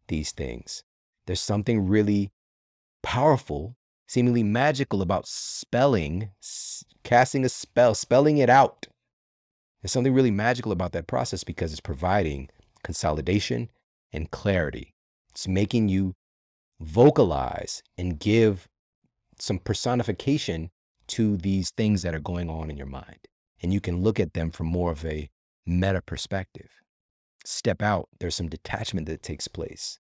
these 0.08 0.32
things. 0.32 0.84
There's 1.28 1.42
something 1.42 1.88
really 1.88 2.32
powerful, 3.06 3.78
seemingly 4.08 4.42
magical 4.44 5.02
about 5.02 5.28
spelling, 5.28 6.32
casting 7.04 7.46
a 7.46 7.50
spell, 7.50 7.94
spelling 7.94 8.40
it 8.40 8.50
out. 8.50 8.88
There's 9.82 9.92
something 9.92 10.14
really 10.14 10.32
magical 10.32 10.72
about 10.72 10.92
that 10.94 11.06
process 11.06 11.44
because 11.44 11.72
it's 11.72 11.80
providing 11.80 12.50
consolidation 12.84 13.70
and 14.12 14.32
clarity. 14.32 14.96
It's 15.30 15.48
making 15.48 15.90
you 15.90 16.16
vocalize 16.80 17.84
and 17.96 18.20
give 18.20 18.68
some 19.40 19.60
personification 19.60 20.72
to 21.08 21.38
these 21.38 21.70
things 21.78 22.02
that 22.02 22.16
are 22.16 22.20
going 22.20 22.50
on 22.50 22.72
in 22.72 22.78
your 22.78 22.88
mind. 22.88 23.28
And 23.62 23.72
you 23.72 23.80
can 23.80 24.02
look 24.02 24.20
at 24.20 24.34
them 24.34 24.50
from 24.50 24.66
more 24.66 24.92
of 24.92 25.06
a 25.06 25.30
meta 25.68 26.02
perspective 26.02 26.70
step 27.48 27.82
out, 27.82 28.10
there's 28.20 28.36
some 28.36 28.50
detachment 28.50 29.08
that 29.08 29.24
takes 29.24 29.48
place. 29.48 30.00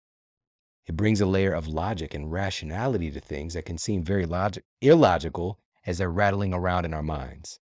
It 0.89 0.97
brings 0.97 1.21
a 1.21 1.27
layer 1.27 1.53
of 1.53 1.69
logic 1.69 2.15
and 2.15 2.33
rationality 2.33 3.11
to 3.11 3.21
things 3.21 3.53
that 3.53 3.67
can 3.67 3.77
seem 3.77 4.03
very 4.03 4.25
logic, 4.25 4.65
illogical 4.81 5.59
as 5.87 5.99
they're 5.99 6.11
rattling 6.11 6.55
around 6.55 6.87
in 6.87 6.95
our 6.95 7.03
minds. 7.03 7.61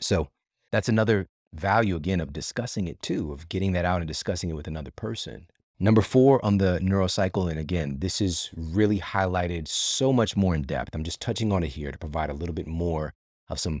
So 0.00 0.28
that's 0.70 0.88
another 0.88 1.26
value, 1.52 1.96
again, 1.96 2.20
of 2.20 2.32
discussing 2.32 2.86
it 2.86 3.02
too, 3.02 3.32
of 3.32 3.48
getting 3.48 3.72
that 3.72 3.84
out 3.84 4.00
and 4.00 4.08
discussing 4.08 4.50
it 4.50 4.54
with 4.54 4.68
another 4.68 4.92
person. 4.92 5.48
Number 5.80 6.00
four 6.00 6.42
on 6.44 6.58
the 6.58 6.78
neurocycle, 6.80 7.50
and 7.50 7.58
again, 7.58 7.96
this 7.98 8.20
is 8.20 8.50
really 8.56 9.00
highlighted 9.00 9.66
so 9.66 10.12
much 10.12 10.36
more 10.36 10.54
in 10.54 10.62
depth. 10.62 10.94
I'm 10.94 11.02
just 11.02 11.20
touching 11.20 11.52
on 11.52 11.64
it 11.64 11.70
here 11.70 11.90
to 11.90 11.98
provide 11.98 12.30
a 12.30 12.34
little 12.34 12.54
bit 12.54 12.68
more 12.68 13.14
of 13.48 13.58
some 13.58 13.80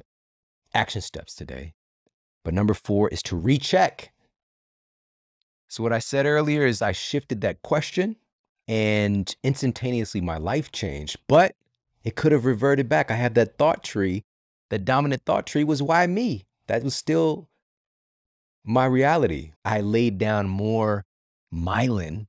action 0.74 1.00
steps 1.00 1.34
today. 1.34 1.74
But 2.44 2.54
number 2.54 2.74
four 2.74 3.08
is 3.10 3.22
to 3.24 3.36
recheck 3.36 4.12
so, 5.72 5.82
what 5.82 5.94
I 5.94 6.00
said 6.00 6.26
earlier 6.26 6.66
is 6.66 6.82
I 6.82 6.92
shifted 6.92 7.40
that 7.40 7.62
question 7.62 8.16
and 8.68 9.34
instantaneously 9.42 10.20
my 10.20 10.38
life 10.38 10.72
changed, 10.72 11.18
but 11.28 11.54
it 12.04 12.16
could 12.16 12.32
have 12.32 12.44
reverted 12.44 12.88
back. 12.88 13.10
I 13.10 13.14
had 13.14 13.34
that 13.34 13.58
thought 13.58 13.84
tree. 13.84 14.24
The 14.70 14.78
dominant 14.78 15.22
thought 15.24 15.46
tree 15.46 15.64
was 15.64 15.82
why 15.82 16.06
me? 16.06 16.46
That 16.66 16.82
was 16.82 16.94
still 16.94 17.48
my 18.64 18.86
reality. 18.86 19.52
I 19.64 19.80
laid 19.80 20.18
down 20.18 20.48
more 20.48 21.04
myelin 21.52 22.26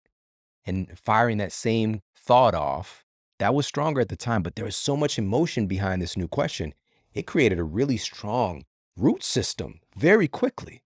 and 0.65 0.97
firing 0.97 1.37
that 1.37 1.51
same 1.51 2.01
thought 2.17 2.55
off. 2.55 3.05
That 3.39 3.53
was 3.53 3.65
stronger 3.65 4.01
at 4.01 4.09
the 4.09 4.15
time, 4.15 4.43
but 4.43 4.55
there 4.55 4.65
was 4.65 4.75
so 4.75 4.95
much 4.95 5.17
emotion 5.17 5.67
behind 5.67 6.01
this 6.01 6.17
new 6.17 6.27
question. 6.27 6.73
It 7.13 7.27
created 7.27 7.59
a 7.59 7.63
really 7.63 7.97
strong 7.97 8.65
root 8.97 9.23
system 9.23 9.79
very 9.95 10.27
quickly. 10.27 10.81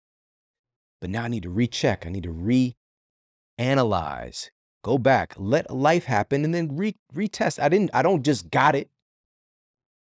But 1.00 1.10
now 1.10 1.24
I 1.24 1.28
need 1.28 1.44
to 1.44 1.50
recheck. 1.50 2.06
I 2.06 2.10
need 2.10 2.24
to 2.24 2.66
reanalyze, 3.60 4.50
go 4.88 4.98
back, 4.98 5.34
let 5.38 5.70
life 5.70 6.06
happen, 6.06 6.46
and 6.46 6.54
then 6.54 6.76
re- 6.76 6.96
retest. 7.14 7.62
I 7.62 7.70
didn't. 7.70 7.92
I 7.94 8.02
don't 8.02 8.24
just 8.24 8.50
got 8.50 8.76
it. 8.76 8.90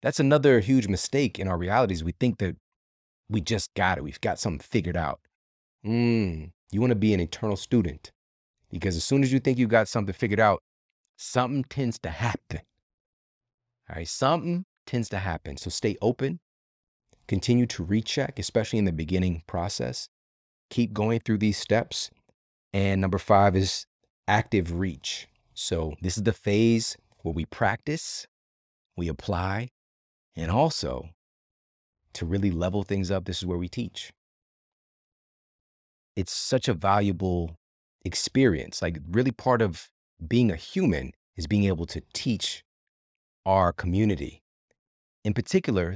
That's 0.01 0.19
another 0.19 0.59
huge 0.59 0.87
mistake 0.87 1.39
in 1.39 1.47
our 1.47 1.57
realities. 1.57 2.03
We 2.03 2.13
think 2.13 2.37
that 2.37 2.55
we 3.29 3.41
just 3.41 3.73
got 3.73 3.97
it. 3.97 4.03
We've 4.03 4.21
got 4.21 4.39
something 4.39 4.59
figured 4.59 4.95
out. 4.95 5.19
Mm, 5.85 6.51
you 6.71 6.79
want 6.79 6.91
to 6.91 6.95
be 6.95 7.13
an 7.13 7.19
eternal 7.19 7.55
student 7.55 8.11
because 8.71 8.95
as 8.95 9.03
soon 9.03 9.23
as 9.23 9.33
you 9.33 9.39
think 9.39 9.57
you 9.57 9.67
got 9.67 9.87
something 9.87 10.13
figured 10.13 10.39
out, 10.39 10.61
something 11.17 11.63
tends 11.63 11.97
to 11.99 12.09
happen. 12.09 12.61
All 13.89 13.95
right, 13.95 14.07
something 14.07 14.65
tends 14.85 15.09
to 15.09 15.17
happen. 15.17 15.57
So 15.57 15.69
stay 15.69 15.97
open, 16.01 16.39
continue 17.27 17.65
to 17.67 17.83
recheck, 17.83 18.37
especially 18.37 18.79
in 18.79 18.85
the 18.85 18.91
beginning 18.91 19.43
process 19.47 20.09
keep 20.69 20.93
going 20.93 21.19
through 21.19 21.39
these 21.39 21.57
steps. 21.57 22.09
And 22.73 23.01
number 23.01 23.17
five 23.17 23.55
is 23.55 23.85
active 24.27 24.79
reach. 24.79 25.27
So 25.53 25.93
this 26.01 26.17
is 26.17 26.23
the 26.23 26.33
phase 26.33 26.97
where 27.23 27.33
we 27.33 27.45
practice, 27.45 28.27
we 28.95 29.07
apply, 29.07 29.69
and 30.35 30.51
also 30.51 31.09
to 32.13 32.25
really 32.25 32.51
level 32.51 32.83
things 32.83 33.11
up, 33.11 33.25
this 33.25 33.37
is 33.37 33.45
where 33.45 33.57
we 33.57 33.69
teach. 33.69 34.11
It's 36.15 36.33
such 36.33 36.67
a 36.67 36.73
valuable 36.73 37.57
experience. 38.03 38.81
Like, 38.81 38.99
really, 39.09 39.31
part 39.31 39.61
of 39.61 39.89
being 40.25 40.51
a 40.51 40.55
human 40.55 41.11
is 41.35 41.47
being 41.47 41.65
able 41.65 41.85
to 41.87 42.01
teach 42.13 42.63
our 43.45 43.71
community, 43.71 44.41
in 45.23 45.33
particular, 45.33 45.95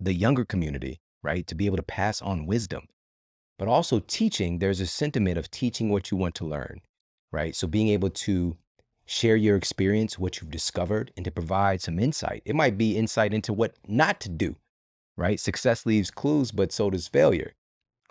the 0.00 0.12
younger 0.12 0.44
community, 0.44 0.98
right? 1.22 1.46
To 1.46 1.54
be 1.54 1.66
able 1.66 1.76
to 1.76 1.82
pass 1.82 2.20
on 2.20 2.46
wisdom 2.46 2.88
but 3.58 3.68
also 3.68 4.00
teaching, 4.00 4.58
there's 4.58 4.80
a 4.80 4.86
sentiment 4.86 5.38
of 5.38 5.50
teaching 5.50 5.88
what 5.88 6.10
you 6.10 6.16
want 6.16 6.34
to 6.36 6.44
learn, 6.44 6.80
right? 7.34 7.56
So 7.56 7.66
being 7.66 7.88
able 7.88 8.10
to 8.10 8.56
share 9.06 9.36
your 9.36 9.56
experience, 9.56 10.18
what 10.18 10.40
you've 10.40 10.52
discovered, 10.52 11.12
and 11.16 11.24
to 11.24 11.30
provide 11.30 11.82
some 11.82 11.98
insight. 11.98 12.42
It 12.44 12.54
might 12.54 12.78
be 12.78 12.96
insight 12.96 13.34
into 13.34 13.52
what 13.52 13.74
not 13.86 14.20
to 14.20 14.28
do, 14.28 14.56
right? 15.16 15.38
Success 15.38 15.84
leaves 15.84 16.10
clues, 16.12 16.52
but 16.52 16.72
so 16.72 16.90
does 16.90 17.08
failure, 17.08 17.52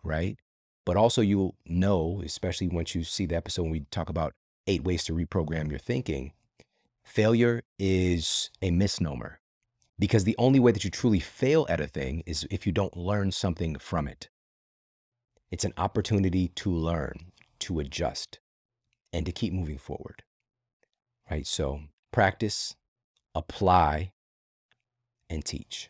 right? 0.04 0.38
But 0.86 0.98
also, 0.98 1.22
you'll 1.22 1.56
know, 1.66 2.22
especially 2.24 2.68
once 2.68 2.94
you 2.94 3.06
see 3.06 3.26
the 3.26 3.38
episode 3.38 3.64
when 3.64 3.72
we 3.72 3.86
talk 3.90 4.10
about 4.10 4.34
eight 4.68 4.84
ways 4.84 5.06
to 5.06 5.14
reprogram 5.14 5.70
your 5.70 5.80
thinking, 5.80 6.34
failure 7.06 7.64
is 7.80 8.52
a 8.62 8.72
misnomer 8.72 9.40
because 9.98 10.26
the 10.26 10.36
only 10.38 10.60
way 10.60 10.74
that 10.74 10.84
you 10.84 10.90
truly 10.90 11.22
fail 11.22 11.66
at 11.70 11.80
a 11.80 11.88
thing 11.88 12.24
is 12.26 12.46
if 12.52 12.68
you 12.68 12.74
don't 12.74 12.98
learn 12.98 13.32
something 13.32 13.78
from 13.78 14.08
it. 14.08 14.28
It's 15.50 15.64
an 15.64 15.74
opportunity 15.78 16.50
to 16.50 16.70
learn, 16.70 17.32
to 17.60 17.80
adjust, 17.80 18.40
and 19.14 19.26
to 19.26 19.32
keep 19.32 19.54
moving 19.54 19.78
forward. 19.78 20.24
Right? 21.30 21.48
So 21.48 21.82
practice, 22.12 22.76
apply, 23.34 24.12
and 25.30 25.46
teach. 25.46 25.90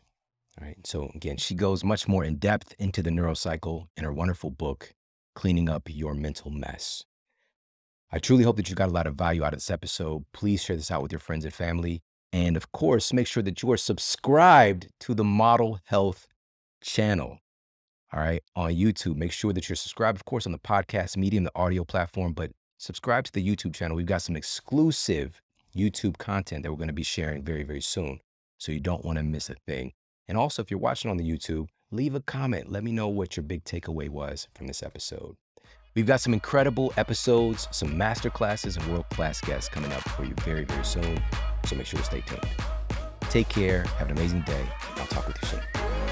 All 0.60 0.68
right. 0.68 0.78
So 0.86 1.10
again, 1.16 1.38
she 1.38 1.56
goes 1.56 1.84
much 1.84 2.08
more 2.08 2.24
in 2.24 2.36
depth 2.36 2.76
into 2.78 3.02
the 3.02 3.10
neurocycle 3.10 3.88
in 3.98 4.04
her 4.04 4.14
wonderful 4.14 4.52
book, 4.52 4.94
Cleaning 5.34 5.70
Up 5.70 5.84
Your 5.90 6.14
Mental 6.14 6.52
Mess. 6.52 7.04
I 8.12 8.20
truly 8.20 8.44
hope 8.44 8.58
that 8.58 8.70
you 8.70 8.76
got 8.76 8.90
a 8.90 8.94
lot 8.94 9.08
of 9.08 9.16
value 9.16 9.44
out 9.44 9.54
of 9.54 9.58
this 9.58 9.72
episode. 9.72 10.26
Please 10.34 10.62
share 10.62 10.76
this 10.76 10.92
out 10.92 11.02
with 11.02 11.12
your 11.12 11.20
friends 11.20 11.46
and 11.46 11.54
family. 11.54 12.04
And 12.32 12.56
of 12.56 12.72
course, 12.72 13.12
make 13.12 13.26
sure 13.26 13.42
that 13.42 13.64
you 13.64 13.72
are 13.72 13.78
subscribed 13.78 14.90
to 15.00 15.16
the 15.16 15.24
Model 15.24 15.80
Health 15.86 16.28
channel 16.82 17.40
all 18.14 18.20
right, 18.20 18.44
on 18.56 18.72
YouTube. 18.72 19.16
Make 19.16 19.32
sure 19.32 19.54
that 19.54 19.68
you're 19.68 19.76
subscribed, 19.76 20.18
of 20.18 20.26
course, 20.26 20.46
on 20.46 20.52
the 20.52 20.60
podcast 20.60 21.18
medium, 21.18 21.44
the 21.44 21.52
audio 21.56 21.84
platform, 21.84 22.34
but 22.34 22.52
subscribe 22.84 23.24
to 23.24 23.32
the 23.32 23.46
YouTube 23.46 23.74
channel. 23.74 23.96
We've 23.96 24.06
got 24.06 24.22
some 24.22 24.36
exclusive 24.36 25.42
YouTube 25.76 26.18
content 26.18 26.64
that 26.64 26.72
we're 26.72 26.78
going 26.78 26.88
to 26.88 26.94
be 26.94 27.04
sharing 27.04 27.42
very, 27.42 27.64
very 27.64 27.82
soon. 27.82 28.20
So 28.58 28.72
you 28.72 28.80
don't 28.80 29.06
want 29.06 29.18
to 29.18 29.24
miss 29.24 29.50
a 29.50 29.56
thing. 29.66 29.94
And 30.28 30.38
also, 30.38 30.62
if 30.62 30.70
you're 30.70 30.80
watching 30.80 31.10
on 31.10 31.18
the 31.18 31.30
YouTube, 31.30 31.68
leave 31.92 32.16
a 32.16 32.20
comment. 32.20 32.72
Let 32.72 32.84
me 32.84 32.92
know 32.92 33.08
what 33.08 33.36
your 33.36 33.44
big 33.44 33.64
takeaway 33.64 34.10
was 34.10 34.48
from 34.54 34.68
this 34.68 34.84
episode. 34.84 35.36
We've 35.96 36.06
got 36.06 36.22
some 36.22 36.34
incredible 36.34 36.92
episodes, 36.98 37.68
some 37.72 37.98
master 37.98 38.30
classes, 38.30 38.78
and 38.78 38.86
world 38.88 39.10
class 39.10 39.40
guests 39.42 39.70
coming 39.70 39.92
up 39.92 40.02
for 40.10 40.24
you 40.24 40.34
very, 40.42 40.66
very 40.66 40.86
soon. 40.86 41.22
So 41.66 41.76
make 41.76 41.86
sure 41.86 42.00
to 42.00 42.06
stay 42.06 42.22
tuned. 42.22 42.48
Take 43.30 43.50
care. 43.50 43.84
Have 43.98 44.10
an 44.10 44.18
amazing 44.18 44.42
day. 44.42 44.66
I'll 44.98 45.08
talk 45.08 45.28
with 45.28 45.38
you 45.42 45.48
soon. 45.48 45.93